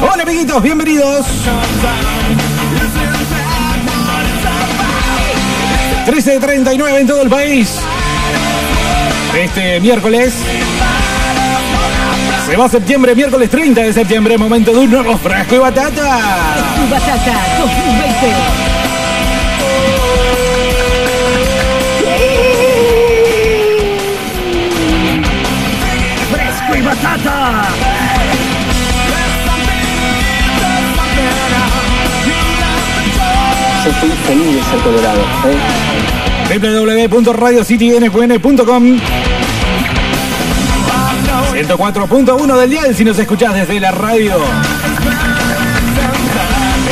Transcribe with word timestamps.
Hola 0.00 0.22
amiguitos, 0.22 0.62
bienvenidos. 0.62 1.26
13.39 6.06 7.00
en 7.00 7.06
todo 7.06 7.22
el 7.22 7.28
país. 7.28 7.80
Este 9.36 9.80
miércoles. 9.80 10.34
Se 12.46 12.56
va 12.56 12.68
septiembre, 12.68 13.14
miércoles 13.16 13.50
30 13.50 13.82
de 13.82 13.92
septiembre, 13.92 14.38
momento 14.38 14.72
de 14.72 14.78
un 14.78 14.90
nuevo 14.90 15.18
frasco 15.18 15.56
y 15.56 15.58
batata. 15.58 16.20
Tu 16.76 16.88
Batata 16.88 17.34
2020. 17.58 18.75
¡Fresco 27.00 27.02
y 27.02 27.04
batata! 27.04 27.62
Yo 33.84 33.90
estoy 33.90 34.10
feliz 34.26 34.54
de 34.56 34.62
ser 34.62 34.78
colorado. 34.80 35.20
¿eh? 35.46 35.56
www.radiocitynfn.com 37.08 39.00
104.1 41.52 42.56
del 42.58 42.70
dial 42.70 42.94
si 42.94 43.04
nos 43.04 43.18
escuchás 43.18 43.54
desde 43.54 43.80
la 43.80 43.90
radio. 43.90 44.34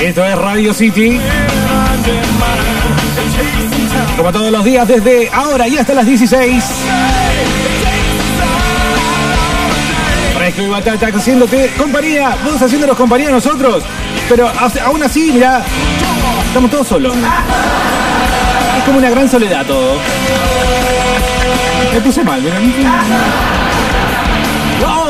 Esto 0.01 0.25
es 0.25 0.37
Radio 0.39 0.73
City. 0.75 1.21
Como 4.17 4.33
todos 4.33 4.51
los 4.51 4.65
días 4.65 4.89
desde 4.89 5.31
ahora 5.33 5.69
y 5.69 5.77
hasta 5.77 5.95
las 5.95 6.07
16. 6.07 6.65
Fresco 10.55 10.63
y 10.63 10.69
batata 10.69 11.07
haciéndote 11.09 11.71
compañía. 11.77 12.37
Vos 12.45 12.61
haciéndonos 12.61 12.97
compañía 12.97 13.29
a 13.29 13.33
nosotros. 13.33 13.83
Pero 14.29 14.51
aún 14.85 15.03
así, 15.03 15.33
mirá, 15.33 15.63
estamos 16.47 16.71
todos 16.71 16.89
solos. 16.89 17.15
Es 18.79 18.85
como 18.85 18.99
una 18.99 19.11
gran 19.11 19.29
soledad 19.29 19.67
todo. 19.67 19.99
Me 21.93 22.01
puse 22.01 22.23
mal, 22.25 22.41
mirá. 22.41 22.59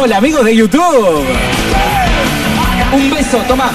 Hola 0.00 0.16
amigos 0.16 0.44
de 0.44 0.56
YouTube. 0.56 1.24
Un 2.92 3.10
beso, 3.10 3.38
toma. 3.48 3.70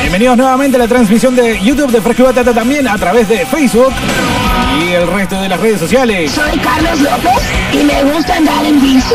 Bienvenidos 0.00 0.36
nuevamente 0.36 0.76
a 0.76 0.80
la 0.80 0.88
transmisión 0.88 1.34
de 1.34 1.60
YouTube 1.60 1.90
de 1.90 2.00
Fresco 2.00 2.22
y 2.22 2.26
Batata 2.26 2.52
también 2.52 2.86
a 2.88 2.96
través 2.96 3.28
de 3.28 3.44
Facebook 3.46 3.92
y 4.80 4.92
el 4.92 5.06
resto 5.06 5.40
de 5.40 5.48
las 5.48 5.60
redes 5.60 5.80
sociales. 5.80 6.32
Soy 6.32 6.58
Carlos 6.58 7.00
López 7.00 7.42
y 7.72 7.84
me 7.84 8.02
gusta 8.04 8.36
andar 8.36 8.64
en 8.64 8.80
bici. 8.80 9.14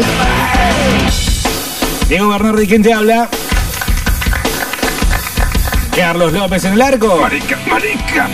Diego 2.07 2.29
Bernardi, 2.29 2.67
¿quién 2.67 2.81
te 2.81 2.93
habla? 2.93 3.29
Carlos 5.95 6.33
López 6.33 6.63
en 6.65 6.73
el 6.73 6.81
arco. 6.81 7.17
Marica, 7.21 7.57
marica. 7.69 8.29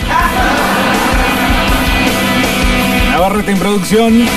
Navarrete 3.12 3.52
en 3.52 3.60
producción. 3.60 4.28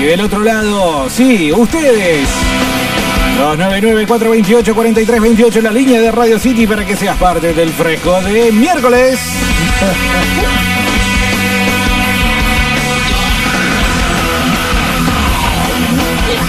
Y 0.00 0.04
del 0.04 0.20
otro 0.20 0.40
lado, 0.40 1.08
sí, 1.10 1.52
ustedes. 1.52 2.28
299-428-4328 3.38 5.62
la 5.62 5.70
línea 5.70 6.00
de 6.00 6.10
Radio 6.12 6.38
City 6.38 6.66
para 6.66 6.84
que 6.84 6.96
seas 6.96 7.16
parte 7.16 7.54
del 7.54 7.70
fresco 7.70 8.20
de 8.22 8.52
miércoles. 8.52 9.18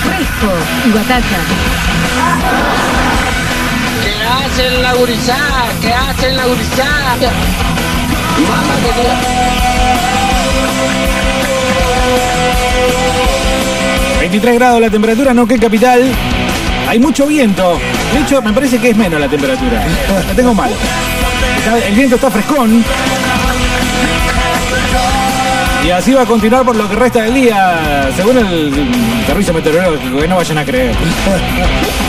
Fresco 0.04 0.52
y 0.86 0.92
Batata. 0.92 1.40
¿Qué 4.04 4.14
hacen 4.24 4.82
la 4.82 4.94
gurizada? 4.94 5.66
¿Qué 5.82 5.94
hacen 5.94 6.38
la 6.38 6.46
gurizada? 6.46 7.32
Mamá 8.48 8.76
que 8.84 8.94
Dios. 9.02 9.18
23 14.20 14.56
grados 14.56 14.82
la 14.82 14.90
temperatura, 14.90 15.34
no 15.34 15.46
que 15.46 15.60
capital. 15.60 16.02
Hay 16.88 17.00
mucho 17.00 17.26
viento. 17.26 17.80
De 18.14 18.20
hecho, 18.22 18.42
me 18.42 18.54
parece 18.54 18.78
que 18.80 18.90
es 18.90 18.98
menos 18.98 19.20
la 19.20 19.28
temperatura. 19.28 19.86
La 20.28 20.34
tengo 20.34 20.54
mal. 20.54 20.72
El 21.88 21.96
viento 21.96 22.16
está 22.16 22.30
frescón. 22.30 22.84
Y 25.86 25.92
así 25.92 26.14
va 26.14 26.22
a 26.22 26.26
continuar 26.26 26.64
por 26.64 26.76
lo 26.76 26.88
que 26.88 26.96
resta 26.96 27.24
del 27.24 27.34
día, 27.34 28.10
según 28.16 28.38
el 28.38 28.72
servicio 29.28 29.54
meteorológico, 29.54 30.20
que 30.20 30.28
no 30.28 30.38
vayan 30.38 30.58
a 30.58 30.66
creer. 30.66 30.96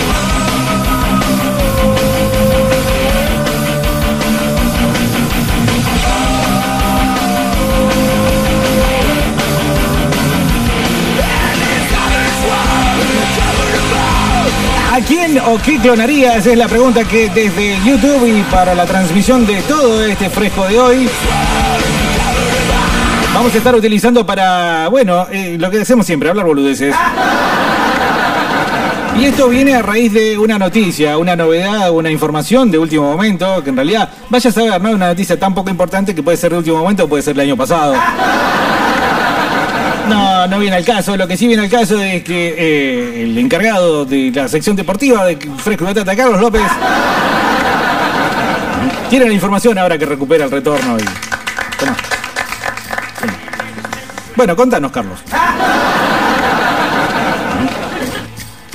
o 15.39 15.59
qué 15.65 15.79
clonarías? 15.79 16.47
Es 16.47 16.57
la 16.57 16.69
pregunta 16.69 17.05
que 17.05 17.29
desde 17.29 17.79
YouTube 17.85 18.27
y 18.27 18.43
para 18.51 18.75
la 18.75 18.87
transmisión 18.87 19.47
de 19.47 19.63
todo 19.63 20.05
este 20.05 20.31
fresco 20.31 20.67
de 20.67 20.79
hoy 20.79 21.09
vamos 23.35 23.53
a 23.55 23.59
estar 23.59 23.75
utilizando 23.75 24.25
para, 24.25 24.89
bueno, 24.89 25.27
eh, 25.31 25.57
lo 25.59 25.71
que 25.71 25.81
hacemos 25.81 26.07
siempre, 26.07 26.29
hablar 26.29 26.47
boludeces. 26.47 26.95
Y 29.19 29.25
esto 29.27 29.49
viene 29.49 29.75
a 29.75 29.83
raíz 29.83 30.13
de 30.13 30.37
una 30.39 30.59
noticia, 30.59 31.19
una 31.19 31.37
novedad, 31.37 31.91
una 31.91 32.11
información 32.11 32.71
de 32.71 32.79
último 32.79 33.11
momento, 33.13 33.63
que 33.63 33.71
en 33.71 33.77
realidad, 33.77 34.09
vaya 34.29 34.51
a 34.51 34.53
saber, 34.53 34.81
¿no? 34.81 34.91
Una 34.91 35.09
noticia 35.09 35.39
tan 35.39 35.55
poco 35.55 35.71
importante 35.71 36.15
que 36.15 36.23
puede 36.23 36.37
ser 36.37 36.51
de 36.53 36.59
último 36.59 36.79
momento 36.79 37.05
o 37.05 37.09
puede 37.09 37.23
ser 37.23 37.35
del 37.35 37.47
año 37.49 37.57
pasado. 37.57 37.95
No, 40.09 40.47
no 40.47 40.59
viene 40.59 40.77
al 40.77 40.85
caso. 40.85 41.17
Lo 41.17 41.27
que 41.27 41.37
sí 41.37 41.47
viene 41.47 41.63
al 41.63 41.71
caso 41.71 42.01
es 42.01 42.23
que 42.23 42.55
eh, 42.57 43.23
el 43.23 43.37
encargado 43.39 44.05
de 44.05 44.31
la 44.35 44.49
sección 44.49 44.77
deportiva 44.77 45.25
de 45.25 45.37
Fresco 45.59 45.87
Carlos 46.05 46.41
López, 46.41 46.63
tiene 49.09 49.27
la 49.27 49.33
información 49.33 49.79
ahora 49.79 49.97
que 49.99 50.07
recupera 50.07 50.45
el 50.45 50.51
retorno. 50.51 50.97
Y... 50.99 51.05
Tomá. 51.79 51.97
Tomá. 53.21 53.35
Bueno, 54.37 54.57
contanos, 54.57 54.91
Carlos. 54.91 55.21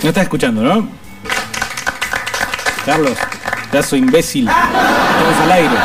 No 0.01 0.09
estás 0.09 0.23
escuchando, 0.23 0.61
¿no? 0.61 0.87
Carlos, 2.85 3.17
pedazo 3.69 3.95
imbécil. 3.97 4.47
Estamos 4.47 5.43
al 5.43 5.51
aire. 5.51 5.75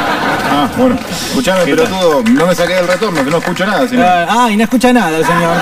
Ah, 0.57 0.71
bueno. 0.77 0.97
Escuchame, 1.11 1.65
¿Qué 1.65 1.71
pero 1.75 1.85
todo, 1.89 2.23
no 2.23 2.47
me 2.47 2.55
saqué 2.55 2.75
del 2.75 2.87
retorno, 2.87 3.25
que 3.25 3.31
no 3.31 3.39
escucho 3.39 3.67
nada. 3.67 3.89
sino- 3.89 4.05
Ah, 4.05 4.27
ah, 4.29 4.51
y 4.51 4.57
no 4.57 4.63
escucha 4.65 4.93
nada, 4.93 5.11
señor. 5.19 5.57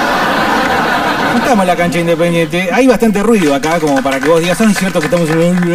No 1.32 1.38
estamos 1.38 1.62
en 1.62 1.66
la 1.66 1.76
cancha 1.76 1.98
independiente. 1.98 2.68
Hay 2.72 2.86
bastante 2.86 3.22
ruido 3.22 3.54
acá 3.54 3.80
como 3.80 4.02
para 4.02 4.20
que 4.20 4.28
vos 4.28 4.40
digas, 4.40 4.60
ah, 4.60 4.66
es 4.70 4.76
cierto 4.78 5.00
que 5.00 5.06
estamos 5.06 5.30
en. 5.30 5.72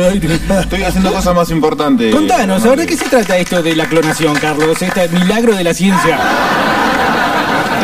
Estoy 0.59 0.83
haciendo 0.83 1.11
cosas 1.11 1.33
más 1.33 1.50
importantes. 1.50 2.13
Contanos, 2.13 2.63
a 2.63 2.69
ver, 2.69 2.79
¿de 2.81 2.85
qué 2.85 2.95
se 2.95 3.09
trata 3.09 3.38
esto 3.38 3.63
de 3.63 3.75
la 3.75 3.85
clonación, 3.88 4.35
Carlos? 4.35 4.79
Este 4.81 5.07
milagro 5.09 5.56
de 5.56 5.63
la 5.63 5.73
ciencia. 5.73 6.19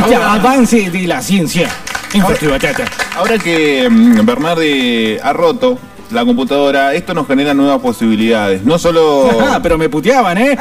Este 0.04 0.16
Ahora- 0.16 0.34
avance 0.34 0.90
de 0.90 1.08
la 1.08 1.22
ciencia. 1.22 1.68
En 2.14 2.22
Batata. 2.22 2.84
Ahora 3.18 3.40
que 3.40 3.88
mm, 3.90 4.24
Bernardi 4.24 5.18
ha 5.24 5.34
roto 5.34 5.80
la 6.14 6.26
computadora, 6.26 6.94
esto 6.94 7.14
nos 7.14 7.28
genera 7.28 7.54
nuevas 7.54 7.80
posibilidades. 7.82 8.64
No 8.64 8.78
solo... 8.78 9.30
Ah, 9.54 9.60
pero 9.62 9.78
me 9.78 9.90
puteaban, 9.90 10.38
¿eh? 10.38 10.58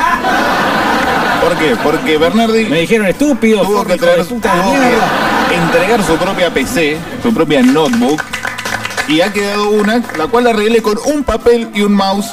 ¿Por 1.42 1.56
qué? 1.56 1.76
Porque 1.82 2.18
Bernardi 2.18 2.66
Me 2.66 2.80
dijeron 2.80 3.06
estúpido, 3.06 3.62
tuvo 3.62 3.84
que, 3.84 3.96
traer, 3.96 4.18
de 4.18 4.22
de 4.22 4.28
tuvo 4.28 4.42
que 5.48 5.54
entregar 5.56 6.02
su 6.04 6.14
propia 6.16 6.52
PC, 6.52 6.98
su 7.22 7.32
propia 7.34 7.62
notebook, 7.62 8.22
y 9.08 9.20
ha 9.20 9.32
quedado 9.32 9.70
una, 9.70 10.02
la 10.16 10.26
cual 10.28 10.44
la 10.44 10.50
arreglé 10.50 10.80
con 10.82 10.98
un 11.06 11.24
papel 11.24 11.68
y 11.74 11.82
un 11.82 11.94
mouse, 11.94 12.30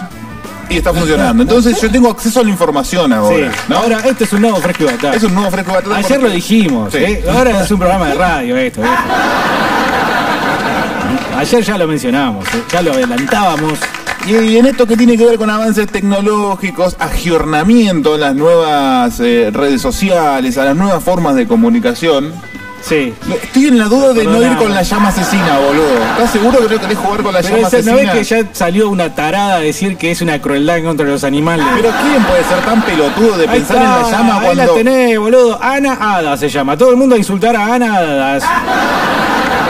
y 0.69 0.77
está 0.77 0.93
funcionando. 0.93 1.41
Entonces 1.43 1.79
yo 1.81 1.89
tengo 1.89 2.09
acceso 2.11 2.41
a 2.41 2.43
la 2.43 2.49
información 2.49 3.07
Sí, 3.07 3.13
ahora. 3.13 3.51
¿no? 3.67 3.77
ahora 3.77 3.99
esto 4.05 4.23
es 4.25 4.33
un 4.33 4.41
nuevo 4.41 4.57
Fresco 4.57 4.83
y 4.83 4.85
Batata. 4.87 5.15
es 5.15 5.23
un 5.23 5.33
nuevo 5.33 5.49
fresco 5.49 5.71
batata 5.73 5.95
Ayer 5.95 6.09
porque- 6.09 6.23
lo 6.27 6.29
dijimos, 6.29 6.91
Sí. 6.93 6.97
¿eh? 6.99 7.23
ahora 7.33 7.63
es 7.63 7.71
un 7.71 7.79
programa 7.79 8.07
de 8.09 8.13
radio 8.15 8.57
esto. 8.57 8.83
¿eh? 8.83 8.87
Ayer 11.39 11.63
ya 11.63 11.77
lo 11.77 11.87
mencionamos, 11.87 12.45
¿eh? 12.53 12.63
ya 12.69 12.81
lo 12.81 12.91
adelantábamos. 12.91 13.79
Y, 14.27 14.57
en 14.57 14.65
esto 14.65 14.85
que 14.85 14.97
tiene 14.97 15.17
que 15.17 15.25
ver 15.25 15.37
con 15.37 15.49
avances 15.49 15.87
tecnológicos, 15.87 16.97
agiornamiento 16.99 18.15
a 18.15 18.17
las 18.17 18.35
nuevas 18.35 19.17
eh, 19.21 19.49
redes 19.53 19.81
sociales, 19.81 20.57
a 20.57 20.65
las 20.65 20.75
nuevas 20.75 21.01
formas 21.01 21.35
de 21.35 21.47
comunicación, 21.47 22.33
Sí. 22.81 23.13
Estoy 23.43 23.67
en 23.67 23.77
la 23.77 23.85
duda 23.85 24.13
de 24.13 24.23
no 24.23 24.41
ir 24.41 24.55
con 24.55 24.73
la 24.73 24.83
llama 24.83 25.09
asesina, 25.09 25.59
boludo. 25.59 26.01
¿Estás 26.13 26.31
seguro 26.31 26.59
que 26.65 26.75
no 26.75 26.79
querés 26.81 26.97
jugar 26.97 27.23
con 27.23 27.33
la 27.33 27.41
Pero 27.41 27.55
llama 27.57 27.67
esa- 27.67 27.77
¿no 27.77 27.91
asesina? 27.91 28.13
ves 28.13 28.27
que 28.29 28.35
ya 28.43 28.49
salió 28.53 28.89
una 28.89 29.13
tarada 29.15 29.55
a 29.55 29.59
decir 29.59 29.97
que 29.97 30.11
es 30.11 30.21
una 30.21 30.39
crueldad 30.41 30.81
contra 30.83 31.05
los 31.05 31.25
animales? 31.25 31.65
Pero 31.75 31.89
¿quién 32.01 32.23
puede 32.23 32.43
ser 32.45 32.59
tan 32.63 32.81
pelotudo 32.81 33.37
de 33.37 33.49
Ahí 33.49 33.59
pensar 33.59 33.77
en 33.77 33.83
la 33.83 34.09
llama 34.09 34.35
ahí 34.39 34.45
cuando... 34.45 34.65
la 34.65 34.73
tenés, 34.73 35.19
boludo. 35.19 35.59
Ana 35.61 35.97
Hada 35.99 36.37
se 36.37 36.47
llama. 36.47 36.77
Todo 36.77 36.91
el 36.91 36.95
mundo 36.95 37.15
a 37.15 37.17
insultar 37.17 37.53
a 37.57 37.73
Ana 37.73 37.97
Hadas. 37.97 38.43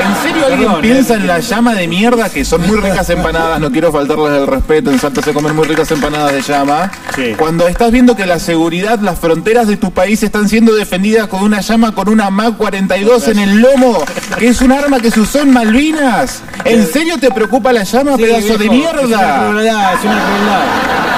¿En 0.09 0.23
serio 0.23 0.45
alguien 0.47 0.81
piensa 0.81 1.13
eh. 1.13 1.17
en 1.17 1.27
la 1.27 1.39
llama 1.39 1.75
de 1.75 1.87
mierda 1.87 2.29
que 2.29 2.43
son 2.43 2.65
muy 2.65 2.77
ricas 2.77 3.09
empanadas? 3.09 3.59
No 3.59 3.71
quiero 3.71 3.91
faltarles 3.91 4.33
el 4.41 4.47
respeto, 4.47 4.91
en 4.91 4.99
Salta 4.99 5.21
se 5.21 5.33
comen 5.33 5.55
muy 5.55 5.65
ricas 5.67 5.89
empanadas 5.91 6.33
de 6.33 6.41
llama. 6.41 6.91
Sí. 7.15 7.33
Cuando 7.37 7.67
estás 7.67 7.91
viendo 7.91 8.15
que 8.15 8.25
la 8.25 8.39
seguridad, 8.39 8.99
las 8.99 9.19
fronteras 9.19 9.67
de 9.67 9.77
tu 9.77 9.91
país 9.91 10.23
están 10.23 10.49
siendo 10.49 10.73
defendidas 10.73 11.27
con 11.27 11.43
una 11.43 11.61
llama 11.61 11.93
con 11.93 12.09
una 12.09 12.29
MAC 12.29 12.57
42 12.57 13.27
en 13.29 13.39
el 13.39 13.57
lomo, 13.61 14.03
que 14.37 14.47
es 14.47 14.61
un 14.61 14.71
arma 14.71 14.99
que 14.99 15.11
se 15.11 15.19
usó 15.19 15.41
en 15.41 15.51
Malvinas. 15.51 16.41
¿En 16.65 16.85
serio 16.87 17.17
te 17.19 17.31
preocupa 17.31 17.71
la 17.71 17.83
llama, 17.83 18.15
Sí, 18.15 18.23
pedazo 18.23 18.57
de 18.57 18.69
viejo, 18.69 18.89
Es 18.99 19.05
una 19.05 19.17
mierda? 19.17 19.47
crueldad, 19.49 19.93
es 19.93 20.03
una 20.03 20.23
crueldad. 20.25 21.08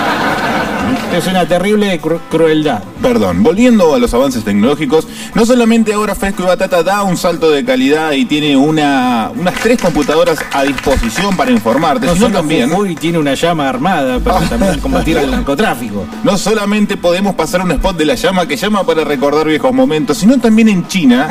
Es 1.14 1.28
una 1.28 1.46
terrible 1.46 2.00
cru- 2.02 2.20
crueldad. 2.30 2.82
Perdón, 3.02 3.44
volviendo 3.44 3.94
a 3.94 4.00
los 4.00 4.14
avances 4.14 4.44
tecnológicos, 4.46 5.08
no 5.36 5.46
solamente 5.46 5.94
ahora 5.94 6.16
Fresco 6.16 6.44
y 6.44 6.46
Batata 6.46 6.84
da 6.84 7.04
un 7.04 7.18
salto 7.18 7.52
de 7.52 7.66
calidad 7.66 8.14
y 8.14 8.26
tiene 8.26 8.56
una, 8.56 9.30
unas 9.36 9.54
tres 9.56 9.80
computadoras 9.82 10.40
a 10.54 10.64
disposición 10.64 11.36
para 11.36 11.52
informarte, 11.52 12.06
No 12.08 12.14
sino 12.14 12.28
solo 12.28 12.40
también... 12.40 12.70
Jujuy 12.70 12.96
tiene 12.96 13.20
una 13.20 13.34
llama 13.34 13.68
armada 13.68 14.20
para 14.20 14.40
también 14.50 14.80
combatir 14.80 15.18
el 15.18 15.30
narcotráfico. 15.32 16.06
No 16.24 16.38
solamente 16.38 16.96
podemos 16.96 17.36
pasar 17.36 17.62
un 17.62 17.72
spot 17.72 17.98
de 17.98 18.06
la 18.06 18.16
llama 18.16 18.48
que 18.48 18.56
llama 18.56 18.84
para 18.86 19.04
recordar 19.04 19.46
viejos 19.48 19.74
momentos, 19.74 20.18
sino 20.18 20.40
también 20.40 20.70
en 20.70 20.88
China 20.88 21.28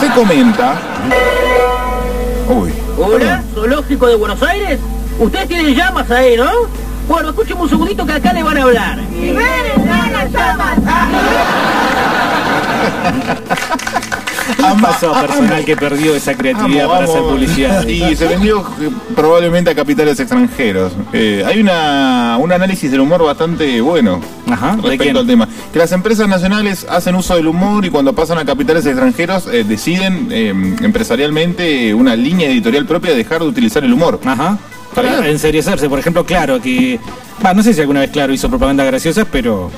se 0.00 0.08
comenta. 0.10 0.78
Uy, 2.48 2.70
Hola, 2.98 3.42
Zoológico 3.54 4.06
de 4.06 4.16
Buenos 4.16 4.42
Aires. 4.42 4.78
Ustedes 5.18 5.48
tienen 5.48 5.74
llamas 5.74 6.10
ahí, 6.10 6.36
¿no? 6.36 6.50
Bueno, 7.08 7.30
escúcheme 7.30 7.60
un 7.62 7.68
segundito 7.68 8.06
que 8.06 8.12
acá 8.12 8.32
le 8.32 8.42
van 8.42 8.56
a 8.56 8.62
hablar. 8.62 8.98
¿Qué 14.56 14.82
pasó 14.82 15.14
a 15.14 15.20
personal 15.20 15.64
que 15.64 15.76
perdió 15.76 16.14
esa 16.14 16.34
creatividad 16.34 16.84
Amo, 16.84 16.92
para 16.92 17.04
amo. 17.04 17.12
hacer 17.12 17.22
publicidad? 17.24 17.86
Y 17.86 18.16
se 18.16 18.26
vendió 18.26 18.60
eh, 18.80 18.90
probablemente 19.14 19.70
a 19.70 19.74
capitales 19.74 20.18
extranjeros. 20.18 20.92
Eh, 21.12 21.44
hay 21.46 21.60
una, 21.60 22.36
un 22.38 22.52
análisis 22.52 22.90
del 22.90 23.00
humor 23.00 23.22
bastante 23.24 23.80
bueno 23.80 24.20
Ajá, 24.50 24.76
¿de 24.76 24.80
quién? 24.82 24.90
respecto 24.90 25.18
al 25.20 25.26
tema. 25.26 25.48
Que 25.72 25.78
las 25.78 25.92
empresas 25.92 26.28
nacionales 26.28 26.86
hacen 26.88 27.14
uso 27.14 27.36
del 27.36 27.46
humor 27.46 27.84
y 27.84 27.90
cuando 27.90 28.12
pasan 28.12 28.38
a 28.38 28.44
capitales 28.44 28.86
extranjeros 28.86 29.46
eh, 29.46 29.64
deciden 29.64 30.28
eh, 30.30 30.48
empresarialmente 30.82 31.94
una 31.94 32.16
línea 32.16 32.48
editorial 32.48 32.86
propia 32.86 33.12
de 33.12 33.18
dejar 33.18 33.40
de 33.40 33.46
utilizar 33.48 33.84
el 33.84 33.92
humor. 33.92 34.20
Ajá. 34.24 34.58
Para 34.94 35.26
enseriezarse, 35.28 35.88
por 35.88 35.98
ejemplo, 35.98 36.24
claro 36.24 36.60
que. 36.60 36.98
Va, 37.44 37.54
no 37.54 37.62
sé 37.62 37.72
si 37.72 37.80
alguna 37.80 38.00
vez 38.00 38.10
Claro 38.10 38.34
hizo 38.34 38.50
propaganda 38.50 38.84
graciosa, 38.84 39.24
pero 39.24 39.70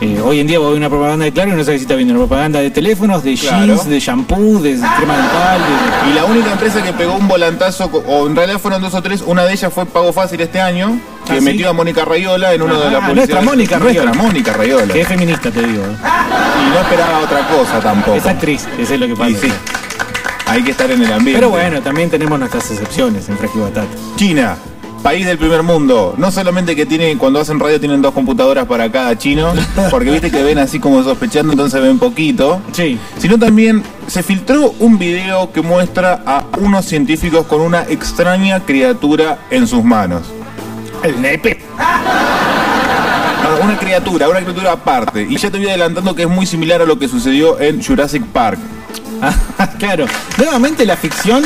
eh, 0.00 0.18
hoy 0.24 0.40
en 0.40 0.46
día 0.46 0.58
voy 0.58 0.72
a 0.72 0.76
una 0.76 0.88
propaganda 0.88 1.26
de 1.26 1.32
Claro 1.32 1.52
y 1.52 1.54
no 1.54 1.62
sé 1.64 1.76
si 1.76 1.82
está 1.82 1.94
viendo 1.94 2.14
una 2.14 2.20
propaganda 2.26 2.60
de 2.60 2.70
teléfonos, 2.70 3.22
de 3.22 3.34
Claro. 3.34 3.66
jeans, 3.66 3.86
de 3.90 4.00
shampoo, 4.00 4.58
de 4.62 4.70
crema 4.76 5.16
dental. 5.18 5.60
de- 5.60 6.10
Y 6.10 6.14
la 6.14 6.24
única 6.24 6.50
empresa 6.52 6.82
que 6.82 6.94
pegó 6.94 7.16
un 7.16 7.28
volantazo, 7.28 7.90
o 8.06 8.26
en 8.26 8.34
realidad 8.34 8.58
fueron 8.58 8.80
dos 8.80 8.94
o 8.94 9.02
tres, 9.02 9.22
una 9.26 9.44
de 9.44 9.52
ellas 9.52 9.70
fue 9.70 9.84
Pago 9.84 10.14
Fácil 10.14 10.40
este 10.40 10.62
año, 10.62 10.98
que 11.26 11.32
¿Ah, 11.34 11.36
sí? 11.40 11.42
metió 11.44 11.68
a 11.68 11.72
Mónica 11.74 12.06
Rayola 12.06 12.54
en 12.54 12.62
uno 12.62 12.80
de 12.80 12.86
Ah, 12.86 12.90
las 12.90 13.14
nuestra 13.14 13.42
Mónica 13.42 13.78
Nuestra 13.78 14.02
Raiola. 14.04 14.22
Mónica 14.22 14.52
Rayola. 14.54 14.94
Que 14.94 15.00
es 15.02 15.08
feminista, 15.08 15.50
te 15.50 15.60
digo. 15.62 15.82
Y 15.82 16.70
no 16.70 16.80
esperaba 16.80 17.18
otra 17.18 17.46
cosa 17.48 17.80
tampoco. 17.80 18.16
Es 18.16 18.24
actriz, 18.24 18.66
eso 18.78 18.94
es 18.94 19.00
lo 19.00 19.06
que 19.08 19.14
pasa. 19.16 19.30
Y 19.30 19.34
sí, 19.34 19.52
hay 20.50 20.62
que 20.62 20.72
estar 20.72 20.90
en 20.90 21.02
el 21.02 21.12
ambiente. 21.12 21.40
Pero 21.40 21.50
bueno, 21.50 21.80
también 21.80 22.10
tenemos 22.10 22.38
nuestras 22.38 22.70
excepciones 22.70 23.28
en 23.28 23.36
y 23.36 23.58
Batata. 23.58 23.86
China, 24.16 24.56
país 25.02 25.24
del 25.26 25.38
primer 25.38 25.62
mundo. 25.62 26.14
No 26.18 26.30
solamente 26.30 26.74
que 26.74 26.86
tienen, 26.86 27.18
cuando 27.18 27.40
hacen 27.40 27.60
radio 27.60 27.78
tienen 27.78 28.02
dos 28.02 28.12
computadoras 28.12 28.66
para 28.66 28.90
cada 28.90 29.16
chino, 29.16 29.52
porque 29.90 30.10
viste 30.10 30.30
que 30.30 30.42
ven 30.42 30.58
así 30.58 30.80
como 30.80 31.02
sospechando, 31.02 31.52
entonces 31.52 31.80
ven 31.80 31.98
poquito. 31.98 32.60
Sí. 32.72 32.98
Sino 33.18 33.38
también 33.38 33.82
se 34.08 34.22
filtró 34.22 34.74
un 34.80 34.98
video 34.98 35.52
que 35.52 35.62
muestra 35.62 36.22
a 36.26 36.44
unos 36.58 36.84
científicos 36.84 37.46
con 37.46 37.60
una 37.60 37.82
extraña 37.82 38.60
criatura 38.60 39.38
en 39.50 39.66
sus 39.66 39.84
manos. 39.84 40.22
El 41.02 41.22
nepe. 41.22 41.60
Ah, 41.78 43.58
Una 43.62 43.78
criatura, 43.78 44.28
una 44.28 44.40
criatura 44.40 44.72
aparte. 44.72 45.26
Y 45.28 45.36
ya 45.36 45.50
te 45.50 45.58
voy 45.58 45.68
adelantando 45.68 46.14
que 46.14 46.22
es 46.22 46.28
muy 46.28 46.44
similar 46.44 46.82
a 46.82 46.86
lo 46.86 46.98
que 46.98 47.08
sucedió 47.08 47.58
en 47.60 47.82
Jurassic 47.82 48.24
Park. 48.26 48.58
Claro. 49.78 50.06
Nuevamente 50.36 50.84
la 50.84 50.96
ficción 50.96 51.42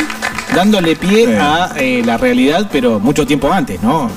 dándole 0.54 0.96
pie 0.96 1.38
a 1.38 1.70
eh, 1.76 2.02
la 2.04 2.16
realidad, 2.16 2.68
pero 2.70 2.98
mucho 2.98 3.26
tiempo 3.26 3.52
antes, 3.52 3.80
¿no? 3.82 4.10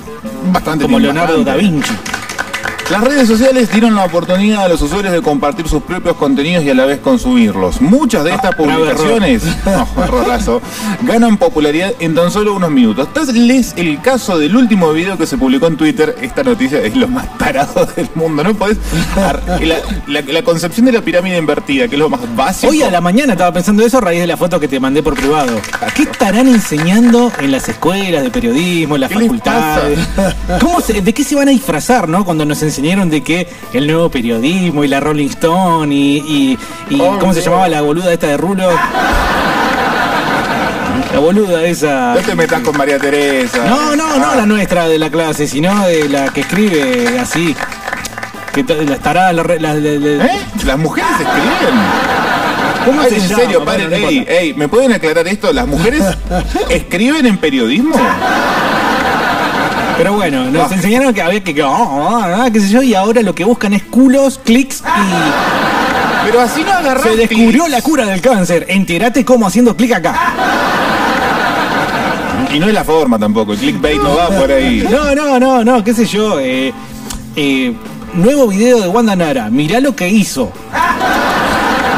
Bastante 0.51 0.85
Como 0.85 0.97
tiempo 0.97 1.13
Leonardo 1.13 1.33
antes. 1.39 1.45
da 1.45 1.55
Vinci. 1.55 1.93
Las 2.91 3.03
redes 3.03 3.27
sociales 3.27 3.69
dieron 3.69 3.95
la 3.95 4.05
oportunidad 4.05 4.63
a 4.63 4.69
los 4.69 4.81
usuarios 4.81 5.11
de 5.11 5.21
compartir 5.21 5.67
sus 5.67 5.83
propios 5.83 6.15
contenidos 6.15 6.63
y 6.63 6.69
a 6.69 6.73
la 6.73 6.85
vez 6.85 6.99
consumirlos. 6.99 7.81
Muchas 7.81 8.23
de 8.23 8.31
estas 8.31 8.53
Ah, 8.53 8.55
error. 8.63 8.75
publicaciones, 8.77 9.43
no, 10.45 10.61
ganan 11.01 11.35
popularidad 11.37 11.91
en 11.99 12.15
tan 12.15 12.31
solo 12.31 12.53
unos 12.53 12.71
minutos. 12.71 13.13
Tal 13.13 13.51
es 13.51 13.73
el 13.75 13.99
caso 14.01 14.37
del 14.37 14.55
último 14.55 14.93
video 14.93 15.17
que 15.17 15.25
se 15.27 15.37
publicó 15.37 15.67
en 15.67 15.75
Twitter. 15.75 16.15
Esta 16.21 16.43
noticia 16.43 16.79
es 16.79 16.95
lo 16.95 17.09
más 17.09 17.37
tarado 17.37 17.85
del 17.95 18.07
mundo. 18.15 18.41
No 18.45 18.53
podés. 18.53 18.77
La, 19.17 19.75
la- 20.07 20.21
la 20.21 20.41
concepción 20.43 20.85
de 20.85 20.93
la 20.93 21.01
pirámide 21.01 21.37
invertida, 21.37 21.89
que 21.89 21.95
es 21.95 21.99
lo 21.99 22.07
más 22.09 22.21
básico. 22.37 22.71
Hoy 22.71 22.83
a 22.83 22.89
la 22.89 23.01
mañana 23.01 23.33
estaba 23.33 23.51
pensando 23.51 23.85
eso 23.85 23.97
a 23.97 24.01
raíz 24.01 24.21
de 24.21 24.27
la 24.27 24.37
foto 24.37 24.59
que 24.61 24.67
te 24.69 24.79
mandé 24.79 25.03
por 25.03 25.13
privado. 25.15 25.59
¿Qué 25.93 26.03
estarán 26.03 26.47
enseñando 26.47 27.31
en 27.39 27.51
las 27.51 27.67
escuelas 27.67 28.23
de 28.23 28.29
periodismo, 28.31 28.95
en 28.95 29.01
las 29.01 29.09
¿Qué 29.09 29.15
les 29.19 29.23
facultades? 29.27 29.99
¿Cómo 30.61 30.79
se- 30.79 31.01
¿De 31.01 31.13
qué 31.13 31.23
se 31.25 31.35
van 31.35 31.49
a 31.49 31.51
disfrazar, 31.51 32.07
no? 32.07 32.23
Cuando 32.23 32.45
nos 32.45 32.61
enseñaron 32.77 33.09
de 33.09 33.21
que 33.23 33.47
el 33.73 33.87
nuevo 33.87 34.09
periodismo 34.09 34.83
y 34.83 34.87
la 34.87 34.99
Rolling 34.99 35.29
Stone 35.29 35.93
y, 35.93 36.17
y- 36.17 36.57
y- 36.95 37.01
Oh, 37.01 37.17
¿cómo 37.19 37.33
se 37.33 37.41
llamaba 37.41 37.67
la 37.67 37.81
boluda 37.81 38.13
esta 38.13 38.27
de 38.27 38.37
Rulo? 38.37 38.69
La 41.13 41.19
boluda 41.19 41.63
esa. 41.63 42.13
No 42.15 42.21
te 42.21 42.35
metas 42.35 42.61
con 42.61 42.77
María 42.77 42.99
Teresa. 42.99 43.65
No, 43.65 43.95
no, 43.95 44.17
no 44.17 44.27
Ah. 44.31 44.35
la 44.35 44.45
nuestra 44.45 44.87
de 44.87 44.99
la 44.99 45.09
clase, 45.09 45.47
sino 45.47 45.85
de 45.87 46.09
la 46.09 46.29
que 46.29 46.41
escribe 46.41 47.17
así. 47.19 47.55
Que 48.53 48.63
las 48.85 48.99
taradas, 48.99 49.33
la 49.35 49.43
re- 49.43 49.59
la- 49.59 49.73
la- 49.73 49.99
la- 49.99 50.25
¿Eh? 50.25 50.39
Las 50.65 50.77
mujeres 50.77 51.09
escriben. 51.11 51.79
¿Cómo 52.85 53.01
Ay, 53.01 53.09
se 53.09 53.15
en 53.17 53.27
llama? 53.27 53.41
serio, 53.43 53.59
Bueno, 53.63 53.83
paren, 53.83 54.01
no 54.01 54.07
ey, 54.07 54.25
ey, 54.29 54.53
¿me 54.53 54.67
pueden 54.67 54.93
aclarar 54.93 55.27
esto? 55.27 55.51
¿Las 55.51 55.67
mujeres 55.67 56.03
escriben 56.69 57.25
en 57.25 57.37
periodismo? 57.37 57.95
Pero 59.97 60.13
bueno, 60.13 60.45
nos 60.51 60.71
enseñaron 60.71 61.13
que 61.13 61.21
había 61.21 61.43
que, 61.43 61.53
que- 61.55 61.63
oh, 61.63 61.69
oh, 61.71 62.21
ah, 62.23 62.47
qué 62.51 62.59
sé 62.59 62.69
yo, 62.69 62.81
y 62.83 62.93
ahora 62.93 63.21
lo 63.21 63.33
que 63.33 63.43
buscan 63.43 63.73
es 63.73 63.83
culos, 63.83 64.39
clics 64.43 64.81
y 64.81 66.25
Pero 66.25 66.41
así 66.41 66.63
no 66.63 66.71
agarrás 66.71 67.03
se 67.03 67.15
descubrió 67.15 67.67
la 67.67 67.81
cura 67.81 68.05
del 68.05 68.21
cáncer. 68.21 68.65
Entérate 68.69 69.25
cómo 69.25 69.47
haciendo 69.47 69.75
clic 69.75 69.93
acá. 69.93 70.15
Y 72.53 72.59
no 72.59 72.67
es 72.67 72.73
la 72.73 72.83
forma 72.83 73.19
tampoco, 73.19 73.53
el 73.53 73.59
clickbait 73.59 74.01
no 74.01 74.15
va 74.15 74.29
por 74.29 74.51
ahí. 74.51 74.87
No, 74.89 75.13
no, 75.15 75.39
no, 75.39 75.63
no, 75.63 75.83
qué 75.83 75.93
sé 75.93 76.05
yo. 76.05 76.39
eh, 76.39 76.73
eh, 77.35 77.73
nuevo 78.13 78.47
video 78.47 78.79
de 78.81 78.87
Wanda 78.87 79.15
Nara. 79.15 79.49
Mirá 79.49 79.79
lo 79.79 79.95
que 79.95 80.07
hizo. 80.09 80.51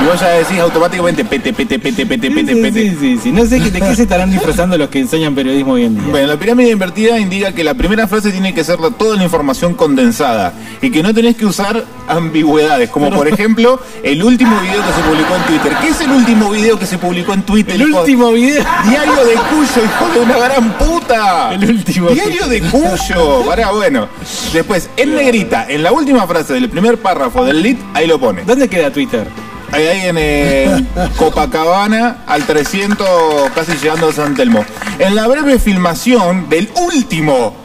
Y 0.01 0.05
vos 0.05 0.19
ya 0.21 0.29
decís 0.29 0.57
automáticamente 0.59 1.25
pete, 1.25 1.51
pete, 1.51 1.77
pete, 1.77 2.05
pete, 2.05 2.31
pete, 2.31 2.53
Sí, 2.55 2.61
pete. 2.61 2.89
sí, 2.91 2.97
sí, 2.99 3.19
sí. 3.23 3.31
No 3.33 3.45
sé 3.45 3.59
de 3.59 3.81
qué 3.81 3.95
se 3.95 4.03
estarán 4.03 4.31
disfrazando 4.31 4.77
los 4.77 4.87
que 4.89 4.99
enseñan 4.99 5.35
periodismo 5.35 5.73
hoy 5.73 5.83
en 5.85 5.95
día. 5.95 6.03
Bueno, 6.09 6.27
la 6.27 6.37
pirámide 6.37 6.71
invertida 6.71 7.19
indica 7.19 7.51
que 7.51 7.65
la 7.65 7.73
primera 7.73 8.07
frase 8.07 8.31
tiene 8.31 8.53
que 8.53 8.63
ser 8.63 8.77
toda 8.97 9.17
la 9.17 9.23
información 9.23 9.73
condensada 9.73 10.53
y 10.81 10.89
que 10.89 11.03
no 11.03 11.13
tenés 11.13 11.35
que 11.35 11.45
usar 11.45 11.83
ambigüedades, 12.07 12.89
como 12.89 13.09
por 13.11 13.27
ejemplo 13.27 13.79
el 14.01 14.23
último 14.23 14.57
video 14.61 14.81
que 14.81 14.93
se 14.93 15.01
publicó 15.01 15.35
en 15.35 15.41
Twitter. 15.43 15.77
¿Qué 15.81 15.87
es 15.89 16.01
el 16.01 16.11
último 16.11 16.49
video 16.49 16.79
que 16.79 16.85
se 16.85 16.97
publicó 16.97 17.33
en 17.33 17.41
Twitter? 17.43 17.75
El 17.75 17.89
hijo- 17.89 17.99
último 17.99 18.31
video. 18.31 18.63
Diario 18.89 19.25
de 19.25 19.33
Cuyo, 19.33 19.83
hijo 19.85 20.13
de 20.13 20.19
una 20.21 20.37
gran 20.37 20.77
puta. 20.77 21.53
El 21.53 21.69
último. 21.69 22.09
Diario 22.09 22.47
de 22.47 22.61
Cuyo. 22.61 23.43
Pará, 23.45 23.71
bueno. 23.71 24.07
Después, 24.53 24.89
en 24.95 25.15
negrita, 25.15 25.65
en 25.69 25.83
la 25.83 25.91
última 25.91 26.25
frase 26.25 26.53
del 26.53 26.69
primer 26.69 26.97
párrafo 26.99 27.43
del 27.43 27.61
lead, 27.61 27.75
ahí 27.93 28.07
lo 28.07 28.17
pone. 28.17 28.43
¿Dónde 28.45 28.69
queda 28.69 28.91
Twitter? 28.91 29.27
Ahí, 29.71 29.87
ahí 29.87 30.07
en 30.07 30.15
eh, 30.17 30.85
Copacabana, 31.17 32.17
al 32.27 32.43
300, 32.45 33.07
casi 33.53 33.73
llegando 33.73 34.09
a 34.09 34.13
San 34.13 34.35
Telmo. 34.35 34.65
En 34.97 35.15
la 35.15 35.27
breve 35.27 35.59
filmación 35.59 36.49
del 36.49 36.69
último 36.75 37.55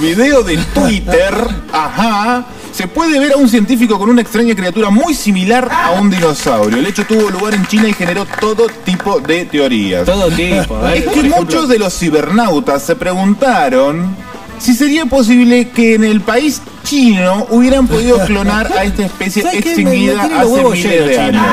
video 0.00 0.42
de 0.42 0.56
Twitter, 0.74 1.34
ajá, 1.72 2.44
se 2.72 2.86
puede 2.88 3.18
ver 3.18 3.32
a 3.32 3.36
un 3.36 3.48
científico 3.48 3.98
con 3.98 4.08
una 4.08 4.22
extraña 4.22 4.54
criatura 4.54 4.90
muy 4.90 5.12
similar 5.14 5.68
a 5.70 5.90
un 5.92 6.08
dinosaurio. 6.10 6.78
El 6.78 6.86
hecho 6.86 7.04
tuvo 7.04 7.28
lugar 7.30 7.54
en 7.54 7.66
China 7.66 7.88
y 7.88 7.92
generó 7.92 8.24
todo 8.40 8.66
tipo 8.84 9.20
de 9.20 9.44
teorías. 9.44 10.06
Todo 10.06 10.28
tipo. 10.30 10.80
ver, 10.80 10.96
Es 10.98 11.04
que 11.08 11.20
ejemplo- 11.20 11.36
muchos 11.36 11.68
de 11.68 11.78
los 11.78 11.92
cibernautas 11.98 12.82
se 12.82 12.96
preguntaron 12.96 14.16
si 14.60 14.74
sería 14.74 15.06
posible 15.06 15.68
que 15.70 15.94
en 15.94 16.04
el 16.04 16.20
país 16.20 16.60
chino 16.84 17.46
hubieran 17.50 17.86
podido 17.88 18.24
clonar 18.26 18.70
a 18.72 18.84
esta 18.84 19.04
especie 19.06 19.42
extinguida 19.52 20.22
hace 20.22 20.62
miles 20.62 20.84
llenos, 20.84 21.08
de 21.08 21.18
años. 21.18 21.46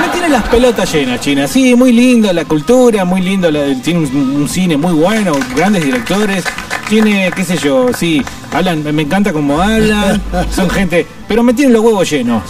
Me 0.00 0.08
tiene 0.12 0.28
las 0.28 0.42
pelotas 0.44 0.92
llenas, 0.92 1.20
China. 1.20 1.46
Sí, 1.48 1.74
muy 1.74 1.92
lindo 1.92 2.32
la 2.32 2.44
cultura, 2.44 3.04
muy 3.04 3.20
lindo. 3.20 3.50
la- 3.50 3.74
tiene 3.82 4.00
un, 4.00 4.36
un 4.42 4.48
cine 4.48 4.76
muy 4.76 4.92
bueno, 4.92 5.32
grandes 5.56 5.84
directores. 5.84 6.44
Tiene, 6.88 7.30
qué 7.34 7.44
sé 7.44 7.56
yo, 7.56 7.88
sí, 7.96 8.22
hablan, 8.52 8.82
me 8.94 9.02
encanta 9.02 9.32
cómo 9.32 9.60
hablan. 9.60 10.20
Son 10.54 10.68
gente, 10.68 11.06
pero 11.26 11.42
me 11.42 11.54
tienen 11.54 11.72
los 11.72 11.82
huevos 11.82 12.10
llenos. 12.10 12.42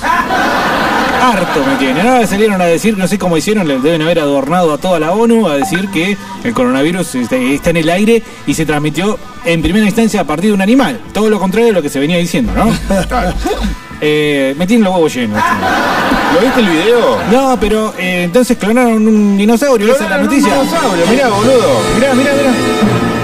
Harto 1.24 1.64
me 1.64 1.76
tienen. 1.76 2.06
Ahora 2.06 2.26
salieron 2.26 2.60
a 2.60 2.66
decir, 2.66 2.98
no 2.98 3.08
sé 3.08 3.18
cómo 3.18 3.36
hicieron, 3.36 3.66
le 3.66 3.78
deben 3.78 4.02
haber 4.02 4.20
adornado 4.20 4.74
a 4.74 4.78
toda 4.78 5.00
la 5.00 5.12
ONU 5.12 5.48
a 5.48 5.56
decir 5.56 5.88
que 5.88 6.18
el 6.42 6.52
coronavirus 6.52 7.14
está, 7.14 7.36
está 7.36 7.70
en 7.70 7.78
el 7.78 7.88
aire 7.88 8.22
y 8.46 8.52
se 8.52 8.66
transmitió 8.66 9.18
en 9.44 9.62
primera 9.62 9.86
instancia 9.86 10.20
a 10.20 10.24
partir 10.24 10.50
de 10.50 10.54
un 10.54 10.62
animal. 10.62 11.00
Todo 11.12 11.30
lo 11.30 11.38
contrario 11.38 11.68
de 11.68 11.72
lo 11.72 11.82
que 11.82 11.88
se 11.88 11.98
venía 11.98 12.18
diciendo, 12.18 12.52
¿no? 12.54 12.72
Eh, 14.06 14.54
me 14.58 14.66
tienen 14.66 14.84
los 14.84 14.92
huevos 14.92 15.14
llenos. 15.14 15.40
¿Lo 16.34 16.40
viste 16.40 16.60
el 16.60 16.68
video? 16.68 17.18
No, 17.30 17.56
pero 17.58 17.94
eh, 17.96 18.24
entonces 18.24 18.58
clonaron 18.58 19.06
un 19.06 19.38
dinosaurio, 19.38 19.94
esa 19.94 20.04
es 20.04 20.10
la 20.10 20.18
un 20.18 20.28
dinosaurio, 20.28 21.06
mirá, 21.06 21.28
boludo. 21.28 21.80
Mirá, 21.94 22.12
mirá, 22.12 22.32
mirá. 22.34 23.23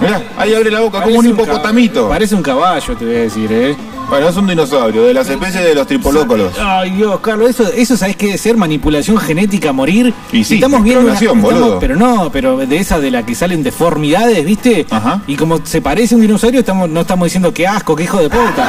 Mirá, 0.00 0.22
ahí 0.36 0.54
abre 0.54 0.70
la 0.70 0.80
boca 0.80 1.02
como 1.02 1.16
un 1.18 1.26
hipopotamito. 1.26 2.08
Parece 2.08 2.34
un 2.34 2.42
caballo, 2.42 2.96
te 2.96 3.04
voy 3.04 3.14
a 3.14 3.18
decir, 3.20 3.50
¿eh? 3.50 3.76
Bueno, 4.08 4.28
es 4.28 4.36
un 4.36 4.46
dinosaurio, 4.46 5.02
de 5.02 5.14
las 5.14 5.28
especies 5.28 5.64
de 5.64 5.74
los 5.74 5.86
tripolócolos. 5.86 6.52
Ay, 6.60 6.90
Dios, 6.90 7.18
Carlos, 7.20 7.50
eso, 7.50 7.64
eso 7.74 7.96
sabes 7.96 8.14
que 8.14 8.38
ser 8.38 8.56
manipulación 8.56 9.16
genética 9.18 9.72
morir. 9.72 10.14
Y 10.30 10.44
sí, 10.44 10.54
estamos 10.56 10.78
es 10.78 10.84
viendo 10.84 11.06
una- 11.06 11.14
estamos- 11.14 11.42
boludo. 11.42 11.78
pero 11.80 11.96
no, 11.96 12.30
pero 12.30 12.56
de 12.58 12.76
esa 12.76 13.00
de 13.00 13.10
la 13.10 13.24
que 13.26 13.34
salen 13.34 13.62
deformidades, 13.64 14.44
¿viste? 14.44 14.86
Ajá. 14.90 15.22
Y 15.26 15.34
como 15.34 15.58
se 15.64 15.80
parece 15.82 16.14
a 16.14 16.16
un 16.18 16.22
dinosaurio, 16.22 16.60
estamos, 16.60 16.88
no 16.88 17.00
estamos 17.00 17.26
diciendo 17.26 17.52
que 17.52 17.66
asco, 17.66 17.96
que 17.96 18.04
hijo 18.04 18.18
de 18.18 18.28
puta. 18.30 18.64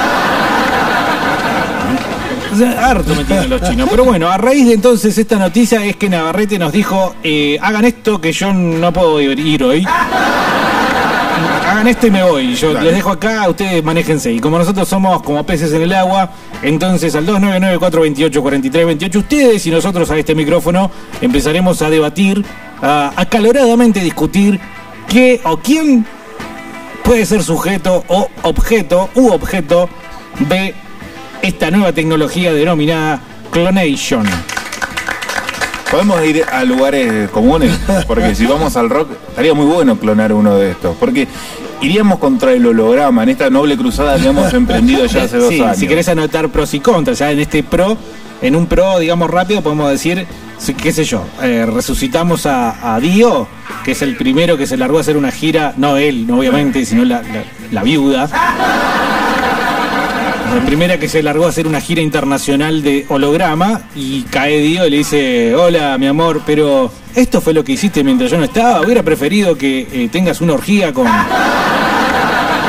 Harto 2.80 3.14
me 3.14 3.24
tienen 3.24 3.50
los 3.52 3.62
chinos. 3.62 3.88
Pero 3.92 4.04
bueno, 4.06 4.30
a 4.30 4.38
raíz 4.38 4.66
de 4.66 4.74
entonces 4.74 5.16
esta 5.18 5.36
noticia 5.38 5.86
es 5.86 5.96
que 5.98 6.10
Navarrete 6.10 6.58
nos 6.58 6.72
dijo, 6.72 7.16
eh, 7.24 7.60
hagan 7.62 7.86
esto 7.86 8.20
que 8.20 8.32
yo 8.32 8.52
no 8.52 8.92
puedo 8.92 9.22
ir 9.22 9.64
hoy. 9.64 9.86
Hagan 11.68 11.88
esto 11.88 12.08
y 12.08 12.12
me 12.12 12.24
voy. 12.24 12.56
Yo 12.56 12.74
les 12.74 12.96
dejo 12.96 13.10
acá, 13.12 13.50
ustedes 13.50 13.84
manéjense. 13.84 14.32
Y 14.32 14.40
como 14.40 14.58
nosotros 14.58 14.88
somos 14.88 15.22
como 15.22 15.46
peces 15.46 15.74
en 15.74 15.82
el 15.82 15.92
agua, 15.92 16.32
entonces 16.62 17.14
al 17.14 17.28
299-428-4328, 17.28 19.16
ustedes 19.18 19.68
y 19.68 19.72
nosotros 19.72 20.10
a 20.10 20.18
este 20.18 20.34
micrófono 20.34 20.90
empezaremos 21.20 21.82
a 21.82 21.90
debatir, 21.90 22.46
a 22.82 23.12
acaloradamente 23.18 24.00
discutir 24.00 24.62
qué 25.10 25.42
o 25.44 25.58
quién 25.58 26.06
puede 27.04 27.26
ser 27.26 27.44
sujeto 27.44 28.06
o 28.08 28.30
objeto 28.44 29.10
u 29.16 29.32
objeto 29.34 29.90
de 30.48 30.74
esta 31.42 31.70
nueva 31.70 31.92
tecnología 31.92 32.54
denominada 32.54 33.20
clonation. 33.52 34.26
Podemos 35.91 36.24
ir 36.25 36.44
a 36.51 36.63
lugares 36.65 37.29
comunes, 37.32 37.72
porque 38.08 38.36
si 38.36 38.46
vamos 38.46 38.75
al 38.75 38.89
rock, 38.89 39.10
estaría 39.29 39.53
muy 39.53 39.65
bueno 39.65 39.98
clonar 39.98 40.34
uno 40.34 40.56
de 40.56 40.72
estos. 40.72 40.96
Porque 40.98 41.27
iríamos 41.82 42.20
contra 42.20 42.51
el 42.51 42.65
holograma 42.65 43.24
en 43.24 43.29
esta 43.29 43.50
noble 43.50 43.77
cruzada 43.77 44.17
que 44.17 44.27
hemos 44.27 44.53
emprendido 44.53 45.06
ya 45.06 45.24
hace 45.24 45.38
dos 45.38 45.50
Sí, 45.50 45.62
años. 45.62 45.77
Si 45.77 45.88
querés 45.88 46.08
anotar 46.10 46.50
pros 46.50 46.74
y 46.74 46.79
contras, 46.82 47.20
ya 47.20 47.32
en 47.32 47.39
este 47.39 47.63
pro, 47.63 47.98
en 48.41 48.56
un 48.56 48.65
pro, 48.67 49.00
digamos 49.00 49.29
rápido, 49.29 49.62
podemos 49.62 49.89
decir, 49.89 50.27
qué 50.82 50.91
sé 50.91 51.06
yo, 51.06 51.24
eh, 51.41 51.65
resucitamos 51.65 52.46
a, 52.46 52.96
a 52.96 53.00
Dio, 53.00 53.48
que 53.86 53.91
es 53.91 54.01
el 54.01 54.17
primero 54.17 54.58
que 54.58 54.67
se 54.67 54.75
largó 54.75 54.98
a 54.98 55.01
hacer 55.01 55.15
una 55.17 55.32
gira, 55.32 55.74
no 55.77 55.96
él, 55.98 56.27
no 56.27 56.38
obviamente, 56.39 56.86
sino 56.86 57.06
la, 57.06 57.22
la- 57.22 57.44
la 57.72 57.84
viuda. 57.84 58.29
La 60.54 60.66
primera 60.66 60.98
que 60.98 61.10
se 61.10 61.22
largó 61.22 61.46
a 61.46 61.50
hacer 61.50 61.68
una 61.68 61.82
gira 61.82 62.01
internacional 62.01 62.82
de 62.82 63.06
holograma 63.10 63.82
y 63.96 64.24
cae 64.24 64.60
Dio 64.60 64.88
y 64.88 64.89
le 64.89 64.98
dice, 64.98 65.56
hola 65.56 65.98
mi 65.98 66.08
amor, 66.08 66.42
pero 66.46 66.92
esto 67.16 67.42
fue 67.42 67.54
lo 67.54 67.63
que 67.63 67.74
hiciste 67.74 68.04
mientras 68.04 68.32
yo 68.32 68.38
no 68.38 68.46
estaba, 68.46 68.82
hubiera 68.82 69.04
preferido 69.04 69.58
que 69.58 69.88
eh, 69.92 70.10
tengas 70.12 70.42
una 70.42 70.54
orgía 70.54 70.94
con, 70.94 71.08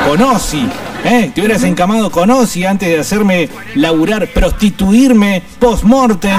con 0.07 0.21
Ozzy. 0.21 0.67
¿eh? 1.05 1.31
Te 1.33 1.41
hubieras 1.41 1.63
encamado 1.63 2.11
con 2.11 2.29
Ozzy 2.29 2.65
antes 2.65 2.89
de 2.89 2.99
hacerme 2.99 3.49
laburar, 3.75 4.27
prostituirme 4.27 5.41
post-mortem. 5.59 6.37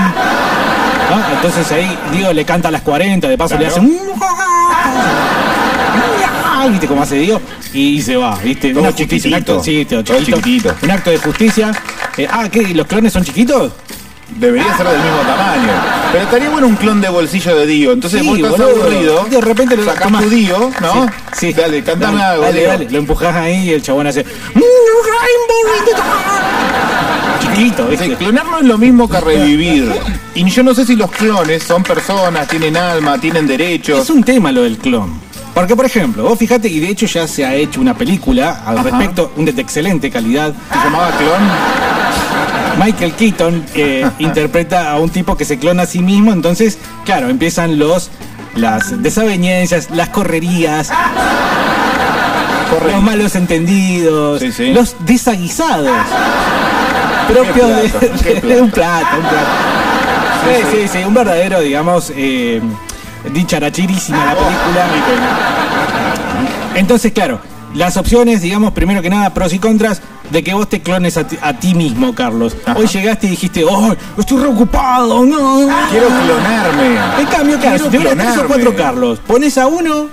¿no? 1.10 1.34
Entonces 1.36 1.72
ahí 1.72 1.98
Dio 2.12 2.32
le 2.32 2.44
canta 2.44 2.68
a 2.68 2.70
las 2.70 2.82
40, 2.82 3.28
de 3.28 3.38
paso 3.38 3.58
le 3.58 3.66
hace 3.66 3.80
un... 3.80 3.96
¿Viste 6.68 6.86
cómo 6.86 7.02
hace 7.02 7.16
Dio? 7.16 7.40
Y 7.72 8.00
se 8.02 8.16
va, 8.16 8.36
¿viste? 8.42 8.70
Todo 8.70 8.80
Una 8.82 8.92
justicia, 8.92 9.28
un 9.28 9.34
acto, 9.34 9.62
sí, 9.62 9.84
todo 9.84 10.04
todo 10.04 10.18
chiquitito. 10.18 10.36
chiquitito. 10.40 10.74
Un 10.82 10.90
acto 10.90 11.10
de 11.10 11.18
justicia. 11.18 11.72
Eh, 12.16 12.26
ah, 12.30 12.48
¿qué? 12.50 12.68
¿Los 12.74 12.86
clones 12.86 13.12
son 13.12 13.24
chiquitos? 13.24 13.72
Debería 14.36 14.76
ser 14.76 14.86
del 14.86 15.00
mismo 15.00 15.18
tamaño. 15.26 15.72
Pero 16.12 16.24
estaría 16.24 16.50
bueno 16.50 16.66
un 16.68 16.76
clon 16.76 17.00
de 17.00 17.08
bolsillo 17.08 17.56
de 17.56 17.66
Dio. 17.66 17.92
Entonces 17.92 18.20
Sí, 18.20 18.28
vos 18.28 18.38
estás 18.38 18.52
boludo. 18.52 18.82
aburrido. 18.84 19.24
De 19.28 19.40
repente 19.40 19.76
lo 19.76 19.84
sacás 19.84 20.02
tomás. 20.04 20.22
tu 20.22 20.30
Dio, 20.30 20.70
¿no? 20.80 21.06
Sí, 21.32 21.48
sí. 21.48 21.52
Dale, 21.52 21.82
cantame 21.82 22.16
Dale, 22.18 22.24
algo. 22.24 22.42
Dale, 22.44 22.60
Dio. 22.60 22.68
dale. 22.68 22.90
Lo 22.90 22.98
empujás 22.98 23.34
ahí 23.34 23.68
y 23.68 23.72
el 23.72 23.82
chabón 23.82 24.06
hace. 24.06 24.24
Chiquito, 27.40 27.84
Sí, 27.84 27.90
¿viste? 27.96 28.16
clonar 28.16 28.46
no 28.46 28.58
es 28.58 28.64
lo 28.64 28.78
mismo 28.78 29.08
que 29.08 29.20
revivir. 29.20 29.92
Y 30.34 30.48
yo 30.48 30.62
no 30.62 30.74
sé 30.74 30.84
si 30.86 30.94
los 30.96 31.10
clones 31.10 31.62
son 31.62 31.82
personas, 31.82 32.46
tienen 32.48 32.76
alma, 32.76 33.18
tienen 33.18 33.46
derechos. 33.46 34.00
Es 34.02 34.10
un 34.10 34.22
tema 34.22 34.52
lo 34.52 34.62
del 34.62 34.78
clon. 34.78 35.20
Porque, 35.54 35.74
por 35.76 35.84
ejemplo, 35.84 36.22
vos 36.22 36.38
fijate, 36.38 36.68
y 36.68 36.78
de 36.80 36.88
hecho 36.88 37.06
ya 37.06 37.26
se 37.26 37.44
ha 37.44 37.54
hecho 37.54 37.80
una 37.80 37.94
película 37.94 38.62
al 38.64 38.78
Ajá. 38.78 38.88
respecto, 38.90 39.32
un 39.36 39.44
de 39.44 39.60
excelente 39.60 40.10
calidad. 40.10 40.54
¿Se 40.72 40.78
llamaba 40.78 41.10
clon? 41.12 42.80
Michael 42.84 43.12
Keaton 43.14 43.64
que 43.74 44.06
interpreta 44.20 44.92
a 44.92 44.98
un 44.98 45.10
tipo 45.10 45.36
que 45.36 45.44
se 45.44 45.58
clona 45.58 45.82
a 45.82 45.86
sí 45.86 46.00
mismo, 46.00 46.32
entonces, 46.32 46.78
claro, 47.04 47.28
empiezan 47.28 47.78
los 47.78 48.10
las 48.54 49.00
desavenencias, 49.02 49.90
las 49.90 50.08
correrías, 50.08 50.90
los 52.92 53.02
malos 53.02 53.36
entendidos, 53.36 54.40
Sí, 54.40 54.50
sí. 54.52 54.72
los 54.72 54.96
desaguisados. 55.00 55.90
Propios 57.28 57.68
de, 58.42 58.60
un 58.60 58.70
plato, 58.70 59.06
un 59.16 59.22
plato. 59.22 59.46
Sí, 60.44 60.76
sí, 60.82 60.88
sí, 60.88 61.04
un 61.06 61.14
verdadero, 61.14 61.60
digamos, 61.60 62.12
eh, 62.16 62.60
dicharachirísima 63.32 64.18
la 64.26 64.34
película. 64.34 64.88
Entonces, 66.74 67.12
claro, 67.12 67.40
las 67.74 67.96
opciones, 67.96 68.42
digamos, 68.42 68.72
primero 68.72 69.02
que 69.02 69.10
nada, 69.10 69.32
pros 69.34 69.52
y 69.52 69.58
contras 69.58 70.00
de 70.30 70.44
que 70.44 70.54
vos 70.54 70.68
te 70.68 70.80
clones 70.80 71.16
a 71.16 71.26
ti, 71.26 71.36
a 71.42 71.52
ti 71.54 71.74
mismo, 71.74 72.14
Carlos. 72.14 72.56
Hoy 72.76 72.86
llegaste 72.86 73.26
y 73.26 73.30
dijiste, 73.30 73.64
¡oh, 73.64 73.94
estoy 74.18 74.40
reocupado! 74.42 75.24
¡No! 75.26 75.68
Quiero 75.90 76.06
clonarme. 76.08 77.20
En 77.20 77.26
cambio, 77.26 77.58
claro, 77.58 77.78
si 77.78 77.84
tuvieras 77.90 78.16
tres 78.16 78.38
o 78.38 78.46
cuatro 78.46 78.74
Carlos, 78.76 79.20
pones 79.26 79.58
a 79.58 79.66
uno 79.66 80.08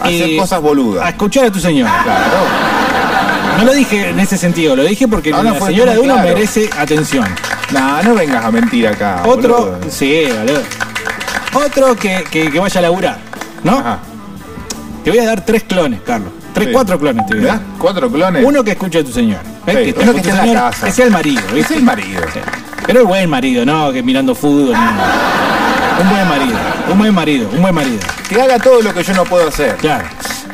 Hacer 0.00 0.30
eh, 0.30 0.36
cosas 0.36 0.60
boludas. 0.60 1.06
a 1.06 1.10
escuchar 1.10 1.44
a 1.46 1.50
tu 1.52 1.60
señora. 1.60 2.00
Claro. 2.02 2.36
No 3.58 3.64
lo 3.64 3.72
dije 3.72 4.08
en 4.10 4.18
ese 4.18 4.36
sentido, 4.36 4.74
lo 4.74 4.82
dije 4.82 5.06
porque 5.06 5.30
No, 5.30 5.42
no, 5.42 5.54
la 5.54 5.60
señora 5.60 5.92
de 5.92 6.00
uno 6.00 6.14
claro. 6.14 6.28
merece 6.28 6.68
atención. 6.76 7.26
No, 7.70 8.02
no 8.02 8.14
vengas 8.14 8.44
a 8.44 8.50
mentir 8.50 8.88
acá. 8.88 9.22
Otro, 9.24 9.56
boludo. 9.70 9.78
sí, 9.88 10.24
boludo. 10.36 10.60
Otro 11.54 11.94
que, 11.96 12.24
que- 12.30 12.50
que 12.50 12.58
vaya 12.60 12.78
a 12.78 12.82
laburar, 12.82 13.18
¿no? 13.62 13.78
Ajá. 13.78 13.98
Te 15.04 15.10
voy 15.10 15.18
a 15.20 15.26
dar 15.26 15.44
tres 15.44 15.62
clones, 15.64 16.00
Carlos. 16.04 16.30
Tres, 16.52 16.68
Sí. 16.68 16.72
cuatro 16.72 16.98
clones 16.98 17.26
te 17.26 17.34
voy 17.34 17.38
a 17.40 17.42
¿Me 17.42 17.48
dar. 17.48 17.58
das 17.58 17.66
cuatro 17.78 18.10
clones? 18.10 18.44
Uno 18.44 18.62
que 18.64 18.70
escuche 18.72 18.98
a 19.00 19.04
tu 19.04 19.12
señor. 19.12 19.38
uno 19.66 19.74
con 19.74 19.74
que 19.84 19.92
tu 19.92 20.00
esté 20.16 20.30
en 20.30 20.36
la 20.36 20.42
señor, 20.42 20.56
casa. 20.56 20.86
Que 20.86 20.92
sea 20.92 21.04
el 21.06 21.10
marido, 21.10 21.42
Es 21.48 21.52
¿viste? 21.54 21.74
el 21.76 21.82
marido. 21.82 22.22
Sí. 22.32 22.40
Pero 22.86 23.00
el 23.00 23.06
buen 23.06 23.28
marido, 23.30 23.64
no 23.64 23.92
que 23.92 24.02
mirando 24.02 24.34
fútbol. 24.34 24.72
no. 24.72 26.02
Un 26.02 26.10
buen 26.10 26.28
marido, 26.28 26.58
un 26.90 26.98
buen 26.98 27.14
marido, 27.14 27.48
un 27.52 27.62
buen 27.62 27.74
marido. 27.74 27.98
Que 28.28 28.40
haga 28.42 28.58
todo 28.58 28.82
lo 28.82 28.92
que 28.92 29.02
yo 29.02 29.14
no 29.14 29.24
puedo 29.24 29.48
hacer. 29.48 29.76
Claro. 29.76 30.04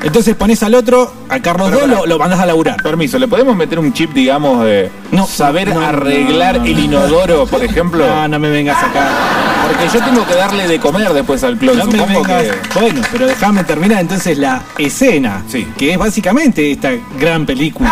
Entonces 0.02 0.34
pones 0.34 0.62
al 0.62 0.74
otro, 0.74 1.12
a 1.28 1.40
Carlos 1.40 1.68
Pero, 1.70 1.82
II, 1.84 1.88
pará. 1.90 2.00
lo, 2.00 2.06
lo 2.06 2.18
mandas 2.18 2.40
a 2.40 2.46
laburar. 2.46 2.76
Permiso, 2.82 3.18
¿le 3.18 3.28
podemos 3.28 3.54
meter 3.54 3.78
un 3.78 3.92
chip, 3.92 4.12
digamos, 4.14 4.64
de 4.64 4.90
No, 5.12 5.26
saber 5.26 5.74
no, 5.74 5.80
arreglar 5.80 6.58
no, 6.58 6.64
el 6.64 6.78
inodoro, 6.78 7.46
por 7.46 7.62
ejemplo? 7.64 8.06
No, 8.06 8.26
no 8.28 8.38
me 8.38 8.48
vengas 8.50 8.82
acá. 8.82 9.08
Porque 9.68 9.98
yo 9.98 10.02
tengo 10.04 10.26
que 10.26 10.34
darle 10.34 10.66
de 10.66 10.80
comer 10.80 11.12
después 11.12 11.44
al 11.44 11.58
clon, 11.58 11.76
No 11.78 11.86
me 11.86 11.98
vengas. 12.06 12.42
que... 12.44 12.80
Bueno, 12.80 13.02
pero 13.12 13.26
déjame 13.26 13.62
terminar 13.64 14.00
entonces 14.00 14.38
la 14.38 14.62
escena, 14.78 15.42
Sí. 15.48 15.68
que 15.76 15.92
es 15.92 15.98
básicamente 15.98 16.70
esta 16.72 16.90
gran 17.18 17.44
película. 17.44 17.90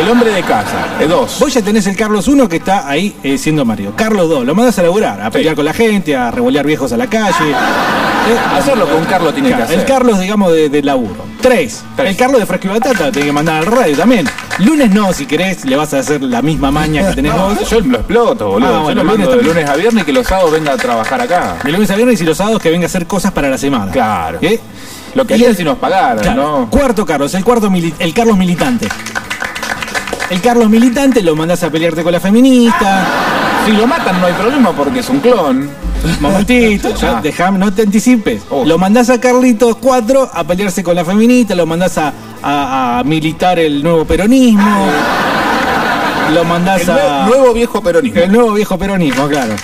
El 0.00 0.08
hombre 0.08 0.32
de 0.32 0.42
casa, 0.42 0.86
de 0.98 1.06
dos. 1.06 1.36
Vos 1.38 1.52
ya 1.52 1.60
tenés 1.62 1.86
el 1.86 1.94
Carlos 1.96 2.26
I 2.26 2.48
que 2.48 2.56
está 2.56 2.88
ahí 2.88 3.14
eh, 3.22 3.36
siendo 3.36 3.64
marido. 3.66 3.92
Carlos 3.96 4.30
II, 4.30 4.44
lo 4.46 4.54
mandas 4.54 4.78
a 4.78 4.82
laburar, 4.82 5.20
a 5.20 5.30
pelear 5.30 5.54
con 5.54 5.64
la 5.64 5.74
gente, 5.74 6.16
a 6.16 6.30
revolear 6.30 6.64
viejos 6.66 6.92
a 6.92 6.96
la 6.96 7.06
calle. 7.06 7.34
Eh, 8.20 8.36
Hacer 8.58 8.76
lo 8.76 8.86
que 8.86 8.94
un 8.94 9.06
Carlos 9.06 9.32
tiene 9.32 9.48
que 9.48 9.54
hacer. 9.62 9.78
El 9.78 9.86
Carlos, 9.86 10.20
digamos, 10.20 10.52
de, 10.52 10.68
de 10.68 10.82
laburo. 10.82 11.24
Tres. 11.40 11.82
Tres. 11.96 12.10
El 12.10 12.16
Carlos 12.18 12.38
de 12.38 12.44
Fresco 12.44 12.66
y 12.66 12.70
Batata, 12.70 13.10
tenés 13.10 13.24
que 13.24 13.32
mandar 13.32 13.56
al 13.62 13.66
radio 13.66 13.96
también. 13.96 14.28
Lunes 14.58 14.90
no, 14.90 15.10
si 15.14 15.24
querés, 15.24 15.64
le 15.64 15.74
vas 15.74 15.94
a 15.94 16.00
hacer 16.00 16.22
la 16.22 16.42
misma 16.42 16.70
maña 16.70 17.08
que 17.08 17.14
tenés 17.14 17.32
No, 17.34 17.54
vos. 17.54 17.70
yo 17.70 17.80
lo 17.80 17.96
exploto, 17.96 18.48
boludo. 18.50 18.68
Ah, 18.68 18.72
yo 18.72 18.82
bueno, 18.82 19.02
lo 19.02 19.10
mando 19.10 19.24
lunes 19.30 19.42
de 19.46 19.48
lunes 19.54 19.70
a 19.70 19.74
viernes 19.76 20.02
y 20.02 20.06
que 20.06 20.12
los 20.12 20.26
sábados 20.26 20.52
venga 20.52 20.72
a 20.74 20.76
trabajar 20.76 21.18
acá. 21.22 21.56
De 21.64 21.72
lunes 21.72 21.90
a 21.90 21.96
viernes 21.96 22.20
y 22.20 22.24
los 22.24 22.36
sábados 22.36 22.60
que 22.60 22.70
venga 22.70 22.84
a 22.84 22.88
hacer 22.88 23.06
cosas 23.06 23.32
para 23.32 23.48
la 23.48 23.56
semana. 23.56 23.90
Claro. 23.90 24.38
¿Eh? 24.42 24.60
Lo 25.14 25.26
que 25.26 25.34
el- 25.36 25.56
si 25.56 25.64
nos 25.64 25.78
pagaran, 25.78 26.18
Claro. 26.18 26.60
¿no? 26.60 26.70
Cuarto 26.70 27.06
Carlos, 27.06 27.32
el 27.34 27.42
cuarto 27.42 27.72
el 27.98 28.12
Carlos 28.14 28.36
militante. 28.36 28.86
El 30.30 30.40
Carlos 30.40 30.68
militante 30.70 31.22
lo 31.22 31.34
mandás 31.34 31.62
a 31.64 31.70
pelearte 31.70 32.02
con 32.04 32.12
la 32.12 32.20
feminista. 32.20 33.04
Si 33.66 33.72
lo 33.72 33.86
matan 33.86 34.20
no 34.20 34.26
hay 34.26 34.32
problema 34.34 34.72
porque 34.72 35.00
es 35.00 35.08
un 35.08 35.18
clon. 35.20 35.68
Momentito, 36.20 36.94
ya 36.94 37.18
Ah. 37.18 37.20
dejame, 37.20 37.58
no 37.58 37.72
te 37.74 37.82
anticipes. 37.82 38.42
Oh. 38.48 38.64
Lo 38.64 38.78
mandás 38.78 39.10
a 39.10 39.20
Carlitos 39.20 39.76
4 39.76 40.30
a 40.32 40.44
pelearse 40.44 40.82
con 40.82 40.94
la 40.94 41.04
feminista, 41.04 41.54
lo 41.54 41.66
mandás 41.66 41.98
a, 41.98 42.12
a- 42.42 43.00
a 43.00 43.04
militar 43.04 43.58
el 43.58 43.82
nuevo 43.82 44.04
peronismo, 44.06 44.86
lo 46.32 46.44
mandás 46.44 46.82
El 46.82 46.90
a. 46.90 47.26
nuevo 47.26 47.52
viejo 47.52 47.82
peronismo. 47.82 48.20
El 48.20 48.32
nuevo 48.32 48.52
viejo 48.54 48.78
peronismo, 48.78 49.26
claro. 49.28 49.54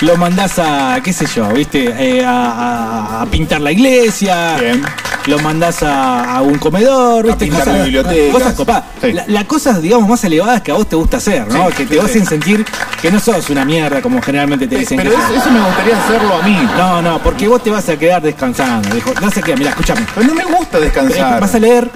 Lo 0.00 0.16
mandás 0.16 0.58
a, 0.58 0.98
qué 1.02 1.12
sé 1.12 1.26
yo, 1.26 1.48
viste, 1.48 1.92
Eh, 1.98 2.24
a, 2.24 2.30
a- 2.30 3.22
a 3.22 3.26
pintar 3.26 3.60
la 3.60 3.72
iglesia. 3.72 4.56
Bien. 4.58 4.82
Lo 5.26 5.38
mandás 5.38 5.82
a, 5.84 6.36
a 6.36 6.42
un 6.42 6.58
comedor, 6.58 7.24
viste, 7.26 7.44
pintar 7.44 7.64
cosas, 7.64 7.82
bibliotecas. 7.84 8.32
cosas 8.34 8.54
copadas. 8.54 8.84
Sí. 9.00 9.12
La- 9.12 9.24
las 9.28 9.44
cosas, 9.44 9.80
digamos, 9.80 10.08
más 10.08 10.24
elevadas 10.24 10.60
que 10.62 10.72
a 10.72 10.74
vos 10.74 10.88
te 10.88 10.96
gusta 10.96 11.18
hacer, 11.18 11.46
¿no? 11.46 11.68
Sí, 11.68 11.74
que 11.76 11.86
te 11.86 11.94
sí, 11.94 12.00
hacen 12.00 12.26
sentir 12.26 12.64
que 13.00 13.10
no 13.12 13.20
sos 13.20 13.48
una 13.50 13.64
mierda 13.64 14.02
como 14.02 14.20
generalmente 14.20 14.66
te 14.66 14.78
dicen 14.78 14.96
Pero 14.96 15.10
que 15.10 15.16
eso, 15.16 15.50
me 15.50 15.60
gustaría 15.60 15.96
hacerlo 16.04 16.34
a 16.34 16.42
mí. 16.42 16.58
No, 16.76 17.00
no, 17.02 17.18
porque 17.22 17.46
vos 17.46 17.62
te 17.62 17.70
vas 17.70 17.88
a 17.88 17.96
quedar 17.96 18.20
descansando. 18.20 18.88
No 19.20 19.30
sé 19.30 19.42
qué, 19.42 19.56
mira, 19.56 19.70
escúchame. 19.70 20.04
Pero 20.12 20.26
no 20.26 20.34
me 20.34 20.44
gusta 20.44 20.80
descansar. 20.80 21.40
Vas 21.40 21.54
a 21.54 21.58
leer, 21.60 21.88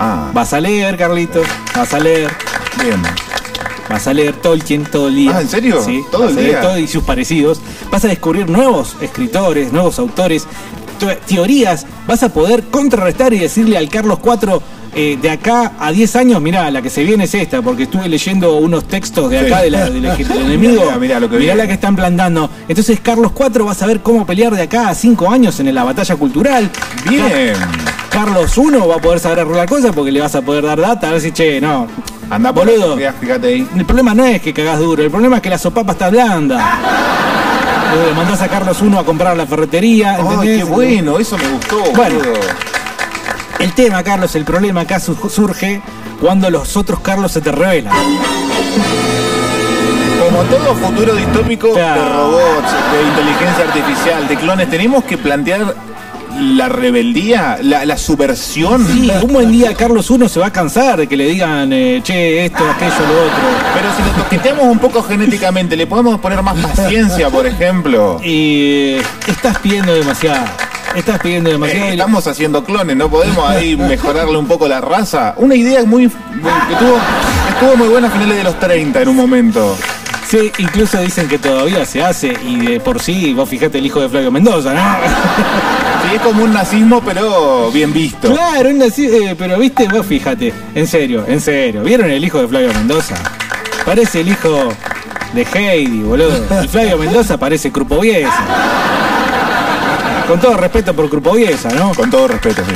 Ah, 0.00 0.30
vas 0.32 0.52
a 0.52 0.60
leer, 0.60 0.96
Carlito, 0.96 1.42
vas 1.76 1.92
a 1.92 1.98
leer, 1.98 2.30
bien. 2.82 3.02
vas 3.90 4.06
a 4.06 4.14
leer 4.14 4.32
Tolkien 4.36 4.84
todo 4.84 5.08
el 5.08 5.16
día. 5.16 5.32
Ah, 5.36 5.40
¿en 5.40 5.48
serio? 5.48 5.82
Sí, 5.84 6.02
¿Todo 6.10 6.22
vas 6.22 6.30
el 6.32 6.38
a 6.38 6.40
leer 6.40 6.52
día? 6.52 6.60
todo 6.62 6.78
y 6.78 6.86
sus 6.86 7.02
parecidos. 7.02 7.60
Vas 7.90 8.04
a 8.04 8.08
descubrir 8.08 8.48
nuevos 8.48 8.96
escritores, 9.00 9.72
nuevos 9.72 9.98
autores, 9.98 10.46
teorías. 11.26 11.86
Vas 12.06 12.22
a 12.22 12.28
poder 12.32 12.64
contrarrestar 12.64 13.32
y 13.32 13.38
decirle 13.38 13.76
al 13.78 13.88
Carlos 13.88 14.18
IV 14.24 14.60
eh, 14.94 15.18
de 15.20 15.30
acá 15.30 15.72
a 15.78 15.92
10 15.92 16.16
años, 16.16 16.40
mirá, 16.40 16.70
la 16.70 16.80
que 16.82 16.88
se 16.90 17.04
viene 17.04 17.24
es 17.24 17.34
esta, 17.34 17.60
porque 17.62 17.84
estuve 17.84 18.08
leyendo 18.08 18.56
unos 18.56 18.88
textos 18.88 19.30
de 19.30 19.38
acá 19.38 19.58
Sí. 19.58 19.64
de 19.64 19.70
la- 19.70 19.90
del, 19.90 20.04
enemigo. 20.46 20.84
Mirá, 20.84 20.98
mirá 20.98 21.20
lo 21.20 21.28
que 21.30 21.36
mirá 21.38 21.54
la 21.54 21.66
que 21.66 21.74
están 21.74 21.94
plantando. 21.94 22.48
Entonces 22.68 22.98
Carlos 23.00 23.32
IV 23.38 23.66
va 23.66 23.72
a 23.72 23.74
saber 23.74 24.00
cómo 24.00 24.24
pelear 24.26 24.54
de 24.54 24.62
acá 24.62 24.88
a 24.88 24.94
5 24.94 25.30
años 25.30 25.60
en 25.60 25.72
la 25.74 25.84
batalla 25.84 26.16
cultural. 26.16 26.70
Bien. 27.08 27.52
Carlos 28.10 28.56
I 28.56 28.70
va 28.88 28.96
a 28.96 28.98
poder 28.98 29.20
saber 29.20 29.40
arreglar 29.40 29.68
cosas 29.68 29.92
porque 29.94 30.10
le 30.10 30.20
vas 30.20 30.34
a 30.34 30.42
poder 30.42 30.64
dar 30.64 30.80
data, 30.80 31.08
a 31.10 31.12
ver 31.12 31.20
si, 31.20 31.30
che, 31.32 31.60
no. 31.60 31.86
Anda 32.30 32.52
por 32.52 32.66
Boludo. 32.66 32.96
fíjate 33.20 33.46
ahí. 33.48 33.68
El 33.74 33.84
problema 33.84 34.14
no 34.14 34.24
es 34.24 34.42
que 34.42 34.52
cagás 34.52 34.78
duro, 34.78 35.02
el 35.02 35.10
problema 35.10 35.36
es 35.36 35.42
que 35.42 35.50
la 35.50 35.58
sopapa 35.58 35.92
está 35.92 36.10
blanda. 36.10 36.78
Mandás 38.16 38.42
a 38.42 38.48
Carlos 38.48 38.78
I 38.82 38.96
a 38.96 39.02
comprar 39.02 39.32
a 39.32 39.34
la 39.34 39.46
ferretería. 39.46 40.16
Ay, 40.40 40.58
qué 40.58 40.64
bueno, 40.64 41.18
eso 41.18 41.38
me 41.38 41.48
gustó, 41.48 41.82
Bueno. 41.94 42.18
boludo. 42.18 42.34
El 43.58 43.72
tema, 43.72 44.02
Carlos, 44.02 44.34
el 44.36 44.44
problema 44.44 44.82
acá 44.82 45.00
su- 45.00 45.16
surge 45.30 45.80
cuando 46.20 46.50
los 46.50 46.76
otros 46.76 47.00
Carlos 47.00 47.32
se 47.32 47.40
te 47.40 47.50
revelan. 47.50 47.92
Como 50.22 50.42
todo 50.44 50.74
futuro 50.74 51.14
distópico 51.14 51.72
Claro. 51.72 52.02
de 52.02 52.08
robots, 52.10 52.72
de 52.92 53.02
inteligencia 53.08 53.64
artificial, 53.66 54.28
de 54.28 54.36
clones, 54.36 54.68
tenemos 54.70 55.04
que 55.04 55.16
plantear 55.16 55.74
la 56.40 56.68
rebeldía, 56.68 57.58
la, 57.62 57.84
la 57.84 57.96
subversión. 57.96 58.86
Sí, 58.86 59.10
un 59.22 59.32
buen 59.32 59.50
día 59.52 59.74
Carlos 59.74 60.10
I 60.10 60.28
se 60.28 60.40
va 60.40 60.46
a 60.46 60.52
cansar 60.52 60.98
de 60.98 61.06
que 61.06 61.16
le 61.16 61.26
digan, 61.26 61.72
eh, 61.72 62.00
che, 62.02 62.44
esto, 62.46 62.64
aquello, 62.68 62.94
lo 63.00 63.22
otro. 63.22 63.48
Pero 63.74 63.88
si 63.96 64.02
lo 64.02 64.22
toqueteamos 64.24 64.64
un 64.64 64.78
poco 64.78 65.02
genéticamente, 65.02 65.76
¿le 65.76 65.86
podemos 65.86 66.18
poner 66.20 66.42
más 66.42 66.56
paciencia, 66.58 67.28
por 67.30 67.46
ejemplo? 67.46 68.20
Y 68.22 68.96
eh, 68.98 69.02
estás 69.26 69.58
pidiendo 69.58 69.92
demasiado. 69.94 70.44
Estás 70.94 71.20
pidiendo 71.20 71.50
demasiado. 71.50 71.86
Eh, 71.86 71.90
estamos 71.92 72.26
haciendo 72.26 72.64
clones, 72.64 72.96
¿no 72.96 73.08
podemos 73.10 73.46
ahí 73.48 73.76
mejorarle 73.76 74.36
un 74.38 74.46
poco 74.46 74.66
la 74.68 74.80
raza? 74.80 75.34
Una 75.36 75.54
idea 75.54 75.84
muy, 75.84 76.04
muy- 76.06 76.50
que 76.68 76.74
tuvo, 76.78 76.96
estuvo 77.50 77.76
muy 77.76 77.88
buena 77.88 78.08
a 78.08 78.10
finales 78.10 78.36
de 78.38 78.44
los 78.44 78.58
30 78.58 79.02
en 79.02 79.08
un 79.08 79.16
momento. 79.16 79.76
Sí, 80.28 80.52
incluso 80.58 81.00
dicen 81.00 81.26
que 81.26 81.38
todavía 81.38 81.84
se 81.86 82.02
hace 82.02 82.34
y 82.46 82.56
de 82.66 82.80
por 82.80 83.00
sí, 83.00 83.32
vos 83.32 83.48
fijate 83.48 83.78
el 83.78 83.86
hijo 83.86 84.00
de 84.00 84.10
Flavio 84.10 84.30
Mendoza, 84.30 84.74
¿no? 84.74 84.96
Sí, 86.02 86.16
es 86.16 86.20
como 86.20 86.44
un 86.44 86.52
nazismo, 86.52 87.00
pero 87.02 87.70
bien 87.72 87.92
visto. 87.94 88.30
Claro, 88.32 88.68
un 88.68 88.78
nazi- 88.78 89.08
eh, 89.08 89.34
pero 89.38 89.58
viste, 89.58 89.88
vos 89.88 90.04
fíjate, 90.06 90.52
en 90.74 90.86
serio, 90.86 91.24
en 91.26 91.40
serio. 91.40 91.82
¿Vieron 91.82 92.10
el 92.10 92.22
hijo 92.22 92.40
de 92.42 92.48
Flavio 92.48 92.74
Mendoza? 92.74 93.14
Parece 93.86 94.20
el 94.20 94.28
hijo 94.28 94.68
de 95.32 95.46
Heidi, 95.54 96.02
boludo. 96.02 96.44
Y 96.62 96.68
Flavio 96.68 96.98
Mendoza 96.98 97.38
parece 97.38 97.72
Crupoviesa. 97.72 98.44
Con 100.26 100.38
todo 100.40 100.58
respeto 100.58 100.92
por 100.94 101.08
Crupoviesa, 101.08 101.70
¿no? 101.70 101.94
Con 101.94 102.10
todo 102.10 102.28
respeto, 102.28 102.62
sí. 102.68 102.74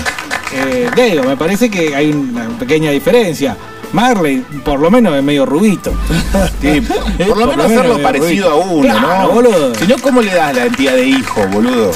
Eh, 0.55 0.91
digo, 0.97 1.23
me 1.25 1.37
parece 1.37 1.71
que 1.71 1.95
hay 1.95 2.11
una 2.13 2.49
pequeña 2.59 2.91
diferencia. 2.91 3.57
Marley, 3.93 4.45
por 4.65 4.81
lo 4.81 4.91
menos, 4.91 5.15
es 5.15 5.23
medio 5.23 5.45
rubito. 5.47 5.93
Sí, 6.61 6.81
por 7.29 7.37
lo 7.39 7.47
menos 7.49 7.67
hacerlo 7.67 7.95
medio 7.95 8.03
parecido 8.03 8.51
a 8.51 8.55
uno, 8.57 8.83
Claro, 8.83 9.23
¿no? 9.25 9.29
boludo. 9.31 9.75
Si 9.75 9.87
no, 9.87 9.97
¿cómo 9.99 10.21
le 10.23 10.33
das 10.35 10.55
la 10.55 10.63
identidad 10.67 10.93
de 10.95 11.07
hijo, 11.07 11.47
boludo? 11.49 11.91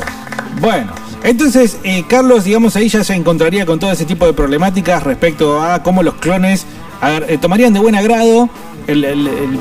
Bueno, 0.60 0.92
entonces 1.22 1.78
eh, 1.84 2.04
Carlos, 2.08 2.44
digamos, 2.44 2.74
ahí 2.76 2.88
ya 2.88 3.04
se 3.04 3.14
encontraría 3.14 3.64
con 3.64 3.78
todo 3.78 3.90
ese 3.92 4.04
tipo 4.04 4.26
de 4.26 4.32
problemáticas 4.32 5.02
respecto 5.04 5.62
a 5.62 5.82
cómo 5.82 6.02
los 6.02 6.14
clones 6.14 6.66
eh, 7.28 7.38
tomarían 7.40 7.72
de 7.72 7.80
buen 7.80 7.94
agrado 7.94 8.48
el- 8.86 9.04
el- 9.04 9.26
el- 9.28 9.60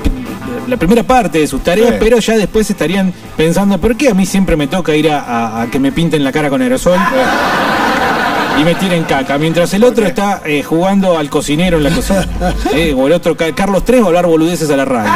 la 0.67 0.77
primera 0.77 1.03
parte 1.03 1.39
de 1.39 1.47
sus 1.47 1.63
tareas, 1.63 1.89
Sí. 1.91 1.95
pero 1.99 2.17
ya 2.19 2.35
después 2.37 2.69
estarían 2.69 3.13
pensando, 3.37 3.77
¿por 3.77 3.95
qué 3.95 4.09
a 4.09 4.13
mí 4.13 4.25
siempre 4.25 4.55
me 4.55 4.67
toca 4.67 4.95
ir 4.95 5.09
a, 5.11 5.19
a- 5.21 5.61
a 5.63 5.67
que 5.67 5.79
me 5.79 5.91
pinten 5.91 6.23
la 6.23 6.31
cara 6.31 6.49
con 6.49 6.61
aerosol? 6.61 6.97
Y 8.59 8.63
me 8.63 8.75
tiren 8.75 9.03
caca, 9.03 9.37
mientras 9.37 9.73
el 9.73 9.83
otro 9.83 10.05
está 10.05 10.41
eh, 10.45 10.63
jugando 10.63 11.17
al 11.17 11.29
cocinero 11.29 11.77
en 11.77 11.83
la 11.83 11.89
cocina. 11.91 12.25
Eh, 12.73 12.93
o 12.95 13.07
el 13.07 13.13
otro, 13.13 13.35
Ca- 13.37 13.53
Carlos 13.53 13.83
3 13.85 14.01
va 14.01 14.05
a 14.05 14.07
hablar 14.07 14.25
boludeces 14.27 14.69
a 14.69 14.75
la 14.77 14.85
radio. 14.85 15.11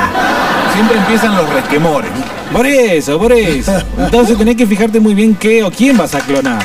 Siempre 0.73 0.97
empiezan 0.97 1.35
los 1.35 1.49
resquemores. 1.53 2.09
Por 2.53 2.65
eso, 2.65 3.17
por 3.19 3.31
eso. 3.33 3.73
Entonces 3.97 4.37
tenés 4.37 4.55
que 4.55 4.65
fijarte 4.65 4.99
muy 4.99 5.13
bien 5.13 5.35
qué 5.35 5.63
o 5.63 5.71
quién 5.71 5.97
vas 5.97 6.15
a 6.15 6.19
clonar. 6.19 6.63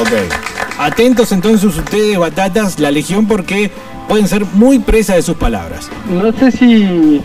Ok. 0.00 0.08
Atentos 0.78 1.32
entonces 1.32 1.64
ustedes, 1.76 2.16
batatas, 2.18 2.78
la 2.80 2.90
legión, 2.90 3.26
porque 3.26 3.70
pueden 4.08 4.26
ser 4.28 4.44
muy 4.54 4.78
presa 4.78 5.14
de 5.14 5.22
sus 5.22 5.36
palabras. 5.36 5.88
No 6.08 6.32
sé 6.32 6.50
si. 6.52 7.20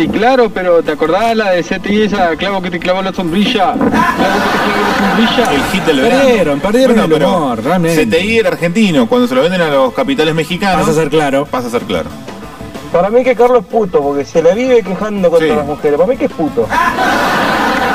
Sí, 0.00 0.08
claro, 0.08 0.48
pero 0.48 0.82
¿te 0.82 0.92
acordás 0.92 1.36
la 1.36 1.50
de 1.50 1.62
CTI 1.62 2.02
esa 2.04 2.34
clavo 2.36 2.62
que 2.62 2.70
te 2.70 2.78
clavó 2.78 3.02
la 3.02 3.12
sombrilla? 3.12 3.74
Clavo 3.74 3.84
que 3.84 3.90
te 3.90 4.64
clavó 4.64 4.80
la 4.88 5.08
sombrilla. 5.10 5.52
El 5.52 5.62
hit 5.72 5.84
del 5.84 6.00
verano. 6.00 6.20
Perdieron, 6.24 6.60
perdieron 6.60 6.98
el 7.00 7.10
pero 7.10 7.36
humor, 7.36 7.62
realmente. 7.62 8.06
CTI 8.06 8.38
era 8.38 8.48
argentino. 8.48 9.06
Cuando 9.06 9.28
se 9.28 9.34
lo 9.34 9.42
venden 9.42 9.60
a 9.60 9.68
los 9.68 9.92
capitales 9.92 10.34
mexicanos. 10.34 10.86
Vas 10.86 10.96
a 10.96 11.00
ser 11.02 11.10
claro. 11.10 11.44
Pasa 11.44 11.68
a 11.68 11.70
ser 11.70 11.82
claro. 11.82 12.08
Para 12.90 13.10
mí 13.10 13.22
que 13.22 13.36
Carlos 13.36 13.60
es 13.60 13.66
puto, 13.66 14.00
porque 14.00 14.24
se 14.24 14.42
le 14.42 14.54
vive 14.54 14.82
quejando 14.82 15.28
contra 15.28 15.48
Sí. 15.48 15.54
las 15.54 15.66
mujeres. 15.66 15.98
Para 15.98 16.10
mí 16.10 16.16
que 16.16 16.24
es 16.24 16.32
puto. 16.32 16.66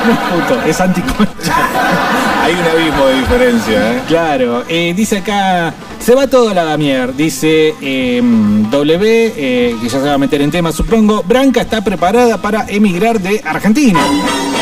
No 0.06 0.12
es 0.14 0.20
puto, 0.20 0.62
es 0.64 0.80
anticoncha. 0.82 1.56
Hay 2.44 2.54
un 2.54 2.66
abismo 2.68 3.06
de 3.08 3.14
diferencia, 3.16 3.92
¿eh? 3.94 4.02
Claro, 4.08 4.64
eh, 4.70 4.94
dice 4.96 5.18
acá, 5.18 5.74
se 6.06 6.14
va 6.14 6.28
todo 6.28 6.50
a 6.50 6.54
la 6.54 6.64
damier, 6.64 7.16
dice 7.16 7.74
eh, 7.82 8.22
W, 8.22 9.34
eh, 9.36 9.76
que 9.82 9.90
ya 9.90 10.00
se 10.00 10.06
va 10.06 10.14
a 10.14 10.18
meter 10.20 10.40
en 10.40 10.52
tema 10.52 10.72
supongo, 10.72 11.24
Branca 11.24 11.62
está 11.62 11.84
preparada 11.84 12.40
para 12.40 12.68
emigrar 12.68 13.20
de 13.20 13.42
Argentina. 13.44 14.00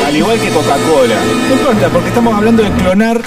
Al 0.06 0.16
igual 0.16 0.38
que 0.40 0.48
Coca-Cola. 0.48 1.16
No 1.46 1.54
importa, 1.54 1.88
porque 1.90 2.08
estamos 2.08 2.34
hablando 2.34 2.62
de 2.62 2.70
clonar. 2.70 3.20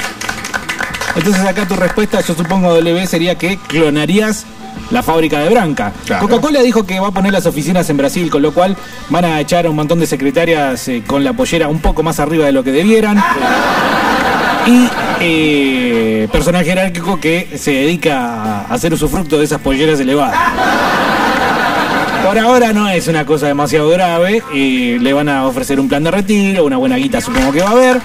Entonces 1.16 1.46
acá 1.46 1.68
tu 1.68 1.76
respuesta, 1.76 2.20
yo 2.22 2.34
supongo 2.34 2.74
W, 2.74 3.06
sería 3.06 3.36
que 3.36 3.58
clonarías 3.58 4.48
la 4.90 5.04
fábrica 5.04 5.38
de 5.38 5.50
Branca. 5.50 5.94
Claro. 6.08 6.28
Coca-Cola 6.28 6.64
dijo 6.64 6.88
que 6.88 7.00
va 7.00 7.10
a 7.10 7.12
poner 7.12 7.32
las 7.32 7.46
oficinas 7.46 7.88
en 7.92 7.98
Brasil, 7.98 8.32
con 8.32 8.42
lo 8.42 8.52
cual 8.52 8.76
van 9.10 9.26
a 9.26 9.40
echar 9.40 9.68
a 9.68 9.70
un 9.70 9.76
montón 9.76 10.00
de 10.00 10.08
secretarias 10.08 10.88
eh, 10.88 11.04
con 11.06 11.24
la 11.24 11.34
pollera 11.34 11.68
un 11.68 11.82
poco 11.82 12.02
más 12.02 12.20
arriba 12.20 12.48
de 12.48 12.52
lo 12.52 12.64
que 12.64 12.72
debieran. 12.72 13.24
Y 14.68 14.90
eh, 15.22 16.28
personal 16.32 16.64
jerárquico 16.66 17.20
que 17.20 17.58
se 17.58 17.72
dedica 17.72 18.62
a 18.62 18.74
hacer 18.74 18.94
usufructo 18.94 19.38
de 19.38 19.46
esas 19.46 19.62
polleras 19.62 20.00
elevadas. 20.00 20.38
Por 22.26 22.38
ahora 22.38 22.74
no 22.74 22.90
es 22.90 23.08
una 23.08 23.26
cosa 23.26 23.48
demasiado 23.48 23.90
grave. 23.90 24.44
eh, 24.54 24.98
le 25.00 25.14
van 25.14 25.30
a 25.30 25.46
ofrecer 25.48 25.80
un 25.80 25.88
plan 25.88 26.04
de 26.04 26.12
retiro, 26.12 26.66
una 26.66 26.76
buena 26.78 26.98
guita 26.98 27.22
supongo 27.22 27.54
que 27.54 27.62
va 27.62 27.70
a 27.70 27.72
haber. 27.72 28.02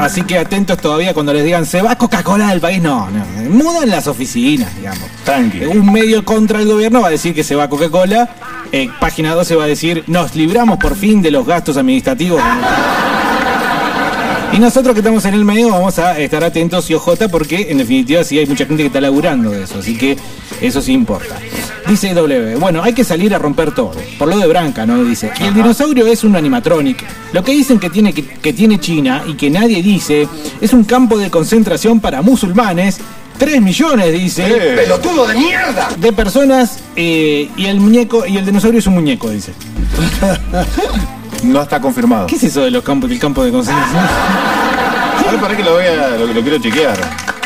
Así 0.00 0.22
que 0.22 0.38
atentos 0.38 0.78
todavía 0.78 1.12
cuando 1.12 1.32
les 1.32 1.42
digan 1.44 1.66
se 1.66 1.82
va 1.82 1.96
Coca-Cola 1.96 2.48
del 2.48 2.60
país. 2.60 2.80
No, 2.80 3.08
no. 3.10 3.24
Mudan 3.50 3.88
las 3.88 4.06
oficinas, 4.06 4.74
digamos. 4.76 5.08
Tranqui. 5.24 5.64
Un 5.64 5.90
medio 5.90 6.24
contra 6.24 6.60
el 6.60 6.68
gobierno 6.68 7.00
va 7.00 7.08
a 7.08 7.10
decir 7.10 7.34
que 7.34 7.42
se 7.42 7.54
va 7.56 7.68
Coca-Cola. 7.68 8.28
eh, 8.70 8.90
página 9.00 9.34
12 9.34 9.56
va 9.56 9.64
a 9.64 9.66
decir 9.66 10.04
nos 10.06 10.34
libramos 10.36 10.78
por 10.78 10.94
fin 10.94 11.22
de 11.22 11.30
los 11.30 11.46
gastos 11.46 11.76
administrativos. 11.78 12.40
Y 14.52 14.58
nosotros 14.58 14.94
que 14.94 15.00
estamos 15.00 15.24
en 15.24 15.34
el 15.34 15.44
medio 15.44 15.68
vamos 15.70 15.98
a 15.98 16.18
estar 16.18 16.42
atentos 16.42 16.88
y 16.90 16.94
ojota 16.94 17.28
porque 17.28 17.70
en 17.70 17.78
definitiva 17.78 18.24
sí 18.24 18.38
hay 18.38 18.46
mucha 18.46 18.64
gente 18.66 18.82
que 18.82 18.86
está 18.86 19.00
laburando 19.00 19.50
de 19.50 19.62
eso, 19.64 19.78
así 19.78 19.96
que 19.96 20.16
eso 20.60 20.80
sí 20.80 20.92
importa. 20.92 21.36
Dice 21.86 22.12
W, 22.14 22.56
bueno, 22.56 22.82
hay 22.82 22.92
que 22.92 23.04
salir 23.04 23.34
a 23.34 23.38
romper 23.38 23.72
todo, 23.72 23.92
por 24.18 24.28
lo 24.28 24.38
de 24.38 24.46
Branca, 24.46 24.84
¿no? 24.86 25.04
Dice, 25.04 25.30
y 25.40 25.44
el 25.44 25.54
dinosaurio 25.54 26.06
es 26.06 26.24
un 26.24 26.34
animatronic. 26.36 27.04
Lo 27.32 27.44
que 27.44 27.52
dicen 27.52 27.78
que 27.78 27.90
tiene, 27.90 28.12
que, 28.12 28.24
que 28.24 28.52
tiene 28.52 28.80
China 28.80 29.22
y 29.26 29.34
que 29.34 29.50
nadie 29.50 29.82
dice 29.82 30.28
es 30.60 30.72
un 30.72 30.84
campo 30.84 31.18
de 31.18 31.30
concentración 31.30 32.00
para 32.00 32.22
musulmanes. 32.22 32.98
3 33.38 33.62
millones, 33.62 34.12
dice, 34.12 34.44
Eh, 34.48 34.86
de 35.98 36.12
personas 36.12 36.80
eh, 36.96 37.48
y 37.56 37.66
el 37.66 37.78
muñeco 37.78 38.26
y 38.26 38.36
el 38.36 38.44
dinosaurio 38.44 38.80
es 38.80 38.86
un 38.88 38.94
muñeco, 38.94 39.30
dice. 39.30 39.52
No 41.42 41.62
está 41.62 41.80
confirmado. 41.80 42.26
¿Qué 42.26 42.36
es 42.36 42.44
eso 42.44 42.62
de 42.62 42.70
los 42.70 42.82
campos, 42.82 43.08
del 43.10 43.18
campo 43.18 43.44
de 43.44 43.50
concentración? 43.52 43.98
A 45.26 45.30
ver, 45.30 45.40
para 45.40 45.56
que 45.56 45.62
lo, 45.62 45.74
voy 45.74 45.84
a, 45.84 46.16
lo, 46.16 46.26
lo 46.32 46.40
quiero 46.42 46.58
chequear. 46.58 46.96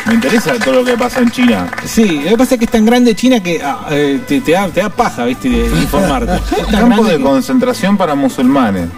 Me 0.06 0.14
interesa 0.14 0.52
todo 0.54 0.74
lo 0.74 0.84
que 0.84 0.96
pasa 0.96 1.20
en 1.20 1.30
China. 1.30 1.68
Sí, 1.84 2.20
lo 2.24 2.30
que 2.30 2.36
pasa 2.36 2.54
es 2.54 2.58
que 2.58 2.64
es 2.66 2.70
tan 2.70 2.84
grande 2.84 3.14
China 3.14 3.40
que 3.42 3.60
ah, 3.62 3.86
eh, 3.90 4.20
te, 4.26 4.40
te 4.40 4.52
da, 4.52 4.68
te 4.68 4.80
da 4.80 4.88
paja, 4.88 5.24
viste, 5.24 5.48
de 5.48 5.66
informarte. 5.80 6.32
Campo 6.70 7.04
de 7.04 7.16
que- 7.18 7.22
concentración 7.22 7.96
para 7.96 8.14
musulmanes. 8.14 8.88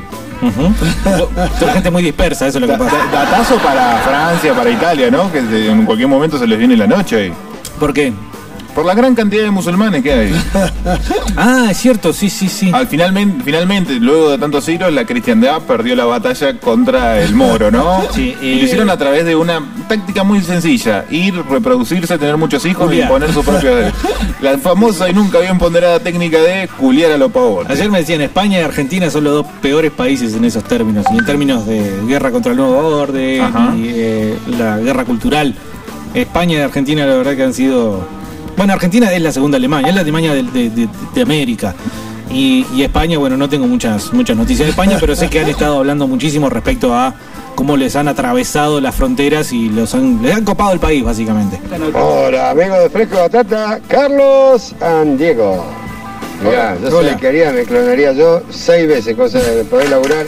Toda 1.58 1.72
gente 1.72 1.90
muy 1.90 2.02
dispersa, 2.02 2.46
eso 2.46 2.58
es 2.58 2.62
lo 2.66 2.68
que 2.72 2.78
pasa. 2.78 2.96
da- 3.10 3.24
Datazo 3.24 3.56
para 3.58 3.98
Francia, 3.98 4.54
para 4.54 4.70
Italia, 4.70 5.10
¿no? 5.10 5.30
Que 5.32 5.38
en 5.70 5.84
cualquier 5.86 6.08
momento 6.08 6.38
se 6.38 6.46
les 6.46 6.58
viene 6.58 6.76
la 6.76 6.86
noche 6.86 7.16
ahí. 7.16 7.32
¿Por 7.78 7.92
qué? 7.94 8.12
Por 8.74 8.84
la 8.84 8.94
gran 8.94 9.14
cantidad 9.14 9.44
de 9.44 9.50
musulmanes 9.50 10.02
que 10.02 10.12
hay. 10.12 10.34
Ah, 11.36 11.68
es 11.70 11.78
cierto, 11.78 12.12
sí, 12.12 12.30
sí, 12.30 12.48
sí. 12.48 12.70
Al 12.72 12.86
finalmente, 12.86 13.42
finalmente, 13.44 13.94
luego 13.94 14.30
de 14.30 14.38
tantos 14.38 14.64
siglos, 14.64 14.92
la 14.92 15.04
cristiandad 15.04 15.60
perdió 15.62 15.96
la 15.96 16.04
batalla 16.04 16.58
contra 16.60 17.20
el 17.20 17.34
moro, 17.34 17.70
¿no? 17.70 18.02
Sí, 18.12 18.36
y 18.40 18.54
lo 18.54 18.60
eh, 18.60 18.64
hicieron 18.64 18.90
a 18.90 18.96
través 18.96 19.24
de 19.24 19.34
una 19.34 19.60
táctica 19.88 20.22
muy 20.22 20.40
sencilla: 20.42 21.04
ir, 21.10 21.34
reproducirse, 21.48 22.18
tener 22.18 22.36
muchos 22.36 22.64
hijos 22.66 22.92
y 22.92 23.00
imponer 23.00 23.32
su 23.32 23.42
propio. 23.42 23.70
la 24.40 24.58
famosa 24.58 25.08
y 25.08 25.12
nunca 25.12 25.40
bien 25.40 25.58
ponderada 25.58 25.98
técnica 25.98 26.38
de 26.38 26.68
culiar 26.78 27.12
a 27.12 27.18
los 27.18 27.32
pavotes. 27.32 27.70
Ayer 27.70 27.90
me 27.90 27.98
decían, 27.98 28.20
España 28.20 28.60
y 28.60 28.62
Argentina 28.62 29.10
son 29.10 29.24
los 29.24 29.32
dos 29.32 29.46
peores 29.60 29.90
países 29.90 30.34
en 30.34 30.44
esos 30.44 30.62
términos, 30.64 31.04
y 31.12 31.18
en 31.18 31.24
términos 31.24 31.66
de 31.66 32.00
guerra 32.06 32.30
contra 32.30 32.52
el 32.52 32.58
nuevo 32.58 32.78
orden 32.96 33.40
Ajá. 33.40 33.74
y 33.76 33.88
eh, 33.94 34.38
la 34.58 34.78
guerra 34.78 35.04
cultural. 35.04 35.54
España 36.14 36.58
y 36.58 36.60
Argentina 36.60 37.06
la 37.06 37.16
verdad 37.16 37.34
que 37.34 37.42
han 37.42 37.54
sido... 37.54 38.23
Bueno, 38.56 38.72
Argentina 38.72 39.12
es 39.12 39.20
la 39.20 39.32
segunda 39.32 39.56
Alemania, 39.58 39.88
es 39.88 39.94
la 39.94 40.00
Alemania 40.02 40.32
de, 40.34 40.42
de- 40.44 40.70
de- 40.70 40.88
de 41.14 41.22
América. 41.22 41.74
Y, 42.30 42.66
y 42.74 42.82
España, 42.82 43.18
bueno, 43.18 43.36
no 43.36 43.48
tengo 43.48 43.66
muchas, 43.66 44.12
muchas 44.12 44.36
noticias 44.36 44.66
de 44.66 44.70
España, 44.70 44.96
pero 45.00 45.14
sé 45.14 45.28
que 45.28 45.40
han 45.40 45.48
estado 45.48 45.78
hablando 45.78 46.06
muchísimo 46.08 46.48
respecto 46.50 46.94
a 46.94 47.14
cómo 47.54 47.76
les 47.76 47.94
han 47.96 48.08
atravesado 48.08 48.80
las 48.80 48.94
fronteras 48.94 49.52
y 49.52 49.68
los 49.68 49.94
han, 49.94 50.20
les 50.22 50.34
han 50.34 50.44
copado 50.44 50.72
el 50.72 50.80
país, 50.80 51.04
básicamente. 51.04 51.60
Hola, 51.94 52.50
amigos 52.50 52.78
de 52.80 52.90
Fresco 52.90 53.16
Batata, 53.18 53.78
Carlos 53.86 54.74
and 54.80 55.18
Diego. 55.18 55.64
Mirá, 56.42 56.76
yo 56.82 56.90
soy 56.90 56.98
Hola. 57.00 57.12
el 57.12 57.16
que 57.20 57.28
haría, 57.28 57.52
me 57.52 57.62
clonaría 57.64 58.12
yo 58.12 58.42
seis 58.50 58.88
veces, 58.88 59.14
cosa 59.16 59.38
de 59.38 59.64
poder 59.64 59.88
laburar 59.90 60.26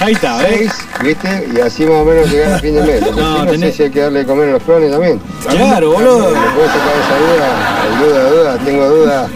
Ahí 0.00 0.12
está, 0.14 0.42
¿eh? 0.42 0.56
seis, 0.58 0.72
¿viste? 1.02 1.48
Y 1.54 1.60
así 1.60 1.84
más 1.84 2.00
o 2.00 2.04
menos 2.04 2.30
llegar 2.30 2.54
a 2.54 2.58
fin 2.58 2.74
de 2.74 2.82
mes. 2.82 3.00
Porque 3.04 3.20
No, 3.20 3.46
tenés- 3.46 3.60
sé 3.60 3.72
si 3.72 3.82
hay 3.84 3.90
que 3.90 4.00
darle 4.00 4.18
de 4.20 4.26
comer 4.26 4.48
a 4.48 4.52
los 4.52 4.62
clones 4.62 4.90
también. 4.90 5.20
Claro, 5.48 5.92
boludo. 5.92 6.30
¿Me 6.30 6.50
puedes 6.50 6.70
sacar 6.70 6.92
esa 7.04 7.18
duda? 7.18 7.82
Hay 7.82 8.04
duda, 8.04 8.30
duda, 8.30 8.58
tengo 8.64 8.88
duda. 8.88 9.28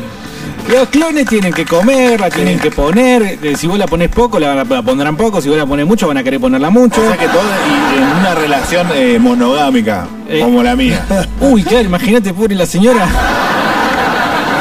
Los 0.68 0.88
clones 0.88 1.26
tienen 1.26 1.52
que 1.52 1.64
comer, 1.64 2.18
la 2.20 2.28
tienen 2.28 2.58
que 2.58 2.72
poner. 2.72 3.38
eh, 3.40 3.54
Si 3.56 3.68
vos 3.68 3.78
la 3.78 3.86
pones 3.86 4.08
poco, 4.08 4.40
la, 4.40 4.56
la 4.64 4.64
pondrán 4.82 5.16
poco. 5.16 5.40
Si 5.40 5.48
vos 5.48 5.56
la 5.56 5.64
pones 5.66 5.86
mucho, 5.86 6.08
van 6.08 6.16
a 6.16 6.24
querer 6.24 6.40
ponerla 6.40 6.70
mucho. 6.70 7.00
O 7.00 7.06
sea 7.06 7.16
que 7.16 7.28
todo 7.28 7.42
y 7.42 7.98
en 7.98 8.02
una 8.18 8.34
relación 8.34 8.88
eh, 8.92 9.18
monogámica, 9.20 10.08
Eh. 10.28 10.40
como 10.40 10.62
la 10.64 10.74
mía. 10.74 11.04
Uy, 11.40 11.62
claro, 11.62 11.84
imagínate, 11.84 12.34
pobre 12.34 12.56
la 12.56 12.66
señora. 12.66 13.06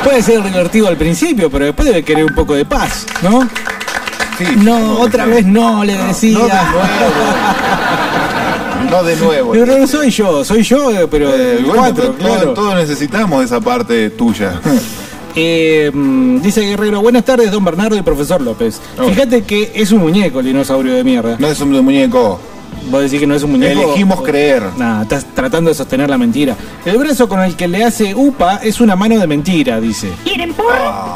Puede 0.03 0.21
ser 0.21 0.43
divertido 0.43 0.87
al 0.87 0.97
principio, 0.97 1.49
pero 1.49 1.65
después 1.65 1.87
debe 1.87 2.03
querer 2.03 2.25
un 2.25 2.35
poco 2.35 2.53
de 2.53 2.65
paz, 2.65 3.07
¿no? 3.23 3.47
Sí, 4.37 4.45
No, 4.57 4.99
otra 4.99 5.25
vez 5.25 5.45
no, 5.45 5.83
le 5.83 5.97
decía. 5.97 6.37
No 6.37 6.43
de 6.45 6.49
nuevo. 6.49 6.81
no 8.91 9.03
de 9.03 9.15
nuevo. 9.15 9.51
Pero 9.53 9.65
no 9.77 9.87
soy 9.87 10.09
yo, 10.11 10.43
soy 10.43 10.63
yo, 10.63 11.07
pero 11.09 11.29
Eh, 11.33 11.59
bueno, 11.65 11.81
cuatro, 11.81 12.13
claro. 12.15 12.41
todos, 12.41 12.53
todos 12.55 12.75
necesitamos 12.75 13.45
esa 13.45 13.59
parte 13.61 14.09
tuya. 14.11 14.59
Eh, 15.37 15.91
mm, 15.93 16.39
dice 16.41 16.61
Guerrero, 16.61 17.01
buenas 17.01 17.25
tardes, 17.25 17.51
don 17.51 17.65
Bernardo 17.65 17.97
y 17.97 18.01
profesor 18.01 18.39
López. 18.39 18.79
Oh. 18.97 19.03
Fíjate 19.09 19.43
que 19.43 19.69
es 19.75 19.91
un 19.91 19.99
muñeco 19.99 20.39
el 20.39 20.45
dinosaurio 20.45 20.93
de 20.93 21.03
mierda. 21.03 21.35
No 21.37 21.47
es 21.47 21.59
un 21.59 21.71
muñeco. 21.83 22.39
Vos 22.89 23.01
decís 23.01 23.19
que 23.19 23.27
no 23.27 23.35
es 23.35 23.43
un 23.43 23.51
muñeco. 23.51 23.81
Elegimos 23.81 24.21
creer. 24.21 24.63
Nah, 24.77 25.03
estás 25.03 25.25
tratando 25.33 25.69
de 25.69 25.75
sostener 25.75 26.09
la 26.09 26.17
mentira. 26.17 26.55
El 26.85 26.97
brazo 26.97 27.27
con 27.27 27.41
el 27.41 27.55
que 27.55 27.67
le 27.67 27.83
hace 27.83 28.13
UPA 28.13 28.57
es 28.57 28.79
una 28.79 28.95
mano 28.95 29.19
de 29.19 29.27
mentira, 29.27 29.79
dice. 29.81 30.09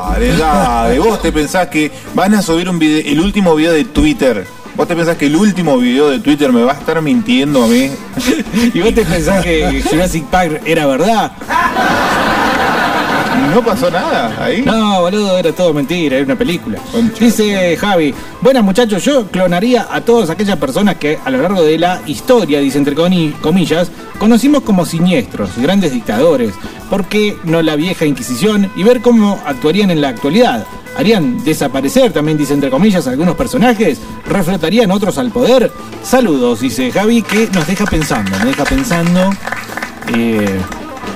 Dale, 0.09 0.37
dale. 0.37 0.99
Vos 0.99 1.21
te 1.21 1.31
pensás 1.31 1.67
que 1.67 1.91
van 2.13 2.33
a 2.33 2.41
subir 2.41 2.69
un 2.69 2.79
video, 2.79 3.01
el 3.05 3.19
último 3.19 3.55
video 3.55 3.73
de 3.73 3.85
Twitter. 3.85 4.45
Vos 4.75 4.87
te 4.87 4.95
pensás 4.95 5.17
que 5.17 5.25
el 5.25 5.35
último 5.35 5.77
video 5.77 6.09
de 6.09 6.19
Twitter 6.19 6.53
me 6.53 6.63
va 6.63 6.71
a 6.71 6.75
estar 6.75 7.01
mintiendo 7.01 7.63
a 7.63 7.67
mí. 7.67 7.91
¿Y 8.73 8.79
vos 8.79 8.93
te 8.93 9.03
pensás 9.03 9.43
que 9.43 9.83
Jurassic 9.89 10.23
Park 10.25 10.61
era 10.65 10.85
verdad? 10.85 11.33
No 13.53 13.63
pasó 13.63 13.89
nada 13.89 14.43
ahí. 14.43 14.61
No, 14.61 15.01
boludo, 15.01 15.37
era 15.37 15.51
todo 15.51 15.73
mentira, 15.73 16.17
era 16.17 16.25
una 16.25 16.35
película. 16.35 16.79
Concha. 16.91 17.25
Dice 17.25 17.75
Javi, 17.77 18.13
buenas 18.41 18.63
muchachos, 18.63 19.03
yo 19.03 19.27
clonaría 19.27 19.87
a 19.89 20.01
todas 20.01 20.29
aquellas 20.29 20.57
personas 20.57 20.95
que 20.97 21.17
a 21.23 21.29
lo 21.29 21.41
largo 21.41 21.63
de 21.63 21.77
la 21.79 22.01
historia, 22.05 22.59
dice 22.59 22.77
entre 22.77 22.95
comillas, 23.41 23.91
conocimos 24.19 24.63
como 24.63 24.85
siniestros, 24.85 25.57
grandes 25.57 25.93
dictadores. 25.93 26.53
¿Por 26.89 27.05
qué 27.05 27.37
no 27.43 27.61
la 27.61 27.75
vieja 27.75 28.05
Inquisición? 28.05 28.71
Y 28.75 28.83
ver 28.83 29.01
cómo 29.01 29.39
actuarían 29.45 29.91
en 29.91 30.01
la 30.01 30.09
actualidad. 30.09 30.65
¿Harían 30.97 31.43
desaparecer, 31.43 32.11
también 32.11 32.37
dice 32.37 32.53
entre 32.53 32.69
comillas, 32.69 33.07
algunos 33.07 33.35
personajes? 33.35 33.99
¿Reflotarían 34.27 34.91
otros 34.91 35.17
al 35.17 35.31
poder? 35.31 35.71
Saludos, 36.03 36.59
dice 36.61 36.91
Javi, 36.91 37.21
que 37.21 37.47
nos 37.53 37.67
deja 37.67 37.85
pensando, 37.85 38.31
nos 38.31 38.45
deja 38.45 38.63
pensando. 38.65 39.29
Eh, 40.13 40.59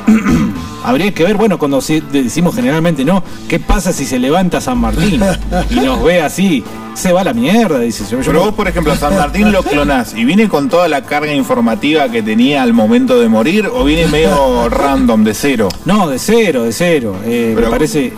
Habría 0.83 1.13
que 1.13 1.23
ver, 1.23 1.35
bueno, 1.37 1.57
cuando 1.57 1.79
decimos 2.11 2.55
generalmente 2.55 3.05
no, 3.05 3.23
¿qué 3.47 3.59
pasa 3.59 3.93
si 3.93 4.05
se 4.05 4.19
levanta 4.19 4.59
San 4.59 4.77
Martín 4.79 5.21
y 5.69 5.75
nos 5.75 6.03
ve 6.03 6.21
así? 6.21 6.63
Se 6.93 7.11
va 7.11 7.21
a 7.21 7.23
la 7.23 7.33
mierda, 7.33 7.79
dice 7.79 8.03
yo. 8.09 8.19
Pero 8.23 8.41
vos, 8.41 8.53
por 8.53 8.67
ejemplo, 8.67 8.95
San 8.95 9.15
Martín 9.15 9.51
lo 9.51 9.63
clonás 9.63 10.13
y 10.15 10.25
viene 10.25 10.47
con 10.47 10.69
toda 10.69 10.87
la 10.87 11.01
carga 11.03 11.33
informativa 11.33 12.09
que 12.09 12.21
tenía 12.21 12.61
al 12.61 12.73
momento 12.73 13.19
de 13.19 13.27
morir 13.29 13.67
o 13.73 13.83
viene 13.83 14.05
medio 14.07 14.69
random, 14.69 15.23
de 15.23 15.33
cero. 15.33 15.69
No, 15.85 16.07
de 16.07 16.19
cero, 16.19 16.63
de 16.63 16.71
cero. 16.71 17.15
Eh, 17.25 17.53
Pero- 17.55 17.67
me 17.67 17.71
parece. 17.71 18.13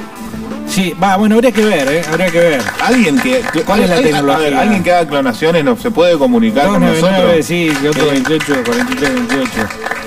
Sí, 0.68 0.94
va, 1.02 1.16
bueno, 1.16 1.36
habría 1.36 1.52
que 1.52 1.64
ver, 1.64 1.88
¿eh? 1.88 2.02
Habría 2.12 2.26
que 2.32 2.40
ver. 2.40 2.62
Alguien 2.84 3.18
que. 3.20 3.42
¿Cuál 3.66 3.82
es 3.84 3.90
la 3.90 3.96
ver, 3.96 4.04
tecnología? 4.06 4.60
alguien 4.62 4.84
que 4.84 4.92
haga 4.92 5.08
clonaciones 5.08 5.64
no 5.64 5.78
se 5.78 5.92
puede 5.92 6.18
comunicar 6.18 6.66
con 6.68 6.82
299, 6.82 7.22
nosotros. 7.22 7.46
sí, 7.46 7.70
que 7.82 7.90
otro 7.90 8.08
28, 8.08 8.54
43, 8.66 9.14
28. 9.14 9.52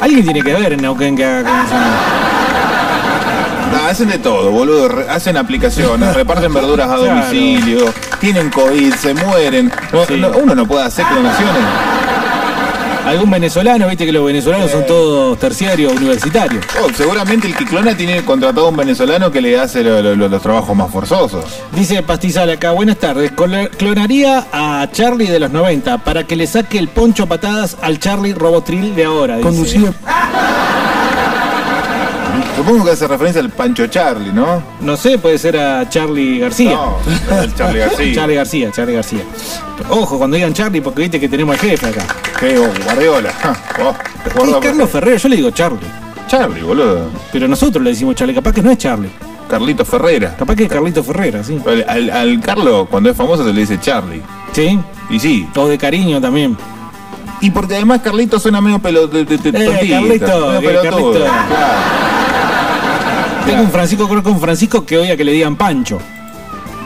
Alguien 0.01 0.25
tiene 0.25 0.42
que 0.42 0.53
ver 0.55 0.73
en 0.73 0.83
Neuquén 0.83 1.16
que 1.16 1.25
haga 1.25 1.49
conexión. 1.49 1.81
Ah, 3.81 3.88
hacen 3.91 4.09
de 4.09 4.19
todo, 4.19 4.51
boludo. 4.51 4.88
Re- 4.88 5.09
hacen 5.09 5.37
aplicaciones, 5.37 6.14
reparten 6.14 6.53
verduras 6.53 6.91
a 6.91 6.97
Claro. 6.97 7.14
domicilio, 7.14 7.93
tienen 8.21 8.51
COVID, 8.51 8.93
se 8.95 9.14
mueren. 9.14 9.73
No- 9.93 10.05
Sí. 10.05 10.14
no- 10.19 10.31
uno 10.31 10.55
no 10.55 10.67
puede 10.67 10.85
hacer 10.85 11.05
clonaciones. 11.07 11.62
Algún 13.07 13.31
venezolano, 13.31 13.88
viste 13.88 14.05
que 14.05 14.12
los 14.12 14.27
venezolanos 14.27 14.71
son 14.71 14.85
todos 14.85 15.38
terciarios 15.38 15.95
universitarios. 15.95 16.62
Oh, 16.83 16.88
seguramente 16.95 17.47
el 17.47 17.57
que 17.57 17.64
clona 17.64 17.97
tiene 17.97 18.23
contratado 18.23 18.67
a 18.67 18.69
un 18.69 18.77
venezolano 18.77 19.31
que 19.31 19.41
le 19.41 19.59
hace 19.59 19.83
lo- 19.83 20.03
lo- 20.03 20.14
lo- 20.14 20.29
los 20.29 20.43
trabajos 20.43 20.77
más 20.77 20.91
forzosos. 20.91 21.45
Dice 21.73 22.03
Pastizal 22.03 22.51
acá, 22.51 22.73
buenas 22.73 22.99
tardes. 22.99 23.31
Col- 23.33 23.71
Clonaría 23.79 24.45
a 24.53 24.87
Charlie 24.93 25.29
de 25.29 25.41
los 25.41 25.51
90 25.51 25.97
para 26.05 26.25
que 26.25 26.37
le 26.37 26.47
saque 26.47 26.79
el 26.79 26.88
poncho 26.88 27.23
a 27.23 27.27
patadas 27.27 27.79
al 27.81 27.99
Charlie 27.99 28.35
Robotril 28.35 28.95
de 28.95 29.05
ahora. 29.07 29.37
dice. 29.37 29.49
Conducido 29.49 29.95
Supongo 32.59 32.85
que 32.85 32.90
hace 32.90 33.07
referencia 33.07 33.40
al 33.40 33.51
Pancho 33.51 33.87
Charlie, 33.87 34.33
¿no? 34.33 34.62
No 34.81 34.97
sé, 34.97 35.16
puede 35.18 35.38
ser 35.38 35.57
a 35.57 35.88
Charlie 35.88 36.40
García. 36.40 36.73
No, 36.73 36.97
el 37.42 37.55
Charlie 37.55 37.79
García. 37.81 38.14
Charlie 38.14 38.35
García, 38.35 38.71
Charlie 38.73 38.94
García. 38.94 39.21
Ojo 39.90 40.18
cuando 40.18 40.35
digan 40.37 40.53
Charlie, 40.53 40.81
porque 40.81 41.03
viste 41.03 41.21
que 41.21 41.29
tenemos 41.29 41.55
al 41.55 41.61
jefe 41.61 41.87
acá. 41.87 42.05
Qué 42.40 42.59
Guardiola. 42.85 43.33
Ja, 43.33 43.57
oh, 43.85 43.94
Es 44.27 44.57
Carlos 44.61 44.90
Ferrero, 44.90 45.16
yo 45.18 45.29
le 45.29 45.37
digo 45.37 45.51
Charlie. 45.53 45.79
Charlie, 46.27 46.62
boludo. 46.62 47.09
Pero 47.33 47.47
nosotros 47.49 47.83
le 47.83 47.90
decimos 47.90 48.14
Charlie, 48.16 48.35
capaz 48.35 48.53
que 48.53 48.62
no 48.62 48.71
es 48.71 48.79
Charlie. 48.79 49.11
Carlito 49.49 49.85
Ferrera. 49.85 50.37
Capaz 50.37 50.57
que 50.57 50.64
es 50.64 50.68
Carlito 50.68 51.03
Ferrera, 51.03 51.42
sí. 51.42 51.59
Al, 51.66 51.85
al- 51.88 52.11
al 52.11 52.40
Carlos, 52.40 52.87
cuando 52.90 53.09
es 53.11 53.16
famoso, 53.16 53.44
se 53.47 53.53
le 53.53 53.61
dice 53.61 53.79
Charlie. 53.81 54.21
Sí, 54.53 54.79
Y 55.11 55.18
sí. 55.21 55.49
o 55.57 55.66
de 55.68 55.79
cariño 55.79 56.21
también. 56.21 56.57
Y 57.40 57.51
porque 57.51 57.77
además 57.77 58.01
Carlito 58.03 58.38
suena 58.40 58.61
medio 58.61 58.79
pelo, 58.81 59.07
de, 59.07 59.25
de- 59.25 59.38
de- 59.38 59.49
Eh, 59.49 59.88
Carlito, 59.90 60.49
medio 60.61 60.61
pelotudo. 60.83 60.83
Carlito. 60.83 61.12
Claro. 61.14 62.08
Tengo 63.50 63.62
un 63.62 63.70
Francisco, 63.70 64.08
creo 64.08 64.22
que 64.22 64.28
un 64.30 64.40
Francisco 64.40 64.84
que 64.84 64.98
odia 64.98 65.16
que 65.16 65.24
le 65.24 65.32
digan 65.32 65.56
Pancho. 65.56 65.98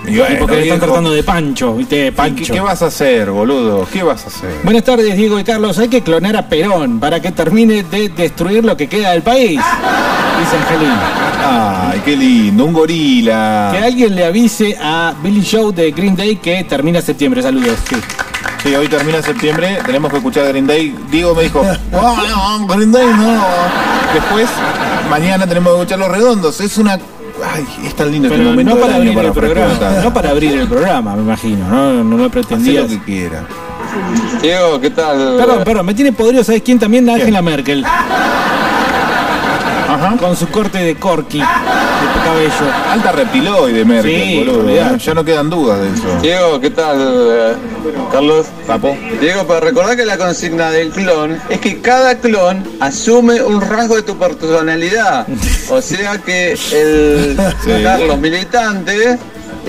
Y 0.06 0.16
bueno, 0.18 0.34
porque 0.40 0.56
le 0.56 0.62
están 0.64 0.80
tratando 0.80 1.12
de 1.12 1.22
Pancho, 1.22 1.74
viste, 1.76 1.94
de 1.96 2.04
¿qué, 2.06 2.12
Pancho. 2.12 2.52
qué 2.52 2.60
vas 2.60 2.82
a 2.82 2.86
hacer, 2.86 3.30
boludo? 3.30 3.86
¿Qué 3.92 4.02
vas 4.02 4.24
a 4.24 4.28
hacer? 4.28 4.50
Buenas 4.64 4.82
tardes, 4.82 5.16
Diego 5.16 5.38
y 5.38 5.44
Carlos. 5.44 5.78
Hay 5.78 5.86
que 5.88 6.02
clonar 6.02 6.36
a 6.36 6.48
Perón 6.48 6.98
para 6.98 7.20
que 7.20 7.30
termine 7.30 7.84
de 7.84 8.08
destruir 8.08 8.64
lo 8.64 8.76
que 8.76 8.88
queda 8.88 9.10
del 9.12 9.22
país. 9.22 9.60
Dice 9.60 10.56
Angelina. 10.56 11.90
Ay, 11.92 12.02
qué 12.04 12.16
lindo, 12.16 12.64
un 12.64 12.72
Que 12.72 12.78
gorila. 12.80 13.70
alguien 13.70 14.16
le 14.16 14.24
avise 14.24 14.76
a 14.82 15.14
Billy 15.22 15.46
Joe 15.48 15.72
de 15.72 15.92
Green 15.92 16.16
Day 16.16 16.36
que 16.36 16.64
termina 16.64 17.00
septiembre. 17.00 17.40
Saludos. 17.42 17.78
Sí. 17.88 17.96
Sí, 18.64 18.74
hoy 18.76 18.86
termina 18.88 19.20
septiembre, 19.22 19.78
tenemos 19.84 20.10
que 20.10 20.18
escuchar 20.18 20.46
Green 20.48 20.66
Day. 20.68 20.94
Diego 21.10 21.34
me 21.34 21.42
dijo, 21.44 21.64
"Ah, 21.92 22.58
no, 22.60 22.66
Green 22.68 22.92
Day 22.92 23.06
no. 23.06 23.44
Después, 24.14 24.48
mañana 25.12 25.46
tenemos 25.46 25.72
que 25.72 25.78
escuchar 25.80 25.98
Los 25.98 26.08
Redondos. 26.08 26.60
Es 26.60 26.78
una 26.78 26.98
Ay, 27.44 27.66
es 27.84 27.94
tan 27.94 28.10
lindo 28.12 28.28
este 28.28 28.38
Pero 28.38 28.50
momento 28.50 28.74
no 28.74 28.80
para 28.80 28.96
abrir 28.96 29.18
el 29.18 29.32
programa. 29.32 29.74
No 30.02 30.14
para 30.14 30.30
abrir 30.30 30.52
el 30.58 30.68
programa, 30.68 31.16
me 31.16 31.22
imagino. 31.22 31.66
No, 31.68 32.04
no 32.04 32.16
lo 32.16 32.24
Hacé 32.24 32.32
pretendías. 32.32 32.84
lo 32.84 32.88
que 32.88 33.04
quiera. 33.04 33.44
Diego, 34.40 34.80
¿qué 34.80 34.90
tal? 34.90 35.36
Perdón, 35.36 35.64
perdón, 35.64 35.86
me 35.86 35.94
tiene 35.94 36.12
podrido, 36.12 36.44
¿sabes 36.44 36.62
quién 36.62 36.78
también? 36.78 37.08
Angela 37.08 37.42
Merkel. 37.42 37.84
Ajá. 40.06 40.16
Con 40.18 40.36
su 40.36 40.48
corte 40.48 40.78
de 40.78 40.94
corky 40.96 41.38
de 41.38 41.44
cabello. 42.24 42.72
Alta 42.90 43.12
reptiloide, 43.12 43.84
Merkel, 43.84 44.10
Sí, 44.22 44.38
boludo. 44.44 44.96
Ya 44.96 45.14
no 45.14 45.24
quedan 45.24 45.50
dudas 45.50 45.80
de 45.80 45.88
eso. 45.92 46.20
Diego, 46.20 46.60
¿qué 46.60 46.70
tal? 46.70 46.96
eh, 47.00 47.54
Carlos. 48.10 48.46
Papo. 48.66 48.96
Diego, 49.20 49.46
para 49.46 49.60
recordar 49.60 49.96
que 49.96 50.04
la 50.04 50.16
consigna 50.18 50.70
del 50.70 50.90
clon 50.90 51.38
es 51.48 51.60
que 51.60 51.80
cada 51.80 52.16
clon 52.18 52.62
asume 52.80 53.42
un 53.42 53.60
rasgo 53.60 53.96
de 53.96 54.02
tu 54.02 54.16
personalidad. 54.18 55.26
O 55.70 55.80
sea 55.80 56.18
que 56.18 56.52
el 56.52 57.36
Sí. 57.64 57.82
Carlos 57.82 58.18
militante 58.18 59.18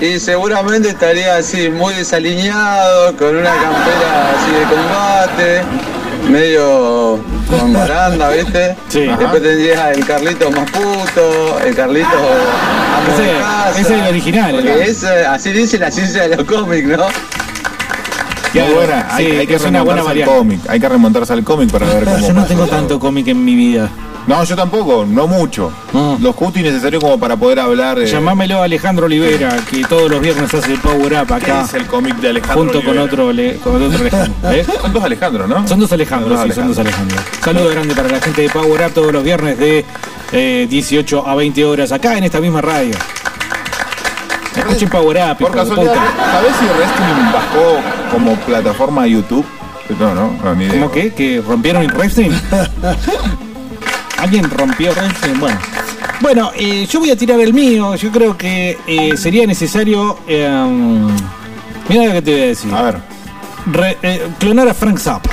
y 0.00 0.18
seguramente 0.18 0.88
estaría 0.88 1.36
así 1.36 1.68
muy 1.70 1.94
desaliñado, 1.94 3.16
con 3.16 3.36
una 3.36 3.50
campera 3.50 4.32
así 4.36 4.50
de 4.52 4.62
combate, 4.64 5.62
medio 6.30 7.18
con 7.48 7.72
baranda, 7.72 8.30
¿viste? 8.30 8.76
Sí. 8.88 9.00
Después 9.00 9.42
tendrías 9.42 9.96
el 9.96 10.04
Carlito 10.06 10.50
más 10.50 10.70
puto, 10.70 11.58
el 11.64 11.74
Carlito 11.74 12.08
Ese- 13.12 13.38
casa. 13.38 13.70
ese 13.70 13.80
es 13.80 13.90
el 13.90 14.08
original, 14.08 14.50
Porque 14.52 14.68
¿no? 14.70 14.74
es, 14.76 15.04
así 15.04 15.52
dice 15.52 15.78
la 15.78 15.90
ciencia 15.90 16.28
de 16.28 16.36
los 16.36 16.46
cómics, 16.46 16.86
¿no? 16.88 17.04
Qué 18.52 18.60
Claro, 18.60 18.74
buena. 18.76 19.06
Hay, 19.10 19.26
sí, 19.26 19.36
hay 19.38 19.46
que 19.48 19.54
es 19.56 19.62
una 19.64 19.82
buena 19.82 20.02
remontarse 20.02 20.22
al 20.22 20.28
variante. 20.28 20.38
cómic. 20.38 20.60
Hay 20.70 20.80
que 20.80 20.88
remontarse 20.88 21.32
al 21.32 21.44
cómic 21.44 21.70
para 21.72 21.86
ver 21.92 22.04
cómo. 22.04 22.18
Yo 22.18 22.28
no 22.28 22.34
pasa 22.42 22.48
tengo 22.48 22.66
todo. 22.66 22.76
tanto 22.76 23.00
cómic 23.00 23.26
en 23.28 23.44
mi 23.44 23.54
vida. 23.56 23.88
No, 24.26 24.42
yo 24.42 24.56
tampoco, 24.56 25.04
no 25.06 25.26
mucho. 25.26 25.70
No. 25.92 26.16
Lo 26.20 26.32
justo 26.32 26.58
y 26.58 26.62
necesario 26.62 26.98
como 26.98 27.18
para 27.20 27.36
poder 27.36 27.60
hablar. 27.60 27.98
eh, 27.98 28.06
Llamámelo 28.06 28.62
a 28.62 28.64
Alejandro 28.64 29.04
Olivera, 29.04 29.54
que 29.70 29.84
todos 29.84 30.10
los 30.10 30.20
viernes 30.20 30.52
hace 30.54 30.72
el 30.72 30.78
Power 30.80 31.12
Up 31.20 31.26
¿Qué 31.26 31.34
acá, 31.34 31.62
es 31.64 31.74
el 31.74 31.86
cómic 31.86 32.16
de 32.16 32.30
Alejandro? 32.30 32.64
junto 32.64 32.82
con 32.82 32.98
otro, 32.98 33.32
le- 33.34 33.56
con 33.58 33.82
otro 33.82 33.98
Alejandro. 33.98 34.34
¿eh? 34.50 34.64
Son 34.80 34.92
dos 34.94 35.04
Alejandro, 35.04 35.46
¿no? 35.46 35.68
Son 35.68 35.78
dos 35.78 35.92
Alejandros, 35.92 36.40
sí, 36.42 36.52
son 36.52 36.68
dos 36.68 36.78
Alejandros. 36.78 37.20
Saludo 37.44 37.68
grande 37.68 37.94
para 37.94 38.08
la 38.08 38.20
gente 38.20 38.42
de 38.42 38.48
Power 38.48 38.86
Up 38.86 38.92
todos 38.94 39.12
los 39.12 39.22
viernes 39.22 39.58
de 39.58 39.84
eh, 40.32 40.66
18 40.70 41.28
a 41.28 41.34
20 41.34 41.64
horas 41.66 41.92
acá 41.92 42.16
en 42.16 42.24
esta 42.24 42.40
misma 42.40 42.62
radio. 42.62 42.94
Escuchen 44.56 44.88
Power 44.88 45.18
Up, 45.32 45.36
Por 45.38 45.52
casualidad. 45.52 45.94
¿sabés 45.94 46.52
si 46.58 46.64
Wrestling 46.64 47.32
bajó 47.32 47.76
como 48.10 48.36
plataforma 48.36 49.02
a 49.02 49.06
YouTube? 49.06 49.44
No, 50.00 50.14
no, 50.14 50.32
no, 50.42 50.54
ni 50.54 50.64
idea. 50.64 50.74
¿Cómo 50.80 50.90
que? 50.90 51.12
¿Que 51.12 51.42
rompieron 51.46 51.82
el 51.82 51.92
wrestling? 51.92 52.30
¿Alguien 54.18 54.48
rompió? 54.50 54.92
Bueno. 55.38 55.58
Bueno, 56.20 56.50
eh, 56.56 56.86
yo 56.90 57.00
voy 57.00 57.10
a 57.10 57.16
tirar 57.16 57.40
el 57.40 57.52
mío. 57.52 57.94
Yo 57.96 58.10
creo 58.10 58.36
que 58.36 58.78
eh, 58.86 59.16
sería 59.16 59.46
necesario. 59.46 60.18
eh, 60.26 60.48
mira 61.88 62.06
lo 62.06 62.12
que 62.12 62.22
te 62.22 62.30
voy 62.32 62.40
a 62.42 62.46
decir. 62.46 62.72
A 62.74 62.82
ver. 62.82 62.96
Re- 63.66 63.98
eh, 64.02 64.28
clonar 64.38 64.68
a 64.68 64.74
Frank 64.74 64.98
Zappa. 64.98 65.30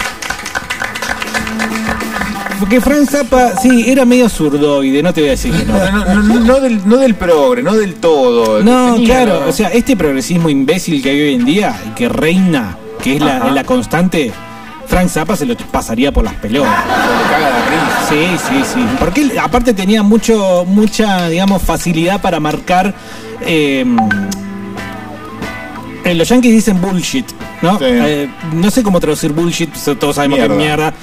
Porque 2.59 2.79
Frank 2.79 3.09
Zappa, 3.09 3.53
sí, 3.59 3.85
era 3.89 4.05
medio 4.05 4.29
zurdoide, 4.29 5.01
no 5.01 5.11
te 5.13 5.21
voy 5.21 5.29
a 5.29 5.31
decir 5.31 5.51
que 5.51 5.65
no. 5.65 5.73
No, 5.91 6.05
no, 6.05 6.21
no, 6.23 6.39
no 6.41 6.59
del, 6.59 6.87
no 6.87 6.97
del 6.97 7.15
progre, 7.15 7.63
no 7.63 7.73
del 7.73 7.95
todo. 7.95 8.61
No, 8.61 8.93
Tenía, 8.93 9.07
claro, 9.25 9.45
o 9.47 9.51
sea, 9.51 9.69
este 9.69 9.97
progresismo 9.97 10.47
imbécil 10.49 11.01
que 11.01 11.09
hay 11.09 11.21
hoy 11.21 11.33
en 11.35 11.45
día 11.45 11.75
y 11.87 11.89
que 11.95 12.07
reina, 12.07 12.77
que 13.01 13.15
es 13.15 13.21
la, 13.21 13.49
la 13.51 13.63
constante, 13.63 14.31
Frank 14.91 15.07
Zappa 15.09 15.35
se 15.37 15.45
lo 15.45 15.55
pasaría 15.57 16.11
por 16.11 16.23
las 16.25 16.33
pelotas. 16.35 16.69
Se 16.83 17.23
le 17.23 17.29
caga 17.31 17.49
la 17.49 17.65
risa. 17.65 18.09
Sí, 18.09 18.37
sí, 18.49 18.73
sí. 18.73 18.85
Porque 18.99 19.21
él, 19.21 19.39
aparte 19.41 19.73
tenía 19.73 20.03
mucho, 20.03 20.65
mucha, 20.67 21.29
digamos, 21.29 21.61
facilidad 21.61 22.21
para 22.21 22.39
marcar. 22.39 22.93
eh, 23.45 23.85
eh, 26.03 26.15
los 26.15 26.27
yankees 26.29 26.51
dicen 26.51 26.81
bullshit, 26.81 27.25
¿no? 27.61 27.77
Sí. 27.77 27.85
Eh, 27.87 28.29
no 28.53 28.71
sé 28.71 28.81
cómo 28.83 28.99
traducir 28.99 29.31
bullshit, 29.31 29.71
todos 29.99 30.15
sabemos 30.15 30.39
que 30.39 30.43
es 30.45 30.49
Mierda. 30.49 30.75
mierda. 30.91 30.93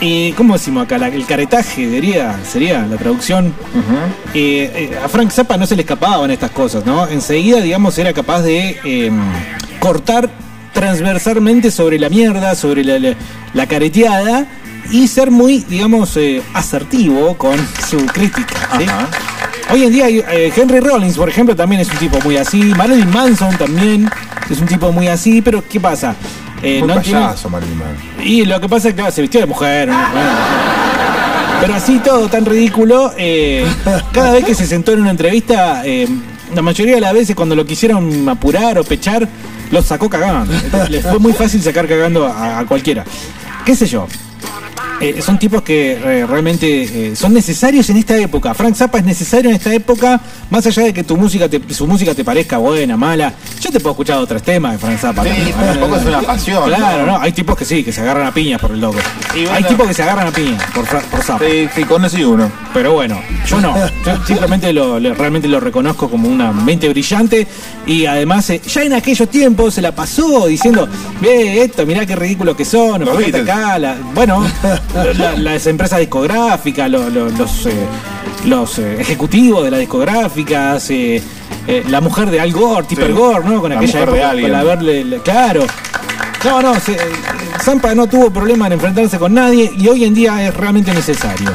Eh, 0.00 0.34
¿Cómo 0.36 0.54
decimos 0.54 0.84
acá? 0.84 0.98
La- 0.98 1.08
el 1.08 1.24
caretaje 1.26 1.88
sería, 1.88 2.36
sería 2.50 2.84
la 2.86 2.96
traducción. 2.96 3.54
Eh, 4.34 4.98
a 5.04 5.08
Frank 5.08 5.30
Zappa 5.30 5.56
no 5.56 5.64
se 5.66 5.76
le 5.76 5.82
escapaban 5.82 6.30
estas 6.30 6.50
cosas, 6.50 6.84
¿no? 6.84 7.06
Enseguida, 7.06 7.60
digamos, 7.60 7.96
era 7.98 8.12
capaz 8.12 8.40
de 8.42 8.80
eh, 8.84 9.12
cortar 9.78 10.28
transversalmente 10.72 11.70
sobre 11.70 11.98
la 11.98 12.08
mierda, 12.08 12.54
sobre 12.54 12.84
la, 12.84 12.98
la- 12.98 13.14
la 13.54 13.66
careteada 13.66 14.46
y 14.90 15.06
ser 15.08 15.30
muy, 15.30 15.58
digamos, 15.68 16.16
eh, 16.16 16.42
asertivo 16.54 17.36
con 17.36 17.56
su 17.88 17.98
crítica. 18.06 18.54
Hoy 19.70 19.84
en 19.84 19.92
día 19.92 20.08
eh, 20.08 20.52
Henry 20.54 20.80
Rollins, 20.80 21.16
por 21.16 21.28
ejemplo, 21.28 21.54
también 21.56 21.80
es 21.80 21.88
un 21.90 21.96
tipo 21.98 22.18
muy 22.24 22.36
así. 22.36 22.58
Marilyn 22.76 23.10
Manson 23.10 23.56
también 23.56 24.10
es 24.50 24.60
un 24.60 24.66
tipo 24.66 24.90
muy 24.92 25.08
así, 25.08 25.40
pero 25.40 25.62
¿qué 25.66 25.78
pasa? 25.80 26.14
Eh, 26.62 26.78
Muy 26.80 26.88
no 26.88 27.00
tiene- 27.00 27.20
payaso, 27.20 27.48
Marilyn 27.48 27.78
Manson. 27.78 28.04
y 28.24 28.44
lo 28.44 28.60
que 28.60 28.68
pasa 28.68 28.88
es 28.88 28.94
que 28.94 28.98
claro, 29.00 29.12
se 29.14 29.22
vistió 29.22 29.40
de 29.40 29.46
mujer. 29.46 29.88
¿no? 29.88 29.96
Pero 31.60 31.74
así 31.74 32.00
todo 32.00 32.28
tan 32.28 32.44
ridículo, 32.44 33.12
eh, 33.16 33.64
cada 34.12 34.32
vez 34.32 34.44
que 34.44 34.54
se 34.54 34.66
sentó 34.66 34.92
en 34.92 35.00
una 35.00 35.10
entrevista, 35.10 35.82
la 36.54 36.62
mayoría 36.62 36.96
de 36.96 37.00
las 37.00 37.12
veces 37.14 37.36
cuando 37.36 37.54
lo 37.54 37.64
quisieron 37.64 38.28
apurar 38.28 38.78
o 38.78 38.84
pechar, 38.84 39.28
lo 39.72 39.82
sacó 39.82 40.08
cagando. 40.08 40.52
Les 40.88 41.02
fue 41.02 41.18
muy 41.18 41.32
fácil 41.32 41.60
sacar 41.62 41.88
cagando 41.88 42.26
a, 42.26 42.60
a 42.60 42.66
cualquiera. 42.66 43.04
¿Qué 43.64 43.74
sé 43.74 43.86
yo? 43.86 44.06
Eh, 45.00 45.20
son 45.20 45.36
tipos 45.36 45.62
que 45.62 45.92
eh, 45.94 46.26
realmente 46.26 47.08
eh, 47.10 47.16
son 47.16 47.34
necesarios 47.34 47.90
en 47.90 47.96
esta 47.96 48.16
época. 48.16 48.54
Frank 48.54 48.76
Zappa 48.76 48.98
es 48.98 49.04
necesario 49.04 49.50
en 49.50 49.56
esta 49.56 49.74
época, 49.74 50.20
más 50.48 50.64
allá 50.64 50.84
de 50.84 50.92
que 50.94 51.02
tu 51.02 51.16
música 51.16 51.48
te- 51.48 51.60
su 51.74 51.88
música 51.88 52.14
te 52.14 52.22
parezca 52.24 52.58
buena, 52.58 52.96
mala. 52.96 53.32
Yo 53.60 53.70
te 53.72 53.80
puedo 53.80 53.92
escuchar 53.94 54.18
otros 54.18 54.42
temas 54.44 54.72
de 54.72 54.78
Frank 54.78 54.98
Zappa. 54.98 55.24
Sí, 55.24 55.28
también, 55.30 55.54
pero 55.58 55.72
tampoco 55.72 55.96
es 55.96 56.06
una 56.06 56.20
pasión. 56.22 56.64
Claro, 56.64 57.06
no, 57.06 57.18
hay 57.20 57.32
tipos 57.32 57.56
que 57.56 57.64
sí, 57.64 57.82
que 57.82 57.90
se 57.90 58.00
agarran 58.00 58.28
a 58.28 58.32
piñas 58.34 58.60
por 58.60 58.70
el 58.70 58.80
loco. 58.80 58.98
Bueno. 59.34 59.50
Hay 59.52 59.64
tipos 59.64 59.88
que 59.88 59.94
se 59.94 60.02
agarran 60.04 60.28
a 60.28 60.30
piñas 60.30 60.62
por, 60.72 60.84
por 60.86 61.20
Zappa. 61.22 61.44
Sí, 61.44 61.68
sí, 61.74 61.82
conocí 61.84 62.22
uno. 62.22 62.50
Pero 62.72 62.92
bueno, 62.92 63.20
yo 63.48 63.60
no. 63.60 63.74
Yo 64.06 64.24
simplemente 64.24 64.72
lo, 64.72 65.00
lo- 65.00 65.14
realmente 65.14 65.48
lo 65.48 65.58
reconozco 65.58 66.08
como 66.08 66.28
una 66.28 66.52
mente 66.52 66.88
brillante. 66.88 67.48
Y 67.86 68.06
además, 68.06 68.46
ya 68.72 68.82
en 68.84 68.92
aquellos 68.92 69.28
tiempos 69.28 69.74
se 69.74 69.82
la 69.82 69.92
pasó 69.92 70.46
diciendo, 70.46 70.88
ve 71.20 71.62
esto, 71.64 71.84
mirá 71.86 72.06
qué 72.06 72.14
ridículos 72.14 72.54
que 72.56 72.64
son, 72.64 73.02
acá. 73.02 73.78
la- 73.80 73.96
bueno, 74.14 74.31
la- 75.18 75.36
las 75.36 75.66
empresas 75.66 75.98
discográficas, 76.00 76.90
lo- 76.90 77.08
lo- 77.10 77.28
los, 77.30 77.66
eh, 77.66 77.72
los 78.46 78.78
eh, 78.78 78.96
ejecutivos 79.00 79.64
de 79.64 79.70
las 79.70 79.80
discográficas, 79.80 80.88
eh, 80.90 81.22
eh, 81.66 81.84
la 81.88 82.00
mujer 82.00 82.30
de 82.30 82.40
Al 82.40 82.52
Gore, 82.52 82.86
Tipper 82.86 83.08
Sí, 83.08 83.12
Gore, 83.12 83.44
¿no? 83.44 83.60
Con 83.60 83.70
la 83.70 83.76
aquella 83.78 84.00
época, 84.02 84.30
con 84.42 84.54
haberle, 84.54 85.04
le- 85.04 85.18
claro. 85.20 85.64
No, 86.44 86.60
no, 86.60 86.74
se- 86.80 86.92
eh, 86.94 86.98
Zampa 87.62 87.94
no 87.94 88.06
tuvo 88.08 88.30
problema 88.30 88.66
en 88.66 88.72
enfrentarse 88.72 89.18
con 89.18 89.32
nadie 89.34 89.70
y 89.76 89.86
hoy 89.88 90.04
en 90.04 90.14
día 90.14 90.42
es 90.46 90.54
realmente 90.54 90.92
necesario. 90.92 91.50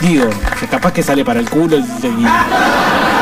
Digo, 0.00 0.24
capaz 0.70 0.92
que 0.92 1.02
sale 1.02 1.24
para 1.24 1.40
el 1.40 1.48
culo 1.48 1.76
y, 1.78 1.80
y 1.80 2.26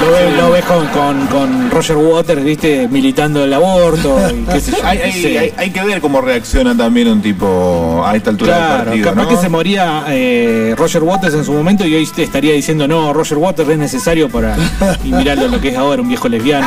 lo 0.00 0.12
ves 0.12 0.36
lo 0.36 0.50
ves 0.50 0.64
con, 0.64 0.86
con- 0.88 1.26
con 1.26 1.70
Roger 1.70 1.96
Waters, 1.96 2.42
viste, 2.44 2.88
militando 2.88 3.44
el 3.44 3.52
aborto 3.52 4.18
y 4.30 4.44
qué 4.52 4.60
sé 4.60 4.72
yo. 4.72 4.78
Hay, 4.84 4.98
hay- 4.98 5.12
Sí. 5.12 5.36
hay- 5.36 5.52
hay 5.56 5.70
que 5.70 5.82
ver 5.84 6.00
cómo 6.00 6.20
reacciona 6.20 6.76
también 6.76 7.08
un 7.08 7.20
tipo 7.20 8.02
a 8.04 8.16
esta 8.16 8.30
altura 8.30 8.54
del 8.54 8.62
Claro, 8.66 8.84
partido. 8.84 9.04
capaz 9.10 9.22
¿no? 9.22 9.28
que 9.28 9.36
se 9.36 9.48
moría 9.48 10.04
eh, 10.08 10.74
Roger 10.76 11.02
Waters 11.02 11.34
en 11.34 11.44
su 11.44 11.52
momento 11.52 11.86
y 11.86 11.94
hoy 11.94 12.06
te 12.06 12.22
estaría 12.22 12.52
diciendo, 12.54 12.88
no, 12.88 13.12
Roger 13.12 13.38
Waters 13.38 13.68
es 13.68 13.78
necesario 13.78 14.28
para... 14.28 14.56
Y 15.04 15.12
mirarlo 15.12 15.48
lo 15.48 15.60
que 15.60 15.68
es 15.68 15.76
ahora, 15.76 16.00
un 16.02 16.08
viejo 16.08 16.28
lesbiano. 16.28 16.66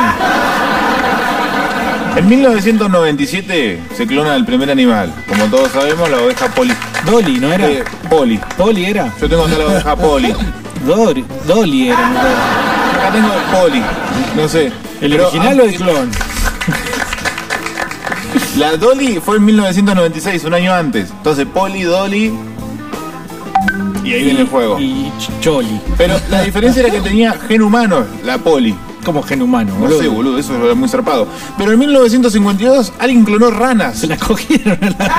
En 2.16 2.28
1997 2.28 3.80
se 3.96 4.06
clona 4.06 4.36
el 4.36 4.44
primer 4.44 4.70
animal. 4.70 5.12
Como 5.28 5.46
todos 5.46 5.72
sabemos, 5.72 6.08
la 6.08 6.18
oveja 6.18 6.46
Poli. 6.48 6.72
Dolly, 7.04 7.38
¿no 7.40 7.52
era? 7.52 7.68
Eh, 7.68 7.82
Poli. 8.08 8.38
Poli 8.56 8.84
era. 8.84 9.12
Yo 9.20 9.28
tengo 9.28 9.44
acá 9.44 9.58
la 9.58 9.64
oveja 9.66 9.96
Poli. 9.96 10.32
Dolly 11.46 11.88
era. 11.88 12.10
Tengo 13.14 13.28
el 13.32 13.42
Poli. 13.70 13.82
No 14.36 14.48
sé. 14.48 14.72
¿El 15.00 15.10
Pero, 15.12 15.28
original 15.28 15.60
o 15.60 15.64
el 15.64 15.74
clon? 15.76 16.10
La 18.58 18.76
Dolly 18.76 19.20
fue 19.24 19.36
en 19.36 19.44
1996, 19.46 20.44
un 20.44 20.54
año 20.54 20.72
antes. 20.72 21.10
Entonces, 21.10 21.46
Poli, 21.52 21.82
Dolly. 21.82 22.32
Y 24.04 24.12
ahí 24.12 24.24
viene 24.24 24.40
el 24.42 24.48
juego. 24.48 24.78
Y 24.78 25.10
Ch- 25.18 25.40
Choli. 25.40 25.80
Pero 25.96 26.14
la 26.30 26.42
diferencia 26.42 26.80
era 26.82 26.90
que 26.90 27.00
tenía 27.00 27.32
gen 27.48 27.62
humano, 27.62 28.04
la 28.24 28.38
Poli. 28.38 28.74
Como 29.04 29.22
gen 29.22 29.42
humano, 29.42 29.72
No 29.74 29.80
boludo. 29.80 30.00
sé, 30.00 30.08
boludo, 30.08 30.38
eso 30.38 30.54
era 30.64 30.74
muy 30.74 30.88
zarpado. 30.88 31.26
Pero 31.58 31.72
en 31.72 31.78
1952 31.78 32.92
alguien 32.98 33.24
clonó 33.24 33.50
ranas. 33.50 33.98
Se 33.98 34.06
la 34.06 34.16
cogieron 34.16 34.78
a 34.82 34.90
la. 34.90 35.10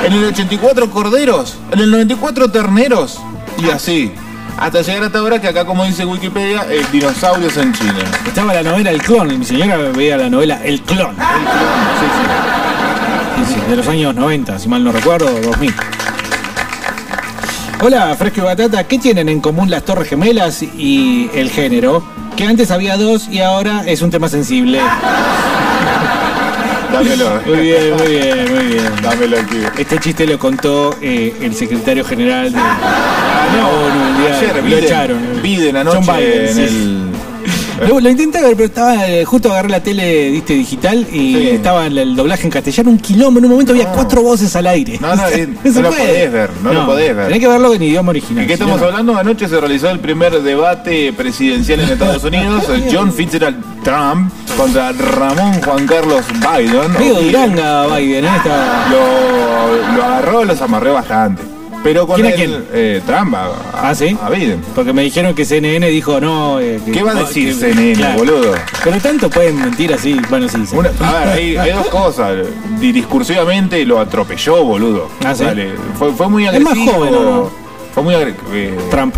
En 0.04 0.12
el 0.12 0.24
84 0.26 0.90
corderos. 0.90 1.56
En 1.72 1.80
el 1.80 1.90
94 1.90 2.50
terneros. 2.50 3.18
Y 3.58 3.70
así. 3.70 4.12
Hasta 4.58 4.80
llegar 4.80 5.04
hasta 5.04 5.18
ahora 5.18 5.38
que 5.38 5.48
acá, 5.48 5.66
como 5.66 5.84
dice 5.84 6.04
Wikipedia, 6.04 6.66
eh, 6.70 6.82
dinosaurios 6.90 7.56
en 7.58 7.72
China. 7.74 7.98
Estaba 8.26 8.54
la 8.54 8.62
novela 8.62 8.90
El 8.90 9.02
Clon. 9.02 9.38
Mi 9.38 9.44
señora 9.44 9.76
veía 9.76 10.16
la 10.16 10.30
novela 10.30 10.60
El 10.64 10.80
Clon. 10.80 11.14
Sí, 13.36 13.54
sí, 13.54 13.60
de 13.68 13.76
los 13.76 13.86
años 13.86 14.14
90, 14.14 14.58
si 14.58 14.68
mal 14.68 14.82
no 14.82 14.92
recuerdo, 14.92 15.28
2000. 15.42 15.74
Hola, 17.82 18.16
Fresco 18.16 18.40
y 18.40 18.44
Batata, 18.44 18.84
¿qué 18.84 18.98
tienen 18.98 19.28
en 19.28 19.42
común 19.42 19.70
las 19.70 19.84
Torres 19.84 20.08
Gemelas 20.08 20.62
y 20.62 21.28
el 21.34 21.50
género? 21.50 22.02
Que 22.34 22.46
antes 22.46 22.70
había 22.70 22.96
dos 22.96 23.28
y 23.28 23.40
ahora 23.40 23.82
es 23.86 24.00
un 24.00 24.10
tema 24.10 24.30
sensible. 24.30 24.80
Dámelo. 26.92 27.42
Muy 27.44 27.58
bien, 27.58 27.94
muy 27.94 28.06
bien, 28.06 28.54
muy 28.54 28.64
bien. 28.64 28.92
Dámelo 29.02 29.38
aquí. 29.38 29.58
Este 29.76 29.98
chiste 30.00 30.26
lo 30.26 30.38
contó 30.38 30.96
eh, 31.02 31.36
el 31.42 31.54
secretario 31.54 32.04
general 32.06 32.52
de 32.52 32.58
el 33.50 34.18
día- 34.18 34.38
Ayer, 34.38 34.64
lo 34.64 34.76
echaron. 34.76 35.18
Biden 35.42 35.76
anoche 35.76 35.98
John 36.04 36.16
Biden, 36.16 36.48
en 36.48 36.54
sí. 36.54 36.60
el... 36.62 37.06
Lo, 37.88 38.00
lo 38.00 38.08
intenté 38.08 38.40
ver, 38.40 38.52
pero 38.56 38.64
estaba 38.68 39.06
eh, 39.06 39.26
justo 39.26 39.50
agarré 39.52 39.68
la 39.68 39.82
tele 39.82 40.30
viste, 40.30 40.54
digital 40.54 41.06
y 41.12 41.34
Sí. 41.34 41.48
estaba 41.50 41.86
el, 41.86 41.98
el 41.98 42.16
doblaje 42.16 42.44
en 42.44 42.50
castellano, 42.50 42.88
un 42.90 42.98
quilombo. 42.98 43.38
En 43.38 43.44
un 43.44 43.50
momento 43.50 43.72
había 43.72 43.88
cuatro 43.92 44.22
voces 44.22 44.56
al 44.56 44.66
aire. 44.66 44.96
No, 44.98 45.14
no, 45.14 45.26
eh, 45.28 45.46
se 45.62 45.70
no 45.72 45.82
lo 45.82 45.88
puede. 45.90 46.06
podés 46.06 46.32
ver, 46.32 46.50
no 46.62 46.72
lo 46.72 46.86
podés 46.86 47.14
ver. 47.14 47.26
Tenés 47.26 47.40
que 47.40 47.48
verlo 47.48 47.74
en 47.74 47.82
idioma 47.82 48.10
original. 48.10 48.44
¿Y 48.44 48.46
qué 48.46 48.54
estamos 48.54 48.80
no- 48.80 48.86
hablando? 48.86 49.14
Anoche 49.18 49.46
se 49.46 49.60
realizó 49.60 49.90
el 49.90 50.00
primer 50.00 50.40
debate 50.42 51.12
presidencial 51.12 51.80
en 51.80 51.90
Estados 51.90 52.24
Unidos. 52.24 52.64
John 52.90 53.12
Fitzgerald 53.12 53.62
Trump 53.84 54.32
contra 54.56 54.92
Ramón 54.92 55.60
Juan 55.62 55.86
Carlos 55.86 56.24
Biden. 56.32 56.96
Y 57.20 57.26
Duranga 57.26 57.86
Biden, 57.94 58.24
¿eh? 58.24 58.30
Estaba- 58.38 58.86
Lo, 58.90 59.96
lo 59.98 60.02
agarró, 60.02 60.44
los 60.46 60.62
amarró 60.62 60.94
bastante. 60.94 61.42
Pero 61.86 62.04
con 62.04 62.16
¿Quién 62.20 62.32
a 62.32 62.34
quién? 62.34 62.64
eh, 62.72 63.00
Trump 63.06 63.32
a, 63.36 63.48
Ah, 63.72 63.94
¿sí? 63.94 64.18
a 64.20 64.28
Biden. 64.28 64.60
Porque 64.74 64.92
me 64.92 65.02
dijeron 65.02 65.36
que 65.36 65.44
CNN 65.44 65.86
dijo 65.88 66.20
no. 66.20 66.58
eh, 66.58 66.80
que- 66.84 66.90
¿Qué 66.90 67.02
va 67.04 67.12
a 67.12 67.14
decir 67.14 67.54
que- 67.54 67.60
CNN, 67.72 67.94
claro. 67.94 68.18
boludo? 68.18 68.54
Pero 68.82 68.98
tanto 69.00 69.30
pueden 69.30 69.60
mentir 69.60 69.92
así. 69.94 70.20
Bueno, 70.28 70.48
sí. 70.48 70.58
Una- 70.72 70.90
a 71.00 71.12
ver, 71.20 71.28
hay, 71.28 71.56
hay 71.56 71.70
dos 71.70 71.86
cosas. 71.86 72.34
Di- 72.80 72.90
Discursivamente 72.90 73.84
lo 73.86 74.00
atropelló, 74.00 74.64
boludo. 74.64 75.08
Ah, 75.24 75.32
¿sí? 75.32 75.44
Dale, 75.44 75.74
Fue, 75.96 76.12
fue 76.12 76.28
muy 76.28 76.44
Es 76.48 76.60
más 76.60 76.72
agresivo. 76.72 76.92
joven, 76.92 77.14
¿o 77.14 77.20
no? 77.22 77.50
Fue 77.94 78.02
muy 78.02 78.14
agresivo. 78.16 78.82
Trump. 78.90 79.14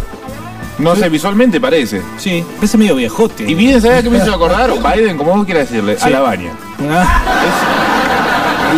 no 0.79 0.95
sé, 0.95 1.09
visualmente 1.09 1.61
parece. 1.61 2.03
Sí, 2.19 2.45
parece 2.57 2.77
medio 2.77 2.95
viejote. 2.97 3.45
Y 3.51 3.55
Biden, 3.55 3.81
¿sabes 3.81 4.01
a 4.01 4.03
qué 4.03 4.11
me 4.11 4.19
hizo 4.19 4.33
acordar? 4.35 4.71
O 4.71 4.77
Biden, 4.77 5.17
como 5.17 5.35
vos 5.35 5.45
quieras 5.47 5.71
decirle, 5.71 5.97
a 6.01 6.11
la 6.11 6.21
baña. 6.21 6.53
Ah, 6.89 7.23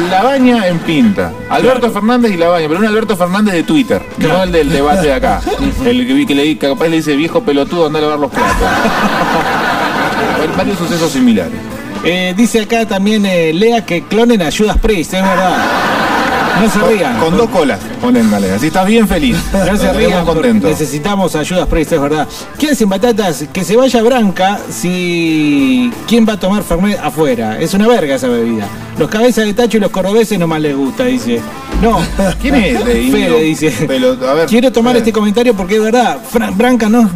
La 0.09 0.23
baña 0.23 0.69
en 0.69 0.79
pinta. 0.79 1.33
Alberto 1.49 1.91
Fernández 1.91 2.33
y 2.33 2.37
la 2.37 2.49
baña, 2.49 2.69
pero 2.69 2.81
un 2.81 2.87
Alberto 2.87 3.17
Fernández 3.17 3.55
de 3.55 3.63
Twitter, 3.65 4.03
que 4.19 4.29
no 4.29 4.43
el 4.43 4.53
del 4.53 4.71
debate 4.71 5.09
de 5.09 5.15
acá. 5.15 5.41
el 5.85 6.07
que 6.07 6.15
vi 6.15 6.27
que 6.27 6.35
le 6.35 6.57
que 6.57 6.69
capaz 6.69 6.89
le 6.89 6.97
dice 6.97 7.17
viejo 7.17 7.43
pelotudo, 7.43 7.87
anda 7.87 7.99
a 7.99 8.03
lavar 8.03 8.19
los 8.19 8.31
platos. 8.31 8.57
Varios 10.57 10.79
sucesos 10.79 11.11
similares. 11.11 11.59
eh, 12.05 12.35
dice 12.37 12.61
acá 12.61 12.87
también 12.87 13.25
eh, 13.27 13.53
Lea 13.53 13.85
que 13.85 14.03
clonen 14.05 14.43
a 14.43 14.51
Judas 14.51 14.79
Priest, 14.79 15.15
es 15.15 15.23
verdad. 15.23 15.57
No 16.59 16.69
se 16.71 16.79
rían. 16.81 17.19
Con 17.19 17.37
dos 17.37 17.49
colas, 17.51 17.79
ponéngale. 18.01 18.53
Así 18.53 18.67
estás 18.69 18.87
bien 18.87 19.07
feliz. 19.09 19.37
No 19.53 19.77
se 19.77 19.93
rían, 19.93 20.25
porque 20.25 20.49
contentos. 20.49 20.71
necesitamos 20.71 21.35
ayudas 21.37 21.67
Priest, 21.69 21.93
es 21.93 22.01
verdad. 22.01 22.29
¿Quién 22.59 22.75
sin 22.77 22.89
batatas? 22.89 23.45
Que 23.53 23.65
se 23.65 23.77
vaya 23.77 24.03
Branca 24.03 24.59
si... 24.71 25.91
¿Quién 26.07 26.27
va 26.29 26.35
a 26.35 26.41
tomar 26.41 26.63
Fernet 26.63 26.99
afuera? 27.03 27.59
Es 27.59 27.73
una 27.75 27.87
verga 27.87 28.15
esa 28.17 28.29
bebida. 28.29 28.67
Los 28.99 29.09
cabezas 29.09 29.45
de 29.47 29.55
tacho 29.55 29.79
y 29.79 29.81
los 29.81 29.91
cordobeses 29.91 30.39
nomás 30.39 30.61
les 30.61 30.77
gusta, 30.77 31.05
dice. 31.05 31.41
No. 31.81 31.99
¿Quién 32.43 32.55
es? 32.57 32.79
Fede 32.85 33.41
dice. 33.43 33.71
Pelo- 33.89 34.19
a 34.29 34.35
ver, 34.35 34.49
Quiero 34.49 34.71
tomar 34.71 34.93
Fede. 34.93 34.99
este 35.01 35.13
comentario 35.13 35.55
porque 35.55 35.77
es 35.77 35.83
verdad. 35.83 36.19
Fran- 36.31 36.57
Branca 36.57 36.89
no... 36.89 37.09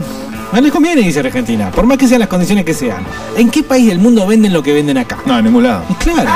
No 0.52 0.60
les 0.60 0.70
conviene, 0.70 1.02
dice 1.02 1.18
Argentina. 1.18 1.70
Por 1.72 1.84
más 1.84 1.98
que 1.98 2.06
sean 2.06 2.20
las 2.20 2.28
condiciones 2.28 2.64
que 2.64 2.74
sean. 2.74 2.98
¿En 3.36 3.50
qué 3.50 3.64
país 3.64 3.88
del 3.88 3.98
mundo 3.98 4.24
venden 4.26 4.52
lo 4.52 4.62
que 4.62 4.72
venden 4.72 4.96
acá? 4.98 5.18
No, 5.26 5.36
en 5.38 5.44
ningún 5.46 5.64
lado. 5.64 5.82
Claro. 5.98 6.30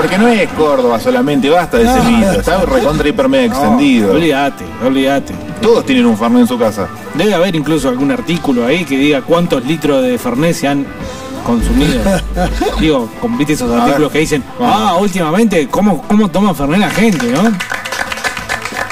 Porque 0.00 0.16
no 0.16 0.28
es 0.28 0.48
Córdoba 0.52 0.98
solamente, 0.98 1.50
basta 1.50 1.76
de 1.76 1.84
ese 1.84 2.00
mito. 2.00 2.32
Está 2.32 2.64
recontra 2.64 3.06
hiper 3.06 3.26
extendido. 3.34 4.12
Olvídate, 4.12 4.64
olvídate. 4.82 5.34
Todos 5.60 5.84
tienen 5.84 6.06
un 6.06 6.16
Fernet 6.16 6.40
en 6.40 6.48
su 6.48 6.58
casa. 6.58 6.88
Debe 7.12 7.34
haber 7.34 7.54
incluso 7.54 7.90
algún 7.90 8.10
artículo 8.10 8.64
ahí 8.64 8.86
que 8.86 8.96
diga 8.96 9.20
cuántos 9.20 9.62
litros 9.62 10.02
de 10.02 10.16
Fernet 10.16 10.54
se 10.54 10.68
han 10.68 10.86
consumido. 11.44 12.00
Digo, 12.80 13.10
viste 13.36 13.52
esos 13.52 13.70
artículos 13.70 14.10
que 14.10 14.20
dicen, 14.20 14.42
ah, 14.58 14.96
últimamente, 14.98 15.68
¿cómo, 15.68 16.00
cómo 16.08 16.30
toma 16.30 16.54
Fernet 16.54 16.78
la 16.78 16.88
gente, 16.88 17.30
no? 17.32 17.52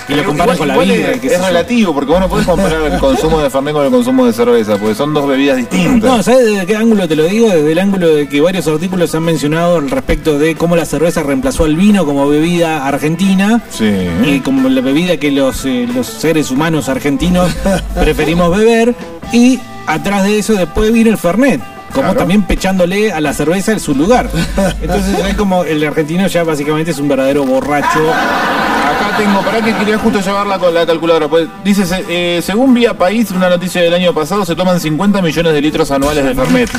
Y 0.08 0.14
lo 0.14 0.24
comparan 0.24 0.56
con 0.56 0.68
la 0.68 0.76
vida. 0.78 1.10
Es, 1.12 1.40
relativo, 1.44 1.92
porque 1.92 2.10
vos 2.10 2.20
no 2.20 2.28
podés 2.28 2.46
comparar 2.46 2.82
el 2.92 2.98
consumo 2.98 3.40
de 3.40 3.50
Fernet 3.50 3.74
con 3.74 3.84
el 3.84 3.90
consumo 3.90 4.26
de 4.26 4.32
cerveza, 4.32 4.76
porque 4.78 4.94
son 4.94 5.12
dos 5.12 5.26
bebidas 5.26 5.56
distintas. 5.58 6.10
No, 6.10 6.22
¿sabes 6.22 6.46
desde 6.46 6.66
qué 6.66 6.76
ángulo 6.76 7.06
te 7.06 7.14
lo 7.16 7.24
digo? 7.24 7.48
Desde 7.48 7.72
el 7.72 7.78
ángulo 7.78 8.08
de 8.08 8.28
que 8.28 8.40
varios 8.40 8.66
artículos 8.66 9.14
han 9.14 9.24
mencionado 9.24 9.76
al 9.76 9.90
respecto 9.90 10.38
de 10.38 10.54
cómo 10.56 10.76
la 10.76 10.86
cerveza 10.86 11.22
reemplazó 11.22 11.64
al 11.64 11.76
vino 11.76 12.06
como 12.06 12.26
bebida 12.28 12.86
argentina 12.86 13.60
Sí. 13.70 13.92
y 14.24 14.40
como 14.40 14.68
la 14.68 14.80
bebida 14.80 15.18
que 15.18 15.30
los, 15.30 15.64
eh, 15.66 15.86
los 15.94 16.06
seres 16.06 16.50
humanos 16.50 16.88
argentinos 16.88 17.50
preferimos 17.94 18.56
beber 18.56 18.94
y 19.32 19.58
atrás 19.86 20.24
de 20.24 20.38
eso 20.38 20.54
después 20.54 20.92
vino 20.92 21.10
el 21.10 21.18
Fernet. 21.18 21.60
Como 21.92 22.02
Claro. 22.08 22.18
también 22.18 22.42
pechándole 22.42 23.12
a 23.12 23.20
la 23.20 23.32
cerveza 23.32 23.72
en 23.72 23.80
su 23.80 23.94
lugar. 23.94 24.28
Entonces 24.82 25.18
es 25.26 25.34
como 25.36 25.64
el 25.64 25.82
argentino 25.84 26.26
ya 26.26 26.44
básicamente 26.44 26.90
es 26.90 26.98
un 26.98 27.08
verdadero 27.08 27.44
borracho. 27.44 27.98
Acá 29.08 29.16
tengo, 29.16 29.40
para 29.42 29.62
que 29.62 29.74
quería 29.74 29.98
justo 29.98 30.20
llevarla 30.20 30.58
con 30.58 30.74
la 30.74 30.84
calculadora. 30.86 31.28
Pues, 31.28 31.48
dice, 31.64 31.84
eh, 32.08 32.40
según 32.44 32.74
Vía 32.74 32.94
País, 32.94 33.30
una 33.30 33.48
noticia 33.48 33.80
del 33.82 33.94
año 33.94 34.12
pasado, 34.12 34.44
se 34.44 34.54
toman 34.54 34.80
50 34.80 35.22
millones 35.22 35.52
de 35.52 35.60
litros 35.60 35.90
anuales 35.90 36.24
de 36.24 36.34
Fernet. 36.34 36.70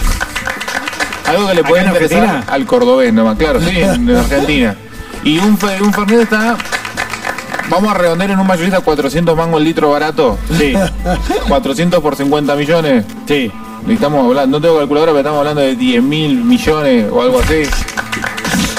Algo 1.28 1.48
que 1.48 1.54
le 1.54 1.60
¿Acá 1.62 1.70
puede 1.70 1.86
interesar 1.86 2.20
Argentina? 2.24 2.54
al 2.54 2.66
cordobés 2.66 3.14
nomás, 3.14 3.38
claro, 3.38 3.60
sí, 3.62 3.80
en, 3.80 4.10
en 4.10 4.16
Argentina. 4.16 4.76
Y 5.24 5.38
un, 5.40 5.58
un 5.82 5.94
Fernet 5.94 6.22
está, 6.22 6.58
vamos 7.70 7.92
a 7.92 7.94
redondear 7.94 8.32
en 8.32 8.40
un 8.40 8.48
mayorista 8.48 8.80
400 8.82 9.36
mangos 9.38 9.60
el 9.60 9.66
litro 9.66 9.90
barato. 9.92 10.38
Sí, 10.58 10.74
400 11.48 12.00
por 12.02 12.16
50 12.16 12.56
millones. 12.56 13.06
sí. 13.28 13.52
Estamos 13.88 14.26
hablando, 14.26 14.60
no 14.60 14.62
tengo 14.62 14.78
calculadora, 14.78 15.14
pero 15.14 15.20
estamos 15.20 15.40
hablando 15.40 15.62
de 15.62 15.74
10 15.76 16.04
mil 16.04 16.44
millones 16.44 17.06
o 17.12 17.22
algo 17.24 17.40
así. 17.40 17.64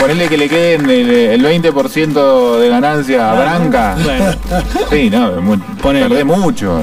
Ponerle 0.00 0.28
que 0.28 0.36
le 0.38 0.48
queden 0.48 0.88
el, 0.88 1.10
el 1.10 1.44
20% 1.64 2.56
de 2.58 2.68
ganancia 2.68 3.30
a 3.30 3.34
Branca. 3.34 3.96
Bueno, 4.02 4.24
Sí, 4.90 5.10
no, 5.10 5.32
muy- 5.42 5.58
Ponele. 5.82 6.08
perdés 6.08 6.24
mucho. 6.24 6.80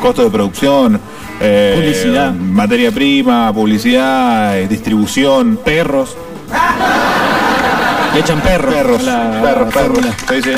Costo 0.00 0.24
de 0.24 0.30
producción, 0.30 1.00
eh, 1.40 1.72
Publicidad. 1.76 2.32
materia 2.34 2.90
prima, 2.90 3.52
publicidad, 3.52 4.58
eh, 4.58 4.68
distribución. 4.68 5.58
perros. 5.64 6.16
Le 8.14 8.20
echan 8.20 8.40
perros. 8.40 8.74
Perros, 8.74 9.00
a 9.00 9.04
la- 9.04 9.22
a 9.22 9.34
la 9.36 9.42
perros, 9.42 9.72
perros. 9.74 9.98
fórmula. 9.98 10.14
Sí, 10.28 10.42
sí. 10.42 10.50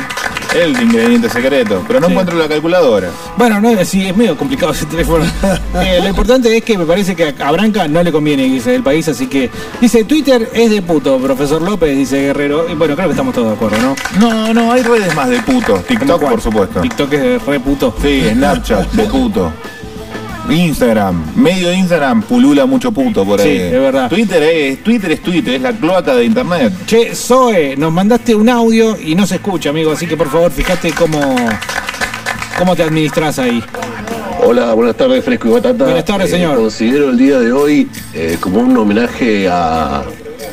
El 0.54 0.80
ingrediente 0.80 1.28
secreto. 1.28 1.82
Pero 1.86 2.00
no 2.00 2.06
Sí. 2.06 2.12
encuentro 2.12 2.36
la 2.38 2.48
calculadora. 2.48 3.08
Bueno, 3.36 3.60
no, 3.60 3.84
sí, 3.84 4.06
es 4.06 4.16
medio 4.16 4.36
complicado 4.36 4.72
ese 4.72 4.86
teléfono. 4.86 5.24
Eh, 5.74 5.98
lo 6.00 6.08
importante 6.08 6.56
es 6.56 6.62
que 6.62 6.78
me 6.78 6.84
parece 6.86 7.16
que 7.16 7.34
a 7.36 7.50
Branca 7.50 7.88
no 7.88 8.00
le 8.02 8.12
conviene 8.12 8.46
irse 8.46 8.70
del 8.70 8.82
país, 8.84 9.08
así 9.08 9.26
que 9.26 9.50
dice 9.80 10.04
Twitter 10.04 10.48
es 10.54 10.70
de 10.70 10.80
puto, 10.82 11.18
profesor 11.18 11.60
López, 11.60 11.96
dice 11.96 12.20
Guerrero. 12.22 12.66
Y 12.70 12.74
bueno, 12.74 12.94
creo 12.94 13.08
que 13.08 13.12
estamos 13.12 13.34
todos 13.34 13.48
de 13.48 13.54
acuerdo, 13.54 13.76
¿no? 13.78 13.96
No, 14.20 14.54
no, 14.54 14.72
hay 14.72 14.82
redes 14.82 15.12
más 15.16 15.28
de 15.28 15.40
puto. 15.40 15.74
TikTok, 15.86 16.22
por 16.28 16.40
supuesto. 16.40 16.80
TikTok 16.80 17.12
es 17.14 17.20
de 17.22 17.38
re 17.40 17.58
puto. 17.60 17.94
Sí, 18.00 18.22
Snapchat, 18.32 18.92
de 18.92 19.02
puto. 19.04 19.52
Instagram, 20.50 21.32
medio 21.36 21.68
de 21.68 21.76
Instagram 21.76 22.22
pulula 22.22 22.66
mucho 22.66 22.92
puto 22.92 23.24
por 23.24 23.40
ahí. 23.40 23.48
Sí, 23.56 23.62
es 23.62 23.72
verdad. 23.72 24.08
Twitter 24.08 24.42
es, 24.42 24.82
Twitter 24.82 25.12
es 25.12 25.22
Twitter, 25.22 25.54
es 25.54 25.62
la 25.62 25.72
cloaca 25.72 26.14
de 26.14 26.24
internet. 26.24 26.72
Che, 26.86 27.14
Zoe, 27.14 27.76
nos 27.76 27.92
mandaste 27.92 28.34
un 28.34 28.48
audio 28.48 28.96
y 29.00 29.14
no 29.14 29.26
se 29.26 29.36
escucha, 29.36 29.70
amigo, 29.70 29.92
así 29.92 30.06
que 30.06 30.16
por 30.16 30.30
favor 30.30 30.50
fíjate 30.50 30.92
cómo, 30.92 31.34
cómo 32.58 32.76
te 32.76 32.82
administras 32.82 33.38
ahí. 33.38 33.62
Hola, 34.46 34.74
buenas 34.74 34.96
tardes, 34.96 35.24
Fresco 35.24 35.48
y 35.48 35.52
Batata. 35.52 35.84
Buenas 35.84 36.04
tardes, 36.04 36.28
Eh, 36.28 36.32
señor. 36.32 36.56
considero 36.56 37.08
el 37.10 37.16
día 37.16 37.38
de 37.40 37.50
hoy 37.50 37.88
eh, 38.12 38.36
como 38.38 38.58
un 38.60 38.76
homenaje 38.76 39.48
a 39.48 40.02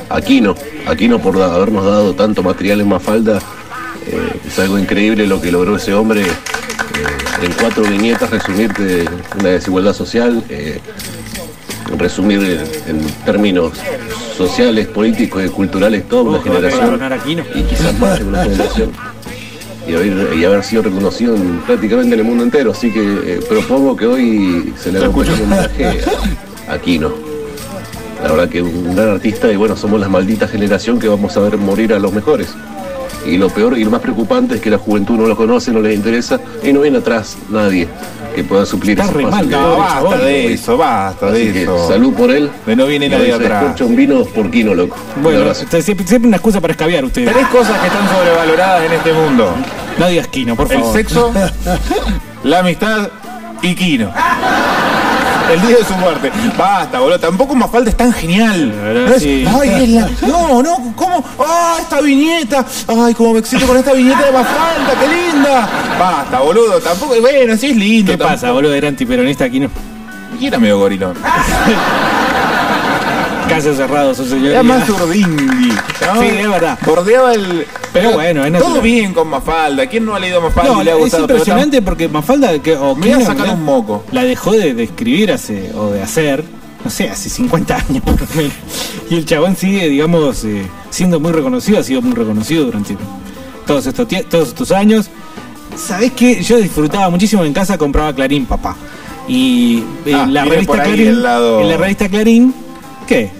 Aquino. 0.10 0.56
Aquino 0.88 1.20
por 1.20 1.38
da- 1.38 1.54
habernos 1.54 1.84
dado 1.86 2.14
tanto 2.14 2.42
material 2.42 2.80
en 2.82 2.88
Mafalda. 2.88 3.40
Eh, 4.08 4.40
es 4.48 4.58
algo 4.60 4.80
increíble 4.80 5.28
lo 5.28 5.42
que 5.42 5.52
logró 5.52 5.76
ese 5.76 5.94
hombre. 5.94 6.24
En 7.42 7.52
cuatro 7.60 7.84
viñetas 7.84 8.30
resumirte 8.30 9.06
una 9.40 9.50
desigualdad 9.50 9.94
social, 9.94 10.44
eh, 10.50 10.80
resumir 11.98 12.42
en, 12.88 12.98
en 12.98 13.06
términos 13.26 13.74
sociales, 14.38 14.88
políticos 14.88 15.44
y 15.46 15.50
culturales 15.50 16.08
toda 16.08 16.24
una 16.24 16.42
generación 16.42 17.00
y 17.56 17.64
quizás 17.64 18.00
más 18.00 18.20
de 18.20 18.26
una 18.26 18.44
generación 18.44 18.92
y 19.88 19.96
haber, 19.96 20.38
y 20.38 20.46
haber 20.46 20.64
sido 20.64 20.84
reconocido 20.84 21.36
en- 21.36 21.60
prácticamente 21.62 22.14
en 22.14 22.20
el 22.20 22.26
mundo 22.26 22.44
entero. 22.44 22.72
Así 22.72 22.92
que 22.92 23.02
eh, 23.02 23.40
propongo 23.50 23.96
que 23.96 24.06
hoy 24.06 24.74
se 24.80 24.92
le 24.92 25.00
haga 25.00 25.10
un 25.10 25.28
homenaje 25.28 25.86
a, 26.68 26.72
a 26.72 26.76
Aquino. 26.76 27.12
La 28.24 28.30
verdad 28.32 28.50
que 28.50 28.62
un 28.62 28.96
gran 28.96 29.10
artista 29.10 29.52
y 29.52 29.56
bueno, 29.56 29.76
somos 29.76 30.00
la 30.00 30.08
maldita 30.08 30.48
generación 30.48 31.00
que 31.00 31.08
vamos 31.08 31.36
a 31.36 31.40
ver 31.40 31.58
morir 31.58 31.92
a 31.94 32.00
los 32.00 32.14
mejores. 32.14 32.50
Y 33.26 33.38
lo 33.38 33.50
peor 33.50 33.78
y 33.78 33.84
lo 33.84 33.92
más 33.92 34.02
preocupante 34.02 34.56
es 34.56 34.62
que 34.62 34.70
la 34.70 34.78
juventud 34.80 35.16
no 35.18 35.28
lo 35.28 35.36
conoce, 35.38 35.72
no 35.72 35.80
les 35.80 35.96
interesa 35.96 36.40
y 36.64 36.74
no 36.74 36.82
viene 36.82 36.98
atrás 36.98 37.38
nadie 37.50 37.88
que 38.36 38.44
pueda 38.46 38.66
suplir 38.66 38.92
Está 38.98 39.04
ese 39.12 39.14
re 39.14 39.24
espacio 39.26 39.50
mal, 39.50 39.62
No, 39.62 39.78
basta 39.78 40.18
de 40.20 40.54
eso, 40.54 40.78
basta 40.78 41.28
Así 41.28 41.46
de 41.48 41.54
que 41.54 41.64
eso. 41.64 41.88
salud 41.88 42.14
por 42.14 42.32
él. 42.32 42.50
Que 42.66 42.76
no 42.76 42.86
viene 42.88 43.10
nadie 43.10 43.34
atrás. 43.34 43.64
escucha 43.66 43.86
un 43.86 43.96
vino 43.96 44.24
por 44.24 44.50
Quino, 44.50 44.74
loco. 44.74 44.96
Bueno, 45.22 45.54
siempre, 45.54 46.08
siempre 46.08 46.28
una 46.30 46.38
excusa 46.38 46.60
para 46.62 46.72
escabiar 46.72 47.04
usted. 47.06 47.30
Tres 47.32 47.48
cosas 47.48 47.78
que 47.80 47.88
están 47.88 48.08
sobrevaloradas 48.10 48.84
en 48.86 48.92
este 48.94 49.14
mundo. 49.14 49.54
No 50.00 50.08
digas 50.08 50.28
Kino, 50.30 50.56
por 50.56 50.72
El 50.72 50.80
favor. 50.80 50.94
sexo, 50.96 51.34
la 52.44 52.60
amistad 52.60 53.10
y 53.62 53.76
Kino. 53.76 54.12
El 55.54 55.62
día 55.68 55.78
de 55.78 55.84
su 55.86 55.94
muerte. 55.96 56.32
Basta, 56.58 57.00
boludo. 57.00 57.20
Tampoco 57.20 57.56
Mafalda 57.56 57.90
es 57.90 57.98
tan 57.98 58.12
genial. 58.14 58.72
verdad, 58.72 59.08
No, 59.10 59.16
es- 59.16 59.24
sí. 59.24 59.46
ay, 59.48 59.70
es 59.84 59.90
la- 59.90 60.10
no, 60.28 60.62
no, 60.64 60.94
¿cómo? 60.96 61.24
¡Ah, 61.40 61.78
esta 61.82 62.00
viñeta! 62.02 62.66
¡Ay, 62.88 63.14
cómo 63.14 63.34
me 63.34 63.40
excito 63.40 63.66
con 63.68 63.78
esta 63.78 63.94
viñeta 63.94 64.26
de 64.26 64.32
Mafalda! 64.32 64.94
¡Qué 65.00 65.08
linda! 65.34 65.70
Basta, 66.00 66.40
boludo. 66.40 66.80
Tampoco, 66.80 67.16
bueno, 67.20 67.58
sí 67.58 67.68
es 67.72 67.76
lindo. 67.76 68.12
¿Qué 68.14 68.18
pasa, 68.18 68.52
boludo? 68.52 68.74
Era 68.74 68.88
antiperonista 68.88 69.50
Kino. 69.50 69.70
Y 70.40 70.48
era 70.48 70.58
medio 70.58 70.80
gorilón. 70.80 71.14
Caso 73.56 73.74
cerrado, 73.76 74.14
su 74.16 74.26
señoría. 74.26 74.52
Era 74.52 74.64
más 74.64 74.86
zurdingui. 74.86 75.70
¿no? 75.70 76.22
Sí, 76.22 76.28
es 76.28 76.50
verdad. 76.50 76.80
Bordeaba 76.86 77.34
el. 77.34 77.66
Pero 77.94 78.12
bueno, 78.14 78.46
es 78.46 78.54
Todo 78.58 78.82
bien 78.82 79.14
con 79.14 79.28
Mafalda. 79.28 79.86
¿Quién 79.88 80.06
no 80.06 80.16
ha 80.16 80.20
leído 80.20 80.42
Mafalda 80.42 80.72
No, 80.74 80.82
y 80.82 80.86
le 80.86 80.92
ha 80.92 80.96
es 80.96 81.00
gustado? 81.02 81.28
Pero 81.28 81.40
impresionante 81.40 81.82
porque 81.82 82.08
Mafalda 82.08 82.58
que, 82.60 82.76
o 82.78 82.96
Me 82.96 83.14
voy 83.14 83.22
a 83.22 83.26
sacar 83.26 83.50
un 83.50 83.64
moco. 83.64 84.04
La 84.12 84.24
dejó 84.24 84.52
de, 84.54 84.74
de 84.74 84.84
escribir 84.84 85.32
hace, 85.32 85.72
o 85.76 85.90
de 85.92 86.02
hacer, 86.02 86.44
no 86.86 86.90
sé, 86.90 87.10
hace 87.10 87.30
50 87.30 87.76
años 87.76 88.04
por 88.04 88.20
lo 88.20 88.28
menos. 88.36 88.54
Y 89.10 89.16
el 89.16 89.26
chabón 89.26 89.56
sigue, 89.58 89.90
digamos, 89.90 90.44
eh, 90.46 90.66
siendo 90.90 91.20
muy 91.20 91.32
reconocido, 91.34 91.80
ha 91.80 91.84
sido 91.84 92.02
muy 92.02 92.14
reconocido 92.16 92.64
durante 92.66 92.96
todos 93.68 93.86
estos, 93.88 94.08
todos 94.30 94.48
estos 94.50 94.72
años. 94.72 95.10
¿Sabés 95.76 96.12
qué? 96.14 96.42
Yo 96.44 96.58
disfrutaba 96.58 97.10
muchísimo 97.10 97.44
en 97.44 97.54
casa, 97.54 97.78
compraba 97.78 98.14
Clarín, 98.14 98.46
papá. 98.46 98.76
Y 99.28 99.84
eh, 100.06 100.14
Ah, 100.16 100.26
la 100.30 100.44
revista 100.46 100.82
Clarín, 100.84 101.22
lado- 101.24 101.62
en 101.62 101.70
la 101.70 101.78
revista 101.78 102.10
Clarín, 102.10 102.54
¿qué? 103.08 103.32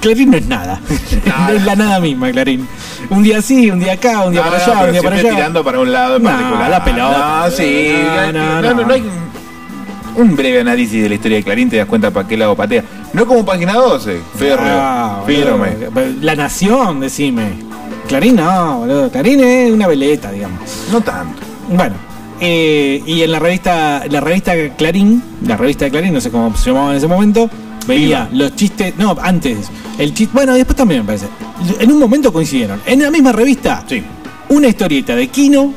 Clarín 0.00 0.30
no 0.30 0.36
es 0.36 0.46
nada. 0.46 0.80
no 1.26 1.48
es 1.52 1.62
la 1.64 1.76
nada 1.76 2.00
misma, 2.00 2.30
Clarín. 2.30 2.66
Un 3.10 3.22
día 3.22 3.42
sí, 3.42 3.70
un 3.70 3.78
día 3.80 3.94
acá, 3.94 4.22
un 4.24 4.32
día 4.32 4.42
No, 4.42 4.50
para 4.50 4.66
no, 4.66 4.72
allá, 4.72 4.84
un 4.86 4.92
día 4.92 5.02
para 5.02 5.16
allá. 5.16 5.30
tirando 5.30 5.64
para 5.64 5.80
un 5.80 5.92
lado 5.92 6.16
en 6.16 6.22
No, 6.22 6.30
particular. 6.30 6.70
la 6.70 6.84
pelota. 6.84 7.42
No, 7.44 7.50
sí. 7.50 7.92
No, 8.04 8.32
no, 8.32 8.62
no, 8.62 8.74
no. 8.74 8.86
no 8.86 8.94
hay 8.94 9.02
un, 10.16 10.36
breve 10.36 10.60
análisis 10.60 11.02
de 11.02 11.08
la 11.08 11.14
historia 11.14 11.38
de 11.38 11.42
Clarín, 11.44 11.68
te 11.70 11.76
das 11.76 11.86
cuenta 11.86 12.10
para 12.10 12.26
qué 12.28 12.36
lado 12.36 12.54
patea. 12.56 12.84
No 13.12 13.26
como 13.26 13.44
página 13.44 13.74
12, 13.74 14.20
férreo, 14.36 15.22
firme. 15.26 15.88
boludo. 15.90 16.12
La 16.22 16.34
Nación, 16.34 17.00
decime. 17.00 17.42
Clarín 18.08 18.36
no, 18.36 18.78
boludo. 18.78 19.10
Clarín 19.10 19.40
es 19.40 19.70
una 19.72 19.86
veleta, 19.86 20.30
digamos. 20.30 20.60
No 20.90 21.00
tanto. 21.00 21.40
Bueno, 21.68 21.94
eh, 22.40 23.02
y 23.06 23.22
en 23.22 23.32
la 23.32 23.38
revista, 23.38 24.02
la 24.10 24.20
revista 24.20 24.52
Clarín, 24.76 25.22
la 25.46 25.56
revista 25.56 25.84
de 25.86 25.90
Clarín, 25.90 26.12
no 26.12 26.20
sé 26.20 26.30
cómo 26.30 26.54
se 26.56 26.70
llamaba 26.70 26.90
en 26.90 26.96
ese 26.98 27.06
momento, 27.06 27.48
veía 27.86 28.28
los 28.32 28.54
chistes, 28.56 28.94
no, 28.96 29.16
antes, 29.20 29.70
el 29.98 30.14
chiste, 30.14 30.32
bueno, 30.34 30.54
después 30.54 30.76
también 30.76 31.00
me 31.02 31.06
parece. 31.06 31.26
En 31.80 31.92
un 31.92 31.98
momento 31.98 32.32
coincidieron. 32.32 32.80
En 32.86 33.02
la 33.02 33.10
misma 33.10 33.32
revista, 33.32 33.84
Sí. 33.88 34.02
una 34.48 34.68
historieta 34.68 35.14
de 35.16 35.28
Kino, 35.28 35.72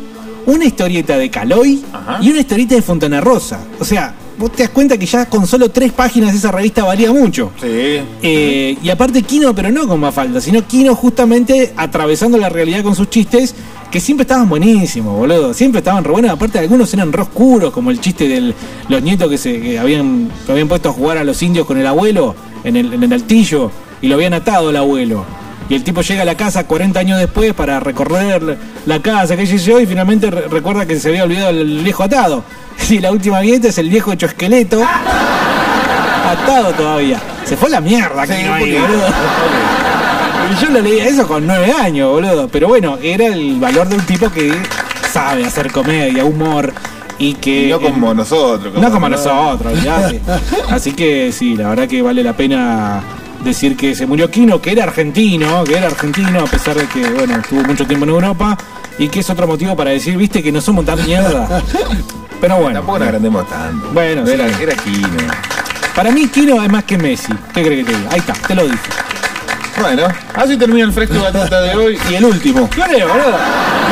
una 0.45 0.65
historieta 0.65 1.17
de 1.17 1.29
Caloy 1.29 1.83
Ajá. 1.91 2.19
y 2.21 2.29
una 2.29 2.39
historieta 2.41 2.75
de 2.75 2.81
Fontana 2.81 3.21
Rosa. 3.21 3.59
O 3.79 3.85
sea, 3.85 4.13
vos 4.37 4.51
te 4.51 4.63
das 4.63 4.71
cuenta 4.71 4.97
que 4.97 5.05
ya 5.05 5.25
con 5.27 5.47
solo 5.47 5.69
tres 5.69 5.91
páginas 5.91 6.33
esa 6.35 6.51
revista 6.51 6.83
valía 6.83 7.11
mucho. 7.11 7.51
Sí. 7.61 7.99
Eh, 8.21 8.77
y 8.81 8.89
aparte 8.89 9.23
Kino, 9.23 9.53
pero 9.53 9.71
no 9.71 9.87
con 9.87 9.99
Mafalda, 9.99 10.41
sino 10.41 10.65
Kino 10.67 10.95
justamente 10.95 11.73
atravesando 11.75 12.37
la 12.37 12.49
realidad 12.49 12.83
con 12.83 12.95
sus 12.95 13.09
chistes, 13.09 13.55
que 13.91 13.99
siempre 13.99 14.23
estaban 14.23 14.49
buenísimos, 14.49 15.15
boludo. 15.17 15.53
Siempre 15.53 15.79
estaban 15.79 16.03
re 16.03 16.11
buenos. 16.11 16.31
Aparte 16.31 16.59
algunos 16.59 16.93
eran 16.93 17.13
re 17.13 17.21
oscuros, 17.21 17.71
como 17.71 17.91
el 17.91 17.99
chiste 17.99 18.27
de 18.27 18.53
los 18.89 19.01
nietos 19.01 19.29
que 19.29 19.37
se 19.37 19.61
que 19.61 19.79
habían, 19.79 20.29
que 20.45 20.51
habían 20.51 20.67
puesto 20.67 20.89
a 20.89 20.93
jugar 20.93 21.17
a 21.17 21.23
los 21.23 21.41
indios 21.41 21.65
con 21.65 21.77
el 21.77 21.87
abuelo 21.87 22.35
en 22.63 22.75
el, 22.75 22.93
en 22.93 23.03
el 23.03 23.13
altillo 23.13 23.71
y 24.01 24.07
lo 24.07 24.15
habían 24.15 24.33
atado 24.33 24.69
el 24.69 24.75
abuelo. 24.75 25.25
Y 25.69 25.75
el 25.75 25.83
tipo 25.83 26.01
llega 26.01 26.21
a 26.21 26.25
la 26.25 26.35
casa 26.35 26.65
40 26.65 26.99
años 26.99 27.19
después 27.19 27.53
para 27.53 27.79
recorrer 27.79 28.57
la- 28.85 28.99
casa, 29.01 29.35
que 29.35 29.45
sé 29.47 29.57
yo, 29.57 29.79
y 29.79 29.85
finalmente 29.87 30.29
re- 30.29 30.47
recuerda 30.47 30.85
que 30.85 30.99
se 30.99 31.09
había 31.09 31.23
olvidado 31.23 31.49
el 31.49 31.79
viejo 31.83 32.03
atado. 32.03 32.43
Y 32.89 32.99
la 32.99 33.11
última 33.11 33.39
viñeta 33.39 33.69
es 33.69 33.77
el 33.79 33.89
viejo 33.89 34.11
hecho 34.11 34.25
esqueleto 34.27 34.83
atado 36.27 36.71
todavía. 36.73 37.19
Se 37.45 37.55
fue 37.57 37.67
a 37.69 37.71
la 37.73 37.81
mierda, 37.81 38.25
Sí, 38.25 38.33
poquito. 38.59 38.81
boludo. 38.81 39.05
Y 40.51 40.63
yo 40.63 40.69
lo 40.69 40.79
leía 40.81 41.07
eso 41.07 41.27
con 41.27 41.47
nueve 41.47 41.71
años, 41.71 42.11
boludo. 42.11 42.47
Pero 42.49 42.67
bueno, 42.67 42.99
era 43.01 43.25
el 43.27 43.55
valor 43.59 43.87
de 43.89 43.95
un 43.95 44.05
tipo 44.05 44.29
que 44.29 44.53
sabe 45.11 45.43
hacer 45.43 45.71
comedia, 45.71 46.23
humor 46.23 46.71
y 47.17 47.33
que. 47.33 47.65
Y 47.67 47.69
no 47.71 47.79
como 47.81 48.13
nosotros. 48.13 48.71
no 48.75 48.91
como 48.91 49.09
nosotros, 49.09 49.73
olvidate. 49.73 50.21
Así 50.69 50.91
que 50.93 51.31
sí, 51.31 51.55
la 51.55 51.69
verdad 51.69 51.87
que 51.87 51.99
vale 52.03 52.21
la 52.23 52.33
pena 52.33 53.01
decir 53.45 53.77
que 53.77 53.95
se 53.95 54.05
murió 54.05 54.29
Kino, 54.29 54.61
que 54.61 54.71
era 54.71 54.83
argentino, 54.83 55.63
que 55.63 55.77
era 55.77 55.87
argentino, 55.87 56.41
a 56.41 56.45
pesar 56.45 56.75
de 56.75 56.85
que, 56.87 57.07
bueno, 57.11 57.37
estuvo 57.37 57.61
mucho 57.63 57.85
tiempo 57.85 58.03
en 58.05 58.09
Europa, 58.11 58.57
y 58.97 59.07
que 59.07 59.19
es 59.21 59.29
otro 59.29 59.47
motivo 59.47 59.75
para 59.75 59.91
decir, 59.91 60.17
viste, 60.17 60.41
que 60.43 60.51
no 60.51 60.59
somos 60.61 60.85
tan 60.85 61.03
mierda. 61.05 61.61
Pero 62.41 62.57
bueno. 62.57 62.79
Tampoco 62.79 62.99
nos 62.99 63.07
agrandemos 63.07 63.49
tanto. 63.49 63.89
Bueno, 63.93 64.23
No 64.23 64.29
era, 64.31 64.49
sí. 64.49 64.63
era 64.63 64.75
Kino. 64.75 65.07
Para 65.95 66.11
mí 66.11 66.27
Kino 66.27 66.61
es 66.61 66.69
más 66.69 66.83
que 66.83 66.97
Messi. 66.97 67.31
¿Qué 67.53 67.63
crees 67.63 67.85
que 67.85 67.91
te 67.93 67.97
diga? 67.97 68.11
Ahí 68.11 68.19
está, 68.19 68.33
te 68.33 68.55
lo 68.55 68.63
dije. 68.65 68.77
Bueno, 69.79 70.07
así 70.35 70.57
termina 70.57 70.85
el 70.85 70.93
fresco 70.93 71.21
batata 71.21 71.61
de 71.61 71.75
hoy. 71.75 71.97
Y 72.09 72.15
el 72.15 72.25
último. 72.25 72.69
Claro, 72.69 72.93
boludo. 73.07 73.37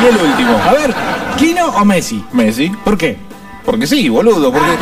Y 0.02 0.06
el 0.06 0.30
último. 0.30 0.58
A 0.62 0.72
ver, 0.72 0.94
¿Kino 1.38 1.66
o 1.66 1.84
Messi? 1.84 2.24
Messi. 2.32 2.68
¿Por 2.84 2.96
qué? 2.98 3.18
Porque 3.64 3.86
sí, 3.86 4.08
boludo. 4.08 4.52
Porque 4.52 4.76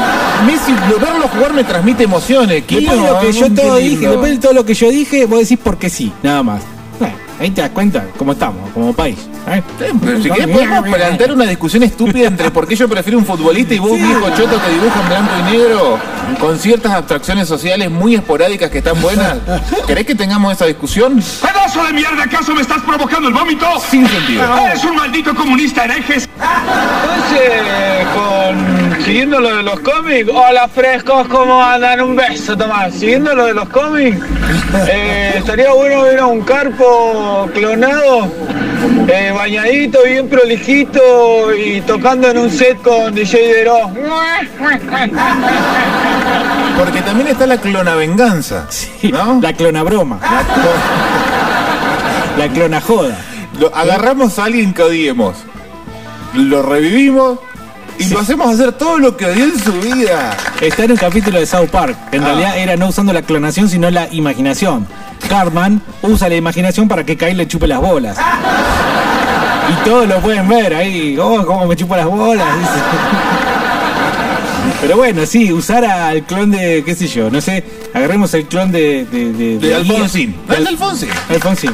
Messi, 0.46 0.72
verlo 1.00 1.28
jugar 1.28 1.52
me 1.52 1.64
transmite 1.64 2.04
emociones. 2.04 2.64
Después 2.66 2.80
de 2.80 2.96
Kino, 2.96 3.12
lo 3.12 3.20
que 3.20 3.32
yo 3.32 3.46
qué 3.46 3.50
todo 3.50 3.78
lindo. 3.78 3.90
dije, 3.90 4.08
después 4.08 4.30
de 4.32 4.38
todo 4.38 4.52
lo 4.52 4.64
que 4.64 4.74
yo 4.74 4.90
dije, 4.90 5.26
vos 5.26 5.40
decís 5.40 5.58
porque 5.62 5.88
sí, 5.88 6.12
nada 6.22 6.42
más. 6.42 6.62
Ahí 7.42 7.50
te 7.50 7.60
das 7.60 7.70
cuenta 7.70 8.04
cómo 8.16 8.30
estamos, 8.32 8.70
como 8.70 8.92
país. 8.92 9.18
¿eh? 9.48 9.60
Pero 10.00 10.22
si 10.22 10.30
querés 10.30 10.46
podemos 10.46 10.88
plantear 10.88 11.32
una 11.32 11.44
discusión 11.44 11.82
estúpida 11.82 12.28
entre 12.28 12.52
por 12.52 12.68
qué 12.68 12.76
yo 12.76 12.88
prefiero 12.88 13.18
un 13.18 13.26
futbolista 13.26 13.74
y 13.74 13.80
vos, 13.80 13.90
Sí. 13.96 14.02
viejo 14.04 14.30
choto 14.30 14.62
que 14.64 14.70
dibuja 14.70 15.00
en 15.02 15.08
blanco 15.08 15.32
y 15.40 15.50
negro, 15.50 15.98
con 16.38 16.56
ciertas 16.56 16.92
abstracciones 16.92 17.48
sociales 17.48 17.90
muy 17.90 18.14
esporádicas 18.14 18.70
que 18.70 18.78
están 18.78 19.02
buenas. 19.02 19.38
¿Querés 19.88 20.06
que 20.06 20.14
tengamos 20.14 20.52
esa 20.52 20.66
discusión? 20.66 21.20
¡Pedazo 21.42 21.82
de 21.84 21.92
mierda! 21.94 22.22
¿Acaso 22.22 22.54
me 22.54 22.60
estás 22.60 22.80
provocando 22.82 23.26
el 23.26 23.34
vómito? 23.34 23.66
Sin 23.90 24.06
sentido. 24.06 24.44
¡Eres 24.58 24.84
un 24.84 24.94
maldito 24.94 25.34
comunista 25.34 25.84
herejes! 25.84 26.28
Entonces, 26.38 28.06
con 28.14 28.81
siguiendo 29.04 29.40
lo 29.40 29.56
de 29.56 29.62
los 29.62 29.80
cómics, 29.80 30.28
hola 30.32 30.68
frescos, 30.68 31.26
¿cómo 31.28 31.62
andan? 31.62 32.00
Un 32.00 32.16
beso, 32.16 32.56
Tomás. 32.56 32.94
Siguiendo 32.94 33.34
lo 33.34 33.46
de 33.46 33.54
los 33.54 33.68
cómics, 33.68 34.18
eh, 34.88 35.34
estaría 35.36 35.72
bueno 35.72 36.02
ver 36.02 36.20
a 36.20 36.26
un 36.26 36.42
carpo 36.42 37.48
clonado, 37.54 38.30
eh, 39.08 39.32
bañadito, 39.34 40.00
bien 40.04 40.28
prolijito 40.28 41.54
y 41.54 41.80
tocando 41.82 42.28
en 42.30 42.38
un 42.38 42.50
set 42.50 42.80
con 42.82 43.14
DJ 43.14 43.38
Dero. 43.54 43.90
Porque 46.78 47.02
también 47.02 47.28
está 47.28 47.46
la 47.46 47.58
clona 47.58 47.94
venganza. 47.94 48.66
¿no? 49.02 49.40
La 49.42 49.52
clona 49.52 49.82
broma, 49.82 50.18
la 52.38 52.48
clona 52.48 52.80
joda. 52.80 53.18
Lo- 53.58 53.74
agarramos 53.74 54.38
a 54.38 54.44
alguien 54.44 54.72
que 54.72 54.82
odiemos, 54.82 55.36
lo 56.34 56.62
revivimos 56.62 57.38
y 57.98 58.08
lo 58.08 58.20
hacemos 58.20 58.52
hacer 58.54 58.72
todo 58.72 58.98
lo 58.98 59.16
que 59.16 59.26
odió 59.26 59.44
en 59.44 59.58
su 59.58 59.72
vida. 59.80 60.36
Está 60.60 60.84
en 60.84 60.92
un 60.92 60.96
capítulo 60.96 61.38
de 61.38 61.46
South 61.46 61.68
Park. 61.70 61.96
En 62.12 62.22
Ah. 62.22 62.26
realidad 62.26 62.58
era 62.58 62.76
no 62.76 62.88
usando 62.88 63.12
la 63.12 63.22
clonación, 63.22 63.68
sino 63.68 63.90
la 63.90 64.08
imaginación. 64.12 64.86
Cartman 65.28 65.80
usa 66.02 66.28
la 66.28 66.34
imaginación 66.36 66.88
para 66.88 67.04
que 67.04 67.16
Kyle 67.16 67.36
le 67.36 67.46
chupe 67.46 67.66
las 67.66 67.80
bolas. 67.80 68.16
Y 69.70 69.84
todos 69.88 70.08
lo 70.08 70.18
pueden 70.20 70.48
ver 70.48 70.74
ahí. 70.74 71.16
Oh, 71.18 71.44
cómo 71.46 71.66
me 71.66 71.76
chupa 71.76 71.96
las 71.96 72.06
bolas. 72.06 72.46
dice. 72.58 72.70
Pero 74.80 74.96
bueno, 74.96 75.24
sí, 75.26 75.52
usar 75.52 75.84
al 75.84 76.24
clon 76.24 76.50
de, 76.50 76.82
qué 76.84 76.94
sé 76.96 77.06
yo, 77.06 77.30
no 77.30 77.40
sé, 77.40 77.62
agarremos 77.94 78.34
el 78.34 78.46
clon 78.46 78.72
de... 78.72 79.04
De, 79.04 79.32
de, 79.32 79.58
De. 79.58 79.68
De 79.68 79.70
¿No 79.70 79.76
es 79.78 80.66
Alfonsín? 80.68 81.08
Alfonsín. 81.30 81.70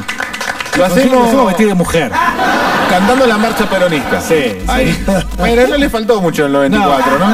Lo 0.77 0.85
hacemos- 0.85 1.33
lo 1.33 1.45
vestido 1.45 1.69
de 1.69 1.75
mujer. 1.75 2.11
Cantando 2.89 3.25
la 3.27 3.37
marcha 3.37 3.69
peronista. 3.69 4.21
Sí, 4.21 4.35
sí. 4.59 4.65
Ahí. 4.67 5.05
Pero 5.37 5.67
no 5.67 5.77
le 5.77 5.89
faltó 5.89 6.21
mucho 6.21 6.43
en 6.43 6.47
el 6.47 6.53
94, 6.53 7.19
¿no? 7.19 7.25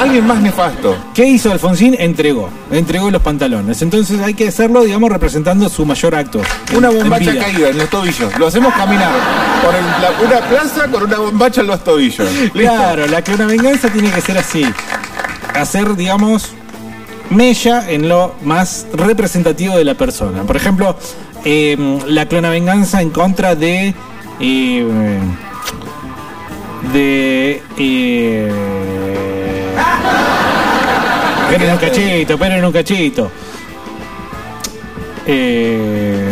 Alguien 0.00 0.26
más 0.26 0.40
nefasto. 0.40 0.96
¿Qué 1.14 1.24
hizo 1.26 1.52
Alfonsín? 1.52 1.94
Entregó. 1.98 2.48
Entregó 2.72 3.08
los 3.10 3.22
pantalones. 3.22 3.82
Entonces 3.82 4.20
hay 4.20 4.34
que 4.34 4.48
hacerlo, 4.48 4.82
digamos, 4.82 5.10
representando 5.10 5.68
su 5.68 5.86
mayor 5.86 6.14
acto. 6.16 6.40
Una 6.76 6.90
bombacha 6.90 7.38
caída 7.38 7.68
en 7.68 7.78
los 7.78 7.88
tobillos. 7.88 8.36
Lo 8.36 8.48
hacemos 8.48 8.74
caminar 8.74 9.10
por 9.64 9.72
el- 9.74 9.84
la- 9.84 10.38
una 10.38 10.48
plaza 10.48 10.88
con 10.90 11.04
una 11.04 11.18
bombacha 11.18 11.60
en 11.60 11.68
los 11.68 11.84
tobillos. 11.84 12.28
¿Listo? 12.32 12.58
Claro, 12.74 13.06
la 13.06 13.22
clona 13.22 13.46
venganza 13.46 13.90
tiene 13.90 14.10
que 14.10 14.20
ser 14.20 14.38
así. 14.38 14.64
Hacer, 15.54 15.94
digamos, 15.94 16.50
mella 17.30 17.88
en 17.88 18.08
lo 18.08 18.34
más 18.42 18.86
representativo 18.94 19.76
de 19.76 19.84
la 19.84 19.94
persona. 19.94 20.42
Por 20.42 20.56
ejemplo, 20.56 20.96
eh, 21.44 21.76
la 22.06 22.26
clonavenganza 22.26 23.02
en 23.02 23.10
contra 23.10 23.54
de. 23.54 23.94
eh, 24.40 25.18
de. 26.92 27.62
Eh, 27.78 28.52
esperen 31.50 31.72
un 31.72 31.78
cachito, 31.78 32.32
esperen 32.34 32.64
un 32.64 32.72
cachito. 32.72 33.30
Eh, 35.26 36.30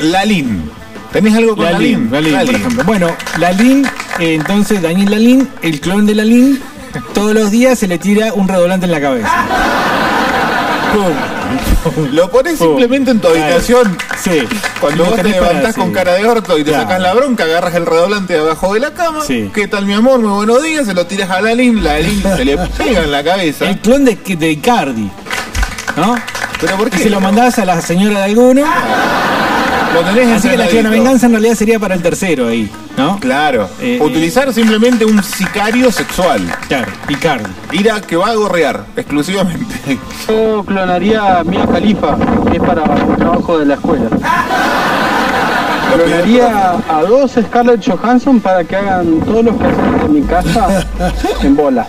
Lalín. 0.00 0.70
¿Tenés 1.12 1.34
algo 1.34 1.56
con 1.56 1.64
Lalín, 1.64 2.08
Lalín? 2.10 2.32
Lalín, 2.32 2.46
por 2.52 2.60
ejemplo. 2.60 2.84
Bueno, 2.84 3.08
Lalín, 3.38 3.86
eh, 4.18 4.34
entonces 4.34 4.82
Daniel 4.82 5.10
Lalín, 5.10 5.48
el 5.62 5.80
clon 5.80 6.04
de 6.06 6.14
Lalín, 6.14 6.60
todos 7.14 7.32
los 7.34 7.50
días 7.50 7.78
se 7.78 7.88
le 7.88 7.98
tira 7.98 8.32
un 8.34 8.46
redoblante 8.46 8.86
en 8.86 8.92
la 8.92 9.00
cabeza. 9.00 9.32
Pum. 10.92 11.37
Lo 12.12 12.30
pones 12.30 12.58
simplemente 12.58 13.10
en 13.10 13.20
tu 13.20 13.28
habitación. 13.28 13.96
Sí. 14.22 14.46
Cuando 14.80 15.04
vos 15.06 15.16
te 15.16 15.24
levantás 15.24 15.74
con 15.74 15.92
cara 15.92 16.14
de 16.14 16.26
orto 16.26 16.58
y 16.58 16.64
te 16.64 16.72
sacas 16.72 17.00
la 17.00 17.14
bronca, 17.14 17.44
agarras 17.44 17.74
el 17.74 17.86
redoblante 17.86 18.34
de 18.34 18.40
abajo 18.40 18.74
de 18.74 18.80
la 18.80 18.92
cama. 18.94 19.20
Sí. 19.26 19.50
¿Qué 19.54 19.68
tal, 19.68 19.86
mi 19.86 19.94
amor? 19.94 20.20
Muy 20.20 20.30
buenos 20.46 20.62
días. 20.62 20.86
Se 20.86 20.94
lo 20.94 21.06
tiras 21.06 21.30
a 21.30 21.40
Lalín. 21.40 21.82
Lalín 21.82 22.22
se 22.36 22.44
le 22.44 22.58
pega 22.58 23.02
en 23.04 23.12
la 23.12 23.22
cabeza. 23.24 23.68
El 23.68 23.78
clon 23.78 24.04
de, 24.04 24.16
de 24.16 24.50
Icardi. 24.50 25.10
¿No? 25.96 26.16
¿Pero 26.60 26.76
por 26.76 26.88
Y 26.88 26.90
qué? 26.90 26.98
se 26.98 27.10
lo 27.10 27.20
mandás 27.20 27.58
a 27.58 27.64
la 27.64 27.80
señora 27.80 28.18
de 28.20 28.24
alguno. 28.24 28.62
Lo 29.94 30.00
tenés 30.02 30.28
Así 30.38 30.48
que 30.48 30.82
la 30.82 30.90
venganza 30.90 31.26
en 31.26 31.32
realidad 31.32 31.54
sería 31.54 31.78
para 31.78 31.94
el 31.94 32.02
tercero 32.02 32.48
ahí, 32.48 32.70
¿no? 32.96 33.18
Claro. 33.18 33.68
Eh, 33.80 33.98
Utilizar 34.00 34.52
simplemente 34.52 35.04
un 35.04 35.22
sicario 35.22 35.90
sexual. 35.90 36.40
Claro, 36.68 36.92
Icardi. 37.08 37.50
Ir 37.72 37.90
a 37.90 38.00
que 38.00 38.16
va 38.16 38.30
a 38.30 38.34
gorrear, 38.34 38.84
exclusivamente. 38.96 39.98
Yo 40.28 40.62
clonaría 40.64 41.38
a 41.40 41.44
Mia 41.44 41.66
Khalifa, 41.66 42.16
que 42.50 42.56
es 42.56 42.62
para 42.62 42.82
un 42.82 43.16
trabajo 43.16 43.58
de 43.58 43.66
la 43.66 43.74
escuela. 43.74 44.08
Clonaría 45.94 46.76
a 46.88 47.02
dos 47.02 47.32
Scarlett 47.32 47.82
Johansson 47.84 48.40
para 48.40 48.62
que 48.62 48.76
hagan 48.76 49.20
todos 49.20 49.44
los 49.44 49.56
quehaceres 49.56 50.02
de 50.02 50.08
mi 50.08 50.22
casa 50.22 50.86
en 51.42 51.56
bolas. 51.56 51.88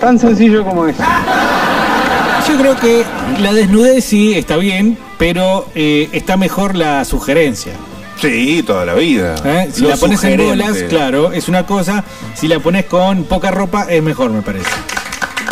Tan 0.00 0.18
sencillo 0.18 0.64
como 0.64 0.86
es. 0.86 0.96
Yo 2.48 2.58
creo 2.58 2.76
que 2.76 3.04
la 3.40 3.52
desnudez 3.52 4.04
sí 4.04 4.34
está 4.34 4.56
bien, 4.56 4.98
pero 5.18 5.66
eh, 5.74 6.08
está 6.12 6.36
mejor 6.36 6.76
la 6.76 7.04
sugerencia. 7.04 7.72
Sí, 8.20 8.62
toda 8.62 8.84
la 8.84 8.94
vida. 8.94 9.34
¿eh? 9.44 9.70
Si 9.72 9.82
Lo 9.82 9.88
la 9.90 9.96
pones 9.96 10.22
en 10.24 10.36
bolas, 10.38 10.76
claro, 10.88 11.32
es 11.32 11.48
una 11.48 11.66
cosa. 11.66 12.04
Si 12.34 12.46
la 12.48 12.58
pones 12.60 12.84
con 12.84 13.24
poca 13.24 13.50
ropa, 13.50 13.86
es 13.88 14.02
mejor, 14.02 14.30
me 14.30 14.42
parece. 14.42 14.68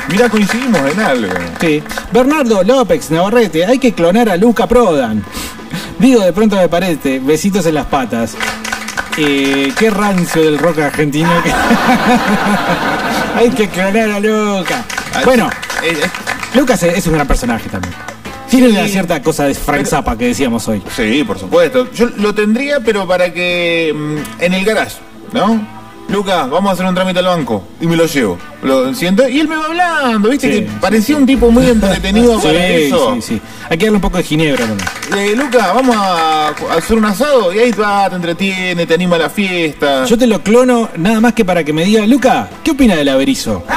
Mira, 0.08 0.28
coincidimos 0.28 0.80
en 0.92 1.00
algo. 1.00 1.32
Sí. 1.60 1.82
Bernardo 2.12 2.62
López 2.62 3.10
Navarrete, 3.10 3.64
hay 3.66 3.78
que 3.78 3.92
clonar 3.92 4.28
a 4.28 4.36
Luca 4.36 4.66
Prodan. 4.66 5.24
Digo, 5.98 6.20
de 6.22 6.32
pronto 6.32 6.56
me 6.56 6.68
parece, 6.68 7.20
besitos 7.20 7.64
en 7.66 7.74
las 7.74 7.86
patas. 7.86 8.34
Eh, 9.16 9.72
qué 9.78 9.90
rancio 9.90 10.42
del 10.42 10.58
rock 10.58 10.78
argentino. 10.80 11.30
que- 11.42 11.52
hay 13.38 13.50
que 13.50 13.68
clonar 13.68 14.10
a 14.10 14.20
Luca. 14.20 14.84
Bueno, 15.24 15.50
Lucas 16.54 16.82
es 16.82 17.06
un 17.06 17.14
gran 17.14 17.26
personaje 17.26 17.68
también. 17.68 17.94
Tiene 18.50 18.68
Sí. 18.68 18.72
una 18.76 18.86
cierta 18.88 19.22
cosa 19.22 19.44
de 19.44 19.54
Frank 19.54 19.78
Pero- 19.78 19.88
Zappa 19.90 20.18
que 20.18 20.26
decíamos 20.26 20.68
hoy. 20.68 20.82
Sí, 20.94 21.24
por 21.26 21.38
supuesto. 21.38 21.90
Yo 21.92 22.08
lo 22.18 22.34
tendría, 22.34 22.80
pero 22.80 23.06
para 23.06 23.32
que. 23.32 23.92
mm, 23.94 24.42
en 24.42 24.54
el 24.54 24.64
garage, 24.64 24.96
¿no? 25.32 25.80
Lucas, 26.08 26.50
vamos 26.50 26.68
a 26.68 26.72
hacer 26.74 26.84
un 26.84 26.94
trámite 26.94 27.20
al 27.20 27.24
banco. 27.26 27.64
Y 27.80 27.86
me 27.86 27.96
lo 27.96 28.04
llevo. 28.04 28.36
Lo 28.62 28.92
siento. 28.92 29.26
Y 29.26 29.40
él 29.40 29.48
me 29.48 29.56
va 29.56 29.64
hablando, 29.64 30.28
¿viste? 30.28 30.52
Sí, 30.52 30.60
que 30.64 30.70
parecía 30.80 31.16
un 31.16 31.24
tipo 31.24 31.50
muy 31.50 31.66
entretenido 31.70 32.38
para 32.42 32.66
eso. 32.66 33.14
sí, 33.14 33.22
sí. 33.22 33.40
Hay 33.70 33.78
que 33.78 33.86
darle 33.86 33.96
un 33.96 34.02
poco 34.02 34.18
de 34.18 34.24
ginebra 34.24 34.66
también. 34.66 34.88
Eh, 35.16 35.34
Lucas, 35.34 35.68
vamos 35.74 35.96
a, 35.96 36.48
a 36.48 36.74
hacer 36.76 36.98
un 36.98 37.06
asado. 37.06 37.54
Y 37.54 37.60
ahí 37.60 37.70
va, 37.70 38.10
te 38.10 38.16
entretiene, 38.16 38.84
te 38.84 38.92
anima 38.94 39.16
a 39.16 39.20
la 39.20 39.30
fiesta. 39.30 40.04
Yo 40.04 40.18
te 40.18 40.26
lo 40.26 40.42
clono 40.42 40.90
nada 40.98 41.20
más 41.20 41.32
que 41.32 41.46
para 41.46 41.64
que 41.64 41.72
me 41.72 41.84
diga, 41.84 42.04
Luca, 42.06 42.50
¿qué 42.62 42.72
opina 42.72 42.94
del 42.96 43.08
averizo? 43.08 43.64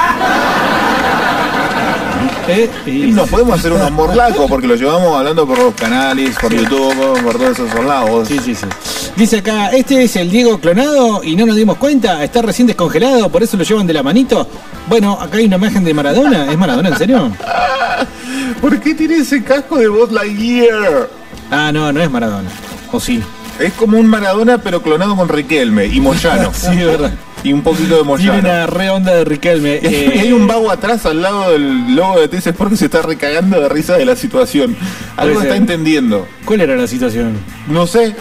¿Eh? 2.48 2.70
Y 2.86 3.12
nos 3.12 3.28
podemos 3.28 3.58
hacer 3.58 3.72
unos 3.72 3.90
morlacos 3.92 4.48
porque 4.48 4.66
lo 4.66 4.76
llevamos 4.76 5.16
hablando 5.16 5.46
por 5.46 5.58
los 5.58 5.74
canales, 5.74 6.36
por 6.40 6.54
YouTube, 6.54 7.22
por 7.22 7.36
todos 7.36 7.58
esos 7.58 7.84
lados. 7.84 8.28
Sí, 8.28 8.38
sí, 8.44 8.54
sí. 8.54 8.66
Dice 9.16 9.38
acá, 9.38 9.68
este 9.68 10.04
es 10.04 10.14
el 10.16 10.30
Diego 10.30 10.58
clonado 10.58 11.24
y 11.24 11.36
no 11.36 11.46
nos 11.46 11.56
dimos 11.56 11.76
cuenta, 11.78 12.22
está 12.22 12.42
recién 12.42 12.66
descongelado, 12.66 13.30
por 13.30 13.42
eso 13.42 13.56
lo 13.56 13.64
llevan 13.64 13.86
de 13.86 13.94
la 13.94 14.02
manito. 14.02 14.46
Bueno, 14.88 15.18
acá 15.20 15.38
hay 15.38 15.46
una 15.46 15.56
imagen 15.56 15.84
de 15.84 15.94
Maradona, 15.94 16.50
¿es 16.50 16.58
Maradona 16.58 16.90
en 16.90 16.98
serio? 16.98 17.32
¿Por 18.60 18.78
qué 18.80 18.94
tiene 18.94 19.16
ese 19.16 19.42
casco 19.42 19.78
de 19.78 19.88
Buzz 19.88 20.12
Lightyear? 20.12 21.08
Ah, 21.50 21.70
no, 21.72 21.92
no 21.92 22.00
es 22.00 22.10
Maradona. 22.10 22.48
O 22.92 23.00
sí. 23.00 23.22
Es 23.58 23.72
como 23.72 23.98
un 23.98 24.06
Maradona 24.06 24.58
pero 24.58 24.82
clonado 24.82 25.16
con 25.16 25.28
Riquelme 25.28 25.86
y 25.86 26.00
Moyano. 26.00 26.52
Sí, 26.54 26.78
es 26.78 26.86
verdad. 26.86 27.12
Y 27.46 27.52
un 27.52 27.62
poquito 27.62 27.90
de 27.96 28.02
Tiene 28.02 28.04
Moyano. 28.04 28.38
una 28.40 28.66
re 28.66 28.90
onda 28.90 29.14
de 29.14 29.24
Riquelme. 29.24 29.78
Y 29.82 29.86
hay- 29.86 29.94
eh, 29.94 30.12
y 30.16 30.18
hay 30.18 30.32
un 30.32 30.48
vago 30.48 30.68
atrás 30.70 31.06
al 31.06 31.22
lado 31.22 31.52
del 31.52 31.94
logo 31.94 32.18
de 32.20 32.26
TC 32.26 32.48
Sport 32.50 32.70
que 32.72 32.76
se 32.76 32.84
está 32.86 33.02
recagando 33.02 33.60
de 33.60 33.68
risa 33.68 33.96
de 33.96 34.04
la 34.04 34.16
situación. 34.16 34.76
Algo 35.16 35.40
está 35.40 35.54
entendiendo. 35.56 36.26
¿Cuál 36.44 36.62
era 36.62 36.74
la 36.74 36.88
situación? 36.88 37.34
No 37.68 37.86
sé. 37.86 38.16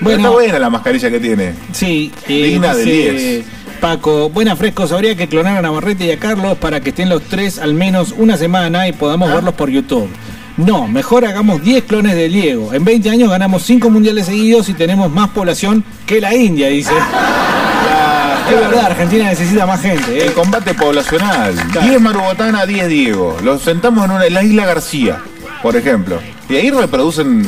Bueno. 0.00 0.18
está 0.20 0.30
buena 0.30 0.58
la 0.58 0.70
mascarilla 0.70 1.10
que 1.10 1.20
tiene. 1.20 1.52
Sí, 1.72 2.10
eh, 2.28 2.44
Digna 2.44 2.74
de 2.74 2.84
dice 2.84 3.12
10. 3.12 3.44
Paco, 3.80 4.30
buenas 4.30 4.58
frescos, 4.58 4.90
habría 4.92 5.16
que 5.16 5.28
clonar 5.28 5.58
a 5.58 5.62
Navarrete 5.62 6.06
y 6.06 6.10
a 6.12 6.18
Carlos 6.18 6.56
para 6.56 6.80
que 6.80 6.90
estén 6.90 7.08
los 7.10 7.22
tres 7.24 7.58
al 7.58 7.74
menos 7.74 8.14
una 8.16 8.36
semana 8.38 8.88
y 8.88 8.92
podamos 8.92 9.28
Ah. 9.30 9.34
verlos 9.34 9.52
por 9.54 9.68
YouTube. 9.70 10.08
No, 10.56 10.86
mejor 10.86 11.24
hagamos 11.24 11.62
10 11.62 11.84
clones 11.84 12.14
de 12.14 12.28
Diego. 12.28 12.72
En 12.74 12.84
20 12.84 13.10
años 13.10 13.28
ganamos 13.28 13.62
5 13.64 13.90
mundiales 13.90 14.26
seguidos 14.26 14.68
y 14.68 14.74
tenemos 14.74 15.10
más 15.10 15.30
población 15.30 15.84
que 16.06 16.20
la 16.20 16.34
India, 16.34 16.68
dice. 16.68 16.92
Es 18.54 18.60
verdad, 18.60 18.86
Argentina 18.86 19.24
necesita 19.24 19.66
más 19.66 19.80
gente. 19.80 20.18
¿eh? 20.18 20.26
El 20.26 20.32
combate 20.32 20.74
poblacional. 20.74 21.54
Claro. 21.72 21.88
10 21.88 22.00
Marubotana, 22.00 22.66
10 22.66 22.88
Diego. 22.88 23.36
Los 23.42 23.62
sentamos 23.62 24.04
en, 24.04 24.10
una, 24.12 24.26
en 24.26 24.34
la 24.34 24.42
isla 24.42 24.66
García, 24.66 25.18
por 25.62 25.76
ejemplo. 25.76 26.20
Y 26.48 26.56
ahí 26.56 26.70
reproducen 26.70 27.46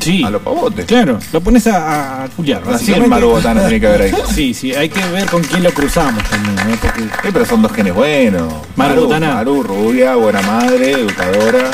Sí, 0.00 0.24
a 0.24 0.30
los 0.30 0.42
pavotes. 0.42 0.86
claro, 0.86 1.20
lo 1.32 1.40
pones 1.40 1.68
a, 1.68 2.24
a 2.24 2.28
culiar. 2.28 2.62
Así 2.62 2.70
básicamente. 2.72 3.08
Marubotana 3.10 3.60
tiene 3.60 3.80
que 3.80 3.86
haber 3.86 4.02
ahí. 4.02 4.12
Sí, 4.34 4.52
sí, 4.52 4.74
hay 4.74 4.88
que 4.88 5.00
ver 5.10 5.26
con 5.26 5.40
quién 5.42 5.62
lo 5.62 5.72
cruzamos 5.72 6.22
también. 6.28 6.58
¿eh? 6.70 6.78
Porque 6.80 7.02
pero 7.32 7.44
son 7.46 7.62
dos 7.62 7.72
genes 7.72 7.94
buenos. 7.94 8.52
Maru 8.74 9.02
Botana. 9.04 9.34
Maru, 9.34 9.62
rubia, 9.62 10.16
buena 10.16 10.42
madre, 10.42 10.92
educadora, 10.92 11.70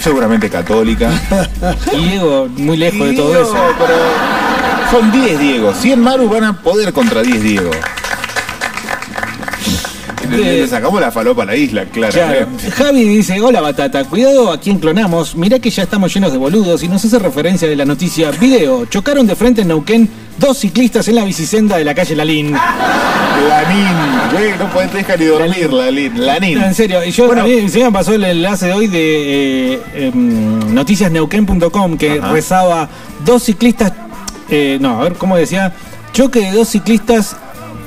seguramente 0.00 0.50
católica. 0.50 1.08
y 1.92 2.08
Diego, 2.08 2.48
muy 2.56 2.76
lejos 2.76 3.06
de 3.06 3.14
todo 3.14 3.28
Diego, 3.28 3.42
eso. 3.42 3.56
pero 3.78 3.94
son 4.90 5.10
10 5.12 5.38
Diego. 5.38 5.72
100 5.74 6.00
Maru 6.00 6.28
van 6.28 6.44
a 6.44 6.52
poder 6.60 6.92
contra 6.92 7.22
10 7.22 7.42
Diego. 7.42 7.70
Le, 10.30 10.36
De- 10.38 10.60
le 10.62 10.66
sacamos 10.66 11.00
la 11.00 11.12
falopa 11.12 11.44
a 11.44 11.46
la 11.46 11.54
isla, 11.54 11.84
Claro. 11.84 12.12
claramente. 12.12 12.68
Javi 12.72 13.04
dice, 13.04 13.40
hola 13.40 13.60
Batata, 13.60 14.02
cuidado 14.04 14.50
a 14.50 14.58
quien 14.58 14.78
clonamos, 14.80 15.36
mirá 15.36 15.60
que 15.60 15.70
ya 15.70 15.84
estamos 15.84 16.12
llenos 16.12 16.32
de 16.32 16.38
boludos 16.38 16.82
y 16.82 16.88
nos 16.88 17.04
hace 17.04 17.18
referencia 17.20 17.68
de 17.68 17.76
la 17.76 17.84
noticia 17.84 18.32
video. 18.32 18.86
Chocaron 18.86 19.24
de 19.28 19.36
frente 19.36 19.62
en 19.62 19.68
Neuquén 19.68 20.08
dos 20.36 20.58
ciclistas 20.58 21.06
en 21.06 21.14
la 21.14 21.24
bicisenda 21.24 21.76
de 21.76 21.84
la 21.84 21.94
calle 21.94 22.16
Lalín. 22.16 22.50
Lanín, 23.48 23.96
güey, 24.32 24.58
no 24.58 24.68
puedes 24.70 24.92
dejar 24.92 25.20
ni 25.20 25.26
dormir, 25.26 25.72
Lanín. 25.72 26.26
Lanín. 26.26 26.60
En 26.60 26.74
serio, 26.74 27.04
y 27.04 27.12
yo 27.12 27.26
Bueno. 27.28 27.42
a 27.42 27.44
mí 27.44 27.68
se 27.68 27.84
me 27.84 27.92
pasó 27.92 28.12
el 28.12 28.24
enlace 28.24 28.66
de 28.66 28.72
hoy 28.72 28.86
de 28.88 29.74
eh, 29.74 29.80
em, 29.94 30.74
noticiasneuquén.com 30.74 31.96
que 31.96 32.18
Ajá. 32.18 32.32
rezaba 32.32 32.88
dos 33.24 33.44
ciclistas, 33.44 33.92
eh, 34.50 34.78
no, 34.80 35.00
a 35.00 35.04
ver 35.04 35.14
cómo 35.14 35.36
decía, 35.36 35.72
choque 36.12 36.40
de 36.40 36.52
dos 36.52 36.68
ciclistas 36.68 37.36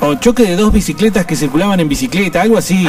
o 0.02 0.16
choque 0.16 0.44
de 0.44 0.56
dos 0.56 0.72
bicicletas 0.72 1.26
que 1.26 1.36
circulaban 1.36 1.80
en 1.80 1.90
bicicleta, 1.90 2.42
algo 2.42 2.58
así. 2.58 2.88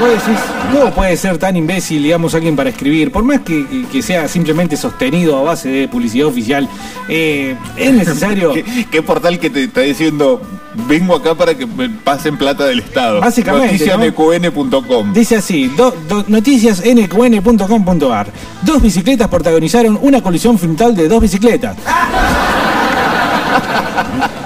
Vos 0.00 0.10
decís, 0.10 0.38
¿cómo 0.72 0.90
puede 0.92 1.16
ser 1.16 1.38
tan 1.38 1.56
imbécil, 1.56 2.02
digamos, 2.02 2.34
alguien 2.34 2.54
para 2.56 2.70
escribir? 2.70 3.10
Por 3.10 3.24
más 3.24 3.40
que, 3.40 3.66
que- 3.66 3.84
que 3.86 4.02
sea 4.02 4.28
simplemente 4.28 4.76
sostenido 4.76 5.38
a 5.38 5.42
base 5.42 5.68
de 5.70 5.88
publicidad 5.88 6.26
oficial, 6.26 6.68
eh, 7.08 7.56
es 7.76 7.92
necesario. 7.94 8.52
¿Qué, 8.52 8.86
qué 8.90 9.02
portal 9.02 9.38
que 9.38 9.48
te 9.48 9.64
está 9.64 9.80
diciendo? 9.82 10.42
Vengo 10.88 11.14
acá 11.16 11.34
para 11.34 11.54
que 11.54 11.66
me 11.66 11.88
pasen 11.88 12.36
plata 12.36 12.64
del 12.66 12.80
Estado. 12.80 13.20
Básicamente, 13.20 13.86
Noticiasdqn.com. 13.86 15.12
Dice 15.12 15.36
así, 15.36 15.68
do- 15.68 15.94
do- 16.08 16.24
noticias 16.28 16.82
nqn.com.ar. 16.84 18.26
Dos 18.62 18.82
bicicletas 18.82 19.28
protagonizaron 19.28 19.98
una 20.02 20.22
colisión 20.22 20.58
frontal 20.58 20.94
de 20.94 21.08
dos 21.08 21.20
bicicletas. 21.22 21.76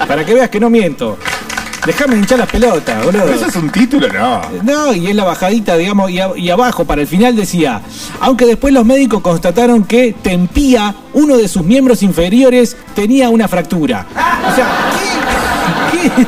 Para 0.07 0.25
que 0.25 0.33
veas 0.33 0.49
que 0.49 0.59
no 0.59 0.69
miento. 0.69 1.17
Déjame 1.85 2.15
hinchar 2.15 2.37
las 2.37 2.47
pelotas, 2.49 3.03
boludo. 3.03 3.25
¿Eso 3.33 3.47
es 3.47 3.55
un 3.55 3.69
título? 3.71 4.07
No. 4.07 4.41
No, 4.61 4.93
y 4.93 5.07
es 5.07 5.15
la 5.15 5.23
bajadita, 5.23 5.75
digamos, 5.77 6.11
y, 6.11 6.19
a- 6.19 6.29
y 6.37 6.49
abajo, 6.51 6.85
para 6.85 7.01
el 7.01 7.07
final 7.07 7.35
decía, 7.35 7.81
aunque 8.19 8.45
después 8.45 8.71
los 8.73 8.85
médicos 8.85 9.21
constataron 9.21 9.83
que 9.85 10.13
Tempía, 10.21 10.93
uno 11.13 11.37
de 11.37 11.47
sus 11.47 11.63
miembros 11.63 12.03
inferiores, 12.03 12.77
tenía 12.93 13.29
una 13.29 13.47
fractura. 13.47 14.05
O 14.11 14.55
sea, 14.55 14.67
¿qué? 14.91 15.10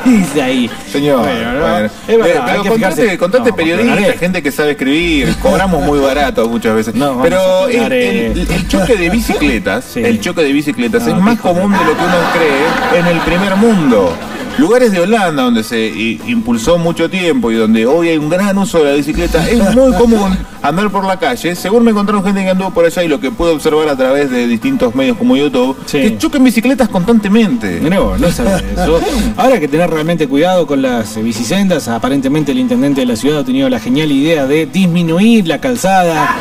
¿Qué 0.04 0.10
dice 0.10 0.42
ahí? 0.42 0.70
Señor, 0.92 1.20
Bueno, 1.20 1.54
no, 1.54 1.60
bueno. 1.62 1.86
es 2.08 2.18
verdad, 2.18 2.56
Eh, 2.56 2.60
pero 2.64 2.76
fijarse. 2.76 3.18
contate 3.18 3.50
No, 3.50 3.56
periodista, 3.56 3.96
clonaré. 3.96 4.18
gente 4.18 4.44
que 4.44 4.52
sabe 4.52 4.72
escribir, 4.72 5.36
cobramos 5.42 5.82
muy 5.84 6.00
barato 6.00 6.48
muchas 6.50 6.76
veces. 6.76 6.96
No, 6.96 7.22
pero 7.22 7.38
a 7.40 7.66
el, 7.66 7.72
clonaré. 7.72 8.26
el- 8.28 8.52
el 8.52 8.68
choque 8.68 8.96
de 8.96 9.10
bicicletas, 9.10 9.86
Sí. 9.94 10.02
el 10.04 10.20
choque 10.20 10.42
de 10.44 10.52
bicicletas 10.52 11.08
es 11.08 11.16
más 11.16 11.40
común 11.40 11.72
de 11.72 11.78
lo 11.78 11.92
que 11.98 12.04
uno 12.04 12.18
cree 12.34 13.00
en 13.00 13.08
el 13.08 13.18
primer 13.22 13.56
mundo. 13.56 14.14
Lugares 14.58 14.92
de 14.92 15.00
Holanda 15.00 15.44
donde 15.44 15.64
se 15.64 15.88
impulsó 16.28 16.78
mucho 16.78 17.10
tiempo 17.10 17.52
y 17.52 17.56
donde 17.56 17.86
hoy 17.88 18.10
hay 18.10 18.18
un 18.18 18.30
gran 18.30 18.56
uso 18.58 18.80
de 18.84 18.92
la 18.92 18.96
bicicleta, 18.96 19.48
es 19.50 19.74
muy 19.76 19.92
común 19.94 20.38
andar 20.62 20.92
por 20.92 21.04
la 21.06 21.18
calle. 21.18 21.56
Según 21.56 21.84
me 21.84 21.92
encontraron 21.92 22.24
gente 22.24 22.44
que 22.44 22.52
anduvo 22.52 22.70
por 22.70 22.86
allá 22.86 23.04
y 23.04 23.08
lo 23.08 23.20
que 23.20 23.32
pude 23.32 23.52
observar 23.52 23.90
a 23.90 23.96
través 23.98 24.30
de 24.30 24.46
distintos 24.48 24.94
medios 24.94 25.18
como 25.18 25.36
YouTube, 25.36 25.76
Sí. 25.88 26.02
que 26.02 26.18
chocan 26.20 26.44
bicicletas 26.44 26.88
constantemente. 26.88 27.82
No, 27.82 28.16
no 28.18 28.32
sabía 28.32 28.58
eso. 28.74 29.00
Ahora 29.38 29.56
hay 29.56 29.60
que 29.60 29.68
tener 29.68 29.90
realmente 29.90 30.28
cuidado 30.28 30.68
con 30.68 30.82
las 30.84 31.22
bicisendas. 31.22 31.88
Aparentemente 31.88 32.52
el 32.52 32.60
intendente 32.60 33.02
de 33.02 33.08
la 33.08 33.16
ciudad 33.16 33.40
ha 33.40 33.44
tenido 33.44 33.68
la 33.70 33.80
genial 33.80 34.12
idea 34.12 34.46
de 34.46 34.68
disminuir 34.68 35.48
la 35.48 35.60
calzada. 35.60 36.36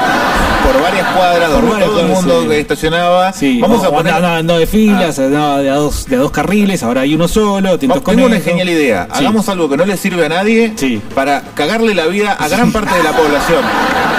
Por 0.63 0.81
varias 0.81 1.09
cuadras 1.09 1.51
Por 1.51 1.55
donde 1.63 1.71
varias 1.73 1.91
todo 1.91 2.01
el 2.01 2.07
mundo 2.13 2.43
sí. 2.43 2.49
que 2.49 2.61
estacionaba. 2.61 3.33
Sí, 3.33 3.59
Vamos 3.61 3.83
a 3.85 3.91
poner. 3.91 4.13
no, 4.15 4.21
no, 4.21 4.43
no 4.45 4.59
de 4.59 4.67
filas, 4.67 5.19
no, 5.19 5.59
de, 5.59 5.71
a 5.71 5.75
dos, 5.75 6.07
de 6.07 6.17
a 6.17 6.19
dos 6.21 6.31
carriles, 6.31 6.83
ahora 6.85 7.01
hay 7.01 7.15
uno 7.17 7.27
solo, 7.27 7.79
Vamos, 8.03 8.17
tengo 8.17 8.27
una 8.27 8.41
genial 8.41 8.69
idea. 8.69 9.09
Sí. 9.13 9.19
Hagamos 9.21 9.49
algo 9.49 9.69
que 9.69 9.77
no 9.77 9.85
le 9.85 9.97
sirve 9.97 10.27
a 10.27 10.29
nadie 10.29 10.73
Sí. 10.77 11.01
para 11.15 11.43
cagarle 11.55 11.95
la 11.95 12.07
vida 12.07 12.33
a 12.33 12.49
gran 12.49 12.73
parte 12.73 12.95
de 12.97 13.03
la 13.03 13.13
población. 13.13 13.63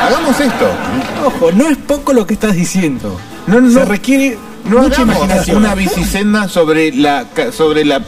Hagamos 0.02 0.40
esto. 0.40 0.68
Ojo, 1.26 1.52
no 1.52 1.70
es 1.70 1.78
poco 1.78 2.14
lo 2.14 2.26
que 2.28 2.34
estás 2.34 2.56
diciendo. 2.56 3.20
No, 3.48 3.60
no, 3.62 3.72
Se 3.72 3.86
requiere 3.86 4.38
no 4.66 4.80
mucha 4.82 5.02
imaginación. 5.02 5.58
una 5.58 5.76
bicisenda 5.76 6.48
sobre 6.48 6.92
la 6.94 7.26
sobre 7.56 7.84
la 7.86 8.02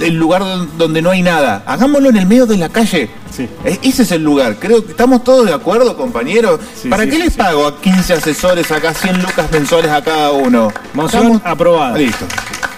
el 0.00 0.14
lugar 0.14 0.40
don- 0.42 0.70
donde 0.78 1.02
no 1.02 1.10
hay 1.10 1.20
nada. 1.22 1.62
Hagámoslo 1.66 2.08
en 2.08 2.16
el 2.16 2.26
medio 2.26 2.46
de 2.46 2.56
la 2.56 2.68
calle. 2.70 3.10
Sí. 3.36 3.46
E- 3.64 3.78
Ese 3.82 4.02
es 4.04 4.12
el 4.12 4.22
lugar. 4.24 4.56
Creo 4.58 4.82
que 4.84 4.92
estamos 4.92 5.22
todos 5.24 5.46
de 5.46 5.52
acuerdo, 5.52 5.96
compañeros. 5.96 6.58
Sí, 6.80 6.88
¿Para 6.88 7.04
sí, 7.04 7.10
qué 7.10 7.18
les 7.18 7.34
pago 7.36 7.66
a 7.66 7.78
15 7.80 8.14
asesores 8.14 8.70
acá 8.70 8.94
100 8.94 9.20
lucas 9.20 9.50
mensuales 9.52 9.90
a 9.90 10.02
cada 10.02 10.32
uno? 10.32 10.72
Moción 10.94 11.22
Estamos- 11.24 11.42
aprobada. 11.44 11.98
Listo. 11.98 12.24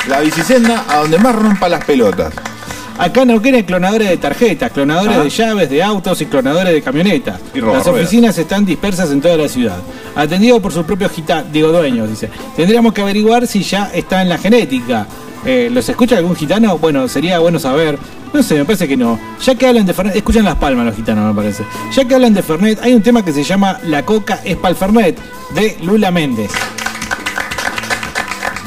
La 0.09 0.21
bicisenda 0.21 0.85
a 0.89 0.99
donde 0.99 1.19
más 1.19 1.35
rompa 1.35 1.69
las 1.69 1.85
pelotas. 1.85 2.35
Acá 2.99 3.23
en 3.23 3.29
Neuquén 3.29 3.55
hay 3.55 3.63
clonadores 3.63 4.09
de 4.09 4.17
tarjetas, 4.17 4.71
clonadores 4.71 5.15
Ajá. 5.15 5.25
de 5.25 5.31
llaves, 5.31 5.71
de 5.71 5.83
autos 5.83 6.21
y 6.21 6.27
clonadores 6.27 6.73
de 6.73 6.83
camionetas. 6.83 7.41
Las 7.55 7.87
oficinas 7.87 8.37
están 8.37 8.65
dispersas 8.65 9.11
en 9.11 9.21
toda 9.21 9.37
la 9.37 9.49
ciudad. 9.49 9.79
Atendido 10.15 10.61
por 10.61 10.73
sus 10.73 10.85
propios 10.85 11.13
gitanos, 11.13 11.51
digo 11.53 11.69
dueños, 11.69 12.11
dice. 12.11 12.29
Tendríamos 12.55 12.93
que 12.93 13.01
averiguar 13.01 13.47
si 13.47 13.63
ya 13.63 13.91
está 13.95 14.23
en 14.23 14.29
la 14.29 14.39
genética. 14.39 15.07
Eh, 15.45 15.71
¿Los 15.73 15.89
escucha 15.89 16.19
algún 16.19 16.37
gitano? 16.37 16.79
Bueno, 16.79 17.09
sería 17.09 17.39
bueno 17.39 17.59
saber. 17.59 17.99
No 18.33 18.43
sé, 18.43 18.57
me 18.57 18.65
parece 18.65 18.87
que 18.87 18.97
no. 18.97 19.19
Ya 19.45 19.55
que 19.55 19.67
hablan 19.67 19.87
de 19.87 19.95
Fernet, 19.95 20.17
escuchan 20.17 20.45
las 20.45 20.57
palmas 20.57 20.87
los 20.87 20.97
gitanos, 20.97 21.35
me 21.35 21.35
parece. 21.35 21.65
Ya 21.95 22.05
que 22.05 22.15
hablan 22.15 22.35
de 22.35 22.43
Fernet, 22.43 22.79
hay 22.83 22.93
un 22.95 23.03
tema 23.03 23.25
que 23.25 23.33
se 23.33 23.43
llama 23.43 23.79
La 23.85 24.05
coca 24.05 24.41
es 24.45 24.57
pa'l 24.57 24.77
Fernet, 24.77 25.19
de 25.55 25.77
Lula 25.83 26.11
Méndez. 26.11 26.51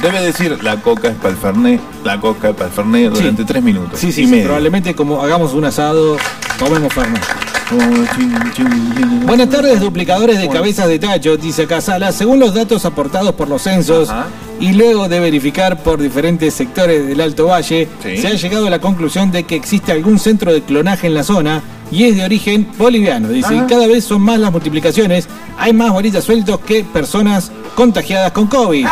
Debe 0.06 0.22
decir 0.22 0.64
la 0.64 0.80
coca 0.84 1.08
es 1.08 1.16
para 1.16 1.30
el 1.30 1.36
Fernet, 1.38 1.82
la 2.03 2.20
coca 2.22 2.49
es 2.49 2.56
para 2.56 2.68
el 2.68 2.72
Fernet 2.72 3.12
durante 3.12 3.41
Sí. 3.41 3.47
tres 3.47 3.64
minutos. 3.64 3.99
Sí, 3.99 4.12
sí, 4.12 4.22
y 4.22 4.26
sí, 4.26 4.30
medio. 4.32 4.43
probablemente 4.43 4.93
como 4.93 5.20
hagamos 5.24 5.53
un 5.53 5.66
asado, 5.66 6.18
comemos 6.60 6.93
Fernet. 6.93 7.24
Oh. 7.72 9.26
Buenas 9.26 9.49
tardes, 9.49 9.80
duplicadores 9.80 10.38
de 10.38 10.47
cabezas 10.47 10.88
de 10.88 10.99
tacho, 10.99 11.36
dice 11.38 11.64
acá 11.64 11.82
Sala. 11.82 12.12
Según 12.12 12.39
los 12.39 12.53
datos 12.53 12.86
aportados 12.86 13.34
por 13.34 13.49
los 13.49 13.64
censos 13.64 14.12
Ajá. 14.12 14.28
y 14.60 14.74
luego 14.74 15.10
de 15.10 15.20
verificar 15.20 15.82
por 15.82 15.99
diferentes 15.99 16.53
sectores 16.53 17.08
del 17.08 17.20
Alto 17.22 17.47
Valle, 17.47 17.88
Sí. 18.03 18.18
se 18.18 18.28
ha 18.28 18.34
llegado 18.34 18.68
a 18.68 18.70
la 18.70 18.78
conclusión 18.78 19.32
de 19.32 19.45
que 19.45 19.56
existe 19.56 19.91
algún 19.91 20.20
centro 20.20 20.53
de 20.53 20.62
clonaje 20.62 21.08
en 21.08 21.16
la 21.16 21.24
zona 21.24 21.64
y 21.89 22.03
es 22.03 22.16
de 22.16 22.24
origen 22.26 22.68
boliviano. 22.78 23.30
Dice, 23.30 23.56
y 23.56 23.58
Ajá. 23.58 23.66
cada 23.68 23.88
vez 23.88 24.03
son 24.03 24.22
más 24.22 24.38
las 24.38 24.51
multiplicaciones, 24.51 25.28
hay 25.58 25.74
más 25.74 25.91
bolitas 25.91 26.24
sueltos 26.24 26.60
que 26.60 26.84
personas 26.84 27.51
contagiadas 27.74 28.32
con 28.34 28.45
COVID. 28.45 28.86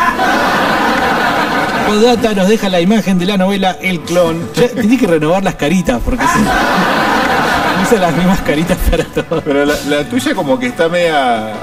Podata 1.87 2.33
nos 2.33 2.47
deja 2.47 2.69
la 2.69 2.79
imagen 2.81 3.19
de 3.19 3.25
la 3.25 3.37
novela 3.37 3.77
El 3.81 3.99
Clon. 4.01 4.49
Ya, 4.55 4.67
tenés 4.69 4.99
que 4.99 5.07
renovar 5.07 5.43
las 5.43 5.55
caritas 5.55 5.99
porque 6.03 6.23
se... 6.25 6.39
usa 7.83 7.99
las 7.99 8.15
mismas 8.15 8.39
caritas 8.41 8.77
para 8.89 9.03
todo. 9.05 9.41
Pero 9.41 9.65
la, 9.65 9.75
la 9.89 10.03
tuya 10.09 10.33
como 10.33 10.57
que 10.59 10.67
está 10.67 10.87
media... 10.89 11.53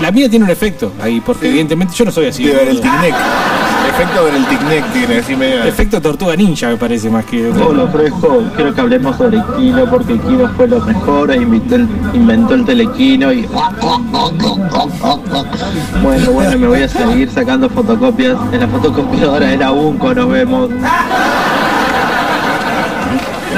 La 0.00 0.10
mía 0.12 0.28
tiene 0.30 0.44
un 0.44 0.50
efecto 0.50 0.92
ahí, 1.02 1.20
porque 1.20 1.42
Sí. 1.42 1.48
evidentemente 1.48 1.94
yo 1.94 2.04
no 2.04 2.12
soy 2.12 2.26
así. 2.26 2.44
de 2.44 2.52
el 2.52 2.68
boludo. 2.78 2.82
Efecto 3.88 4.24
ver 4.24 4.34
el 4.34 4.46
ticnec 4.46 4.92
tiene 4.92 5.18
así 5.18 5.34
media... 5.34 5.66
Efecto 5.66 6.00
tortuga 6.00 6.36
ninja 6.36 6.68
me 6.68 6.76
parece 6.76 7.08
más 7.08 7.24
que. 7.24 7.48
Hola 7.50 7.86
Fresco, 7.88 8.42
quiero 8.54 8.74
que 8.74 8.80
hablemos 8.80 9.16
sobre 9.16 9.42
Kino 9.56 9.88
porque 9.90 10.18
Kino 10.18 10.48
fue 10.56 10.68
lo 10.68 10.80
mejor, 10.80 11.30
e 11.30 11.36
inventó 11.36 11.76
el, 11.76 11.88
inventó 12.12 12.54
el 12.54 12.64
telequino 12.64 13.32
y... 13.32 13.46
Bueno, 16.02 16.30
bueno, 16.32 16.58
me 16.58 16.66
voy 16.68 16.82
a 16.82 16.88
seguir 16.88 17.30
sacando 17.30 17.68
fotocopias. 17.70 18.36
En 18.52 18.60
la 18.60 18.68
fotocopiadora 18.68 19.52
era 19.52 19.72
Unco, 19.72 20.14
nos 20.14 20.28
vemos. 20.28 20.70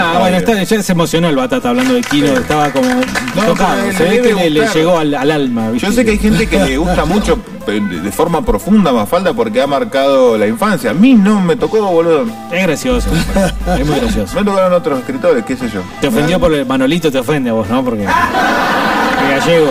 No, 0.01 0.20
bueno, 0.20 0.36
está, 0.38 0.62
ya 0.62 0.82
se 0.82 0.92
emocionó 0.92 1.28
el 1.28 1.36
batata 1.36 1.68
hablando 1.70 1.94
de 1.94 2.01
Kino, 2.03 2.26
estaba 2.28 2.70
como 2.70 2.88
tocado. 3.46 3.76
pero 3.86 3.98
Se 3.98 4.05
ve 4.05 4.20
que 4.22 4.51
le, 4.51 4.66
llegó 4.68 4.98
al, 4.98 5.14
al 5.14 5.30
alma. 5.30 5.70
¿viste? 5.70 5.86
Yo 5.86 5.92
sé 5.92 6.05
que 6.05 6.12
hay 6.12 6.18
gente 6.18 6.46
que 6.46 6.59
le 6.59 6.76
gusta 6.78 7.05
mucho 7.05 7.38
de 7.66 7.80
de 7.80 8.11
forma 8.12 8.44
profunda 8.44 8.92
Mafalda 8.92 9.32
porque 9.32 9.61
ha 9.61 9.66
marcado 9.66 10.36
la 10.38 10.46
infancia. 10.46 10.90
A 10.90 10.94
mí 10.94 11.14
no 11.14 11.40
me 11.40 11.57
tocó, 11.57 11.80
boludo. 11.90 12.26
Es 12.51 12.62
gracioso, 12.62 13.09
es 13.78 13.86
muy 13.86 14.01
gracioso. 14.01 14.36
Me 14.38 14.44
tocaron 14.44 14.72
otros 14.72 15.01
escritores, 15.01 15.44
qué 15.44 15.57
sé 15.57 15.68
yo. 15.70 15.82
Te 16.01 16.09
ofendió 16.09 16.40
por 16.40 16.53
el 16.53 16.66
Manolito, 16.66 17.11
te 17.11 17.18
ofende 17.18 17.51
a 17.51 17.53
vos, 17.53 17.68
¿no? 17.68 17.84
Porque. 17.84 18.03
El 18.05 19.38
gallego. 19.38 19.70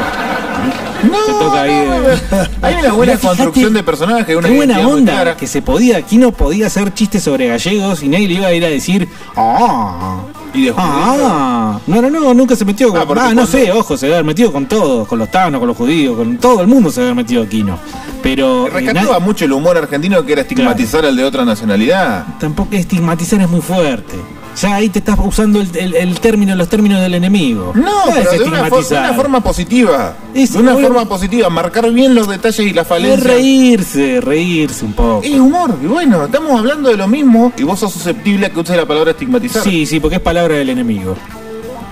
No, 1.03 1.17
Te 1.25 1.31
toca 1.31 1.61
ahí 1.61 1.85
no, 1.87 2.01
de- 2.01 2.17
Hay 2.61 2.75
una 2.83 2.93
buena 2.93 3.17
construcción 3.17 3.73
de 3.73 3.83
personaje, 3.83 4.35
una 4.35 4.47
Qué 4.49 4.55
buena 4.55 4.79
onda 4.87 5.37
que 5.37 5.47
se 5.47 5.61
podía, 5.61 6.01
Kino 6.01 6.31
podía 6.31 6.67
hacer 6.67 6.93
chistes 6.93 7.23
sobre 7.23 7.47
gallegos 7.47 8.03
y 8.03 8.09
nadie 8.09 8.27
le 8.27 8.33
iba 8.35 8.47
a 8.47 8.53
ir 8.53 8.65
a 8.65 8.69
decir, 8.69 9.07
ah, 9.35 10.21
Y 10.53 10.65
de 10.65 10.73
ah, 10.77 11.79
no, 11.87 12.01
no, 12.01 12.09
no, 12.09 12.33
nunca 12.33 12.55
se 12.55 12.65
metió 12.65 12.89
con, 12.89 13.17
Ah, 13.17 13.27
ah, 13.29 13.33
no 13.33 13.45
sé, 13.45 13.71
ojo, 13.71 13.95
se 13.97 14.07
debe 14.07 14.17
haber 14.17 14.25
metido 14.25 14.51
con 14.51 14.65
todos, 14.67 15.07
con 15.07 15.19
los 15.19 15.29
tanos, 15.31 15.59
con 15.59 15.67
los 15.67 15.77
judíos, 15.77 16.17
con 16.17 16.37
todo 16.37 16.61
el 16.61 16.67
mundo 16.67 16.91
se 16.91 17.01
debe 17.01 17.11
haber 17.11 17.23
metido 17.23 17.47
Kino. 17.47 17.77
Pero 18.21 18.67
eh, 18.67 18.71
Rescataba 18.71 19.19
mucho 19.19 19.45
el 19.45 19.53
humor 19.53 19.77
argentino 19.77 20.25
que 20.25 20.33
era 20.33 20.41
estigmatizar 20.41 21.05
al 21.05 21.15
de 21.15 21.23
otra 21.23 21.45
nacionalidad. 21.45 22.25
tampoco 22.39 22.75
estigmatizar 22.75 23.39
es 23.41 23.49
muy 23.49 23.61
fuerte. 23.61 24.15
Ya 24.61 24.75
ahí 24.75 24.89
te 24.89 24.99
estás 24.99 25.17
usando 25.23 25.61
el, 25.61 25.69
el- 25.77 25.95
el 25.95 26.19
término, 26.19 26.53
los 26.55 26.67
términos 26.67 26.99
del 27.01 27.13
enemigo. 27.13 27.71
No, 27.75 28.07
es 28.09 28.15
pero 28.27 28.31
de 28.31 28.37
una, 28.49 28.63
de 28.69 28.95
una 28.97 29.13
forma 29.13 29.39
positiva. 29.41 30.15
Es- 30.33 30.53
de 30.53 30.59
una 30.59 30.73
bueno. 30.73 30.87
forma 30.89 31.05
positiva, 31.07 31.49
marcar 31.49 31.89
bien 31.91 32.13
los 32.15 32.27
detalles 32.27 32.59
y 32.59 32.73
la 32.73 32.81
Es 32.81 32.87
falencia. 32.87 33.23
reírse, 33.31 34.19
reírse 34.21 34.83
un 34.85 34.93
poco. 34.93 35.21
Es 35.23 35.39
humor, 35.39 35.75
y 35.81 35.85
bueno, 35.85 36.25
estamos 36.25 36.59
hablando 36.59 36.89
de 36.89 36.97
lo 36.97 37.07
mismo 37.07 37.53
y 37.57 37.63
vos 37.63 37.79
sos 37.79 37.93
susceptible 37.93 38.47
a 38.47 38.49
que 38.49 38.59
uses 38.59 38.75
la 38.75 38.85
palabra 38.85 39.11
estigmatizar. 39.11 39.63
Sí, 39.63 39.85
sí, 39.85 39.99
porque 39.99 40.15
es 40.17 40.21
palabra 40.21 40.55
del 40.55 40.69
enemigo. 40.69 41.15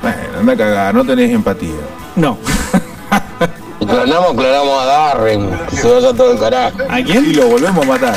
Bueno, 0.02 0.18
anda 0.40 0.54
a 0.54 0.58
cagar, 0.58 0.96
no 0.96 1.06
tenés 1.06 1.32
empatía. 1.32 1.72
No. 2.16 2.38
Clonamos, 3.80 4.34
clonamos 4.34 4.82
a 4.82 4.86
Darren, 4.86 5.50
que 5.70 5.76
se 5.78 5.90
vaya 5.90 6.12
todo 6.14 6.32
el 6.34 6.40
carajo. 6.40 6.78
¿A 6.90 7.00
Y 7.00 7.04
quién? 7.06 7.36
lo 7.38 7.48
volvemos 7.48 7.86
a 7.86 7.88
matar. 7.88 8.16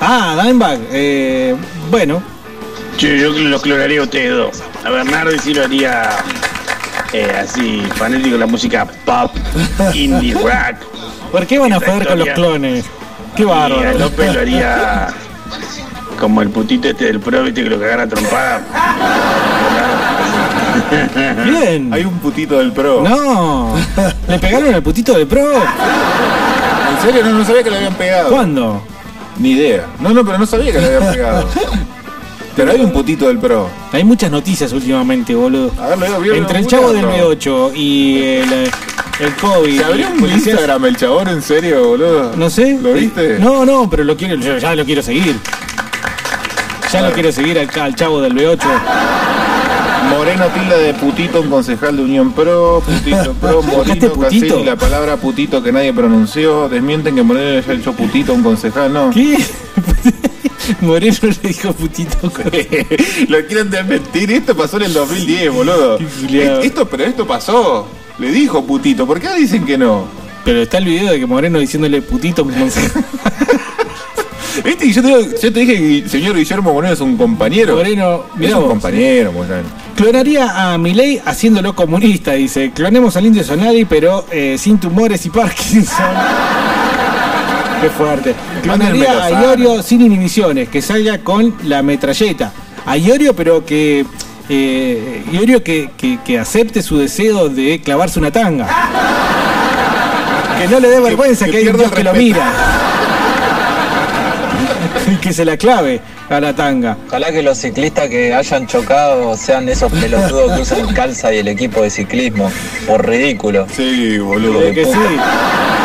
Ah, 0.00 0.40
Dimebag. 0.42 0.80
Eh, 0.90 1.54
bueno, 1.90 2.20
Yo, 3.00 3.08
yo 3.08 3.30
los 3.32 3.62
clonaría 3.62 4.00
a 4.00 4.02
ustedes 4.02 4.36
dos. 4.36 4.62
A 4.84 4.90
Bernardo 4.90 5.30
sí 5.42 5.54
lo 5.54 5.64
haría 5.64 6.10
eh, 7.14 7.32
así, 7.42 7.80
fanático 7.94 8.32
de 8.32 8.38
la 8.38 8.46
música 8.46 8.86
pop, 9.06 9.34
indie 9.94 10.34
rock. 10.34 10.84
¿por 11.32 11.46
qué 11.46 11.58
van 11.58 11.72
a 11.72 11.80
joder 11.80 12.06
con 12.06 12.18
los 12.18 12.28
clones? 12.28 12.84
Qué 13.34 13.44
Y 13.44 13.46
a 13.46 13.48
bárbaro. 13.48 13.98
López 13.98 14.34
lo 14.34 14.40
haría 14.40 15.08
como 16.18 16.42
el 16.42 16.50
putito 16.50 16.88
este 16.88 17.06
del 17.06 17.20
pro, 17.20 17.42
viste 17.42 17.64
que 17.64 17.70
lo 17.70 17.80
cagara 17.80 18.06
trompada. 18.06 18.60
Bien. 21.46 21.90
Hay 21.94 22.04
un 22.04 22.18
putito 22.18 22.58
del 22.58 22.72
pro. 22.72 23.00
No. 23.00 23.76
¿Le 24.28 24.38
pegaron 24.38 24.74
al 24.74 24.82
putito 24.82 25.16
de 25.16 25.24
pro? 25.24 25.54
¿En 25.54 27.02
serio? 27.02 27.24
No, 27.24 27.38
no 27.38 27.44
sabía 27.46 27.62
que 27.62 27.70
le 27.70 27.76
habían 27.78 27.94
pegado. 27.94 28.28
¿Cuándo? 28.28 28.82
Ni 29.38 29.52
idea. 29.52 29.86
No, 30.00 30.10
no, 30.10 30.22
pero 30.22 30.36
no 30.36 30.44
sabía 30.44 30.70
que 30.70 30.80
le 30.80 30.96
habían 30.96 31.12
pegado. 31.14 31.48
Pero 32.56 32.72
hay 32.72 32.80
un 32.80 32.92
putito 32.92 33.28
del 33.28 33.38
pro. 33.38 33.68
Hay 33.92 34.04
muchas 34.04 34.30
noticias 34.30 34.72
últimamente, 34.72 35.34
boludo. 35.34 35.70
A 35.80 35.88
ver, 35.88 35.98
lo 35.98 36.06
veo, 36.06 36.20
vio, 36.20 36.34
Entre 36.34 36.58
el 36.58 36.66
chavo 36.66 36.92
del 36.92 37.02
no. 37.02 37.12
B8 37.16 37.72
y 37.76 38.22
el, 38.22 38.52
el 38.52 39.34
COVID. 39.40 39.78
¿Se 39.78 39.84
abrió 39.84 40.08
un 40.08 40.18
policías- 40.20 40.46
Instagram 40.48 40.84
el 40.86 40.96
chabón 40.96 41.28
en 41.28 41.42
serio, 41.42 41.88
boludo? 41.88 42.32
No 42.36 42.50
sé. 42.50 42.78
¿Lo 42.82 42.92
viste? 42.92 43.38
No, 43.38 43.64
no, 43.64 43.88
pero 43.88 44.04
lo 44.04 44.16
quiero, 44.16 44.34
yo 44.36 44.58
ya 44.58 44.74
lo 44.74 44.84
quiero 44.84 45.02
seguir. 45.02 45.36
Ya 46.92 47.02
lo 47.02 47.12
quiero 47.12 47.30
seguir 47.30 47.56
al, 47.58 47.70
al 47.80 47.94
chavo 47.94 48.20
del 48.20 48.34
B8. 48.34 48.58
Moreno 50.10 50.46
tilda 50.48 50.76
de 50.76 50.92
putito, 50.94 51.40
un 51.40 51.48
concejal 51.50 51.96
de 51.96 52.02
Unión 52.02 52.32
Pro, 52.32 52.82
putito 52.84 53.32
pro, 53.40 53.62
¿Buscaste 53.62 54.08
Moreno? 54.08 54.20
Caselli, 54.20 54.64
la 54.64 54.74
palabra 54.76 55.16
putito 55.16 55.62
que 55.62 55.70
nadie 55.70 55.92
pronunció, 55.94 56.68
desmienten 56.68 57.14
que 57.14 57.22
Moreno 57.22 57.58
haya 57.58 57.72
hecho 57.74 57.92
putito 57.92 58.32
a 58.32 58.34
un 58.34 58.42
concejal, 58.42 58.92
no. 58.92 59.10
¿Qué? 59.10 59.38
Moreno 60.80 61.16
le 61.22 61.48
dijo 61.48 61.72
putito. 61.72 62.16
Lo 63.28 63.46
quieren 63.46 63.70
desmentir. 63.70 64.30
Esto 64.32 64.56
pasó 64.56 64.76
en 64.78 64.84
el 64.84 64.92
2010, 64.92 65.52
boludo. 65.52 65.98
Esto, 66.62 66.88
pero 66.88 67.04
esto 67.04 67.26
pasó. 67.26 67.86
Le 68.18 68.30
dijo 68.30 68.64
putito. 68.64 69.06
¿Por 69.06 69.20
qué 69.20 69.34
dicen 69.36 69.64
que 69.64 69.78
no? 69.78 70.06
Pero 70.44 70.62
está 70.62 70.78
el 70.78 70.86
video 70.86 71.12
de 71.12 71.20
que 71.20 71.26
Moreno 71.26 71.58
diciéndole 71.58 72.00
putito. 72.02 72.44
¿Viste? 74.64 74.86
Y 74.86 74.92
yo 74.92 75.02
te, 75.02 75.08
yo 75.40 75.52
te 75.52 75.60
dije 75.60 75.76
que 75.76 75.98
el 75.98 76.10
señor 76.10 76.36
Guillermo 76.36 76.72
Moreno 76.72 76.92
es 76.92 77.00
un 77.00 77.16
compañero. 77.16 77.76
Moreno, 77.76 78.24
es 78.38 78.52
un 78.52 78.60
vos. 78.60 78.70
compañero, 78.70 79.32
Moreno. 79.32 79.68
Clonaría 79.96 80.72
a 80.72 80.78
Milei 80.78 81.20
haciéndolo 81.24 81.74
comunista, 81.74 82.32
dice. 82.32 82.72
Clonemos 82.72 83.16
al 83.16 83.26
indio 83.26 83.44
Sonari, 83.44 83.84
pero 83.84 84.26
eh, 84.30 84.56
sin 84.58 84.78
tumores 84.78 85.24
y 85.26 85.30
Parkinson. 85.30 86.06
Qué 87.80 87.88
fuerte. 87.90 88.34
Mándenmelo, 88.66 89.20
a. 89.22 89.30
Iorio 89.42 89.82
sin 89.82 90.00
inhibiciones, 90.02 90.68
que 90.68 90.82
salga 90.82 91.18
con 91.18 91.54
la 91.64 91.82
metralleta. 91.82 92.52
A 92.86 92.96
Iorio, 92.96 93.34
pero 93.34 93.64
que. 93.64 94.04
Eh, 94.48 95.22
Iorio 95.32 95.62
que, 95.62 95.90
que- 95.96 96.18
que 96.24 96.38
acepte 96.38 96.82
su 96.82 96.98
deseo 96.98 97.48
de 97.48 97.80
clavarse 97.82 98.18
una 98.18 98.30
tanga. 98.32 98.66
Que 100.58 100.68
no 100.68 100.80
le 100.80 100.88
dé 100.88 101.00
vergüenza 101.00 101.44
que, 101.46 101.52
que 101.52 101.56
hay 101.58 101.68
un 101.68 101.76
Dios 101.78 101.92
que 101.92 102.04
lo 102.04 102.12
mira. 102.12 102.52
Y 105.10 105.16
que 105.20 105.32
se 105.32 105.44
la 105.44 105.56
clave 105.56 106.00
a 106.28 106.40
la 106.40 106.54
tanga. 106.54 106.96
Ojalá 107.08 107.32
que 107.32 107.42
los 107.42 107.58
ciclistas 107.58 108.08
que 108.08 108.32
hayan 108.32 108.66
chocado 108.66 109.36
sean 109.36 109.68
esos 109.68 109.90
pelotudos 109.92 110.52
que 110.52 110.62
usan 110.62 110.94
calza 110.94 111.32
y 111.34 111.38
el 111.38 111.48
equipo 111.48 111.82
de 111.82 111.90
ciclismo. 111.90 112.50
Por 112.86 113.06
ridículo. 113.06 113.66
Sí, 113.74 114.18
boludo. 114.18 114.60
De 114.60 114.74
que 114.74 114.84
sí. 114.84 114.98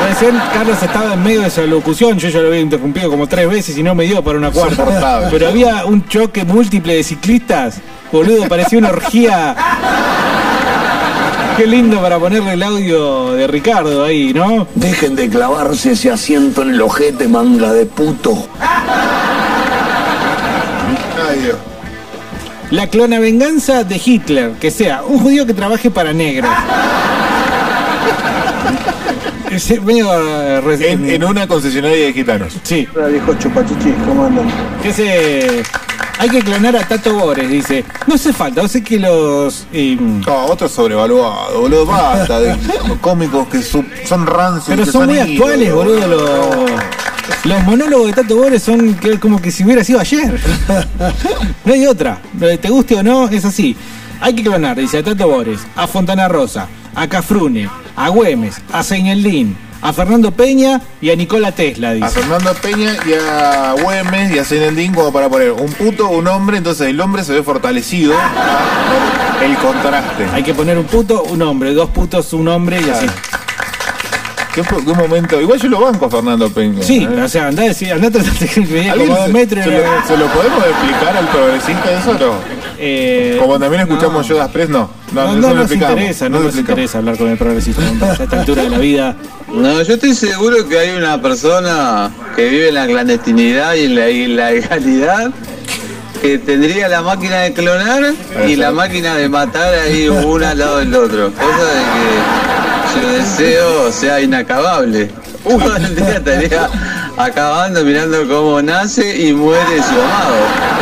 Recién 0.08 0.40
Carlos 0.54 0.82
estaba 0.82 1.14
en 1.14 1.24
medio 1.24 1.42
de 1.42 1.48
esa 1.48 1.62
locución, 1.64 2.18
yo 2.20 2.30
ya 2.30 2.40
lo 2.40 2.50
había 2.50 2.60
interrumpido 2.60 3.10
como 3.10 3.28
tres 3.28 3.50
veces 3.50 3.78
y 3.78 3.82
no 3.82 3.96
me 3.96 4.04
dio 4.04 4.24
para 4.24 4.38
una 4.38 4.52
cuarta. 4.52 5.30
Pero 5.32 5.48
había 5.48 5.86
un 5.86 6.08
choque 6.08 6.44
múltiple 6.44 6.96
de 6.96 7.04
ciclistas, 7.04 7.80
boludo, 8.12 8.48
parecía 8.48 8.78
una 8.78 8.90
orgía. 8.90 9.56
Qué 11.58 11.66
lindo 11.66 12.02
para 12.02 12.20
ponerle 12.20 12.54
el 12.54 12.64
audio 12.64 13.32
de 13.32 13.48
Ricardo 13.48 14.04
ahí, 14.04 14.34
¿no? 14.34 14.68
Dejen 14.76 15.16
de 15.16 15.30
clavarse 15.30 15.94
ese 15.94 16.12
asiento 16.12 16.62
en 16.62 16.72
el 16.72 16.82
ojete, 16.82 17.30
manga 17.30 17.72
de 17.72 17.86
puto. 17.86 18.48
Dios. 21.42 21.58
La 22.72 22.88
clona 22.88 23.20
venganza 23.20 23.84
de 23.84 24.02
Hitler, 24.04 24.52
que 24.54 24.72
sea 24.72 25.04
un 25.04 25.20
judío 25.20 25.46
que 25.46 25.54
trabaje 25.54 25.92
para 25.92 26.14
negros. 26.14 26.50
Es 29.52 29.82
medio, 29.84 30.08
eh, 30.12 30.92
En, 30.92 31.10
en 31.10 31.24
una 31.24 31.48
concesionaria 31.48 32.08
de 32.08 32.14
gitanos. 32.14 32.58
Sí. 32.64 32.88
Hola 32.94 33.08
viejo 33.08 33.34
chupachichi, 33.36 33.92
¿cómo 34.06 34.26
andan? 34.26 34.48
Que 34.84 34.92
se. 34.92 35.64
Hay 36.18 36.30
que 36.30 36.40
clonar 36.40 36.76
a 36.76 36.86
Tato 36.88 37.14
Bores, 37.14 37.50
dice. 37.50 37.86
No 38.08 38.16
hace 38.16 38.34
falta, 38.34 38.62
no 38.64 38.68
sé 38.68 38.84
que 38.84 39.00
los. 39.00 39.66
eh, 39.72 39.96
No, 40.00 40.46
otro 40.48 40.68
sobrevaluado, 40.68 41.62
boludo. 41.62 41.86
Basta 41.86 42.40
de 42.40 42.58
los 42.88 42.98
cómicos 43.02 43.48
que 43.48 43.62
su- 43.62 43.86
son 44.06 44.26
rancios. 44.26 44.66
pero 44.68 44.84
que 44.86 44.92
son 44.92 45.06
muy 45.08 45.20
actuales, 45.20 45.74
boludo. 45.74 46.08
Los, 46.08 46.72
los 47.44 47.64
monólogos 47.64 48.08
de 48.08 48.14
Tato 48.14 48.36
Bores 48.36 48.64
son 48.64 48.98
como 49.20 49.42
que 49.42 49.52
si 49.52 49.64
hubiera 49.64 49.84
sido 49.84 50.00
ayer. 50.00 50.40
No 51.64 51.74
hay 51.74 51.86
otra. 51.86 52.20
Te 52.62 52.70
guste 52.70 52.96
o 52.96 53.04
no, 53.04 53.28
es 53.30 53.46
así. 53.46 53.76
Hay 54.22 54.34
que 54.34 54.44
clonar, 54.44 54.78
dice 54.78 55.00
a 55.00 55.04
Tato 55.04 55.28
Bores, 55.28 55.60
a 55.76 55.88
Fontana 55.88 56.28
Rosa, 56.28 56.68
a 56.96 57.08
Cafrune, 57.08 57.70
a 57.96 58.10
Güemes, 58.10 58.62
a 58.72 58.82
Seineldín, 58.82 59.58
a 59.82 59.94
Fernando 59.94 60.32
Peña 60.32 60.82
y 61.02 61.12
a 61.12 61.16
Nicola 61.16 61.52
Tesla, 61.52 61.90
A 61.90 61.94
dice. 61.94 62.10
Fernando 62.10 62.54
Peña 62.56 62.96
y 63.06 63.14
a 63.14 63.76
Güemes 63.82 64.32
y 64.36 64.40
a 64.40 64.46
Zenendín 64.46 64.94
como 64.94 65.12
para 65.14 65.30
poner 65.30 65.52
un 65.52 65.72
puto, 65.74 66.10
un 66.10 66.28
hombre, 66.28 66.58
entonces 66.58 66.88
el 66.88 67.00
hombre 67.00 67.24
se 67.24 67.34
ve 67.34 67.44
fortalecido 67.44 68.16
el 69.44 69.56
contraste. 69.58 70.26
Hay 70.34 70.44
que 70.44 70.54
poner 70.54 70.78
un 70.78 70.86
puto, 70.86 71.24
un 71.24 71.42
hombre, 71.42 71.74
dos 71.74 71.90
putos, 71.92 72.34
un 72.34 72.48
hombre 72.48 72.82
y 72.82 72.90
así. 72.90 73.06
¿Qué, 74.56 74.62
qué 74.64 74.94
momento? 74.94 75.40
Igual 75.42 75.60
yo 75.60 75.68
lo 75.70 75.82
banco 75.82 76.06
a 76.06 76.10
Fernando 76.10 76.50
Peña. 76.50 76.82
Sí, 76.82 77.04
¿eh? 77.04 77.22
o 77.22 77.28
sea, 77.28 77.48
andá 77.48 77.64
a 77.64 77.66
decir, 77.66 77.92
andá 77.92 78.08
a 78.08 78.12
tratar 78.12 78.34
de 78.34 78.48
que 78.48 78.60
¿Alguien 78.90 79.08
como 79.10 79.16
dos 79.20 79.26
se, 79.28 79.34
metros. 79.34 79.64
se 79.66 79.70
y 79.70 79.74
lo, 79.74 79.80
se 80.08 80.18
lo 80.18 80.26
podemos 80.28 80.64
explicar 80.66 81.18
al 81.18 81.28
progresista 81.28 81.92
eso 82.00 82.10
o 82.12 82.14
no? 82.14 82.34
Eh, 82.78 83.38
Como 83.42 83.60
también 83.60 83.82
escuchamos 83.84 84.28
Judas 84.28 84.50
Press, 84.52 84.70
no. 84.70 84.90
No, 85.14 85.26
No, 85.34 85.36
no 85.36 85.54
nos 85.54 85.72
interesa, 85.72 86.30
no 86.30 86.38
nos 86.40 86.48
explicamos. 86.48 86.60
interesa 86.80 86.98
hablar 87.00 87.18
con 87.18 87.30
el 87.30 87.38
progresista. 87.38 87.82
A 88.10 88.14
esta 88.24 88.40
altura 88.40 88.64
de 88.64 88.70
la 88.70 88.78
vida. 88.78 89.16
No, 89.54 89.82
yo 89.82 89.94
estoy 89.94 90.14
seguro 90.16 90.68
que 90.68 90.80
hay 90.80 90.90
una 90.98 91.22
persona 91.22 92.10
que 92.36 92.50
vive 92.50 92.70
en 92.70 92.76
la 92.76 92.86
clandestinidad 92.88 93.76
y 93.76 93.86
en 93.86 93.96
la 93.96 94.10
ilegalidad 94.10 95.32
que 96.22 96.38
tendría 96.38 96.88
la 96.90 97.02
máquina 97.02 97.42
de 97.42 97.54
clonar 97.54 98.14
y 98.48 98.56
la 98.56 98.72
máquina 98.72 99.16
de 99.16 99.30
matar 99.30 99.74
ahí 99.74 100.08
una 100.10 100.52
al 100.52 100.60
lado 100.60 100.78
del 100.80 100.94
otro. 100.96 101.32
Cosa 101.34 101.48
de 101.48 101.82
que 101.82 102.65
su 103.02 103.08
deseo 103.08 103.92
sea 103.92 104.22
inacabable. 104.22 105.12
Todo 105.44 105.76
el 105.76 105.96
día 105.96 106.18
estaría 106.18 106.70
acabando 107.18 107.84
mirando 107.84 108.28
cómo 108.28 108.62
nace 108.62 109.28
y 109.28 109.34
muere 109.34 109.78
su 109.84 110.02
amado. 110.02 110.76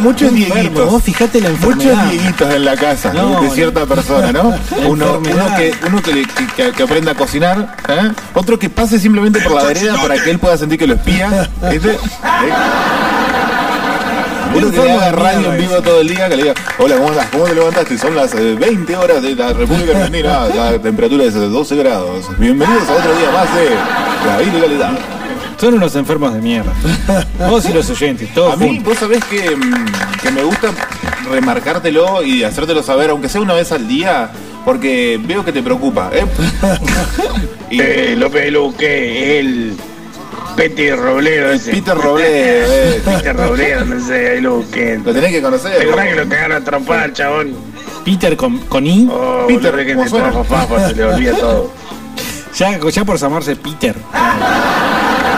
Muchos 0.00 0.32
dieguitos. 0.32 0.90
vos 0.90 1.02
fijate 1.02 1.40
la 1.40 1.50
Muchos 1.50 2.10
dieguitos 2.10 2.54
en 2.54 2.64
la 2.64 2.74
casa 2.74 3.12
No, 3.12 3.42
de 3.42 3.50
cierta 3.50 3.84
persona, 3.84 4.32
¿no? 4.32 4.54
Uno, 4.88 5.18
uno 5.18 5.56
que, 5.56 5.74
uno 5.86 6.00
que, 6.02 6.82
aprenda 6.82 7.12
a 7.12 7.14
cocinar, 7.14 7.76
¿eh? 7.88 8.10
otro 8.32 8.58
que 8.58 8.70
pase 8.70 8.98
simplemente 8.98 9.40
por 9.40 9.52
la 9.52 9.64
vereda 9.64 9.96
para 10.00 10.22
que 10.22 10.30
él 10.30 10.38
pueda 10.38 10.56
sentir 10.56 10.78
que 10.78 10.86
lo 10.86 10.94
espía. 10.94 11.50
¿Eh? 11.62 11.98
Uno 14.54 14.70
que 14.70 14.90
haga 14.90 15.12
radio 15.12 15.52
en 15.52 15.58
vivo 15.60 15.82
todo 15.82 16.00
el 16.00 16.08
día, 16.08 16.28
que 16.28 16.36
le 16.36 16.42
diga, 16.44 16.54
hola, 16.78 16.96
¿cómo 16.96 17.08
andás? 17.08 17.26
¿Cómo 17.30 17.44
te 17.44 17.54
levantaste? 17.54 17.98
Son 17.98 18.14
las 18.14 18.34
eh, 18.34 18.54
20 18.58 18.96
horas 18.96 19.22
de 19.22 19.34
la 19.34 19.52
República 19.52 19.92
Argentina, 19.96 20.46
la 20.54 20.78
temperatura 20.78 21.24
es 21.24 21.34
de 21.34 21.48
12 21.48 21.76
grados. 21.76 22.26
Bienvenidos 22.38 22.88
a 22.88 22.92
otro 22.92 23.16
día 23.16 23.30
más 23.32 23.54
de 23.54 23.70
la 24.26 24.42
ilegalidad. 24.42 24.98
Son 25.60 25.74
unos 25.74 25.94
enfermos 25.96 26.34
de 26.34 26.40
mierda. 26.40 26.72
Vos 27.48 27.64
y 27.68 27.72
los 27.72 27.88
oyentes, 27.90 28.32
todos 28.34 28.54
A 28.54 28.56
mí, 28.56 28.66
juntos. 28.66 28.84
vos 28.84 28.98
sabés 28.98 29.24
que, 29.24 29.56
mm, 29.56 29.86
que 30.22 30.30
me 30.30 30.42
gusta 30.42 30.70
remarcártelo 31.30 32.22
y 32.22 32.42
hacértelo 32.44 32.82
saber, 32.82 33.10
aunque 33.10 33.28
sea 33.28 33.40
una 33.40 33.54
vez 33.54 33.70
al 33.72 33.86
día, 33.88 34.30
porque 34.64 35.18
veo 35.22 35.44
que 35.44 35.52
te 35.52 35.62
preocupa. 35.62 36.10
¿eh? 36.12 36.24
Y- 37.70 37.80
Eh, 37.80 38.14
López 38.16 38.52
Luque, 38.52 39.40
el 39.40 39.74
Peter 40.56 40.96
Robledo 40.98 41.50
ese. 41.52 41.70
Peter 41.72 41.96
Robledo, 41.96 42.72
eh. 42.72 43.02
Peter 43.04 43.36
Robledo, 43.36 43.84
no 43.84 44.06
sé, 44.06 44.30
ahí 44.30 44.40
Luque. 44.40 45.00
Lo 45.04 45.12
tenés 45.12 45.32
que 45.32 45.42
conocer. 45.42 45.78
¿Te 45.78 45.84
acordás 45.84 46.08
que 46.08 46.14
lo 46.14 46.28
cagaron 46.28 46.56
a 46.56 46.64
trompar, 46.64 47.12
chabón? 47.12 47.54
Peter 48.04 48.36
con, 48.36 48.58
con 48.60 48.86
I. 48.86 49.08
Oh, 49.10 49.46
Peter, 49.48 49.74
que 49.84 49.94
¿cómo 49.94 50.04
te 50.10 50.16
trajo 50.18 50.44
fafa, 50.44 50.88
se 50.88 50.94
le 50.94 51.04
olvida 51.04 51.32
todo. 51.40 51.70
Ya, 52.56 52.78
ya 52.78 53.04
por 53.04 53.18
llamarse 53.18 53.56
Peter. 53.56 53.96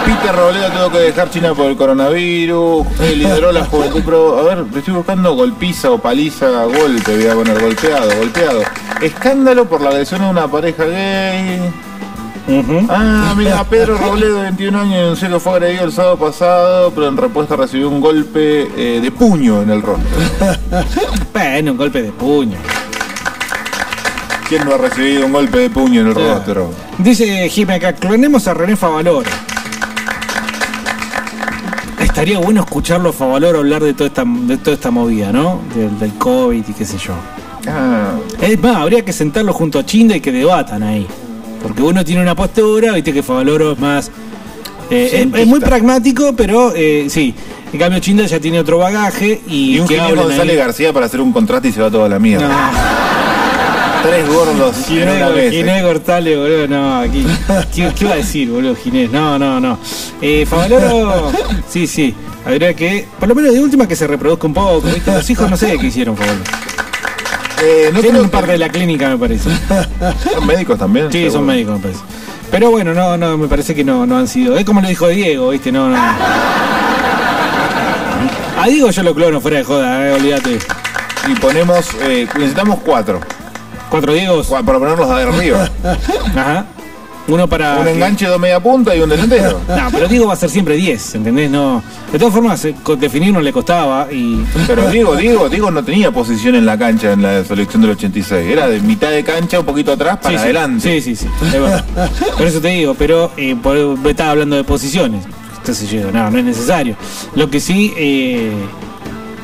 Peter 0.05 0.37
Robledo 0.37 0.71
tuvo 0.71 0.91
que 0.93 0.99
dejar 0.99 1.31
China 1.31 1.55
por 1.55 1.67
el 1.67 1.77
coronavirus, 1.77 2.87
eh, 3.01 3.17
lideró 3.17 3.51
la 3.51 3.64
juventud 3.64 4.03
pro. 4.05 4.39
A 4.39 4.43
ver, 4.43 4.59
le 4.73 4.79
estoy 4.79 4.95
buscando 4.95 5.35
golpiza 5.35 5.91
o 5.91 5.99
paliza, 5.99 6.64
golpe, 6.64 7.17
voy 7.17 7.27
a 7.27 7.35
poner 7.35 7.61
golpeado, 7.61 8.17
golpeado. 8.17 8.62
Escándalo 9.01 9.64
por 9.64 9.81
la 9.81 9.91
agresión 9.91 10.23
a 10.23 10.31
una 10.31 10.47
pareja 10.47 10.85
gay. 10.85 11.61
Ah, 12.88 13.34
mira, 13.36 13.64
Pedro 13.64 13.99
Robledo, 13.99 14.36
de 14.36 14.42
21 14.44 14.78
años, 14.80 14.94
denunció 14.97 15.28
que 15.30 15.40
fue 15.40 15.53
agredido 15.55 15.84
el 15.84 15.92
sábado 15.92 16.16
pasado, 16.16 16.92
pero 16.94 17.09
en 17.09 17.16
respuesta 17.16 17.57
recibió 17.57 17.88
un 17.88 18.01
golpe 18.01 18.68
eh, 18.76 19.01
de 19.01 19.11
puño 19.11 19.62
en 19.62 19.70
el 19.70 19.82
rostro. 19.82 20.07
Bueno, 21.32 21.72
un 21.72 21.76
golpe 21.78 22.03
de 22.03 22.12
puño. 22.12 22.57
¿Quién 24.49 24.64
no 24.64 24.74
ha 24.74 24.78
recibido 24.78 25.26
un 25.26 25.32
golpe 25.32 25.59
de 25.59 25.70
puño 25.70 26.01
en 26.03 26.07
el 26.09 26.14
rostro? 26.14 26.70
Dice 26.99 27.49
Jimmy 27.49 27.74
acá, 27.74 27.92
clonemos 27.94 28.47
a 28.47 28.55
René 28.55 28.76
Favaloro. 28.76 29.28
Estaría 32.01 32.38
bueno 32.38 32.61
escucharlo 32.62 33.11
a 33.11 33.12
Favaloro 33.12 33.59
hablar 33.59 33.82
de 33.82 33.92
toda 33.92 34.07
esta, 34.09 34.24
de 34.24 34.57
toda 34.59 34.74
esta 34.74 34.90
movida, 34.90 35.32
¿no? 35.32 35.61
Del, 35.74 35.99
del 35.99 36.14
COVID 36.14 36.64
y 36.66 36.72
qué 36.72 36.84
sé 36.84 36.97
yo. 36.99 37.14
Ah, 37.68 38.12
Es 38.40 38.62
más, 38.62 38.76
habría 38.76 39.05
que 39.05 39.12
sentarlo 39.12 39.53
junto 39.53 39.78
a 39.80 39.84
Chinda 39.84 40.16
y 40.16 40.20
que 40.20 40.30
debatan 40.32 40.82
ahí. 40.84 41.07
Porque 41.67 41.83
uno 41.83 42.05
tiene 42.05 42.23
una 42.23 42.35
postura, 42.35 42.93
viste 42.93 43.12
que 43.12 43.23
Favaloro 43.23 43.73
es 43.73 43.79
más. 43.79 44.11
eh, 44.91 45.29
es- 45.35 45.47
muy 45.47 45.61
pragmático, 45.61 46.35
pero 46.37 46.73
eh, 46.75 47.07
sí. 47.09 47.35
En 47.73 47.79
cambio, 47.81 47.99
Chinda 47.99 48.25
ya 48.27 48.39
tiene 48.41 48.61
otro 48.61 48.79
bagaje 48.79 49.41
y. 49.49 49.77
y 49.77 49.81
un 49.81 50.01
hablen 50.01 50.17
González 50.25 50.51
ahí. 50.53 50.57
García 50.57 50.93
para 50.93 51.07
hacer 51.07 51.21
un 51.21 51.33
contrato 51.33 51.67
y 51.69 51.73
se 51.73 51.81
va 51.83 51.91
toda 51.91 52.09
la 52.09 52.19
mierda. 52.19 52.47
No. 52.49 54.07
Tres 54.09 54.29
gordos 54.29 54.77
Ginés, 54.87 55.35
vez. 55.35 55.53
Ginés 55.53 55.83
Gortale, 55.83 56.37
boludo, 56.37 56.69
no, 56.69 57.01
aquí. 57.01 57.27
¿Qué, 57.75 57.91
qué 57.99 58.05
va 58.05 58.12
a 58.12 58.17
decir, 58.17 58.49
boludo, 58.49 58.77
Ginés? 58.77 59.11
No, 59.11 59.37
no, 59.37 59.59
no. 59.59 59.79
Eh, 60.23 60.47
Favaloro, 60.49 61.33
sí, 61.69 61.89
sí. 61.89 62.14
Habría 62.45 62.73
que, 62.75 63.05
por 63.19 63.29
lo 63.29 63.35
menos 63.35 63.53
de 63.53 63.59
última, 63.61 63.89
que 63.89 63.97
se 63.97 64.07
reproduzca 64.07 64.47
un 64.47 64.55
poco, 64.55 64.83
¿viste? 64.83 65.11
Los 65.11 65.29
hijos 65.29 65.51
no 65.51 65.57
sé 65.57 65.77
qué 65.77 65.87
hicieron, 65.89 66.17
Favaloro. 66.17 66.45
Eh, 67.63 67.91
no 67.93 68.01
Tienen 68.01 68.11
creo 68.13 68.23
un 68.25 68.31
par 68.31 68.45
que- 68.45 68.53
de 68.53 68.59
la 68.59 68.69
clínica, 68.69 69.09
me 69.09 69.19
parece. 69.19 69.49
¿Son 70.35 70.47
médicos 70.47 70.79
también? 70.79 71.07
Sí, 71.11 71.19
Seguro. 71.23 71.33
son 71.39 71.47
médicos, 71.47 71.75
me 71.77 71.81
parece. 71.81 72.01
Pero 72.51 72.71
bueno, 72.71 72.95
no, 72.95 73.17
no, 73.17 73.37
me 73.39 73.49
parece 73.49 73.75
que 73.75 73.83
no, 73.85 74.07
no 74.07 74.19
han 74.19 74.29
sido. 74.29 74.57
Es 74.57 74.65
como 74.65 74.81
lo 74.81 74.89
dijo 74.89 75.09
Diego, 75.09 75.51
¿viste? 75.51 75.73
No, 75.73 75.89
no. 75.89 75.97
Ah, 78.59 78.67
digo 78.69 78.91
yo 78.91 79.03
lo 79.03 79.15
clono 79.15 79.41
fuera 79.41 79.59
de 79.59 79.65
joda, 79.65 80.07
eh, 80.09 80.13
olvídate. 80.13 80.59
Y 81.29 81.35
ponemos, 81.41 81.89
eh, 82.03 82.27
necesitamos 82.37 82.79
cuatro. 82.85 83.21
¿Cuatro 83.91 84.13
Diegos? 84.13 84.47
Para 84.49 84.63
ponerlos 84.63 85.09
de 85.09 85.23
arriba. 85.23 85.69
Ajá. 86.37 86.65
Uno 87.29 87.49
para. 87.49 87.79
Un 87.79 87.89
enganche 87.89 88.29
de 88.29 88.39
media 88.39 88.61
punta 88.61 88.95
y 88.95 89.01
un 89.01 89.09
delantero. 89.09 89.61
No, 89.68 89.89
pero 89.91 90.07
Diego 90.09 90.27
va 90.29 90.35
a 90.35 90.37
ser 90.37 90.49
siempre 90.51 90.77
10, 90.77 91.16
¿entendés? 91.16 91.51
No. 91.51 91.83
De 92.12 92.18
todas 92.18 92.33
formas, 92.33 92.64
eh, 92.64 92.74
co- 92.83 92.97
definirnos 92.97 93.43
le 93.43 93.53
costaba 93.53 94.07
y. 94.12 94.45
Pero 94.66 94.89
Diego, 94.91 95.16
Diego, 95.16 95.49
Diego 95.49 95.70
no 95.70 95.83
tenía 95.85 96.11
posición 96.12 96.55
en 96.55 96.64
la 96.66 96.79
cancha 96.79 97.12
en 97.12 97.22
la 97.22 97.45
selección 97.45 97.83
del 97.83 97.91
86. 97.93 98.49
Era 98.51 98.68
de 98.68 98.81
mitad 98.81 99.11
de 99.11 99.24
cancha, 99.24 99.59
un 99.61 99.66
poquito 99.66 99.93
atrás, 99.93 100.18
para 100.18 100.31
Sí, 100.31 100.37
sí. 100.39 100.45
adelante. 100.45 101.01
Sí, 101.03 101.16
sí, 101.16 101.27
sí. 101.27 101.29
verdad. 101.53 101.85
Por 102.39 102.47
eso 102.47 102.61
te 102.61 102.68
digo, 102.68 102.95
pero 102.95 103.31
eh, 103.37 103.57
por, 103.61 103.77
estaba 104.09 104.31
hablando 104.31 104.57
de 104.57 104.64
posiciones. 104.64 105.24
Entonces 105.59 105.91
yo 105.91 105.99
digo, 105.99 106.12
no, 106.12 106.31
no 106.31 106.39
es 106.39 106.45
necesario. 106.45 106.95
Lo 107.35 107.51
que 107.51 107.59
sí, 107.59 107.93
eh, 107.97 108.53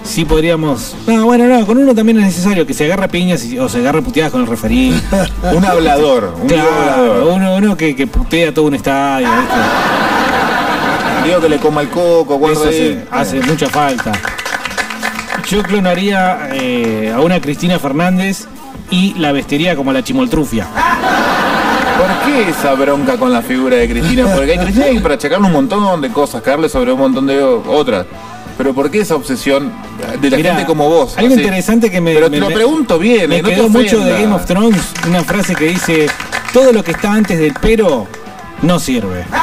sí 0.04 0.24
podríamos. 0.24 0.94
No, 1.06 1.24
bueno, 1.26 1.46
no, 1.46 1.66
con 1.66 1.78
uno 1.78 1.94
también 1.94 2.18
es 2.18 2.24
necesario 2.26 2.66
que 2.66 2.74
se 2.74 2.84
agarre 2.84 3.08
piñas 3.08 3.44
y- 3.44 3.58
o 3.58 3.68
se 3.68 3.78
agarre 3.78 4.02
puteadas 4.02 4.32
con 4.32 4.40
el 4.42 4.46
referí. 4.46 5.00
Un 5.54 5.64
hablador, 5.64 6.34
un 6.40 6.48
claro, 6.48 6.68
hablador. 6.70 7.26
uno, 7.34 7.56
uno 7.56 7.76
que, 7.76 7.94
que 7.96 8.06
putea 8.06 8.52
todo 8.52 8.66
un 8.66 8.74
estadio. 8.74 9.28
¿viste? 9.28 9.54
Diego 11.24 11.40
que 11.40 11.48
le 11.48 11.58
coma 11.58 11.82
el 11.82 11.88
coco, 11.88 12.50
Eso 12.50 12.64
hace, 12.68 13.04
hace 13.10 13.40
mucha 13.42 13.68
falta. 13.68 14.12
Yo 15.48 15.62
clonaría 15.62 16.48
eh, 16.52 17.12
a 17.14 17.20
una 17.20 17.40
Cristina 17.40 17.78
Fernández 17.78 18.46
y 18.90 19.14
la 19.14 19.32
vestiría 19.32 19.76
como 19.76 19.92
la 19.92 20.02
chimoltrufia. 20.02 20.66
¿Por 21.98 22.08
qué 22.32 22.48
esa 22.50 22.74
bronca 22.74 23.16
con 23.18 23.32
la 23.32 23.42
figura 23.42 23.76
de 23.76 23.88
Cristina? 23.88 24.26
Porque 24.34 24.52
hay 24.52 24.58
Cristina 24.58 24.86
hay 24.86 24.98
para 24.98 25.14
achacarle 25.14 25.46
un 25.46 25.52
montón 25.52 26.00
de 26.00 26.08
cosas, 26.10 26.42
caerle 26.42 26.68
sobre 26.68 26.92
un 26.92 26.98
montón 26.98 27.26
de 27.26 27.42
otras. 27.42 28.06
Pero 28.58 28.74
¿por 28.74 28.90
qué 28.90 29.00
esa 29.00 29.14
obsesión 29.16 29.72
de 30.20 30.30
la 30.30 30.36
Mirá, 30.36 30.50
gente 30.54 30.66
como 30.66 30.88
vos? 30.88 31.16
Algo 31.16 31.32
así? 31.32 31.40
interesante 31.42 31.90
que 31.90 32.00
me. 32.00 32.14
Pero 32.14 32.28
me- 32.30 32.36
te 32.36 32.40
lo 32.40 32.48
pregunto 32.50 32.98
bien, 32.98 33.28
Me 33.30 33.38
eh, 33.38 33.42
no 33.42 33.48
te 33.48 33.54
quedó 33.54 33.68
mucho 33.68 33.98
de. 34.04 34.12
Game 34.22 34.34
of 34.34 34.44
Thrones 34.46 34.80
una 35.08 35.24
frase 35.24 35.54
que 35.54 35.66
dice: 35.66 36.06
Todo 36.52 36.72
lo 36.72 36.82
que 36.84 36.92
está 36.92 37.12
antes 37.12 37.38
del 37.38 37.54
pero 37.60 38.06
no 38.62 38.78
sirve. 38.78 39.24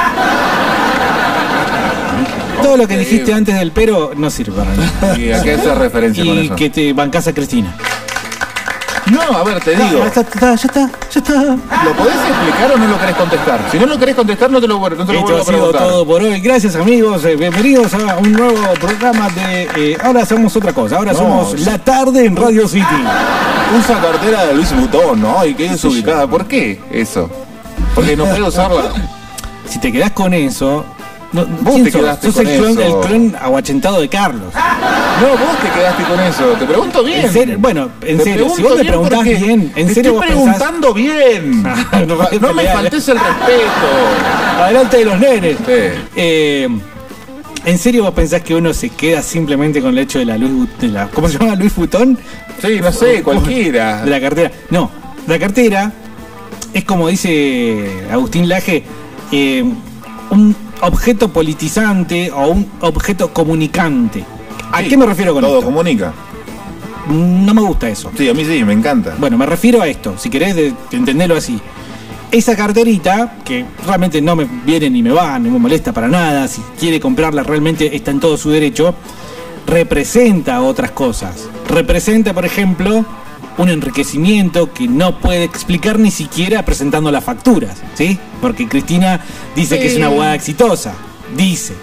Todo 2.61 2.75
lo 2.77 2.87
que 2.87 2.97
dijiste 2.97 3.33
antes 3.33 3.55
del 3.57 3.71
pero 3.71 4.11
no 4.15 4.29
sirve 4.29 4.53
para 4.57 4.75
nada. 4.75 5.17
¿Y 5.17 5.31
a 5.31 5.41
qué 5.41 5.53
haces 5.53 5.77
referencia 5.77 6.23
con 6.25 6.37
Y 6.37 6.45
eso? 6.47 6.55
que 6.55 6.69
te 6.69 6.91
bancás 6.93 7.27
a 7.27 7.33
Cristina. 7.33 7.73
No, 9.11 9.21
a 9.21 9.43
ver, 9.43 9.59
te 9.63 9.71
digo. 9.75 9.99
Ya 9.99 10.05
está, 10.07 10.21
ya 10.39 10.53
está, 10.53 10.89
ya 11.11 11.19
está. 11.19 11.33
¿Lo 11.83 11.93
podés 11.95 12.15
explicar 12.15 12.71
o 12.73 12.77
no 12.77 12.87
lo 12.87 12.99
querés 12.99 13.15
contestar? 13.15 13.59
Si 13.71 13.79
no 13.79 13.85
lo 13.87 13.97
querés 13.97 14.15
contestar, 14.15 14.51
no 14.51 14.61
te 14.61 14.67
lo, 14.67 14.79
no 14.79 14.89
te 14.89 14.95
lo 14.95 15.03
Esto 15.03 15.21
vuelvo 15.21 15.37
ha 15.37 15.41
a 15.41 15.43
sido 15.45 15.57
preguntar. 15.57 15.81
todo 15.87 16.05
por 16.05 16.21
hoy. 16.21 16.39
Gracias 16.41 16.75
amigos. 16.75 17.25
Eh, 17.25 17.35
Bienvenidos 17.35 17.93
a 17.95 18.17
un 18.17 18.31
nuevo 18.33 18.73
programa 18.79 19.29
de... 19.29 19.63
eh, 19.75 19.97
ahora 20.03 20.25
somos 20.25 20.55
otra 20.55 20.73
cosa. 20.73 20.97
Ahora 20.97 21.13
No, 21.13 21.17
somos 21.19 21.51
sí. 21.51 21.65
La 21.65 21.77
Tarde 21.79 22.25
en 22.25 22.35
Radio 22.35 22.67
City. 22.67 22.85
Usa 23.77 23.99
cartera 24.01 24.45
de 24.45 24.53
Luis 24.55 24.75
Butón, 24.75 25.21
¿no? 25.21 25.45
Y 25.45 25.53
qué 25.55 25.69
desubicada. 25.69 26.27
¿Por 26.27 26.45
qué 26.45 26.79
eso? 26.91 27.29
Porque 27.95 28.15
no 28.15 28.25
puede 28.25 28.43
usarla. 28.43 28.91
Si 29.67 29.79
te 29.79 29.91
quedás 29.91 30.11
con 30.11 30.33
eso... 30.33 30.85
No, 31.31 31.45
Vos 31.45 31.73
¿quién 31.75 31.83
te 31.85 31.91
sos? 31.91 32.01
quedaste 32.01 32.27
Sos 32.27 32.35
con 32.37 32.47
el 32.47 32.57
clon, 32.59 32.71
eso. 32.79 33.01
el 33.01 33.07
clon 33.07 33.35
aguachentado 33.39 34.01
de 34.01 34.09
Carlos. 34.09 34.51
No, 34.53 35.27
vos 35.29 35.59
te 35.61 35.69
quedaste 35.79 36.03
con 36.03 36.19
eso. 36.21 36.43
Te 36.57 36.65
pregunto 36.65 37.03
bien. 37.03 37.25
En 37.25 37.31
serio, 37.33 37.55
bueno, 37.59 37.89
en 38.01 38.17
Te 38.17 38.23
serio, 38.23 38.49
si 38.55 38.63
vos 38.63 38.75
me 38.77 38.85
preguntás 38.85 39.23
bien, 39.23 39.71
en 39.75 39.87
te 39.87 39.93
serio 39.93 40.11
estoy 40.13 40.35
vos 40.35 40.45
pensás- 40.45 40.57
preguntando 40.57 40.93
bien. 40.93 41.63
no, 42.07 42.39
no 42.47 42.53
me 42.53 42.63
faltes 42.65 43.07
el 43.09 43.19
respeto. 43.19 44.59
Adelante 44.59 44.97
de 44.97 45.05
los 45.05 45.19
nenes. 45.19 45.57
Sí. 45.57 45.73
Eh, 46.15 46.67
¿En 47.65 47.77
serio 47.77 48.03
vos 48.05 48.13
pensás 48.13 48.41
que 48.41 48.55
uno 48.55 48.73
se 48.73 48.89
queda 48.89 49.21
simplemente 49.21 49.81
con 49.81 49.91
el 49.91 49.99
hecho 49.99 50.17
de 50.19 50.25
la 50.25 50.37
Luis 50.37 50.51
Bu- 50.51 50.77
de 50.79 50.87
la, 50.87 51.07
¿Cómo 51.09 51.27
se 51.27 51.37
llama? 51.37 51.55
Luis 51.55 51.73
Futón? 51.73 52.17
Sí, 52.61 52.79
no 52.81 52.91
sé, 52.91 53.21
cualquiera. 53.21 54.01
De 54.03 54.09
la 54.09 54.19
cartera. 54.21 54.51
No, 54.71 54.89
la 55.27 55.37
cartera 55.37 55.91
es 56.73 56.83
como 56.85 57.07
dice 57.09 57.87
Agustín 58.11 58.47
Laje, 58.49 58.83
eh, 59.31 59.63
un 60.31 60.55
objeto 60.81 61.29
politizante 61.29 62.31
o 62.31 62.47
un 62.49 62.67
objeto 62.81 63.33
comunicante. 63.33 64.23
¿A 64.71 64.79
Sí, 64.81 64.89
qué 64.89 64.97
me 64.97 65.05
refiero 65.05 65.33
con 65.33 65.41
Todo 65.43 65.55
esto? 65.59 65.65
comunica. 65.65 66.13
No 67.09 67.53
me 67.53 67.61
gusta 67.61 67.89
eso. 67.89 68.11
Sí, 68.15 68.29
a 68.29 68.33
mí 68.33 68.45
sí, 68.45 68.63
me 68.63 68.73
encanta. 68.73 69.15
Bueno, 69.17 69.37
me 69.37 69.45
refiero 69.45 69.81
a 69.81 69.87
esto, 69.87 70.15
si 70.17 70.29
querés 70.29 70.55
de- 70.55 70.73
entenderlo 70.91 71.35
así. 71.35 71.59
Esa 72.31 72.55
carterita, 72.55 73.37
que 73.43 73.65
realmente 73.87 74.21
no 74.21 74.35
me 74.35 74.45
viene 74.63 74.89
ni 74.91 75.01
me 75.01 75.11
va, 75.11 75.39
ni 75.39 75.49
me 75.49 75.57
molesta 75.57 75.91
para 75.91 76.07
nada, 76.07 76.47
si 76.47 76.61
quiere 76.79 76.99
comprarla 76.99 77.41
realmente 77.41 77.95
está 77.95 78.11
en 78.11 78.19
todo 78.19 78.37
su 78.37 78.51
derecho, 78.51 78.93
representa 79.65 80.61
otras 80.61 80.91
cosas. 80.91 81.47
Representa, 81.67 82.33
por 82.33 82.45
ejemplo, 82.45 83.05
un 83.59 83.69
enriquecimiento 83.69 84.73
que 84.73 84.87
no 84.87 85.19
puede 85.19 85.43
explicar 85.43 85.99
ni 85.99 86.11
siquiera 86.11 86.63
presentando 86.63 87.11
las 87.11 87.25
facturas, 87.25 87.77
¿sí? 87.93 88.17
Porque 88.41 88.67
Cristina 88.67 89.19
dice 89.53 89.77
que 89.77 89.87
es 89.87 89.97
una 89.97 90.07
abogada 90.07 90.33
exitosa, 90.33 90.93
dice. 91.35 91.73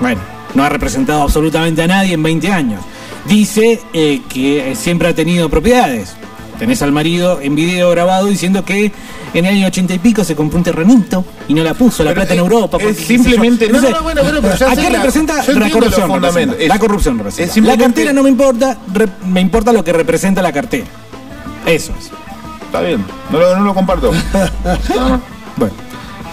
Bueno, 0.00 0.20
no 0.54 0.64
ha 0.64 0.68
representado 0.68 1.22
absolutamente 1.22 1.82
a 1.82 1.86
nadie 1.86 2.14
en 2.14 2.22
20 2.24 2.50
años. 2.50 2.80
Dice 3.28 3.80
eh, 3.92 4.20
que 4.28 4.74
siempre 4.74 5.08
ha 5.08 5.14
tenido 5.14 5.48
propiedades. 5.48 6.16
Tenés 6.58 6.80
al 6.82 6.90
marido 6.92 7.38
en 7.42 7.54
video 7.54 7.90
grabado 7.90 8.26
diciendo 8.26 8.64
que 8.64 8.90
en 9.34 9.44
el 9.44 9.54
año 9.56 9.66
80 9.66 9.94
y 9.94 9.98
pico 9.98 10.24
se 10.24 10.34
compró 10.34 10.56
un 10.58 10.64
terrenito 10.64 11.24
y 11.48 11.54
no 11.54 11.62
la 11.62 11.74
puso 11.74 12.02
la 12.02 12.10
Pero 12.10 12.20
plata 12.22 12.32
en 12.34 12.38
es- 12.40 12.42
Europa. 12.44 12.76
es 12.78 12.82
porque, 12.82 12.96
qué 12.96 13.02
sé 13.04 13.06
simplemente- 13.06 13.68
no, 13.68 13.80
no, 13.80 13.90
no, 13.90 14.02
bueno, 14.02 14.22
bueno, 14.22 14.38
pero 14.40 14.56
ya 14.56 14.70
¿A 14.70 14.74
sé 14.74 14.80
qué 14.80 14.90
la- 14.90 14.96
representa? 14.98 15.34
La 15.36 15.70
corrupción. 15.70 16.12
representa. 16.22 16.56
La 16.66 16.74
Es- 16.74 16.80
corrupción 16.80 17.18
representa. 17.18 17.44
es 17.48 17.52
simplemente- 17.52 17.82
La 17.82 17.88
cartera 17.88 18.12
no 18.14 18.22
me 18.22 18.30
importa, 18.30 18.78
me 19.26 19.40
importa 19.40 19.72
lo 19.72 19.84
que 19.84 19.92
representa 19.92 20.40
la 20.40 20.52
cartera. 20.52 20.86
Eso 21.66 21.92
es. 21.98 22.10
Está 22.64 22.80
bien, 22.80 23.04
no 23.30 23.38
lo, 23.38 23.56
no 23.56 23.64
lo 23.64 23.74
comparto. 23.74 24.10
Bueno. 25.56 25.72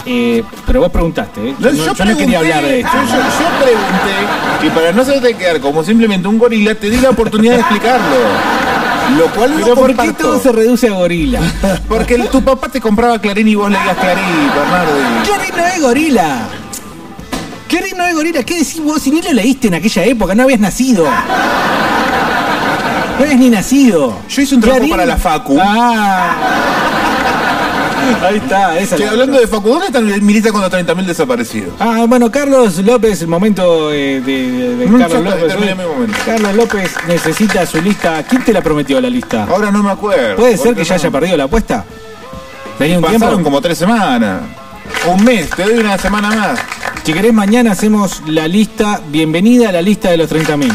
eh, 0.05 0.43
pero 0.65 0.81
vos 0.81 0.89
preguntaste, 0.91 1.49
¿eh? 1.49 1.55
No, 1.59 1.69
Yo, 1.69 1.71
no- 1.71 1.85
yo 1.85 1.93
yo 1.93 2.05
no 2.05 2.17
quería 2.17 2.39
hablar 2.39 2.61
de 2.63 2.79
esto. 2.81 2.91
Yo, 2.93 3.07
yo- 3.07 3.15
yo 3.15 3.63
pregunté, 3.63 4.67
y 4.67 4.69
para 4.69 4.91
no 4.91 5.01
hacerte 5.01 5.33
quedar 5.35 5.59
como 5.61 5.83
simplemente 5.83 6.27
un 6.27 6.37
gorila, 6.37 6.75
te 6.75 6.89
di 6.89 6.97
la 6.97 7.09
oportunidad 7.11 7.53
de 7.55 7.59
explicarlo. 7.61 8.15
Lo 9.17 9.25
cual 9.31 9.59
no 9.59 9.65
Pero 9.65 9.75
¿por 9.75 9.95
qué 9.95 10.13
todo 10.13 10.39
se 10.41 10.51
reduce 10.51 10.87
a 10.87 10.93
gorila? 10.93 11.39
Porque 11.87 12.15
el- 12.15 12.27
tu 12.29 12.41
papá 12.43 12.69
te 12.69 12.81
compraba 12.81 13.19
Clarín 13.19 13.47
y 13.47 13.55
vos 13.55 13.69
leías 13.69 13.97
Clarín, 13.97 14.23
Bernardo. 14.55 14.93
Clarín 15.25 15.55
no 15.57 15.65
es 15.65 15.81
gorila. 15.81 16.47
Clarín 17.67 17.97
no 17.97 18.05
es 18.05 18.15
gorila. 18.15 18.43
¿Qué 18.43 18.53
decís 18.59 18.81
vos 18.81 19.01
si 19.01 19.11
ni 19.11 19.21
lo 19.21 19.31
leíste 19.33 19.67
en 19.67 19.75
aquella 19.75 20.03
época? 20.05 20.35
No 20.35 20.43
habías 20.43 20.59
nacido. 20.59 21.05
No 21.05 21.11
habías 23.23 23.39
ni 23.39 23.49
nacido. 23.49 24.15
Yo 24.29 24.41
hice 24.41 24.55
un 24.55 24.61
trabajo 24.61 24.89
para 24.89 25.05
la 25.05 25.17
Facu. 25.17 25.57
Ah. 25.61 26.35
Ahí 28.23 28.37
está, 28.37 28.77
esa 28.79 28.95
Que 28.95 29.03
es 29.03 29.07
la 29.07 29.11
hablando 29.13 29.39
de 29.39 29.47
Facu, 29.47 29.69
¿dónde 29.69 29.85
está 29.87 29.99
mi 30.01 30.33
lista 30.33 30.51
con 30.51 30.61
los 30.61 30.71
30.000 30.71 31.05
desaparecidos? 31.05 31.73
Ah, 31.79 32.05
bueno, 32.07 32.31
Carlos 32.31 32.77
López, 32.79 33.21
el 33.21 33.27
momento 33.27 33.91
eh, 33.91 34.21
de, 34.21 34.75
de- 34.77 34.87
Mm, 34.87 34.99
Carlos 34.99 35.23
López. 35.23 35.59
mi 35.59 35.83
momento. 35.83 36.17
Carlos 36.25 36.55
López 36.55 36.91
necesita 37.07 37.65
su 37.65 37.81
lista. 37.81 38.23
¿Quién 38.23 38.43
te 38.43 38.53
la 38.53 38.61
prometió 38.61 38.99
la 39.01 39.09
lista? 39.09 39.43
Ahora 39.49 39.71
no 39.71 39.81
me 39.83 39.91
acuerdo. 39.91 40.35
¿Puede 40.37 40.57
ser 40.57 40.75
que 40.75 40.83
ya 40.83 40.95
haya 40.95 41.09
perdido 41.11 41.37
la 41.37 41.43
apuesta? 41.45 41.85
¿Tenía 42.77 42.97
un 42.97 43.03
Pasaron 43.03 43.29
tiempo? 43.29 43.43
como 43.43 43.61
tres 43.61 43.77
semanas. 43.77 44.41
Un 45.05 45.23
mes, 45.23 45.49
te 45.49 45.63
doy 45.63 45.77
una 45.77 45.97
semana 45.97 46.29
más. 46.29 46.59
Si 47.03 47.13
querés, 47.13 47.33
mañana 47.33 47.71
hacemos 47.73 48.21
la 48.27 48.47
lista. 48.47 49.01
Bienvenida 49.09 49.69
a 49.69 49.71
la 49.71 49.81
lista 49.81 50.09
de 50.11 50.17
los 50.17 50.29
30.000. 50.31 50.71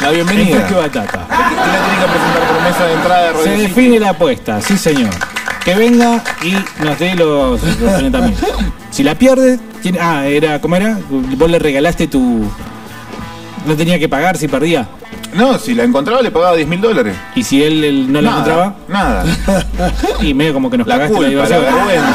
La 0.00 0.08
En 0.08 0.14
bienvenida. 0.14 0.56
Fresco 0.58 0.72
y 0.74 0.76
Batata. 0.82 1.26
¿Quién 1.26 1.38
la 1.56 1.86
tiene 1.86 2.00
que 2.00 2.10
presentar 2.12 2.48
promesa 2.48 2.84
de 2.86 2.92
entrada 2.94 3.32
de 3.32 3.42
Se 3.44 3.50
define 3.62 4.00
la 4.00 4.10
apuesta, 4.10 4.60
sí 4.60 4.76
señor. 4.76 5.10
Que 5.66 5.74
venga 5.74 6.22
y 6.42 6.52
nos 6.84 6.98
dé 6.98 7.14
los, 7.16 7.60
los 7.80 7.92
30.000. 8.00 8.32
Si 8.90 9.02
la 9.02 9.14
pierde, 9.16 9.58
tiene- 9.82 9.98
ah, 10.00 10.24
era, 10.26 10.60
¿cómo 10.60 10.76
era? 10.76 10.98
Vos 11.10 11.50
le 11.50 11.58
regalaste 11.58 12.06
tu. 12.06 12.44
No 13.66 13.74
tenía 13.76 13.98
que 13.98 14.08
pagar 14.08 14.36
si 14.38 14.46
perdía. 14.48 14.86
No, 15.34 15.58
si 15.58 15.74
la 15.74 15.82
encontraba 15.84 16.22
le 16.22 16.30
pagaba 16.30 16.54
10 16.56 16.68
mil 16.68 16.80
dólares. 16.80 17.14
Y 17.34 17.42
si 17.42 17.62
él, 17.62 17.82
él 17.84 18.10
no 18.12 18.20
la 18.22 18.30
Nada, 18.30 18.40
encontraba, 18.40 18.76
Nada. 18.88 19.24
y 20.22 20.32
medio 20.32 20.54
como 20.54 20.70
que 20.70 20.78
nos 20.78 20.86
La 20.86 20.94
cagaste 20.94 21.14
culpa, 21.16 21.30
la 21.30 21.36
la 21.40 21.44
diversión. 21.46 21.74
vergüenza. 21.74 22.06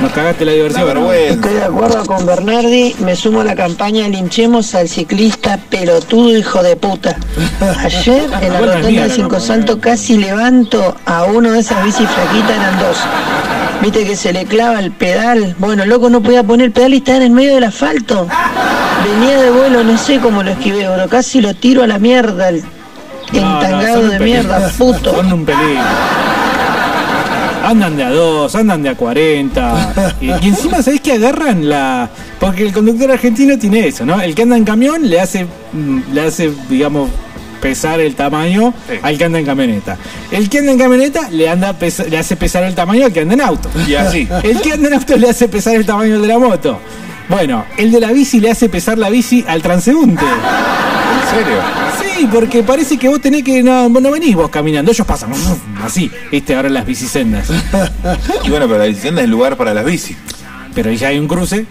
Nos 0.00 0.12
cagaste 0.12 0.44
la 0.44 0.52
diversión. 0.52 0.86
La 0.86 0.94
vergüenza. 0.94 1.34
Estoy 1.34 1.54
de 1.54 1.64
acuerdo 1.64 2.06
con 2.06 2.24
Bernardi, 2.26 2.94
me 3.00 3.14
sumo 3.16 3.42
a 3.42 3.44
la 3.44 3.54
campaña 3.54 4.08
linchemos 4.08 4.74
al 4.74 4.88
ciclista 4.88 5.58
pelotudo 5.68 6.36
hijo 6.36 6.62
de 6.62 6.76
puta. 6.76 7.16
Ayer 7.84 8.24
en 8.40 8.52
la 8.52 8.60
rotonda 8.60 8.88
de 9.04 9.10
Cinco. 9.10 9.40
Santos 9.40 9.76
casi 9.80 10.16
levanto 10.16 10.96
a 11.04 11.24
uno 11.24 11.52
de 11.52 11.60
esas 11.60 11.84
bicis 11.84 12.08
flaquitas, 12.08 12.50
eran 12.56 12.78
dos. 12.78 12.96
Viste 13.82 14.04
que 14.04 14.16
se 14.16 14.32
le 14.32 14.44
clava 14.46 14.78
el 14.80 14.90
pedal. 14.92 15.54
Bueno, 15.58 15.84
loco, 15.86 16.08
no 16.10 16.22
podía 16.22 16.42
poner 16.42 16.66
el 16.66 16.72
pedal 16.72 16.94
y 16.94 16.98
estaba 16.98 17.18
en 17.18 17.22
el 17.24 17.30
medio 17.30 17.54
del 17.54 17.64
asfalto. 17.64 18.26
Venía 19.04 19.40
de 19.40 19.50
vuelo, 19.50 19.84
no 19.84 19.96
sé 19.98 20.18
cómo 20.20 20.42
lo 20.42 20.50
esquivé, 20.50 20.88
bro. 20.88 21.08
Casi 21.08 21.40
lo 21.40 21.54
tiro 21.54 21.82
a 21.82 21.86
la 21.86 21.98
mierda, 21.98 22.48
el 22.50 22.62
No, 23.32 23.40
no, 23.40 23.62
entangado 23.62 24.02
de 24.08 24.18
peligro. 24.18 24.24
mierda, 24.48 24.68
puto. 24.76 25.14
Son 25.14 25.32
un 25.32 25.44
peligro. 25.44 25.80
Andan 27.70 27.96
de 27.96 28.02
a 28.04 28.10
dos, 28.10 28.54
andan 28.54 28.82
de 28.82 28.88
a 28.90 28.94
40. 28.96 30.14
Y, 30.20 30.26
y 30.26 30.48
encima, 30.48 30.82
¿sabés 30.82 31.00
que 31.00 31.12
agarran 31.12 31.68
la.? 31.68 32.10
Porque 32.38 32.64
el 32.66 32.72
conductor 32.72 33.10
argentino 33.12 33.58
tiene 33.58 33.86
eso, 33.86 34.04
¿no? 34.04 34.20
El 34.20 34.34
que 34.34 34.42
anda 34.42 34.56
en 34.56 34.64
camión 34.64 35.08
le 35.08 35.20
hace, 35.20 35.44
mm, 35.44 36.00
le 36.12 36.20
hace 36.22 36.50
digamos, 36.68 37.10
pesar 37.60 38.00
el 38.00 38.14
tamaño 38.16 38.74
al 39.02 39.16
que 39.18 39.24
anda 39.24 39.38
en 39.38 39.44
camioneta. 39.46 39.96
El 40.30 40.48
que 40.48 40.58
anda 40.58 40.72
en 40.72 40.78
camioneta 40.78 41.28
le, 41.30 41.48
anda 41.48 41.72
pesa- 41.78 42.04
le 42.08 42.18
hace 42.18 42.34
pesar 42.36 42.64
el 42.64 42.74
tamaño 42.74 43.04
al 43.06 43.12
que 43.12 43.20
anda 43.20 43.34
en 43.34 43.40
auto. 43.42 43.68
Y 43.86 43.94
así. 43.94 44.26
El 44.42 44.60
que 44.60 44.72
anda 44.72 44.88
en 44.88 44.94
auto 44.94 45.16
le 45.16 45.28
hace 45.30 45.46
pesar 45.48 45.76
el 45.76 45.86
tamaño 45.86 46.16
al 46.16 46.22
de 46.22 46.28
la 46.28 46.38
moto. 46.38 46.80
Bueno, 47.28 47.64
el 47.76 47.92
de 47.92 48.00
la 48.00 48.10
bici 48.10 48.40
le 48.40 48.50
hace 48.50 48.68
pesar 48.68 48.98
la 48.98 49.08
bici 49.10 49.44
al 49.46 49.62
transeúnte. 49.62 50.24
¿En 50.24 51.38
serio? 51.38 51.58
Sí, 52.20 52.28
porque 52.30 52.62
parece 52.62 52.98
que 52.98 53.08
vos 53.08 53.18
tenés 53.18 53.42
que. 53.42 53.62
No, 53.62 53.88
no 53.88 54.10
venís 54.10 54.34
vos 54.34 54.50
caminando, 54.50 54.90
ellos 54.92 55.06
pasan 55.06 55.32
así, 55.82 56.10
viste, 56.30 56.54
ahora 56.54 56.68
las 56.68 56.84
bicisendas. 56.84 57.48
Y 58.44 58.50
bueno, 58.50 58.66
pero 58.66 58.78
la 58.80 58.84
bicicenda 58.84 59.22
es 59.22 59.24
el 59.24 59.30
lugar 59.30 59.56
para 59.56 59.72
las 59.72 59.86
bicis. 59.86 60.18
Pero 60.74 60.92
ya 60.92 61.08
hay 61.08 61.18
un 61.18 61.26
cruce. 61.26 61.64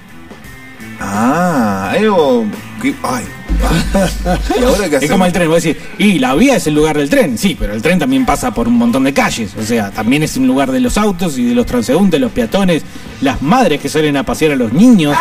Ah, 1.00 1.92
algo. 1.92 2.46
que- 2.82 2.96
Ay. 3.04 3.26
¿Y 4.60 4.64
ahora 4.64 4.90
qué 4.90 4.96
Es 5.06 5.12
como 5.12 5.26
el 5.26 5.32
tren, 5.34 5.50
vos 5.50 5.62
decís, 5.62 5.82
y 6.00 6.18
la 6.18 6.34
vía 6.34 6.56
es 6.56 6.66
el 6.66 6.74
lugar 6.74 6.98
del 6.98 7.10
tren, 7.10 7.38
sí, 7.38 7.56
pero 7.60 7.74
el 7.74 7.82
tren 7.84 8.00
también 8.00 8.26
pasa 8.26 8.52
por 8.54 8.68
un 8.68 8.76
montón 8.78 9.04
de 9.04 9.14
calles, 9.14 9.52
o 9.60 9.64
sea, 9.64 9.92
también 9.92 10.24
es 10.24 10.36
un 10.38 10.48
lugar 10.48 10.72
de 10.72 10.80
los 10.80 10.98
autos 10.98 11.38
y 11.38 11.44
de 11.46 11.54
los 11.56 11.66
transeúntes, 11.66 12.20
los 12.22 12.32
peatones, 12.32 12.84
las 13.22 13.42
madres 13.42 13.82
que 13.82 13.90
salen 13.90 14.16
a 14.18 14.24
pasear 14.24 14.54
a 14.54 14.56
los 14.56 14.72
niños. 14.74 15.16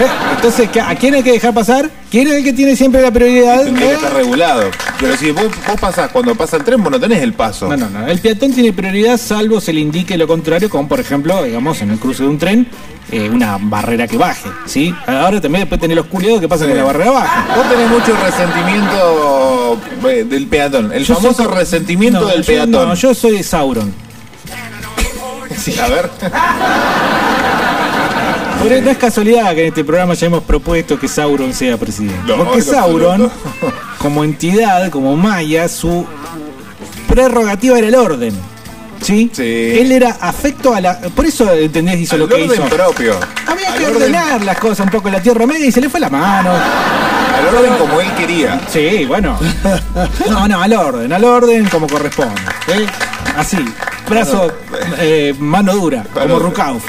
¿Eh? 0.00 0.06
Entonces, 0.36 0.70
¿qué- 0.70 0.80
¿a 0.80 0.94
quién 0.94 1.14
hay 1.14 1.22
que 1.22 1.32
dejar 1.32 1.52
pasar? 1.52 1.90
¿Quién 2.10 2.26
es 2.28 2.34
el 2.34 2.44
que 2.44 2.52
tiene 2.52 2.74
siempre 2.74 3.02
la 3.02 3.10
prioridad? 3.10 3.64
Tendría 3.64 3.86
que 3.88 3.92
¿Eh? 3.92 3.96
estar 3.96 4.12
regulado. 4.14 4.70
Pero 4.98 5.16
si 5.16 5.30
vos, 5.30 5.44
vos 5.66 5.80
pasás, 5.80 6.10
cuando 6.10 6.34
pasa 6.34 6.56
el 6.56 6.64
tren, 6.64 6.82
vos 6.82 6.90
no 6.90 6.98
tenés 6.98 7.22
el 7.22 7.34
paso. 7.34 7.68
No, 7.68 7.76
no, 7.76 7.88
no. 7.90 8.06
El 8.06 8.18
peatón 8.18 8.52
tiene 8.52 8.72
prioridad 8.72 9.16
salvo 9.18 9.60
se 9.60 9.72
le 9.72 9.80
indique 9.80 10.16
lo 10.16 10.26
contrario, 10.26 10.68
como 10.70 10.88
por 10.88 10.98
ejemplo, 11.00 11.42
digamos, 11.44 11.80
en 11.82 11.90
el 11.90 11.98
cruce 11.98 12.22
de 12.22 12.28
un 12.30 12.38
tren, 12.38 12.66
eh, 13.12 13.28
una 13.28 13.58
barrera 13.60 14.06
que 14.08 14.16
baje, 14.16 14.48
¿sí? 14.66 14.94
Ahora 15.06 15.40
también 15.40 15.62
después 15.62 15.80
tenés 15.80 15.96
los 15.96 16.06
culiados 16.06 16.40
que 16.40 16.48
pasan 16.48 16.66
Sí. 16.68 16.70
con 16.72 16.78
la 16.78 16.84
barrera 16.84 17.10
baja. 17.10 17.46
Vos 17.56 17.68
tenés 17.68 17.90
mucho 17.90 18.16
resentimiento 18.24 19.80
del 20.02 20.46
peatón. 20.46 20.92
El 20.92 21.04
Yo 21.04 21.14
famoso 21.16 21.44
soy- 21.44 21.54
resentimiento 21.54 22.20
No, 22.20 22.26
del 22.28 22.42
yo- 22.42 22.46
peatón. 22.46 22.88
No, 22.88 22.94
yo 22.94 23.14
soy 23.14 23.32
de 23.32 23.42
Sauron. 23.42 23.92
A 25.82 25.88
ver. 25.88 26.10
Por 28.62 28.72
eso 28.72 28.84
no 28.84 28.90
es 28.90 28.98
casualidad 28.98 29.54
que 29.54 29.62
en 29.62 29.68
este 29.68 29.84
programa 29.84 30.14
ya 30.14 30.26
hemos 30.26 30.42
propuesto 30.44 30.98
que 30.98 31.08
Sauron 31.08 31.52
sea 31.54 31.76
presidente. 31.78 32.20
No, 32.26 32.44
Porque 32.44 32.60
Sauron, 32.62 33.30
como 33.98 34.22
entidad, 34.22 34.90
como 34.90 35.16
Maya, 35.16 35.66
su 35.68 36.06
prerrogativa 37.08 37.78
era 37.78 37.88
el 37.88 37.94
orden. 37.94 38.34
¿Sí? 39.00 39.30
Él 39.38 39.92
era 39.92 40.10
afecto 40.20 40.74
a 40.74 40.80
la. 40.82 40.98
Por 41.00 41.24
eso 41.24 41.50
entendés 41.54 42.00
hizo 42.00 42.16
Al 42.16 42.20
lo 42.20 42.28
que 42.28 42.44
hizo. 42.44 42.62
propio. 42.66 43.14
Había 43.46 43.72
Al 43.72 43.78
que 43.78 43.86
orden- 43.86 43.96
ordenar 43.96 44.44
las 44.44 44.58
cosas 44.58 44.80
un 44.80 44.90
poco 44.90 45.08
en 45.08 45.14
la 45.14 45.22
Tierra 45.22 45.46
Media 45.46 45.64
y 45.66 45.72
se 45.72 45.80
le 45.80 45.88
fue 45.88 46.00
la 46.00 46.10
mano. 46.10 46.50
Al 46.52 47.54
orden 47.56 47.72
como 47.78 47.98
él 48.02 48.12
quería. 48.14 48.60
Sí, 48.70 49.06
bueno. 49.06 49.38
No, 50.28 50.46
no, 50.46 50.60
al 50.60 50.72
orden, 50.74 51.10
al 51.14 51.24
orden 51.24 51.66
como 51.70 51.86
corresponde. 51.88 52.40
¿sí? 52.66 52.84
Así, 53.38 53.56
brazo, 54.08 54.52
eh, 54.98 55.34
mano 55.38 55.72
dura, 55.74 56.04
como 56.12 56.38
Rukauf. 56.38 56.84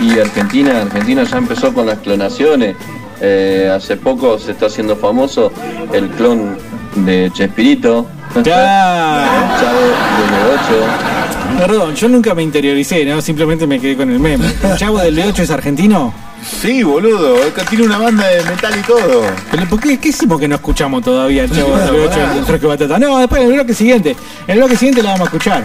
Y 0.00 0.18
Argentina, 0.18 0.82
Argentina 0.82 1.22
ya 1.24 1.38
empezó 1.38 1.72
con 1.74 1.86
las 1.86 1.98
clonaciones. 1.98 2.76
Eh, 3.20 3.70
hace 3.74 3.96
poco 3.96 4.38
se 4.38 4.52
está 4.52 4.66
haciendo 4.66 4.96
famoso 4.96 5.52
el 5.92 6.08
clon 6.10 6.56
de 6.96 7.30
Chespirito. 7.34 8.06
Ya. 8.44 9.24
El 9.24 9.60
Chavo 9.60 9.80
del 9.80 11.58
8. 11.58 11.66
Perdón, 11.66 11.94
yo 11.96 12.08
nunca 12.08 12.34
me 12.34 12.42
interioricé, 12.42 13.04
¿no? 13.04 13.20
Simplemente 13.20 13.66
me 13.66 13.78
quedé 13.80 13.96
con 13.96 14.10
el 14.10 14.18
meme. 14.20 14.46
¿El 14.62 14.76
chavo 14.78 14.98
del 15.00 15.14
B8 15.18 15.40
es 15.40 15.50
argentino? 15.50 16.14
Sí, 16.62 16.82
boludo. 16.82 17.36
Tiene 17.68 17.84
una 17.84 17.98
banda 17.98 18.26
de 18.26 18.42
metal 18.44 18.72
y 18.78 18.82
todo. 18.86 19.24
¿Pero 19.50 19.66
por 19.68 19.80
qué, 19.80 19.98
qué 19.98 20.08
hicimos 20.08 20.40
que 20.40 20.48
no 20.48 20.54
escuchamos 20.54 21.02
todavía 21.02 21.44
el 21.44 21.50
chavo 21.50 21.76
del 21.76 21.90
Bueno, 21.90 22.04
B8 22.04 22.08
pará. 22.08 22.32
en 22.32 22.38
el 22.38 22.44
Fresco 22.44 22.66
y 22.66 22.68
Batata? 22.70 22.98
No, 22.98 23.18
después 23.18 23.42
en 23.42 23.48
el 23.48 23.54
bloque 23.54 23.74
siguiente. 23.74 24.16
En 24.46 24.52
el 24.54 24.58
bloque 24.58 24.76
siguiente 24.76 25.02
la 25.02 25.10
vamos 25.10 25.22
a 25.22 25.24
escuchar. 25.24 25.64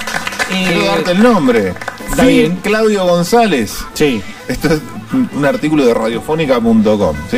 Eh, 0.51 0.65
Quiero 0.67 0.85
darte 0.87 1.11
el 1.11 1.23
nombre. 1.23 1.73
Está 2.09 2.23
Phil 2.23 2.31
bien. 2.41 2.55
Claudio 2.63 3.05
González. 3.05 3.77
Sí. 3.93 4.21
Esto 4.47 4.73
es 4.73 4.81
un- 5.13 5.29
un 5.35 5.45
artículo 5.45 5.85
de 5.85 5.93
radiofónica.com, 5.93 7.15
¿sí? 7.31 7.37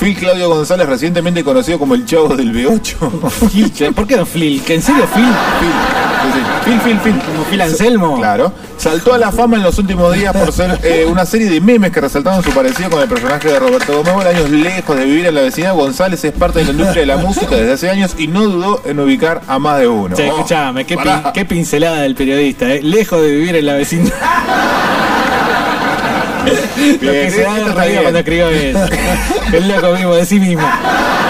Phil 0.00 0.16
Claudio 0.16 0.48
González, 0.48 0.88
recientemente 0.88 1.44
conocido 1.44 1.78
como 1.78 1.94
el 1.94 2.06
chavo 2.06 2.34
del 2.34 2.52
B8. 2.54 3.92
¿Por 3.94 4.06
qué 4.06 4.16
no 4.16 4.24
Flil? 4.24 4.62
¿Que 4.62 4.74
en 4.76 4.82
serio 4.82 5.06
Phil? 5.14 5.24
Phil, 6.64 6.80
Phil, 6.80 6.98
Phil. 7.00 7.18
¿Como 7.20 7.44
Phil 7.44 7.60
Anselmo? 7.60 8.16
Claro. 8.18 8.52
Saltó 8.78 9.12
a 9.12 9.18
la 9.18 9.30
fama 9.30 9.58
en 9.58 9.62
los 9.62 9.78
últimos 9.78 10.14
días 10.14 10.34
por 10.34 10.52
ser 10.52 10.78
eh, 10.82 11.04
una 11.06 11.26
serie 11.26 11.50
de 11.50 11.60
memes 11.60 11.90
que 11.90 12.00
resaltaban 12.00 12.42
su 12.42 12.50
parecido 12.50 12.88
con 12.88 13.02
el 13.02 13.08
personaje 13.08 13.48
de 13.48 13.58
Roberto 13.58 14.02
Gómez. 14.02 14.26
Años 14.26 14.48
lejos 14.48 14.96
de 14.96 15.04
vivir 15.04 15.26
en 15.26 15.34
la 15.34 15.42
vecindad, 15.42 15.74
González 15.74 16.24
es 16.24 16.32
parte 16.32 16.60
de 16.60 16.64
la 16.66 16.70
industria 16.72 17.00
de 17.02 17.06
la 17.06 17.16
música 17.18 17.54
desde 17.56 17.72
hace 17.72 17.90
años 17.90 18.14
y 18.16 18.26
no 18.26 18.42
dudó 18.44 18.80
en 18.86 19.00
ubicar 19.00 19.42
a 19.48 19.58
más 19.58 19.80
de 19.80 19.88
uno. 19.88 20.16
Che, 20.16 20.30
Oh, 20.30 20.36
escuchame, 20.36 20.86
qué, 20.86 20.94
pará. 20.96 21.22
pin- 21.24 21.32
qué 21.34 21.44
pincelada 21.44 21.98
del 22.02 22.14
periodista, 22.14 22.72
¿eh? 22.72 22.80
Lejos 22.82 23.20
de 23.20 23.30
vivir 23.32 23.56
en 23.56 23.66
la 23.66 23.74
vecindad. 23.74 24.12
Lo 27.00 27.12
que 27.12 27.30
se 27.30 27.42
da 27.42 27.58
reír 27.74 27.90
bien. 27.90 28.02
cuando 28.02 28.18
escribió 28.18 28.48
eso. 28.50 28.78
El 29.52 29.68
loco 29.68 29.92
mismo 29.92 30.14
de 30.14 30.26
sí 30.26 30.40
mismo. 30.40 30.66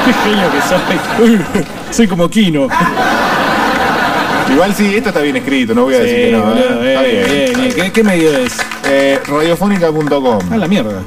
Qué 0.05 0.13
genio 0.13 0.47
que 0.51 0.61
soy. 1.27 1.41
soy 1.91 2.09
como 2.09 2.29
Kino. 2.29 2.69
Igual 4.53 4.75
sí, 4.75 4.95
esto 4.97 5.11
está 5.11 5.21
bien 5.21 5.37
escrito, 5.37 5.75
no 5.75 5.85
voy 5.85 5.95
a 5.95 5.99
Sí, 5.99 6.03
decir 6.05 6.25
que 6.27 6.33
no. 6.33 6.43
boludo, 6.43 6.85
¿eh? 6.85 6.95
Está 6.95 7.03
bien, 7.03 7.61
bien. 7.61 7.73
¿Qué, 7.75 7.93
qué 7.93 8.03
medio 8.05 8.37
es? 8.37 8.57
Eh, 8.85 9.21
radiofónica.com. 9.27 10.53
A 10.53 10.57
la 10.57 10.67
mierda. 10.67 11.03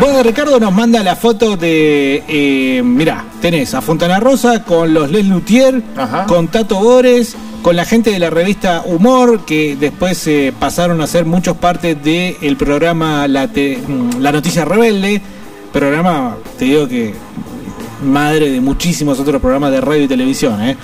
Bueno, 0.00 0.22
Ricardo 0.22 0.60
nos 0.60 0.72
manda 0.72 1.02
la 1.02 1.16
foto 1.16 1.56
de. 1.56 2.22
Eh, 2.28 2.82
mirá, 2.84 3.24
tenés 3.40 3.74
a 3.74 3.80
Fontana 3.80 4.20
Rosa 4.20 4.62
con 4.62 4.94
los 4.94 5.10
Les 5.10 5.26
Luthier, 5.26 5.82
con 6.28 6.48
Tato 6.48 6.76
Bores, 6.76 7.36
con 7.62 7.76
la 7.76 7.84
gente 7.84 8.10
de 8.10 8.18
la 8.18 8.30
revista 8.30 8.82
Humor, 8.84 9.44
que 9.44 9.76
después 9.78 10.26
eh, 10.26 10.52
pasaron 10.58 11.00
a 11.00 11.06
ser 11.06 11.24
muchos 11.24 11.56
partes 11.56 11.96
del 12.02 12.56
programa 12.56 13.26
la, 13.28 13.48
Te- 13.48 13.78
mm, 13.78 14.20
la 14.20 14.32
Noticia 14.32 14.64
Rebelde. 14.64 15.20
Programa, 15.72 16.36
te 16.58 16.64
digo 16.66 16.88
que. 16.88 17.14
Madre 18.04 18.48
de 18.50 18.60
muchísimos 18.60 19.18
otros 19.18 19.40
programas 19.40 19.72
de 19.72 19.80
radio 19.80 20.04
y 20.04 20.08
televisión. 20.08 20.62
¿eh? 20.62 20.76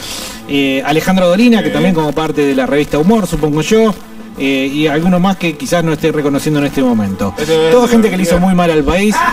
Eh, 0.48 0.82
Alejandro 0.84 1.28
Dolina, 1.28 1.62
que 1.62 1.70
también 1.70 1.94
como 1.94 2.10
parte 2.12 2.42
de 2.44 2.56
la 2.56 2.66
revista 2.66 2.98
Humor, 2.98 3.28
supongo 3.28 3.60
yo. 3.62 3.94
y 4.36 4.88
algunos 4.88 5.20
más 5.20 5.36
que 5.36 5.56
quizás 5.56 5.84
no 5.84 5.92
esté 5.92 6.10
reconociendo 6.10 6.58
en 6.58 6.66
este 6.66 6.82
momento. 6.82 7.32
Toda 7.70 7.86
gente 7.86 8.10
que 8.10 8.16
le 8.16 8.24
hizo 8.24 8.40
muy 8.40 8.52
mal 8.54 8.68
al 8.70 8.82
país. 8.82 9.14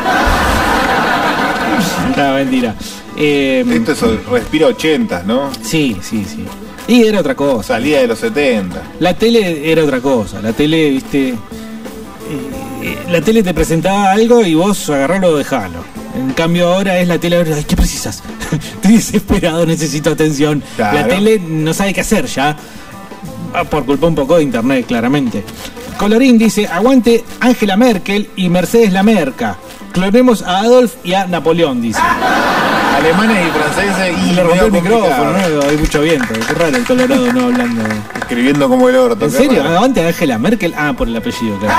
No, 2.16 2.34
mentira. 2.36 2.76
Esto 3.18 4.14
es 4.14 4.26
respira 4.28 4.68
80, 4.68 5.24
¿no? 5.26 5.50
Sí, 5.64 5.98
sí, 6.02 6.26
sí. 6.28 6.46
Y 6.92 7.08
era 7.08 7.22
otra 7.22 7.36
cosa. 7.36 7.76
Salía 7.76 8.02
de 8.02 8.08
los 8.08 8.20
70. 8.20 8.82
La 9.00 9.14
tele 9.14 9.72
era 9.72 9.84
otra 9.84 10.02
cosa. 10.02 10.42
La 10.42 10.52
tele, 10.52 10.90
viste. 10.90 11.30
eh, 11.30 11.36
eh, 12.84 12.98
la 13.10 13.22
tele 13.22 13.44
te 13.44 13.54
presentaba 13.54 14.12
algo 14.12 14.42
y 14.42 14.56
vos 14.56 14.90
agarralo 14.90 15.30
o 15.30 15.38
dejalo. 15.38 15.84
En 16.18 16.34
cambio 16.34 16.68
ahora 16.68 17.00
es 17.00 17.08
la 17.08 17.18
tele, 17.18 17.38
ay, 17.38 17.64
¿qué 17.66 17.78
precisas? 17.78 18.22
Estoy 18.76 18.94
desesperado, 18.96 19.66
necesito 19.66 20.10
atención. 20.10 20.62
Claro. 20.76 20.98
La 20.98 21.08
tele 21.08 21.40
no 21.40 21.74
sabe 21.74 21.94
qué 21.94 22.02
hacer 22.02 22.26
ya. 22.26 22.58
Ah, 23.54 23.64
Por 23.64 23.86
culpa 23.86 24.08
un 24.08 24.16
poco 24.16 24.36
de 24.36 24.44
internet, 24.44 24.86
claramente. 24.86 25.44
Colorín 25.98 26.38
dice, 26.38 26.68
aguante 26.68 27.24
Angela 27.40 27.78
Merkel 27.78 28.30
y 28.36 28.50
Mercedes 28.50 28.92
la 28.92 29.04
Merca. 29.04 29.56
Clonemos 29.94 30.42
a 30.42 30.60
Adolf 30.60 30.96
y 31.06 31.14
a 31.14 31.26
Napoleón, 31.28 31.82
dice. 31.82 32.00
Alemanes 32.96 33.48
y 33.48 33.52
franceses 33.52 34.18
y 34.28 34.34
Le 34.34 34.44
rompió 34.44 34.66
el 34.66 34.72
micrófono. 34.72 35.32
¿no? 35.32 35.70
hay 35.70 35.78
mucho 35.78 36.02
viento. 36.02 36.34
Qué 36.48 36.54
raro 36.54 36.78
el 36.78 36.84
Colorado 36.84 37.34
no 37.34 37.46
hablando. 37.46 37.82
Escribiendo 38.20 38.70
como 38.70 38.90
el 38.90 38.96
orto. 38.96 39.26
¿En 39.26 39.32
serio? 39.32 39.64
raro. 39.64 39.76
¿Aguante 39.76 40.06
Angela 40.06 40.38
Merkel? 40.38 40.74
Ah, 40.78 40.94
por 40.98 41.08
el 41.08 41.16
apellido, 41.16 41.58
claro. 41.60 41.76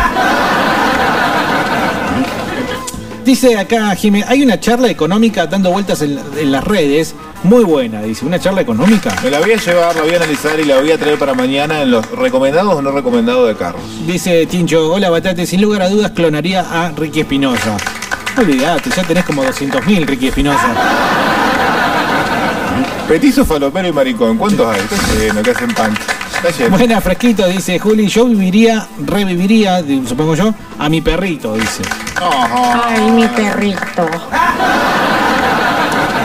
Dice 3.25 3.57
acá 3.57 3.95
Jimé, 3.95 4.25
hay 4.27 4.43
una 4.43 4.59
charla 4.59 4.89
económica 4.91 5.47
dando 5.47 5.71
vueltas 5.71 6.03
en, 6.03 6.19
en 6.37 6.51
las 6.51 6.65
redes, 6.65 7.15
muy 7.45 7.63
buena, 7.63 8.03
dice, 8.03 8.25
¿una 8.27 8.41
charla 8.41 8.63
económica? 8.63 9.15
Me 9.23 9.31
la 9.31 9.39
voy 9.39 9.53
a 9.53 9.57
llevar, 9.59 9.95
la 9.95 10.03
voy 10.03 10.13
a 10.15 10.17
analizar 10.17 10.59
y 10.59 10.65
la 10.65 10.81
voy 10.81 10.91
a 10.91 10.99
traer 10.99 11.19
para 11.21 11.33
mañana 11.33 11.83
en 11.83 11.93
los 11.93 12.11
recomendados 12.11 12.75
o 12.75 12.83
no 12.83 12.91
recomendados 12.91 13.47
de 13.47 13.55
Carlos. 13.55 13.83
Dice 14.09 14.45
Tincho, 14.47 14.93
hola 14.93 15.09
Batate, 15.09 15.47
sin 15.47 15.63
lugar 15.63 15.83
a 15.83 15.89
dudas 15.89 16.11
clonaría 16.11 16.63
a 16.69 16.91
Ricky 16.91 17.21
Espinosa. 17.21 17.77
Olvídate, 18.37 18.91
ya 18.91 19.03
tenés 19.03 19.25
como 19.25 19.45
200.000 19.45 20.07
Ricky 20.07 20.29
Espinosa. 20.29 20.75
Petizo, 23.07 23.45
falopero 23.45 23.89
y 23.89 23.93
maricón, 23.93 24.39
¿cuántos 24.39 24.67
hay? 24.75 24.81
Está 24.81 24.97
lleno, 25.15 25.43
que 25.43 25.51
hacen 25.51 25.75
lleno. 26.59 26.77
Buena, 26.77 27.01
fresquito, 27.01 27.47
dice 27.47 27.79
Juli, 27.79 28.09
yo 28.09 28.27
viviría, 28.27 28.87
reviviría, 29.05 29.83
supongo 30.07 30.35
yo, 30.35 30.55
a 30.79 30.89
mi 30.89 31.01
perrito, 31.01 31.55
dice. 31.55 31.83
Ay, 32.17 33.11
mi 33.11 33.27
perrito. 33.29 34.09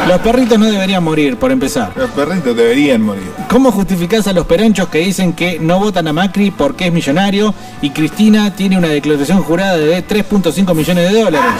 Los 0.07 0.21
perritos 0.21 0.57
no 0.57 0.67
deberían 0.67 1.03
morir, 1.03 1.35
por 1.37 1.51
empezar. 1.51 1.91
Los 1.95 2.09
perritos 2.11 2.55
deberían 2.55 3.01
morir. 3.01 3.29
¿Cómo 3.49 3.71
justificás 3.71 4.25
a 4.27 4.33
los 4.33 4.45
peronchos 4.45 4.87
que 4.87 4.99
dicen 4.99 5.33
que 5.33 5.59
no 5.59 5.79
votan 5.79 6.07
a 6.07 6.13
Macri 6.13 6.49
porque 6.51 6.87
es 6.87 6.93
millonario 6.93 7.53
y 7.81 7.89
Cristina 7.89 8.55
tiene 8.55 8.77
una 8.77 8.87
declaración 8.87 9.43
jurada 9.43 9.77
de 9.77 10.07
3.5 10.07 10.73
millones 10.73 11.11
de 11.11 11.21
dólares? 11.21 11.51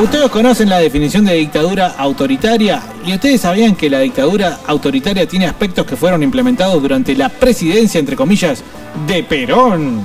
Ustedes 0.00 0.30
conocen 0.30 0.68
la 0.68 0.78
definición 0.78 1.24
de 1.24 1.34
dictadura 1.34 1.94
autoritaria 1.98 2.80
y 3.04 3.12
ustedes 3.12 3.40
sabían 3.40 3.74
que 3.74 3.90
la 3.90 3.98
dictadura 3.98 4.60
autoritaria 4.66 5.26
tiene 5.26 5.46
aspectos 5.46 5.84
que 5.84 5.96
fueron 5.96 6.22
implementados 6.22 6.80
durante 6.80 7.14
la 7.16 7.28
presidencia, 7.28 7.98
entre 7.98 8.16
comillas, 8.16 8.62
de 9.06 9.22
Perón. 9.24 10.02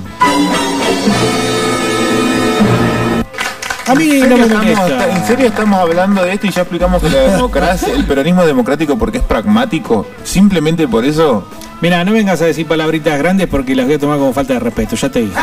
A 3.88 3.94
mí 3.94 4.10
¿En 4.20 4.28
no 4.28 4.36
me 4.36 4.42
serio 4.44 4.44
estamos- 4.46 4.76
molesta. 4.90 5.08
¿En 5.16 5.26
serio 5.26 5.46
estamos 5.46 5.80
hablando 5.80 6.24
de 6.24 6.32
esto 6.34 6.46
y 6.46 6.50
ya 6.50 6.60
explicamos 6.62 7.02
que 7.02 7.08
la 7.10 7.20
democracia, 7.32 7.92
el 7.94 8.04
peronismo 8.06 8.42
es 8.42 8.46
democrático 8.48 8.98
porque 8.98 9.18
es 9.18 9.24
pragmático? 9.24 10.06
¿Simplemente 10.24 10.86
por 10.86 11.04
eso? 11.04 11.46
Mira, 11.80 12.04
no 12.04 12.12
vengas 12.12 12.42
a 12.42 12.46
decir 12.46 12.66
palabritas 12.66 13.18
grandes 13.18 13.46
porque 13.46 13.74
las 13.74 13.86
voy 13.86 13.94
a 13.94 13.98
tomar 13.98 14.18
como 14.18 14.32
falta 14.32 14.54
de 14.54 14.60
respeto, 14.60 14.96
ya 14.96 15.08
te 15.08 15.20
dije. 15.20 15.34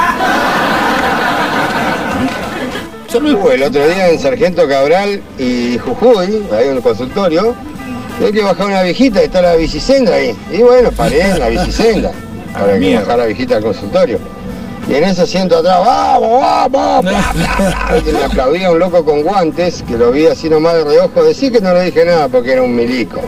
El 3.53 3.63
otro 3.63 3.87
día 3.87 4.09
en 4.09 4.19
Sargento 4.19 4.67
Cabral 4.67 5.21
y 5.39 5.77
Jujuy, 5.77 6.43
ahí 6.51 6.67
en 6.67 6.75
el 6.77 6.81
consultorio, 6.81 7.55
hay 8.23 8.31
que 8.33 8.41
bajar 8.43 8.65
una 8.67 8.81
viejita 8.83 9.21
y 9.21 9.25
está 9.25 9.41
la 9.41 9.55
bicicenda 9.55 10.13
ahí. 10.15 10.35
Y 10.51 10.57
bueno, 10.57 10.91
paré 10.91 11.21
en 11.21 11.39
la 11.39 11.47
bicicenda 11.47 12.11
para 12.53 12.73
que 12.73 12.79
mierda. 12.79 13.01
bajar 13.01 13.17
la 13.19 13.25
viejita 13.27 13.55
al 13.57 13.63
consultorio. 13.63 14.19
Y 14.87 14.93
en 14.95 15.03
ese 15.03 15.23
asiento 15.23 15.57
atrás, 15.57 15.79
¡vamos, 15.83 16.41
vamos! 16.71 17.03
bla, 17.05 17.31
bla, 17.33 17.87
bla. 17.89 17.97
Y 17.97 18.13
me 18.13 18.23
aplaudía 18.23 18.71
un 18.71 18.79
loco 18.79 19.03
con 19.03 19.23
guantes, 19.23 19.83
que 19.87 19.97
lo 19.97 20.11
vi 20.11 20.27
así 20.27 20.49
nomás 20.49 20.75
de 20.75 20.83
reojo. 20.83 21.23
Decir 21.23 21.51
que 21.51 21.59
no 21.61 21.73
le 21.73 21.83
dije 21.85 22.05
nada 22.05 22.27
porque 22.27 22.53
era 22.53 22.61
un 22.61 22.75
milico. 22.75 23.21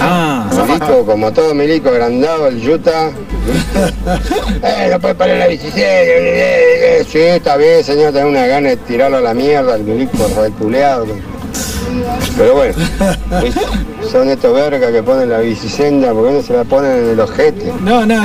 Ah, 0.00 0.48
Milico, 0.66 1.04
como 1.06 1.32
todo 1.32 1.54
milico 1.54 1.88
agrandado, 1.88 2.48
el 2.48 2.60
yuta. 2.60 3.10
Eh, 4.62 4.88
no 4.90 4.98
puede 5.00 5.14
parar 5.14 5.36
la 5.36 5.46
bicicleta. 5.48 5.82
eh, 5.86 7.00
eh. 7.00 7.06
Sí, 7.10 7.18
está 7.18 7.56
bien, 7.58 7.84
señor, 7.84 8.12
tengo 8.12 8.28
una 8.28 8.46
gana 8.46 8.70
de 8.70 8.76
tirarlo 8.78 9.18
a 9.18 9.20
la 9.20 9.34
mierda, 9.34 9.74
el 9.76 9.82
milico 9.84 10.26
reculeado. 10.40 11.06
Pero 12.36 12.54
bueno, 12.54 12.74
son 14.10 14.28
estos 14.28 14.54
vergas 14.54 14.90
que 14.92 15.02
ponen 15.02 15.28
la 15.30 15.38
bicicenda, 15.38 16.12
¿por 16.12 16.26
qué 16.28 16.32
no 16.34 16.42
se 16.42 16.52
la 16.52 16.64
ponen 16.64 16.92
en 17.04 17.10
el 17.10 17.20
ojete? 17.20 17.72
No, 17.80 18.04
no, 18.04 18.16
no, 18.16 18.16
no. 18.16 18.24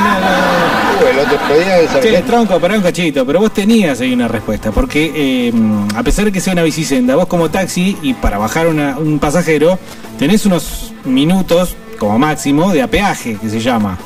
Uh, 0.99 1.07
el 1.11 1.19
otro 1.19 1.59
día 1.59 1.79
en 1.81 2.01
Che, 2.01 2.21
tronco, 2.23 2.59
pará 2.59 2.75
un 2.75 2.81
cachito, 2.83 3.25
pero 3.25 3.39
vos 3.39 3.53
tenías 3.53 4.01
ahí 4.01 4.13
una 4.13 4.27
respuesta, 4.27 4.71
porque 4.71 5.11
eh, 5.15 5.53
a 5.95 6.03
pesar 6.03 6.25
de 6.25 6.31
que 6.31 6.41
sea 6.41 6.53
una 6.53 6.63
bicisenda, 6.63 7.15
vos 7.15 7.27
como 7.27 7.49
taxi 7.49 7.97
y 8.01 8.13
para 8.13 8.37
bajar 8.37 8.67
una- 8.67 8.97
un 8.97 9.19
pasajero, 9.19 9.77
tenés 10.17 10.45
unos 10.45 10.93
minutos 11.05 11.75
como 11.97 12.17
máximo 12.19 12.71
de 12.71 12.81
apeaje, 12.81 13.37
que 13.41 13.49
se 13.49 13.59
llama. 13.59 13.97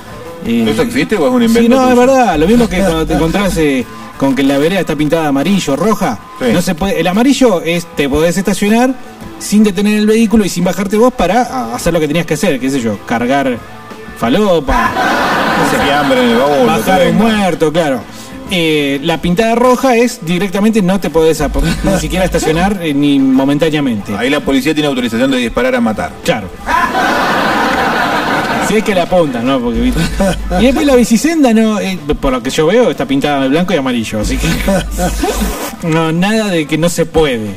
Eh, 0.45 0.65
¿Eso 0.69 0.81
existe 0.81 1.15
o 1.15 1.27
es 1.27 1.33
un 1.33 1.39
Sí, 1.41 1.45
invento? 1.45 1.75
no, 1.81 1.89
es 1.89 1.95
verdad, 1.97 2.37
lo 2.37 2.47
mismo 2.47 2.67
que 2.67 2.77
cuando 2.79 3.05
te 3.05 3.13
encontrás 3.13 3.55
eh, 3.57 3.85
con 4.17 4.35
que 4.35 4.43
la 4.43 4.57
vereda 4.57 4.81
está 4.81 4.95
pintada 4.95 5.27
amarillo, 5.29 5.75
roja, 5.75 6.19
Sí. 6.39 6.45
no 6.53 6.61
se 6.61 6.75
puede, 6.75 6.99
el 6.99 7.07
amarillo 7.07 7.61
es, 7.61 7.85
te 7.95 8.07
podés 8.09 8.37
estacionar 8.37 8.93
sin 9.39 9.63
detener 9.63 9.99
el 9.99 10.05
vehículo 10.07 10.45
y 10.45 10.49
sin 10.49 10.63
bajarte 10.63 10.97
vos 10.97 11.13
para 11.13 11.41
a- 11.43 11.75
hacer 11.75 11.93
lo 11.93 11.99
que 11.99 12.07
tenías 12.07 12.25
que 12.25 12.35
hacer, 12.35 12.59
qué 12.59 12.69
sé 12.69 12.79
yo, 12.79 12.97
cargar 13.05 13.57
falopa, 14.17 14.91
no 15.57 15.69
sé, 15.77 15.83
Fiambre 15.83 16.23
en 16.23 16.29
el 16.31 16.37
baúl. 16.37 16.65
bajar 16.67 17.07
un 17.09 17.17
muerto, 17.17 17.71
claro. 17.73 18.01
Eh, 18.51 18.99
la 19.03 19.19
pintada 19.19 19.55
roja 19.55 19.95
es 19.95 20.23
directamente 20.23 20.81
no 20.81 20.99
te 20.99 21.09
podés 21.09 21.41
ni 21.83 21.99
siquiera 21.99 22.23
estacionar 22.25 22.79
eh, 22.83 22.93
ni 22.93 23.17
momentáneamente. 23.19 24.15
Ahí 24.15 24.29
la 24.29 24.41
policía 24.41 24.73
tiene 24.73 24.87
autorización 24.87 25.31
de 25.31 25.37
disparar 25.37 25.73
a 25.75 25.81
matar. 25.81 26.11
Claro. 26.23 26.49
Si 28.67 28.77
es 28.77 28.83
que 28.83 28.95
la 28.95 29.03
apuntan, 29.03 29.45
¿no? 29.45 29.59
Porque, 29.59 29.81
¿viste? 29.81 29.99
Y 30.61 30.65
después 30.65 30.85
la 30.85 30.95
bicisenda, 30.95 31.53
no, 31.53 31.79
eh, 31.79 31.97
por 32.19 32.31
lo 32.31 32.41
que 32.41 32.49
yo 32.49 32.65
veo, 32.67 32.91
está 32.91 33.05
pintada 33.05 33.41
de 33.41 33.49
blanco 33.49 33.73
y 33.73 33.77
amarillo, 33.77 34.19
así 34.21 34.37
que. 34.37 34.47
No, 35.87 36.13
nada 36.13 36.47
de 36.47 36.65
que 36.65 36.77
no 36.77 36.87
se 36.87 37.05
puede. 37.05 37.55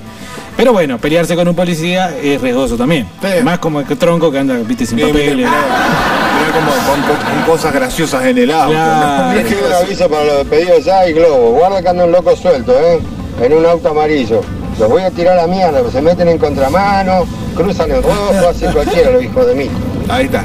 Pero 0.56 0.72
bueno, 0.72 0.98
pelearse 0.98 1.36
con 1.36 1.46
un 1.48 1.54
policía 1.54 2.14
es 2.22 2.40
riesgoso 2.40 2.76
también. 2.76 3.06
Más 3.42 3.58
como 3.58 3.80
el 3.80 3.86
tronco 3.98 4.30
que 4.32 4.38
anda, 4.38 4.54
viste, 4.64 4.86
sin 4.86 4.98
Sí, 4.98 5.04
papeles. 5.04 5.36
mirá, 5.36 5.50
mirá 5.50 6.52
como 6.52 6.70
con, 6.70 7.02
con- 7.02 7.42
cosas 7.44 7.74
graciosas 7.74 8.24
en 8.24 8.38
el 8.38 8.50
auto. 8.50 8.70
Claro. 8.72 9.32
¿no? 9.32 9.38
Dije 9.38 9.56
un 9.66 9.72
aviso 9.72 10.08
para 10.08 10.24
los 10.24 10.46
pedidos 10.46 10.84
ya 10.84 11.06
y 11.08 11.12
Globo. 11.12 11.50
Guarda 11.52 11.82
que 11.82 11.88
anda 11.88 12.04
un 12.04 12.12
loco 12.12 12.34
suelto, 12.36 12.72
¿eh? 12.72 13.00
En 13.42 13.52
un 13.52 13.66
auto 13.66 13.90
amarillo. 13.90 14.40
Los 14.78 14.88
voy 14.88 15.02
a 15.02 15.10
tirar 15.10 15.38
a 15.38 15.42
la 15.42 15.46
mierda, 15.46 15.90
se 15.90 16.00
meten 16.02 16.28
en 16.28 16.38
contramano, 16.38 17.24
cruzan 17.54 17.90
el 17.90 18.02
rojo, 18.02 18.48
hacen 18.50 18.72
cualquiera 18.72 19.10
los 19.10 19.22
hijos 19.24 19.46
de 19.46 19.54
mí. 19.54 19.70
Ahí 20.08 20.24
está. 20.24 20.42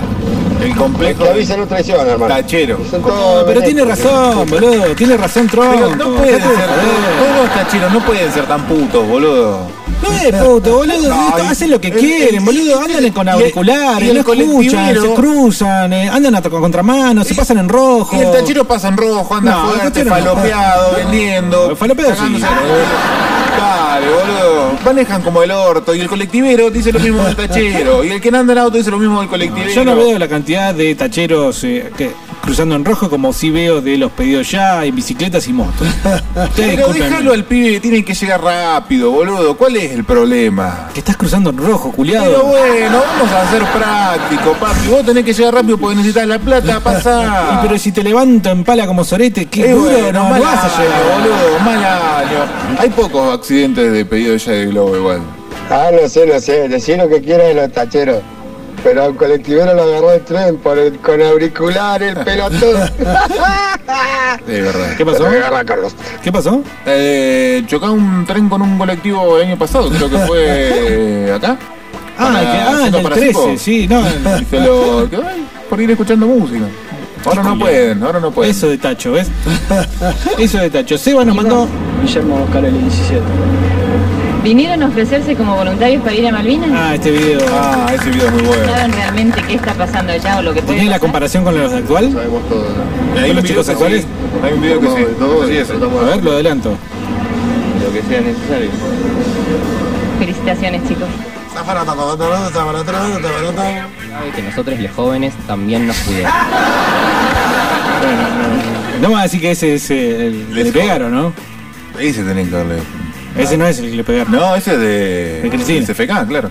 El 0.61 0.75
complejo 0.75 1.23
que 1.23 1.29
avisa 1.29 1.57
no 1.57 1.65
traiciona, 1.65 2.03
hermano. 2.11 2.35
tachero. 2.35 2.77
Pero 3.47 3.61
tiene 3.61 3.83
razón, 3.85 4.47
boludo, 4.49 4.95
tiene 4.95 5.17
razón 5.17 5.47
tronco. 5.47 5.73
Pero 5.91 5.95
no 5.95 6.17
pueden 6.17 6.35
ser, 6.39 6.51
todos 6.51 7.35
los 7.41 7.53
tacheros 7.55 7.91
no 7.93 7.99
pueden 8.01 8.31
ser 8.31 8.45
tan 8.45 8.61
putos, 8.67 9.07
boludo. 9.07 9.80
No 10.01 10.11
es 10.17 10.35
puto, 10.43 10.77
boludo. 10.77 11.09
No, 11.09 11.27
esto- 11.29 11.43
hacen 11.49 11.71
lo 11.71 11.81
que 11.81 11.87
el- 11.89 11.95
quieren, 11.95 12.35
el- 12.35 12.41
boludo. 12.45 12.79
Andan 12.81 13.11
con 13.11 13.29
auriculares, 13.29 14.13
no 14.13 14.19
escuchan, 14.33 14.95
se 15.01 15.13
cruzan, 15.13 15.93
eh, 15.93 16.09
andan 16.09 16.35
a 16.35 16.41
con 16.41 16.61
contramano, 16.61 17.23
se 17.23 17.35
pasan 17.35 17.57
en 17.59 17.69
rojo. 17.69 18.15
Y 18.15 18.19
el 18.21 18.31
tachero 18.31 18.65
pasa 18.65 18.87
en 18.89 18.97
rojo, 18.97 19.35
anda 19.35 19.51
No, 19.51 19.69
fuerte, 19.71 20.05
falopeado, 20.05 20.95
vendiendo. 20.95 21.75
Falopeado 21.75 22.15
sí. 22.15 22.41
Dale, 22.41 24.07
boludo. 24.07 24.71
Manejan 24.85 25.21
como 25.21 25.43
el 25.43 25.51
orto. 25.51 25.93
Y 25.93 26.01
el 26.01 26.07
colectivero 26.09 26.69
dice 26.71 26.91
lo 26.91 26.99
mismo 26.99 27.23
del 27.23 27.35
tachero. 27.35 28.03
Y 28.03 28.11
el 28.11 28.21
que 28.21 28.29
anda 28.29 28.53
en 28.53 28.57
auto 28.59 28.77
dice 28.77 28.89
lo 28.91 28.97
mismo 28.97 29.19
del 29.19 29.29
colectivero. 29.29 29.71
Yo 29.71 29.85
no 29.85 29.95
veo 29.95 30.17
la 30.17 30.27
cantidad 30.27 30.73
de 30.73 30.95
tacheros 30.95 31.63
eh, 31.63 31.91
que, 31.97 32.11
cruzando 32.41 32.75
en 32.75 32.83
rojo 32.83 33.09
como 33.09 33.31
sí 33.33 33.49
veo 33.49 33.81
de 33.81 33.97
los 33.97 34.11
pedidos 34.11 34.49
ya 34.51 34.83
en 34.83 34.95
bicicletas 34.95 35.47
y 35.47 35.53
motos. 35.53 35.87
Pero 36.55 36.87
déjalo 36.91 37.33
al 37.33 37.45
pibe 37.45 37.73
que 37.73 37.79
tiene 37.79 38.03
que 38.03 38.13
llegar 38.13 38.41
rápido, 38.43 39.11
boludo. 39.11 39.55
¿Cuál 39.55 39.77
es 39.77 39.91
el 39.91 40.03
problema? 40.03 40.89
Que 40.93 40.99
estás 40.99 41.17
cruzando 41.17 41.49
en 41.51 41.57
rojo, 41.57 41.91
culiado. 41.91 42.25
Pero 42.25 42.43
bueno, 42.45 43.01
vamos 43.17 43.31
a 43.31 43.51
ser 43.51 43.63
prácticos, 43.65 44.57
papi. 44.57 44.87
Vos 44.89 45.05
tenés 45.05 45.23
que 45.23 45.33
llegar 45.33 45.53
rápido 45.53 45.77
porque 45.77 45.95
necesitas 45.97 46.27
la 46.27 46.39
plata, 46.39 46.79
pasá. 46.79 47.53
Y 47.53 47.67
pero 47.67 47.77
si 47.77 47.91
te 47.91 48.03
levanto 48.03 48.49
en 48.49 48.63
pala 48.63 48.85
como 48.87 49.03
sorete, 49.03 49.45
qué 49.45 49.69
Es 49.69 49.75
duro, 49.75 49.91
bueno, 49.91 50.11
no, 50.11 50.23
no 50.23 50.29
mal 50.31 50.41
vas 50.41 50.57
a 50.57 50.65
año, 50.67 50.83
llegar. 50.83 51.01
boludo, 51.13 51.59
mal 51.59 51.83
año. 51.83 52.79
Hay 52.79 52.89
pocos 52.89 53.33
accidentes 53.33 53.91
de 53.91 54.05
pedido 54.05 54.35
ya 54.35 54.51
de 54.51 54.65
globo 54.67 54.95
igual. 54.97 55.21
Ah, 55.69 55.89
no 56.01 56.07
sé, 56.09 56.25
no 56.25 56.39
sé. 56.39 56.67
Decir 56.67 56.97
lo 56.97 57.07
que 57.07 57.21
quieras 57.21 57.47
de 57.47 57.53
los 57.53 57.71
tacheros. 57.71 58.21
Pero 58.83 59.03
al 59.03 59.15
colectivero 59.15 59.73
lo 59.73 59.83
agarró 59.83 60.11
el 60.13 60.21
tren 60.21 60.57
por 60.57 60.77
el, 60.77 60.97
con 60.99 61.21
auricular, 61.21 62.01
el 62.03 62.15
pelotudo. 62.17 62.85
Es 64.47 64.63
verdad. 64.63 64.95
¿Qué 64.97 65.05
pasó? 65.05 65.25
Agarra, 65.27 65.63
Carlos. 65.65 65.95
¿Qué 66.23 66.31
pasó? 66.31 66.63
Eh, 66.85 67.63
chocó 67.67 67.91
un 67.91 68.25
tren 68.25 68.47
con 68.49 68.61
un 68.61 68.77
colectivo 68.77 69.37
el 69.37 69.47
año 69.47 69.57
pasado, 69.57 69.89
creo 69.89 70.09
que 70.09 70.17
fue 70.19 71.31
acá. 71.35 71.57
Ah, 72.17 72.39
que- 72.39 72.47
ah, 72.47 72.69
haciendo 72.69 72.85
el 72.85 72.91
del 72.93 73.03
para 73.03 73.15
13, 73.15 73.27
Cipo. 73.33 73.53
sí, 73.57 73.87
no. 73.87 74.01
Y 74.41 74.45
se 74.45 74.59
lo 74.59 75.09
quedó 75.09 75.27
ahí 75.27 75.45
por 75.69 75.81
ir 75.81 75.91
escuchando 75.91 76.25
música. 76.27 76.65
Ahora 77.25 77.43
no 77.43 77.59
pueden, 77.59 78.01
ahora 78.03 78.19
no 78.19 78.31
pueden. 78.31 78.51
Eso 78.51 78.67
de 78.69 78.77
tacho, 78.77 79.11
¿ves? 79.11 79.27
Eso 80.39 80.57
de 80.57 80.69
tacho. 80.69 80.97
Seba 80.97 81.23
nos 81.25 81.35
mandó. 81.35 81.67
Guillermo 82.01 82.43
Oscar 82.43 82.65
el 82.65 82.79
17. 82.81 83.21
¿Vinieron 84.43 84.81
a 84.81 84.87
ofrecerse 84.87 85.35
como 85.35 85.55
voluntarios 85.55 86.01
para 86.01 86.15
ir 86.15 86.27
a 86.27 86.31
Malvinas? 86.31 86.69
Ah, 86.73 86.95
este 86.95 87.11
video. 87.11 87.39
Ah, 87.53 87.85
ese 87.93 88.09
video 88.09 88.25
es 88.27 88.33
muy 88.33 88.41
bueno. 88.41 88.65
¿Saben 88.65 88.91
realmente 88.93 89.39
qué 89.47 89.53
está 89.53 89.73
pasando 89.75 90.13
allá 90.13 90.39
o 90.39 90.41
lo 90.41 90.51
que 90.53 90.61
puede 90.63 90.77
¿Tenés 90.79 90.85
la 90.89 90.95
pasar? 90.95 91.01
comparación 91.01 91.43
con 91.43 91.57
los 91.59 91.71
de 91.71 91.77
actual? 91.77 92.11
Sabemos 92.11 92.49
todo. 92.49 92.65
Hay 93.15 93.21
¿Con 93.21 93.29
un 93.29 93.35
los 93.35 93.45
chicos 93.45 93.69
actuales? 93.69 94.01
sí, 94.01 94.07
Hay 94.43 94.53
un 94.53 94.61
video 94.61 94.79
que 94.79 94.87
sí. 94.87 94.93
todo, 95.19 95.47
Sí, 95.47 95.57
ese. 95.57 95.73
A 95.73 95.77
ver, 96.05 96.23
lo 96.23 96.31
adelanto. 96.31 96.69
Lo 96.71 97.93
que 97.93 98.01
sea 98.01 98.21
necesario. 98.21 98.69
Felicitaciones, 100.17 100.87
chicos. 100.87 101.07
Sabe 101.53 101.79
que 104.35 104.41
nosotros 104.41 104.79
los 104.79 104.91
jóvenes 104.91 105.33
también 105.45 105.85
nos 105.85 105.97
cuidemos. 105.97 106.31
No 109.01 109.07
me 109.09 109.13
va 109.15 109.19
a 109.19 109.23
decir 109.23 109.41
que 109.41 109.51
ese 109.51 109.75
es 109.75 109.91
eh, 109.91 110.27
el 110.27 110.53
le 110.53 110.71
pegaron, 110.71 111.13
¿no? 111.13 111.33
Ese 111.99 112.23
tenés 112.23 112.47
que 112.49 112.55
darle. 112.55 112.75
Ese 113.37 113.57
no 113.57 113.65
es 113.65 113.79
el 113.79 113.89
que 113.89 113.95
le 113.97 114.03
pegaron. 114.03 114.31
No, 114.31 114.55
ese 114.55 114.73
es 114.73 114.79
de. 114.79 115.41
De 115.43 115.49
Cristina. 115.49 115.85
CFK, 115.85 116.27
claro. 116.27 116.49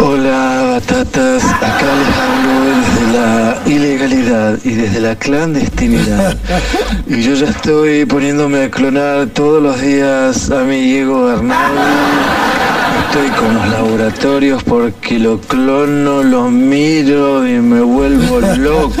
Hola 0.00 0.80
batatas, 0.80 1.44
acá 1.44 1.86
les 1.98 2.16
hablo 2.16 2.54
desde 2.64 3.18
la 3.18 3.58
ilegalidad 3.66 4.58
y 4.64 4.74
desde 4.74 5.00
la 5.00 5.16
clandestinidad. 5.16 6.36
Y 7.08 7.22
yo 7.22 7.34
ya 7.34 7.46
estoy 7.46 8.04
poniéndome 8.04 8.64
a 8.64 8.70
clonar 8.70 9.28
todos 9.28 9.62
los 9.62 9.80
días 9.80 10.50
a 10.50 10.62
mi 10.62 10.80
Diego 10.80 11.24
Bernal. 11.24 11.72
Estoy 13.06 13.28
con 13.30 13.54
los 13.54 13.68
laboratorios 13.68 14.62
porque 14.62 15.18
lo 15.18 15.40
clono, 15.40 16.22
lo 16.22 16.50
miro 16.50 17.46
y 17.46 17.54
me 17.54 17.80
vuelvo 17.80 18.40
loco. 18.40 18.56
Loco 18.58 18.94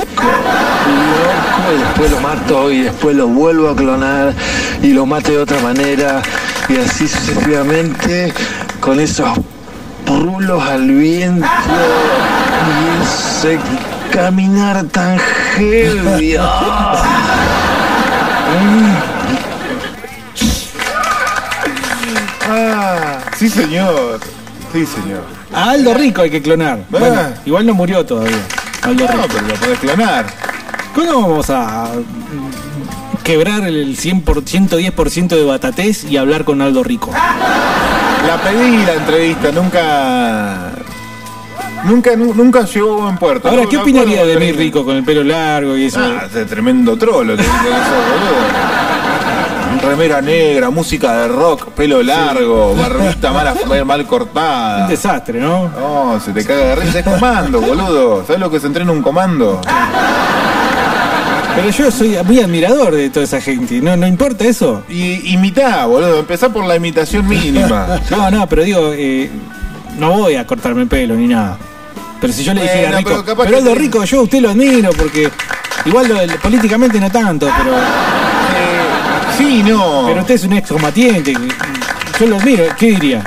y 1.74 1.78
después 1.80 2.10
lo 2.10 2.20
mato 2.20 2.72
y 2.72 2.80
después 2.82 3.16
lo 3.16 3.28
vuelvo 3.28 3.68
a 3.68 3.76
clonar 3.76 4.34
y 4.82 4.92
lo 4.92 5.06
mato 5.06 5.30
de 5.30 5.38
otra 5.38 5.60
manera 5.60 6.22
y 6.68 6.76
así 6.76 7.08
sucesivamente 7.08 8.32
con 8.80 9.00
esos 9.00 9.28
rulos 10.06 10.62
al 10.62 10.90
viento 10.90 11.46
y 12.66 13.02
ese 13.02 13.58
caminar 14.12 14.84
tan 14.86 15.18
heavy. 15.56 16.36
ah. 16.38 17.04
Ah, 22.50 23.18
sí 23.36 23.48
señor. 23.48 24.20
Sí 24.72 24.86
señor. 24.86 25.22
A 25.52 25.70
Aldo 25.70 25.94
Rico 25.94 26.22
hay 26.22 26.30
que 26.30 26.42
clonar. 26.42 26.80
Bueno, 26.90 27.16
igual 27.44 27.66
no 27.66 27.74
murió 27.74 28.04
todavía. 28.04 28.38
Aldo 28.82 29.04
No, 29.06 29.12
Rico. 29.12 29.24
pero 29.32 29.46
lo 29.48 29.54
podés 29.54 29.78
clonar. 29.78 30.26
¿Cuándo 30.94 31.20
vamos 31.20 31.50
a 31.50 31.88
quebrar 33.28 33.64
el 33.64 33.94
100 33.98 34.22
por, 34.22 34.42
110% 34.42 35.28
de 35.28 35.44
batatés 35.44 36.02
y 36.04 36.16
hablar 36.16 36.46
con 36.46 36.62
Aldo 36.62 36.82
Rico? 36.82 37.10
La 37.12 38.36
pedí 38.42 38.86
la 38.86 38.94
entrevista, 38.94 39.52
nunca. 39.52 40.72
Nunca, 41.84 42.16
nu- 42.16 42.32
nunca 42.32 42.64
llegó 42.64 42.94
a 42.94 43.02
buen 43.02 43.18
puerto. 43.18 43.50
Ahora, 43.50 43.66
¿qué 43.68 43.76
opinaría 43.76 44.24
de 44.24 44.38
que- 44.38 44.52
rico 44.54 44.82
con 44.82 44.96
el 44.96 45.04
pelo 45.04 45.22
largo 45.24 45.76
y 45.76 45.84
eso? 45.84 46.00
Ah, 46.00 46.24
ese 46.26 46.46
tremendo 46.46 46.96
trolo 46.96 47.36
que. 47.36 47.44
Remera 49.86 50.22
negra, 50.22 50.70
música 50.70 51.12
de 51.18 51.28
rock, 51.28 51.68
pelo 51.72 52.02
largo, 52.02 52.74
barbita 52.74 53.30
mal, 53.30 53.84
mal 53.84 54.06
cortada. 54.06 54.84
Un 54.84 54.88
desastre, 54.88 55.38
¿no? 55.38 55.68
No, 55.68 56.18
se 56.18 56.32
te 56.32 56.44
caga 56.46 56.64
de 56.64 56.76
risa. 56.76 56.98
Es 57.00 57.04
comando, 57.04 57.60
boludo. 57.60 58.24
¿Sabes 58.26 58.40
lo 58.40 58.50
que 58.50 58.58
se 58.58 58.66
entrena 58.68 58.90
un 58.90 59.02
comando? 59.02 59.60
Pero 61.60 61.70
yo 61.70 61.90
soy 61.90 62.16
muy 62.24 62.40
admirador 62.40 62.94
de 62.94 63.10
toda 63.10 63.24
esa 63.24 63.40
gente. 63.40 63.80
¿No, 63.80 63.96
no 63.96 64.06
importa 64.06 64.44
eso? 64.44 64.84
Y 64.88 65.32
imitá, 65.34 65.86
boludo. 65.86 66.20
Empezá 66.20 66.48
por 66.50 66.64
la 66.64 66.76
imitación 66.76 67.26
mínima. 67.26 67.98
No, 68.10 68.30
no, 68.30 68.48
pero 68.48 68.62
digo, 68.62 68.92
eh, 68.94 69.28
no 69.98 70.12
voy 70.12 70.36
a 70.36 70.46
cortarme 70.46 70.82
el 70.82 70.88
pelo 70.88 71.14
ni 71.16 71.26
nada. 71.26 71.58
Pero 72.20 72.32
si 72.32 72.44
yo 72.44 72.54
le 72.54 72.62
dijera 72.62 73.00
Bueno, 73.00 73.22
Rico, 73.22 73.34
pero 73.44 73.60
sí. 73.60 73.74
Rico, 73.74 74.04
yo 74.04 74.20
a 74.20 74.22
usted 74.22 74.40
lo 74.40 74.50
admiro 74.50 74.90
porque 74.90 75.28
igual 75.84 76.08
lo- 76.08 76.36
políticamente 76.40 77.00
no 77.00 77.10
tanto, 77.10 77.48
pero, 77.58 77.76
Sí, 79.36 79.62
no. 79.62 80.04
pero 80.08 80.20
usted 80.20 80.34
es 80.34 80.44
un 80.44 80.52
excombatiente. 80.54 81.32
Yo 82.20 82.26
lo 82.26 82.36
admiro, 82.36 82.64
¿qué 82.76 82.86
diría? 82.90 83.22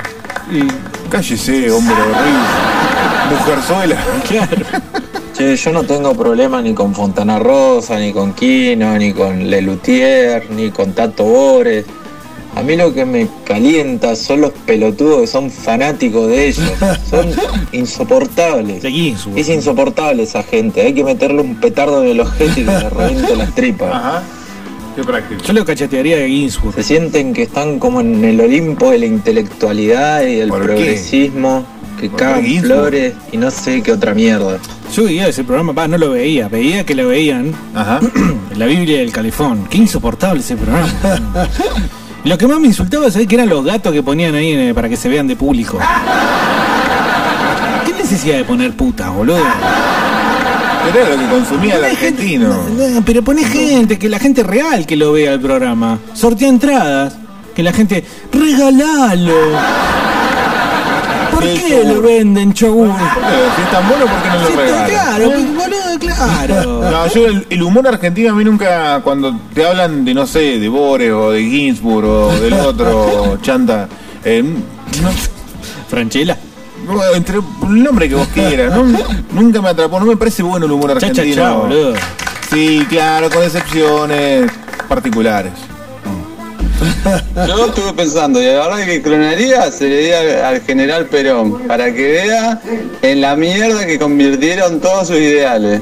Y- 0.50 0.66
Cállese, 1.10 1.70
hombre 1.70 1.94
horrible. 1.94 3.38
Mujerzuela. 3.38 3.96
claro. 4.28 4.66
Che, 5.42 5.56
yo 5.56 5.72
no 5.72 5.82
tengo 5.82 6.14
problema 6.14 6.60
ni 6.62 6.72
con 6.72 6.94
Fontana 6.94 7.36
Rosa, 7.36 7.98
ni 7.98 8.12
con 8.12 8.32
Quino, 8.32 8.96
ni 8.96 9.12
con 9.12 9.50
Lelutier, 9.50 10.48
ni 10.50 10.70
con 10.70 10.92
Tato 10.92 11.24
Bores. 11.24 11.84
A 12.54 12.62
mí 12.62 12.76
lo 12.76 12.94
que 12.94 13.04
me 13.04 13.26
calienta 13.44 14.14
son 14.14 14.42
los 14.42 14.52
pelotudos 14.52 15.22
que 15.22 15.26
son 15.26 15.50
fanáticos 15.50 16.28
de 16.28 16.46
ellos. 16.46 16.72
Son 17.10 17.26
insoportables. 17.72 18.84
Es 18.84 19.48
insoportable 19.48 20.22
esa 20.22 20.44
gente. 20.44 20.80
Hay 20.82 20.94
que 20.94 21.02
meterle 21.02 21.40
un 21.40 21.56
petardo 21.56 22.04
en 22.04 22.10
el 22.10 22.20
ojete 22.20 22.60
y 22.60 22.64
que 22.64 22.70
le 22.70 22.88
reviente 22.88 23.34
las 23.34 23.52
tripas. 23.52 23.92
Ajá. 23.92 24.22
Qué 24.94 25.02
práctico. 25.02 25.42
Yo 25.42 25.52
lo 25.54 25.64
cachetearía 25.64 26.18
de 26.18 26.28
Ginsburg. 26.28 26.76
Se 26.76 26.84
sienten 26.84 27.32
que 27.32 27.42
están 27.42 27.80
como 27.80 28.00
en 28.00 28.24
el 28.24 28.40
Olimpo 28.40 28.92
de 28.92 28.98
la 28.98 29.06
intelectualidad 29.06 30.22
y 30.22 30.36
del 30.36 30.50
¿Por 30.50 30.72
qué? 30.76 30.98
Que 32.02 32.10
¿Por 32.10 32.18
cagan 32.18 32.44
flores 32.44 33.14
y 33.30 33.36
no 33.36 33.50
sé 33.50 33.80
qué 33.80 33.92
otra 33.92 34.12
mierda. 34.12 34.58
Yo 34.92 35.04
veía 35.04 35.28
ese 35.28 35.44
programa, 35.44 35.72
va, 35.72 35.86
no 35.86 35.96
lo 35.96 36.10
veía, 36.10 36.48
veía 36.48 36.84
que 36.84 36.94
lo 36.94 37.08
veían 37.08 37.54
Ajá. 37.74 38.00
la 38.56 38.66
Biblia 38.66 38.98
del 38.98 39.12
Califón. 39.12 39.66
Qué 39.70 39.78
insoportable 39.78 40.40
ese 40.40 40.56
programa. 40.56 40.88
Lo 42.24 42.38
que 42.38 42.46
más 42.46 42.60
me 42.60 42.68
insultaba, 42.68 43.10
¿sabés 43.10 43.26
que 43.26 43.34
eran 43.34 43.48
los 43.48 43.64
gatos 43.64 43.92
que 43.92 44.00
ponían 44.00 44.36
ahí 44.36 44.52
eh, 44.52 44.72
para 44.72 44.88
que 44.88 44.96
se 44.96 45.08
vean 45.08 45.26
de 45.26 45.34
público? 45.34 45.76
¿Qué 47.84 47.92
necesidad 47.94 48.36
de 48.36 48.44
poner 48.44 48.76
putas, 48.76 49.12
boludo? 49.12 49.42
Pero 50.84 51.00
era 51.00 51.16
lo 51.16 51.20
que 51.20 51.28
consumía 51.28 51.76
el 51.78 51.84
argentino. 51.84 52.62
No, 52.76 53.02
pero 53.04 53.22
poné 53.22 53.42
gente, 53.42 53.98
que 53.98 54.08
la 54.08 54.20
gente 54.20 54.44
real 54.44 54.86
que 54.86 54.94
lo 54.94 55.10
vea 55.10 55.32
el 55.32 55.40
programa. 55.40 55.98
Sortea 56.14 56.48
entradas, 56.48 57.16
que 57.56 57.64
la 57.64 57.72
gente, 57.72 58.04
regalalo. 58.32 59.34
¿Por 61.32 61.42
qué 61.42 61.82
lo 61.84 62.02
venden 62.02 62.52
yogur? 62.52 62.88
¿Por 62.88 62.98
qué? 62.98 63.28
Si 63.56 63.62
es 63.62 63.70
tan 63.70 63.88
bueno, 63.88 64.04
¿por 64.06 64.22
qué 64.22 64.28
no 64.28 64.40
lo 64.40 64.56
regalan? 64.56 64.90
claro, 64.90 65.30
boludo, 65.30 65.98
claro. 65.98 66.82
No, 66.92 67.06
yo 67.08 67.26
el, 67.26 67.46
el 67.50 67.62
humor 67.62 67.88
argentino 67.88 68.30
a 68.32 68.34
mí 68.34 68.44
nunca, 68.44 69.00
cuando 69.02 69.34
te 69.54 69.66
hablan 69.66 70.04
de, 70.04 70.14
no 70.14 70.26
sé, 70.26 70.58
de 70.58 70.68
Bores 70.68 71.10
o 71.12 71.30
de 71.30 71.42
Ginsburg 71.42 72.06
o 72.06 72.32
del 72.40 72.52
otro 72.54 73.38
chanta, 73.42 73.88
eh, 74.24 74.42
no, 74.42 75.08
Franchella. 75.88 76.36
entre 77.14 77.38
el 77.38 77.82
nombre 77.82 78.08
que 78.08 78.14
vos 78.14 78.28
quieras, 78.28 78.74
no, 78.74 78.84
nunca 79.32 79.60
me 79.62 79.68
atrapó, 79.70 79.98
no 80.00 80.06
me 80.06 80.16
parece 80.16 80.42
bueno 80.42 80.66
el 80.66 80.72
humor 80.72 80.92
Cha, 80.94 81.00
cha, 81.00 81.06
argentino. 81.22 81.36
cha, 81.42 81.52
boludo. 81.54 81.94
Sí, 82.50 82.86
claro, 82.90 83.30
con 83.30 83.42
excepciones 83.42 84.50
particulares. 84.88 85.52
Yo 87.46 87.66
estuve 87.66 87.92
pensando, 87.94 88.40
y 88.42 88.46
la 88.46 88.66
verdad 88.68 88.84
que 88.84 89.02
clonaría 89.02 89.70
se 89.70 89.88
le 89.88 89.96
diría 89.98 90.48
al 90.48 90.60
general 90.62 91.06
Perón, 91.06 91.60
para 91.68 91.92
que 91.92 92.02
vea 92.12 92.60
en 93.02 93.20
la 93.20 93.36
mierda 93.36 93.86
que 93.86 93.98
convirtieron 93.98 94.80
todos 94.80 95.08
sus 95.08 95.16
ideales. 95.18 95.80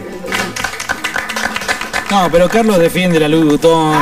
No, 2.11 2.29
pero 2.31 2.49
Carlos 2.49 2.79
defiende 2.79 3.21
la 3.21 3.29
Louis 3.29 3.45
Vuitton. 3.45 3.95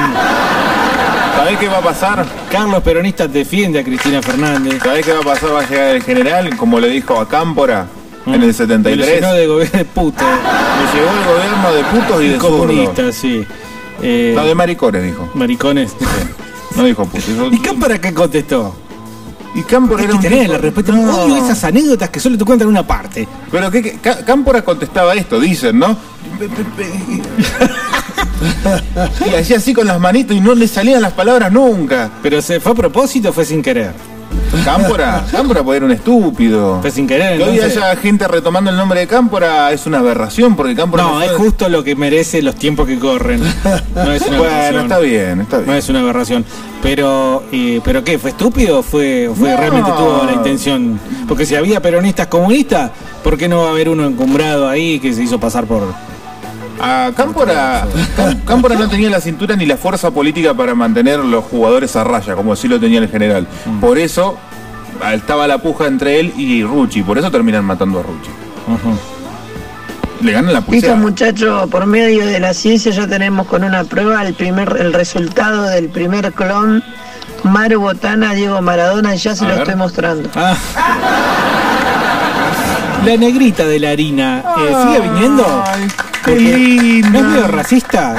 ¿Sabés 1.37 1.59
qué 1.59 1.69
va 1.69 1.79
a 1.79 1.83
pasar? 1.83 2.27
Carlos 2.51 2.83
Peronista 2.83 3.29
defiende 3.29 3.79
a 3.79 3.85
Cristina 3.85 4.23
Fernández. 4.23 4.83
¿Sabés 4.83 5.05
qué 5.05 5.13
va 5.13 5.21
a 5.21 5.23
pasar? 5.23 5.53
Va 5.55 5.61
a 5.61 5.69
llegar 5.69 5.89
el 5.97 6.03
general, 6.03 6.57
como 6.57 6.81
le 6.81 6.89
dijo 6.89 7.21
a 7.21 7.29
Cámpora 7.29 7.87
en 8.27 8.35
el 8.35 8.41
Me 8.41 8.47
lo 8.49 8.53
73. 8.53 9.07
llenó 9.07 9.33
de 9.35 9.47
gobierno 9.47 9.79
de 9.79 9.85
puto. 9.85 10.25
Me 10.25 10.99
llegó 10.99 11.11
el 11.13 11.25
gobierno 11.25 11.73
de 11.75 11.85
putos 11.85 12.23
y 12.23 12.29
de 12.29 12.41
zurdos. 12.41 12.51
comunistas, 12.61 13.15
sí. 13.15 13.47
Eh, 14.03 14.33
No, 14.35 14.45
de 14.47 14.55
maricones, 14.55 15.03
dijo. 15.05 15.29
maricones. 15.35 15.93
No 16.79 16.85
dijo 16.85 17.05
putos. 17.07 17.27
Dijo- 17.29 17.49
¿Y 17.53 17.59
Cámpora 17.61 18.01
qué 18.01 18.15
contestó? 18.15 18.75
Y 19.55 19.63
Cámpora 19.63 20.03
era 20.03 20.11
que 20.13 20.17
un 20.17 20.23
tener 20.23 20.41
tipo- 20.43 20.53
la 20.53 20.59
respuesta. 20.59 20.93
No. 20.93 21.25
Odio 21.25 21.37
esas 21.45 21.65
anécdotas 21.65 22.11
que 22.11 22.21
solo 22.21 22.39
te 22.39 22.45
cuentan 22.45 22.69
una 22.69 22.87
parte. 22.87 23.27
Pero 23.51 23.71
que, 23.71 23.83
que- 23.83 23.99
Cá- 23.99 24.25
Cámpora 24.25 24.63
contestaba 24.63 25.15
esto, 25.15 25.41
dicen, 25.41 25.79
¿no? 25.79 25.97
Y 29.27 29.35
hacía 29.35 29.57
así 29.57 29.75
con 29.75 29.87
las 29.87 29.99
manitos 29.99 30.37
y 30.37 30.41
no 30.41 30.55
le 30.55 30.69
salían 30.69 31.03
las 31.03 31.13
palabras 31.13 31.51
nunca. 31.51 32.11
Pero 32.23 32.41
se 32.43 32.61
fue 32.61 32.73
a 32.73 32.75
propósito 32.75 33.31
o 33.31 33.33
fue 33.33 33.45
sin 33.45 33.63
querer. 33.63 33.93
Cámpora, 34.65 35.25
Cámpora 35.31 35.63
puede 35.63 35.79
ser 35.81 35.85
un 35.85 35.93
estúpido. 35.93 36.81
Sin 36.91 37.07
querer. 37.07 37.39
Que 37.39 37.45
hoy 37.45 37.55
entonces- 37.57 37.77
haya 37.79 37.97
gente 37.97 38.27
retomando 38.29 38.71
el 38.71 38.77
nombre 38.77 39.01
de 39.01 39.07
Cámpora 39.07 39.73
es 39.73 39.87
una 39.87 39.99
aberración 39.99 40.57
porque 40.57 40.75
Cámpora 40.75 41.03
No, 41.05 41.15
fue- 41.17 41.27
es 41.27 41.33
justo 41.33 41.69
lo 41.69 41.85
que 41.85 41.95
merece 41.97 42.43
los 42.43 42.55
tiempos 42.57 42.87
que 42.87 42.99
corren. 42.99 43.41
No 43.95 44.13
es 44.13 44.23
una 44.27 44.39
Bueno, 44.39 44.53
aberración. 44.55 44.83
está 44.83 44.99
bien, 44.99 45.41
está 45.41 45.57
bien. 45.59 45.67
No 45.71 45.75
es 45.75 45.89
una 45.89 46.01
aberración. 46.01 46.45
Pero, 46.83 47.43
eh, 47.53 47.81
¿pero 47.85 48.05
qué? 48.05 48.19
¿Fue 48.19 48.31
estúpido 48.31 48.79
o 48.79 48.83
fue, 48.83 49.31
fue 49.35 49.51
No. 49.51 49.57
realmente 49.57 49.91
tuvo 49.91 50.23
la 50.25 50.33
intención? 50.33 51.01
Porque 51.27 51.45
si 51.45 51.55
había 51.57 51.81
peronistas 51.83 52.29
comunistas, 52.29 52.91
¿por 53.25 53.37
qué 53.37 53.49
no 53.49 53.63
va 53.63 53.69
a 53.69 53.71
haber 53.71 53.89
uno 53.89 54.07
encumbrado 54.07 54.69
ahí 54.69 54.99
que 55.01 55.13
se 55.13 55.23
hizo 55.25 55.39
pasar 55.41 55.65
por. 55.67 55.83
A 56.81 57.11
Cámpora, 57.17 57.87
Cám- 58.17 58.45
Cámpora 58.45 58.75
no 58.77 58.89
tenía 58.89 59.11
la 59.11 59.21
cintura 59.21 59.57
ni 59.57 59.67
la 59.67 59.77
fuerza 59.77 60.11
política 60.11 60.55
para 60.55 60.75
mantener 60.75 61.19
los 61.19 61.45
jugadores 61.45 61.97
a 61.97 62.05
raya, 62.05 62.35
como 62.37 62.55
sí 62.55 62.69
lo 62.69 62.79
tenía 62.79 63.01
el 63.01 63.09
general. 63.09 63.47
Mm. 63.67 63.81
Por 63.81 63.99
eso 63.99 64.37
ah, 65.03 65.15
estaba 65.15 65.47
la 65.49 65.59
puja 65.59 65.87
entre 65.87 66.21
él 66.21 66.33
y 66.37 66.63
Rucci, 66.63 67.03
por 67.03 67.19
eso 67.19 67.31
terminan 67.31 67.65
matando 67.65 67.99
a 68.01 68.03
Rucci. 68.03 68.31
Le 70.21 70.33
ganan 70.33 70.53
la 70.53 70.59
Listo, 70.61 70.71
pulsera. 70.73 70.95
muchachos, 70.97 71.71
por 71.71 71.87
medio 71.87 72.27
de 72.27 72.41
la 72.41 72.53
ciencia 72.55 72.91
ya 72.93 73.07
tenemos 73.07 73.47
con 73.47 73.63
una 73.65 73.85
prueba 73.85 74.23
el 74.27 74.35
primer 74.35 74.77
el 74.81 74.93
resultado 74.93 75.63
del 75.63 75.89
primer 75.89 76.33
clon 76.33 76.83
Maru 77.45 77.81
Botana 77.81 78.35
Diego 78.35 78.61
Maradona 78.61 79.15
y 79.15 79.19
ya 79.19 79.35
se 79.37 79.45
A 79.45 79.49
lo 79.49 79.55
ver. 79.55 79.63
estoy 79.63 79.77
mostrando. 79.77 80.29
Ah. 80.35 80.57
La 83.05 83.17
negrita 83.17 83.65
de 83.65 83.79
la 83.79 83.91
harina, 83.91 84.43
eh, 84.59 84.75
¿sigue 84.83 85.09
viniendo? 85.09 85.65
Qué. 86.37 87.03
¿No 87.11 87.19
es 87.19 87.25
medio 87.25 87.49
racista? 87.49 88.15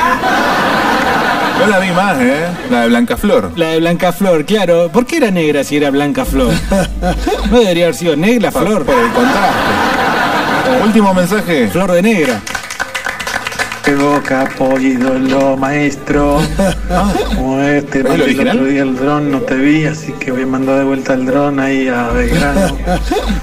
No 1.60 1.68
la 1.68 1.80
vi 1.80 1.92
más, 1.92 2.18
¿eh? 2.20 2.48
La 2.72 2.82
de 2.82 2.88
Blanca 2.88 3.18
Flor. 3.18 3.52
La 3.56 3.68
de 3.70 3.80
Blanca 3.80 4.14
Flor, 4.14 4.46
claro. 4.46 4.90
¿Por 4.90 5.06
qué 5.06 5.18
era 5.18 5.30
negra 5.30 5.64
si 5.64 5.76
era 5.78 5.90
Blanca 5.90 6.26
Flor? 6.26 6.54
No 7.52 7.60
debería 7.60 7.86
haber 7.86 7.96
sido 7.96 8.16
negra 8.16 8.52
Flor. 8.52 8.86
Por 8.86 8.96
el 8.98 9.12
contraste. 9.12 10.84
Último 10.86 11.14
mensaje. 11.14 11.68
Flor 11.68 11.92
de 11.92 12.02
negra. 12.02 12.42
Diego, 13.86 14.22
capo, 14.24 14.80
ídolo, 14.80 15.58
maestro. 15.58 16.40
Como 17.36 17.60
este, 17.60 18.00
¿Es 18.02 18.06
el 18.06 18.48
otro 18.48 18.66
día 18.66 18.84
el 18.84 18.96
dron, 18.96 19.32
no 19.32 19.42
te 19.42 19.56
vi, 19.56 19.86
así 19.86 20.14
que 20.14 20.32
voy 20.32 20.44
a 20.44 20.48
mandar 20.48 20.80
de 20.80 20.84
vuelta 20.84 21.16
el 21.16 21.26
dron 21.26 21.60
ahí 21.60 21.88
a 21.88 22.10
Belgrano. 22.10 22.78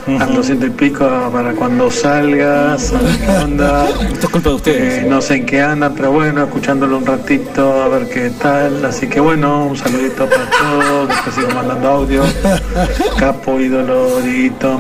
Al 0.21 0.35
200 0.35 0.69
y 0.69 0.71
pico 0.71 1.31
para 1.33 1.53
cuando 1.53 1.91
salgas, 1.91 2.93
a 2.93 2.99
ver 2.99 3.17
qué 3.19 3.31
onda. 3.45 3.89
Esto 3.89 4.27
es 4.27 4.29
culpa 4.29 4.49
de 4.51 4.55
ustedes. 4.55 5.03
Eh, 5.03 5.07
no 5.09 5.21
sé 5.21 5.35
en 5.35 5.47
qué 5.47 5.61
anda, 5.61 5.91
pero 5.91 6.13
bueno, 6.13 6.45
escuchándolo 6.45 6.99
un 6.99 7.07
ratito, 7.07 7.83
a 7.83 7.89
ver 7.89 8.09
qué 8.09 8.31
tal. 8.31 8.85
Así 8.85 9.09
que 9.09 9.19
bueno, 9.19 9.67
un 9.67 9.77
saludito 9.77 10.29
para 10.29 10.49
todos, 10.51 11.09
después 11.09 11.35
sigo 11.35 11.49
mandando 11.55 11.89
audio. 11.89 12.23
Capo, 13.19 13.59
ídolo, 13.59 14.21
Dieguito, 14.21 14.79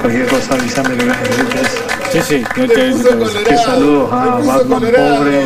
cualquier 0.00 0.26
cosa 0.26 0.54
avísame 0.54 0.90
lo 0.90 0.98
que 0.98 1.04
necesites. 1.06 1.82
Sí, 2.12 2.20
sí. 2.22 2.42
que 2.54 2.68
te- 2.68 2.94
Que 3.44 3.56
saludos 3.58 4.12
a 4.12 4.38
Batman 4.44 4.80
Pobre, 4.80 5.42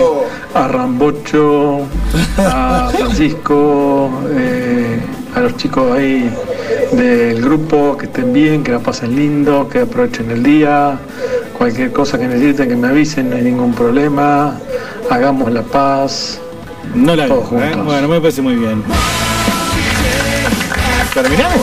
a 0.54 0.68
Rambocho, 0.68 1.80
a 2.38 2.90
Francisco, 2.96 4.10
eh, 4.36 5.00
a 5.34 5.40
los 5.40 5.56
chicos 5.56 5.96
ahí 5.96 6.30
del 6.92 7.40
grupo, 7.42 7.96
que 7.96 8.06
estén 8.06 8.32
bien, 8.32 8.62
que 8.62 8.72
la 8.72 8.78
pasen 8.80 9.16
lindo, 9.16 9.68
que 9.68 9.80
aprovechen 9.80 10.30
el 10.30 10.42
día. 10.42 10.98
Cualquier 11.56 11.92
cosa 11.92 12.18
que 12.18 12.26
necesiten, 12.26 12.68
que 12.68 12.76
me 12.76 12.88
avisen, 12.88 13.30
no 13.30 13.36
hay 13.36 13.42
ningún 13.42 13.74
problema. 13.74 14.58
Hagamos 15.10 15.52
la 15.52 15.62
paz. 15.62 16.40
No 16.94 17.14
la 17.16 17.26
Todos 17.26 17.50
veo, 17.50 17.60
¿eh? 17.60 17.66
juntos. 17.68 17.84
Bueno, 17.86 18.08
me 18.08 18.20
parece 18.20 18.42
muy 18.42 18.54
bien. 18.56 18.82
¿Terminamos? 21.14 21.60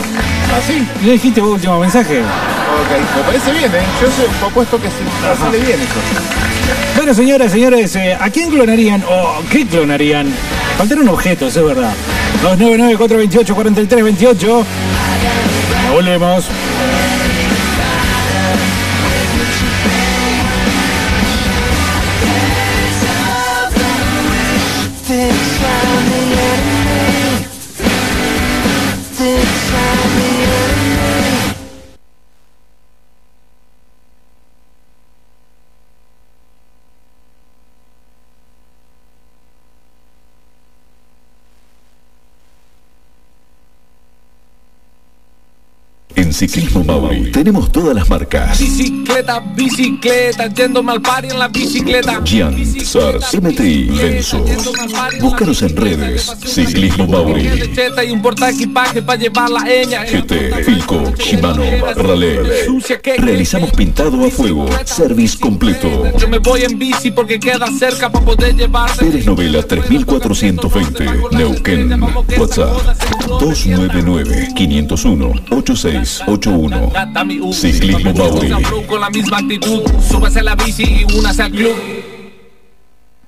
¿Así? 0.56 0.86
¿No 1.02 1.10
dijiste 1.12 1.40
vos 1.40 1.52
último 1.54 1.80
mensaje? 1.80 2.20
Ok, 2.68 2.90
me 3.16 3.22
parece 3.22 3.52
bien, 3.52 3.72
¿eh? 3.74 3.82
Yo 4.00 4.08
soy 4.10 4.26
propuesto 4.40 4.80
que 4.80 4.88
si 4.88 4.96
sale 5.40 5.58
bien 5.58 5.80
eso. 5.80 6.00
Bueno, 6.96 7.14
señoras, 7.14 7.52
señores, 7.52 7.94
eh, 7.96 8.16
¿a 8.18 8.28
quién 8.30 8.50
clonarían 8.50 9.02
o 9.08 9.42
qué 9.50 9.66
clonarían? 9.66 10.32
Faltaron 10.76 11.08
objetos, 11.08 11.56
es 11.56 11.64
verdad. 11.64 11.92
299-428-4328. 12.42 14.64
Ya 15.84 15.90
volvemos. 15.92 16.44
Ciclismo 46.38 46.84
Mauri 46.84 47.32
tenemos 47.32 47.72
todas 47.72 47.96
las 47.96 48.08
marcas. 48.08 48.60
Bicicleta, 48.60 49.40
bicicleta, 49.56 50.46
yéndome 50.46 50.92
al 50.92 51.02
party 51.02 51.30
en 51.30 51.38
la 51.40 51.48
bicicleta. 51.48 52.22
Gian, 52.24 52.54
Sars, 52.84 53.34
MTI, 53.42 53.86
Lenzo. 53.86 54.44
Búscanos 55.20 55.62
en 55.62 55.74
redes. 55.74 56.32
Ciclismo 56.46 57.08
Mauri. 57.08 57.42
Cheta 57.74 58.04
y 58.04 58.12
un 58.12 58.22
porta 58.22 58.50
equipaje 58.50 59.02
para 59.02 59.20
llevar 59.20 59.50
la 59.50 59.68
eña. 59.68 60.04
GT, 60.04 60.62
Filco, 60.64 61.12
Shimano, 61.18 61.64
Raleigh. 61.96 62.38
Realizamos 63.18 63.72
pintado 63.72 64.24
a 64.24 64.30
fuego. 64.30 64.68
Service 64.84 65.36
completo. 65.36 65.88
yo 66.18 66.28
me 66.28 66.38
voy 66.38 66.62
en 66.62 66.78
bici 66.78 67.10
porque 67.10 67.40
queda 67.40 67.66
cerca 67.76 68.12
para 68.12 68.24
poder 68.24 68.54
llevarte. 68.54 69.04
Pérez 69.04 69.26
Novela 69.26 69.64
3420, 69.64 71.04
Neuquén. 71.32 72.00
WhatsApp 72.38 72.78
299-501-8681. 73.40 75.88
Gata 75.88 76.18
mi 76.18 76.27
U. 76.28 77.52
Ciclismo. 77.52 78.12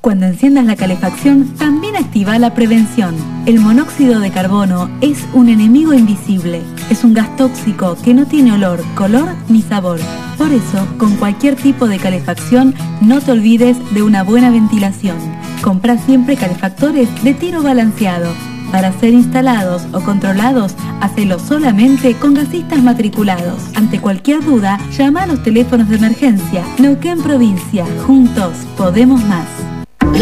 Cuando 0.02 0.27
enciendas 0.27 0.66
la 0.66 0.77
calefacción, 0.77 1.55
también 1.56 1.97
activa 1.97 2.39
la 2.39 2.55
prevención. 2.55 3.14
El 3.47 3.60
monóxido 3.60 4.20
de 4.20 4.31
carbono 4.31 4.90
es 5.01 5.27
un 5.32 5.48
enemigo 5.48 5.94
invisible. 5.94 6.60
Es 6.90 7.05
un 7.05 7.14
gas 7.14 7.35
tóxico 7.36 7.97
que 8.02 8.12
no 8.12 8.27
tiene 8.27 8.52
olor, 8.52 8.82
color 8.94 9.28
ni 9.48 9.62
sabor. 9.62 10.01
Por 10.36 10.52
eso, 10.52 10.86
con 10.98 11.16
cualquier 11.16 11.56
tipo 11.56 11.86
de 11.89 11.98
calefacción, 11.98 12.74
no 13.01 13.20
te 13.20 13.32
olvides 13.32 13.77
de 13.94 14.02
una 14.02 14.22
buena 14.24 14.51
ventilación. 14.51 15.16
Compra 15.62 15.97
siempre 15.98 16.36
calefactores 16.36 17.09
de 17.22 17.35
tiro 17.35 17.62
balanceado. 17.62 18.32
Para 18.70 18.92
ser 18.92 19.12
instalados 19.14 19.86
o 19.92 20.01
controlados, 20.01 20.74
hacelo 21.01 21.38
solamente 21.38 22.14
con 22.14 22.34
gasistas 22.34 22.82
matriculados. 22.82 23.62
Ante 23.74 24.01
cualquier 24.01 24.44
duda, 24.44 24.78
llama 24.97 25.24
a 25.24 25.26
los 25.26 25.42
teléfonos 25.42 25.88
de 25.88 25.97
emergencia. 25.97 26.64
Neuquén 26.78 27.20
Provincia. 27.22 27.84
Juntos 28.06 28.52
podemos 28.76 29.22
más. 29.24 29.47